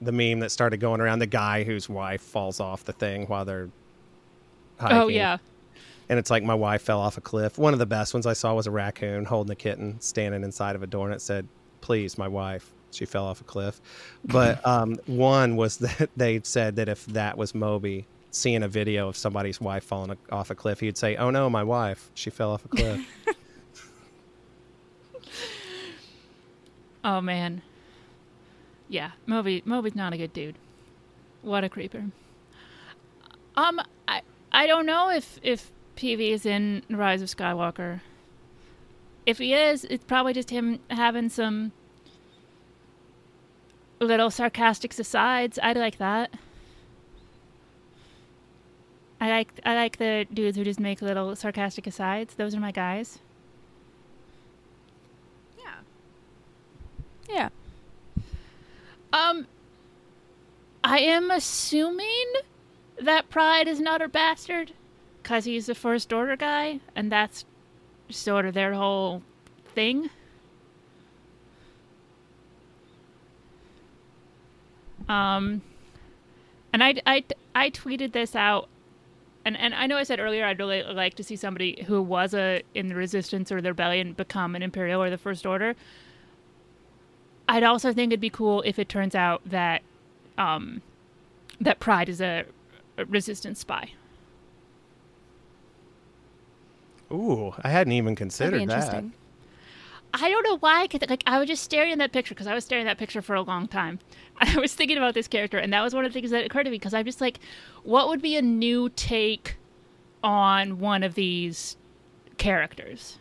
the 0.00 0.12
meme 0.12 0.40
that 0.40 0.50
started 0.50 0.78
going 0.78 1.00
around 1.00 1.20
the 1.20 1.26
guy 1.26 1.64
whose 1.64 1.88
wife 1.88 2.20
falls 2.20 2.60
off 2.60 2.84
the 2.84 2.92
thing 2.92 3.26
while 3.26 3.44
they're 3.44 3.70
hiking. 4.78 4.98
Oh 4.98 5.08
yeah. 5.08 5.38
and 6.08 6.18
it's 6.18 6.30
like 6.30 6.42
my 6.42 6.54
wife 6.54 6.82
fell 6.82 7.00
off 7.00 7.16
a 7.16 7.20
cliff. 7.20 7.58
One 7.58 7.72
of 7.72 7.78
the 7.78 7.86
best 7.86 8.14
ones 8.14 8.26
I 8.26 8.34
saw 8.34 8.54
was 8.54 8.66
a 8.66 8.70
raccoon 8.70 9.24
holding 9.24 9.52
a 9.52 9.56
kitten 9.56 10.00
standing 10.00 10.42
inside 10.44 10.76
of 10.76 10.82
a 10.82 10.86
door, 10.86 11.06
and 11.06 11.14
it 11.14 11.20
said, 11.20 11.48
"Please, 11.80 12.18
my 12.18 12.28
wife." 12.28 12.72
She 12.92 13.04
fell 13.04 13.26
off 13.26 13.40
a 13.42 13.44
cliff. 13.44 13.80
But 14.24 14.64
um, 14.72 14.96
one 15.06 15.56
was 15.56 15.78
that 15.78 16.10
they 16.16 16.40
said 16.44 16.76
that 16.76 16.88
if 16.88 17.04
that 17.06 17.36
was 17.36 17.54
Moby 17.54 18.06
seeing 18.30 18.62
a 18.62 18.68
video 18.68 19.08
of 19.08 19.16
somebody's 19.16 19.60
wife 19.60 19.84
falling 19.84 20.16
off 20.30 20.50
a 20.50 20.54
cliff, 20.54 20.80
he'd 20.80 20.96
say, 20.96 21.16
"Oh 21.16 21.30
no, 21.30 21.50
my 21.50 21.62
wife, 21.62 22.10
she 22.14 22.30
fell 22.30 22.52
off 22.52 22.64
a 22.64 22.68
cliff." 22.68 23.06
Oh 27.06 27.20
man. 27.20 27.62
Yeah, 28.88 29.12
Moby 29.26 29.62
Moby's 29.64 29.94
not 29.94 30.12
a 30.12 30.16
good 30.16 30.32
dude. 30.32 30.56
What 31.40 31.62
a 31.62 31.68
creeper. 31.68 32.06
Um 33.56 33.80
I 34.08 34.22
I 34.50 34.66
don't 34.66 34.86
know 34.86 35.10
if 35.10 35.38
if 35.40 35.70
Peavey 35.96 36.30
is 36.30 36.44
in 36.44 36.82
Rise 36.90 37.22
of 37.22 37.28
Skywalker. 37.28 38.00
If 39.24 39.38
he 39.38 39.54
is, 39.54 39.84
it's 39.84 40.04
probably 40.04 40.32
just 40.32 40.50
him 40.50 40.80
having 40.90 41.28
some 41.28 41.70
little 44.00 44.30
sarcastic 44.30 44.98
asides. 44.98 45.60
I 45.62 45.74
like 45.74 45.98
that. 45.98 46.32
I 49.20 49.30
like 49.30 49.60
I 49.64 49.76
like 49.76 49.98
the 49.98 50.26
dudes 50.34 50.56
who 50.56 50.64
just 50.64 50.80
make 50.80 51.00
little 51.00 51.36
sarcastic 51.36 51.86
asides. 51.86 52.34
Those 52.34 52.56
are 52.56 52.60
my 52.60 52.72
guys. 52.72 53.20
Yeah. 57.28 57.48
Um, 59.12 59.46
I 60.84 61.00
am 61.00 61.30
assuming 61.30 62.26
that 63.00 63.28
Pryde 63.28 63.68
is 63.68 63.80
not 63.80 64.00
a 64.00 64.08
bastard, 64.08 64.72
because 65.22 65.44
he's 65.44 65.68
a 65.68 65.74
first 65.74 66.12
order 66.12 66.36
guy, 66.36 66.80
and 66.94 67.10
that's 67.10 67.44
sort 68.08 68.46
of 68.46 68.54
their 68.54 68.74
whole 68.74 69.22
thing. 69.74 70.08
Um, 75.08 75.62
and 76.72 76.82
I, 76.82 76.94
I, 77.06 77.24
I 77.54 77.70
tweeted 77.70 78.12
this 78.12 78.36
out, 78.36 78.68
and, 79.44 79.56
and 79.56 79.74
I 79.74 79.86
know 79.86 79.96
I 79.96 80.04
said 80.04 80.20
earlier 80.20 80.44
I'd 80.44 80.58
really 80.58 80.82
like 80.82 81.14
to 81.14 81.24
see 81.24 81.36
somebody 81.36 81.84
who 81.86 82.00
was 82.02 82.34
a 82.34 82.62
in 82.74 82.88
the 82.88 82.94
resistance 82.94 83.50
or 83.50 83.60
the 83.60 83.70
rebellion 83.70 84.12
become 84.12 84.54
an 84.54 84.62
imperial 84.62 85.02
or 85.02 85.10
the 85.10 85.18
first 85.18 85.44
order. 85.44 85.74
I'd 87.48 87.62
also 87.62 87.92
think 87.92 88.10
it'd 88.12 88.20
be 88.20 88.30
cool 88.30 88.62
if 88.62 88.78
it 88.78 88.88
turns 88.88 89.14
out 89.14 89.40
that, 89.48 89.82
um, 90.36 90.82
that 91.60 91.78
Pryde 91.80 92.08
is 92.08 92.20
a, 92.20 92.44
a 92.98 93.04
resistance 93.04 93.60
spy. 93.60 93.90
Ooh, 97.12 97.54
I 97.62 97.68
hadn't 97.70 97.92
even 97.92 98.14
considered 98.16 98.60
that. 98.68 98.90
I 100.14 100.30
don't 100.30 100.42
know 100.44 100.56
why. 100.58 100.86
'cause, 100.88 101.00
like 101.08 101.22
I 101.26 101.38
was 101.38 101.46
just 101.46 101.62
staring 101.62 101.92
at 101.92 101.98
that 101.98 102.12
picture 102.12 102.34
because 102.34 102.46
I 102.46 102.54
was 102.54 102.64
staring 102.64 102.86
at 102.86 102.90
that 102.90 102.98
picture 102.98 103.22
for 103.22 103.34
a 103.34 103.42
long 103.42 103.68
time. 103.68 103.98
I 104.38 104.58
was 104.58 104.74
thinking 104.74 104.96
about 104.96 105.14
this 105.14 105.28
character, 105.28 105.58
and 105.58 105.72
that 105.72 105.82
was 105.82 105.94
one 105.94 106.04
of 106.04 106.12
the 106.12 106.18
things 106.18 106.30
that 106.32 106.44
occurred 106.44 106.64
to 106.64 106.70
me 106.70 106.76
because 106.78 106.94
I'm 106.94 107.04
just 107.04 107.20
like, 107.20 107.38
what 107.84 108.08
would 108.08 108.22
be 108.22 108.36
a 108.36 108.42
new 108.42 108.88
take 108.90 109.56
on 110.24 110.78
one 110.80 111.02
of 111.02 111.14
these 111.14 111.76
characters? 112.38 113.18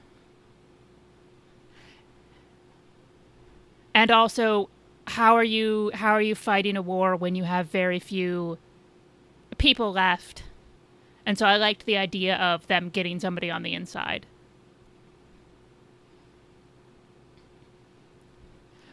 And 3.96 4.12
also, 4.12 4.70
how 5.08 5.36
are 5.36 5.44
you 5.44 5.90
how 5.94 6.12
are 6.12 6.22
you 6.22 6.36
fighting 6.36 6.76
a 6.76 6.82
war 6.82 7.16
when 7.16 7.34
you 7.34 7.46
have 7.46 7.68
very 7.68 7.98
few 7.98 8.58
people 9.58 9.94
left? 9.94 10.44
And 11.26 11.40
so 11.40 11.46
I 11.46 11.56
liked 11.56 11.86
the 11.86 11.98
idea 11.98 12.36
of 12.36 12.68
them 12.68 12.90
getting 12.90 13.22
somebody 13.22 13.50
on 13.50 13.64
the 13.64 13.74
inside. 13.74 14.26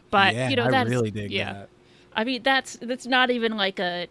But 0.09 0.35
yeah, 0.35 0.49
you 0.49 0.55
know 0.55 0.65
I 0.65 0.71
that's 0.71 0.89
really 0.89 1.11
dig 1.11 1.31
yeah. 1.31 1.53
that. 1.53 1.69
I 2.15 2.23
mean 2.23 2.41
that's 2.41 2.77
that's 2.77 3.05
not 3.05 3.29
even 3.29 3.57
like 3.57 3.79
a, 3.79 4.07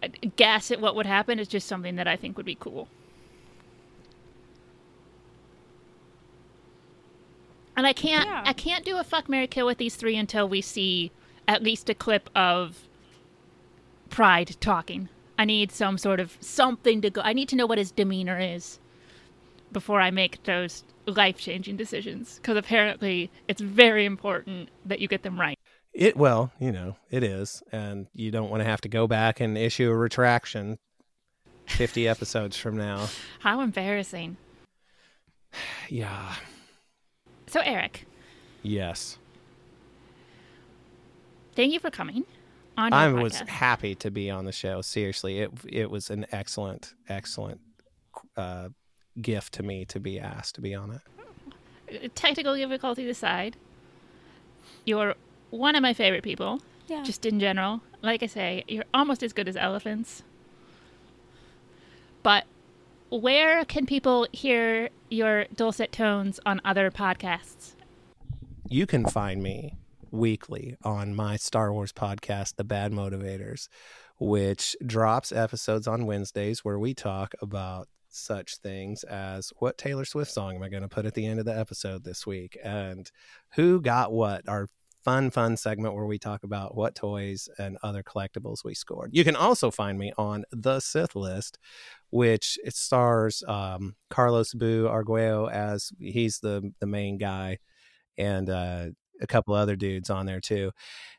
a 0.00 0.08
guess 0.36 0.70
at 0.70 0.80
what 0.80 0.94
would 0.94 1.06
happen. 1.06 1.40
It's 1.40 1.50
just 1.50 1.66
something 1.66 1.96
that 1.96 2.06
I 2.06 2.14
think 2.14 2.36
would 2.36 2.46
be 2.46 2.54
cool. 2.54 2.86
And 7.76 7.86
I 7.86 7.92
can't 7.92 8.26
Yeah. 8.26 8.42
I 8.44 8.52
can't 8.52 8.84
do 8.84 8.98
a 8.98 9.04
fuck 9.04 9.28
Mary 9.28 9.46
kill 9.46 9.66
with 9.66 9.78
these 9.78 9.96
three 9.96 10.16
until 10.16 10.48
we 10.48 10.60
see 10.60 11.10
at 11.48 11.62
least 11.62 11.88
a 11.90 11.94
clip 11.94 12.28
of 12.34 12.88
Pryde 14.10 14.56
talking. 14.60 15.08
I 15.38 15.44
need 15.44 15.72
some 15.72 15.96
sort 15.98 16.20
of 16.20 16.36
something 16.40 17.00
to 17.00 17.10
go. 17.10 17.22
I 17.22 17.32
need 17.32 17.48
to 17.48 17.56
know 17.56 17.66
what 17.66 17.78
his 17.78 17.90
demeanor 17.90 18.38
is 18.38 18.78
before 19.72 20.00
I 20.00 20.10
make 20.10 20.42
those 20.44 20.84
life 21.06 21.38
changing 21.38 21.76
decisions. 21.76 22.36
Because 22.36 22.56
apparently, 22.56 23.30
it's 23.48 23.60
very 23.60 24.04
important 24.04 24.68
that 24.84 25.00
you 25.00 25.08
get 25.08 25.22
them 25.22 25.40
right. 25.40 25.58
It 25.94 26.16
well, 26.16 26.52
you 26.58 26.72
know, 26.72 26.96
it 27.10 27.22
is, 27.22 27.62
and 27.72 28.06
you 28.14 28.30
don't 28.30 28.50
want 28.50 28.60
to 28.60 28.68
have 28.68 28.80
to 28.82 28.88
go 28.88 29.06
back 29.06 29.40
and 29.40 29.58
issue 29.58 29.90
a 29.90 29.96
retraction 29.96 30.78
fifty 31.66 32.06
episodes 32.14 32.56
from 32.56 32.76
now. 32.76 33.08
How 33.40 33.60
embarrassing. 33.60 34.36
Yeah. 35.88 36.34
So, 37.52 37.60
Eric, 37.60 38.06
Yes. 38.62 39.18
thank 41.54 41.70
you 41.70 41.78
for 41.80 41.90
coming 41.90 42.24
on. 42.78 42.92
Your 42.92 42.98
I 42.98 43.08
was 43.12 43.40
happy 43.40 43.94
to 43.96 44.10
be 44.10 44.30
on 44.30 44.46
the 44.46 44.52
show. 44.52 44.80
Seriously, 44.80 45.40
it 45.40 45.50
it 45.68 45.90
was 45.90 46.08
an 46.08 46.24
excellent, 46.32 46.94
excellent 47.10 47.60
uh, 48.38 48.70
gift 49.20 49.52
to 49.54 49.62
me 49.62 49.84
to 49.84 50.00
be 50.00 50.18
asked 50.18 50.54
to 50.54 50.62
be 50.62 50.74
on 50.74 50.98
it. 51.90 52.14
technical 52.14 52.56
difficulty 52.56 53.06
aside. 53.10 53.56
You're 54.86 55.14
one 55.50 55.76
of 55.76 55.82
my 55.82 55.92
favorite 55.92 56.22
people, 56.22 56.62
Yeah. 56.88 57.02
just 57.02 57.26
in 57.26 57.38
general. 57.38 57.82
Like 58.00 58.22
I 58.22 58.26
say, 58.28 58.64
you're 58.66 58.86
almost 58.94 59.22
as 59.22 59.34
good 59.34 59.46
as 59.46 59.58
elephants. 59.58 60.22
But 62.22 62.44
where 63.10 63.62
can 63.66 63.84
people 63.84 64.26
hear 64.32 64.88
your 65.12 65.46
dulcet 65.54 65.92
tones 65.92 66.40
on 66.46 66.60
other 66.64 66.90
podcasts? 66.90 67.74
You 68.68 68.86
can 68.86 69.04
find 69.04 69.42
me 69.42 69.76
weekly 70.10 70.76
on 70.82 71.14
my 71.14 71.36
Star 71.36 71.72
Wars 71.72 71.92
podcast, 71.92 72.56
The 72.56 72.64
Bad 72.64 72.92
Motivators, 72.92 73.68
which 74.18 74.76
drops 74.84 75.32
episodes 75.32 75.86
on 75.86 76.06
Wednesdays 76.06 76.64
where 76.64 76.78
we 76.78 76.94
talk 76.94 77.34
about 77.40 77.88
such 78.08 78.56
things 78.56 79.04
as 79.04 79.52
what 79.58 79.78
Taylor 79.78 80.04
Swift 80.04 80.30
song 80.30 80.56
am 80.56 80.62
I 80.62 80.68
going 80.68 80.82
to 80.82 80.88
put 80.88 81.06
at 81.06 81.14
the 81.14 81.26
end 81.26 81.40
of 81.40 81.46
the 81.46 81.58
episode 81.58 82.04
this 82.04 82.26
week 82.26 82.58
and 82.62 83.10
who 83.54 83.80
got 83.80 84.12
what, 84.12 84.48
our 84.48 84.68
fun, 85.02 85.30
fun 85.30 85.56
segment 85.56 85.94
where 85.94 86.06
we 86.06 86.18
talk 86.18 86.44
about 86.44 86.76
what 86.76 86.94
toys 86.94 87.48
and 87.58 87.78
other 87.82 88.02
collectibles 88.02 88.64
we 88.64 88.74
scored. 88.74 89.10
You 89.12 89.24
can 89.24 89.36
also 89.36 89.70
find 89.70 89.98
me 89.98 90.12
on 90.16 90.44
The 90.52 90.80
Sith 90.80 91.16
List, 91.16 91.58
which 92.10 92.58
it 92.64 92.74
stars 92.74 93.42
um, 93.48 93.96
Carlos 94.10 94.54
Bu 94.54 94.86
Arguello 94.86 95.48
as 95.48 95.92
he's 95.98 96.38
the, 96.40 96.72
the 96.80 96.86
main 96.86 97.18
guy 97.18 97.58
and 98.16 98.48
uh, 98.48 98.86
a 99.20 99.26
couple 99.26 99.54
other 99.54 99.76
dudes 99.76 100.10
on 100.10 100.26
there 100.26 100.40
too. 100.40 100.72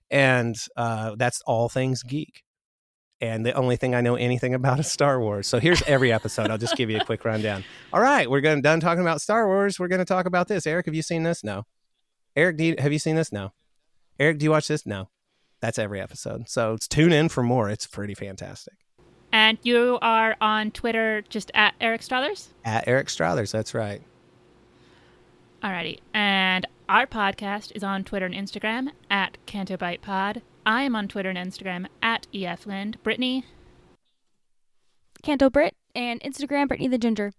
And 0.10 0.56
uh, 0.78 1.16
that's 1.18 1.42
all 1.46 1.70
things 1.70 2.04
geek. 2.04 2.44
And 3.20 3.46
the 3.46 3.54
only 3.54 3.78
thing 3.78 3.96
I 3.96 4.02
know 4.02 4.16
anything 4.16 4.54
about 4.54 4.80
is 4.80 4.92
Star 4.92 5.20
Wars. 5.20 5.48
So 5.48 5.60
here's 5.60 5.82
every 5.84 6.12
episode. 6.12 6.52
I'll 6.52 6.58
just 6.58 6.78
give 6.78 6.90
you 6.90 6.98
a 6.98 7.06
quick 7.06 7.26
rundown. 7.26 7.64
All 7.92 8.02
right, 8.02 8.30
we're 8.30 8.42
going 8.42 8.62
done 8.62 8.80
talking 8.80 9.02
about 9.02 9.22
Star 9.22 9.48
Wars. 9.48 9.80
We're 9.80 9.88
going 9.88 10.00
to 10.00 10.06
talk 10.06 10.26
about 10.26 10.48
this. 10.48 10.68
Eric, 10.68 10.86
have 10.86 10.96
you 10.96 11.02
seen 11.02 11.24
this? 11.24 11.44
No. 11.44 11.64
Eric, 12.36 12.60
you, 12.60 12.76
have 12.80 12.92
you 12.92 13.00
seen 13.00 13.16
this? 13.16 13.32
No. 13.32 13.52
Eric, 14.20 14.40
do 14.40 14.46
you 14.46 14.52
watch 14.52 14.68
this? 14.68 14.86
No. 14.86 15.10
That's 15.62 15.80
every 15.80 16.02
episode. 16.02 16.50
So 16.50 16.74
it's 16.74 16.88
tune 16.88 17.14
in 17.14 17.30
for 17.30 17.42
more. 17.42 17.70
It's 17.70 17.88
pretty 17.88 18.14
fantastic. 18.14 18.74
And 19.32 19.58
you 19.64 19.98
are 20.02 20.36
on 20.42 20.72
Twitter 20.72 21.24
just 21.30 21.52
at 21.56 21.74
Eric 21.82 22.02
Strothers? 22.02 22.50
At 22.64 22.88
Eric 22.88 23.08
Strothers, 23.08 23.52
that's 23.52 23.74
right. 23.74 24.02
Alrighty. 25.64 26.00
And 26.14 26.68
our 26.90 27.08
podcast 27.08 27.72
is 27.74 27.84
on 27.84 28.04
Twitter 28.04 28.26
and 28.26 28.36
Instagram 28.36 28.90
at 29.10 29.38
CantoBightPod. 29.48 30.42
I 30.66 30.84
am 30.84 30.96
on 30.96 31.08
Twitter 31.08 31.30
and 31.30 31.38
Instagram 31.38 31.88
at 32.02 32.28
EFLind. 32.34 32.98
Brittani, 33.04 33.44
Canto 35.24 35.50
Britt 35.50 35.74
and 35.96 36.20
Instagram 36.22 36.68
Brittani 36.68 36.92
the 36.92 36.98
Ginger. 36.98 37.32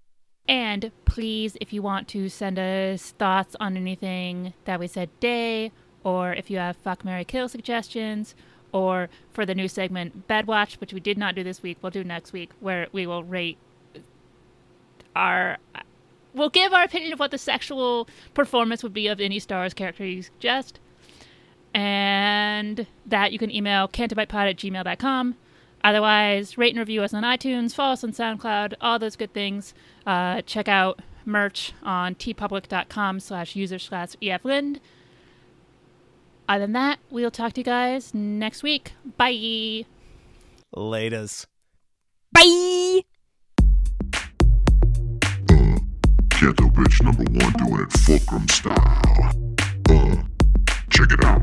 And 0.48 0.90
please, 1.04 1.56
if 1.60 1.72
you 1.72 1.82
want 1.82 2.08
to 2.08 2.28
send 2.28 2.58
us 2.58 3.12
thoughts 3.12 3.54
on 3.60 3.76
anything 3.76 4.54
that 4.64 4.80
we 4.80 4.86
said 4.88 5.10
today, 5.20 5.70
or 6.04 6.32
if 6.34 6.50
you 6.50 6.58
have 6.58 6.76
fuck 6.76 7.04
Mary 7.04 7.24
Kill 7.24 7.48
suggestions, 7.48 8.34
or 8.72 9.08
for 9.32 9.46
the 9.46 9.54
new 9.54 9.68
segment 9.68 10.28
Bedwatch, 10.28 10.80
which 10.80 10.92
we 10.92 11.00
did 11.00 11.16
not 11.16 11.34
do 11.34 11.42
this 11.42 11.62
week, 11.62 11.78
we'll 11.80 11.90
do 11.90 12.04
next 12.04 12.32
week, 12.32 12.50
where 12.60 12.88
we 12.92 13.06
will 13.06 13.24
rate 13.24 13.58
our. 15.16 15.58
We'll 16.34 16.50
give 16.50 16.72
our 16.72 16.82
opinion 16.82 17.12
of 17.12 17.20
what 17.20 17.30
the 17.30 17.38
sexual 17.38 18.08
performance 18.34 18.82
would 18.82 18.92
be 18.92 19.06
of 19.06 19.20
any 19.20 19.38
star's 19.38 19.72
character 19.72 20.04
you 20.04 20.22
suggest. 20.22 20.80
And 21.72 22.88
that 23.06 23.32
you 23.32 23.38
can 23.38 23.52
email 23.52 23.86
cantobightpod 23.86 24.50
at 24.50 24.56
gmail.com. 24.56 25.36
Otherwise, 25.84 26.58
rate 26.58 26.70
and 26.70 26.78
review 26.80 27.02
us 27.02 27.14
on 27.14 27.22
iTunes, 27.22 27.74
follow 27.74 27.92
us 27.92 28.02
on 28.02 28.10
SoundCloud, 28.10 28.74
all 28.80 28.98
those 28.98 29.16
good 29.16 29.32
things. 29.32 29.74
Uh, 30.06 30.40
check 30.42 30.66
out 30.66 31.00
merch 31.24 31.72
on 31.82 32.14
teepublic.com 32.14 33.20
slash 33.20 33.54
user 33.54 33.78
slash 33.78 34.16
eflind. 34.22 34.78
Other 36.48 36.64
than 36.64 36.72
that, 36.72 36.98
we'll 37.10 37.30
talk 37.30 37.54
to 37.54 37.60
you 37.60 37.64
guys 37.64 38.12
next 38.12 38.62
week. 38.62 38.92
Bye. 39.16 39.86
Laters. 40.76 41.46
Bye. 42.32 43.04
Uh, 45.50 45.78
ghetto 46.38 46.68
bitch 46.68 47.02
number 47.02 47.24
one 47.24 47.52
doing 47.54 47.82
it 47.82 47.92
fulcrum 47.98 48.46
style. 48.48 49.32
Uh, 49.88 50.16
check 50.90 51.10
it 51.12 51.24
out. 51.24 51.42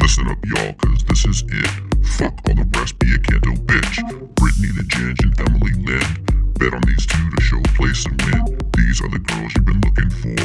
Listen 0.00 0.28
up, 0.28 0.38
y'all, 0.46 0.72
cause 0.74 1.04
this 1.04 1.24
is 1.24 1.42
it. 1.48 2.06
Fuck 2.18 2.34
all 2.46 2.54
the 2.54 2.68
rest, 2.78 2.98
be 2.98 3.14
a 3.14 3.18
Kanto 3.18 3.52
bitch. 3.64 3.98
Brittani 4.34 4.76
the 4.76 4.84
Ginge 4.88 5.24
and 5.24 5.40
Emily 5.40 5.72
Lynn. 5.84 6.43
Bet 6.58 6.74
on 6.74 6.82
these 6.86 7.06
two 7.06 7.30
to 7.30 7.42
show 7.42 7.60
place 7.76 8.06
and 8.06 8.20
win. 8.22 8.58
These 8.76 9.00
are 9.02 9.08
the 9.08 9.18
girls 9.18 9.52
you've 9.54 9.64
been 9.66 9.80
looking 9.80 10.10
for. 10.10 10.38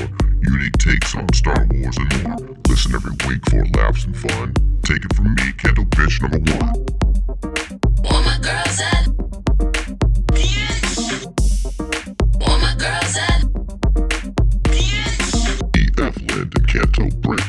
Unique 0.52 0.77
takes 0.77 1.15
on 1.15 1.31
Star 1.34 1.68
Wars 1.72 1.98
and 1.98 2.23
more. 2.23 2.57
Listen 2.68 2.95
every 2.95 3.11
week 3.27 3.41
for 3.49 3.64
laughs 3.77 4.06
and 4.06 4.18
fun. 4.18 4.53
Take 4.84 5.06
it 5.06 5.15
from 5.15 5.34
me, 5.36 5.52
Kanto 5.57 5.84
bitch 5.84 6.22
number 6.22 6.40
one. 6.56 6.73
All 8.06 8.23
my 8.23 8.38
girls 8.41 8.80
at. 8.81 9.07
All 12.41 12.57
my 12.60 12.76
girls 12.77 13.18
at. 13.18 13.44
EF 15.76 16.15
Lind 16.31 16.53
and 16.56 16.68
Kanto 16.68 17.10
Brick. 17.22 17.48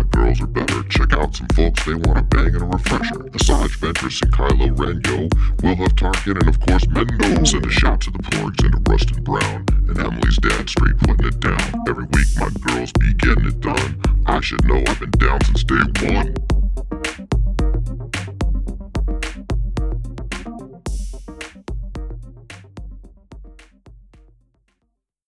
girls 0.31 0.41
are 0.41 0.47
better. 0.47 0.83
Check 0.83 1.13
out 1.13 1.35
some 1.35 1.47
folks, 1.47 1.85
they 1.85 1.93
want 1.93 2.19
a 2.19 2.23
bang 2.23 2.47
and 2.47 2.61
a 2.61 2.65
refresher. 2.65 3.15
Asajj 3.15 3.77
Ventress 3.79 4.21
and 4.21 4.33
Kylo 4.33 4.79
Ren, 4.79 5.01
yo. 5.05 5.27
We'll 5.63 5.75
have 5.75 5.95
Tarkin 5.95 6.39
and 6.39 6.47
of 6.47 6.59
course 6.59 6.87
Mando. 6.87 7.43
Send 7.43 7.65
a 7.65 7.69
shout 7.69 8.01
to 8.01 8.11
the 8.11 8.19
porgs 8.19 8.63
and 8.63 8.85
to 8.85 8.91
Rustin 8.91 9.23
Brown. 9.23 9.65
And 9.89 9.99
Emily's 9.99 10.37
dad 10.37 10.69
straight 10.69 10.97
putting 10.99 11.27
it 11.27 11.39
down. 11.39 11.83
Every 11.87 12.05
week 12.05 12.27
my 12.37 12.49
girls 12.61 12.91
be 12.93 13.13
getting 13.15 13.45
it 13.45 13.59
done. 13.59 14.01
I 14.25 14.39
should 14.39 14.63
know 14.65 14.83
I've 14.87 14.99
been 14.99 15.11
down 15.11 15.43
since 15.45 15.63
day 15.63 16.07
one. 16.07 16.35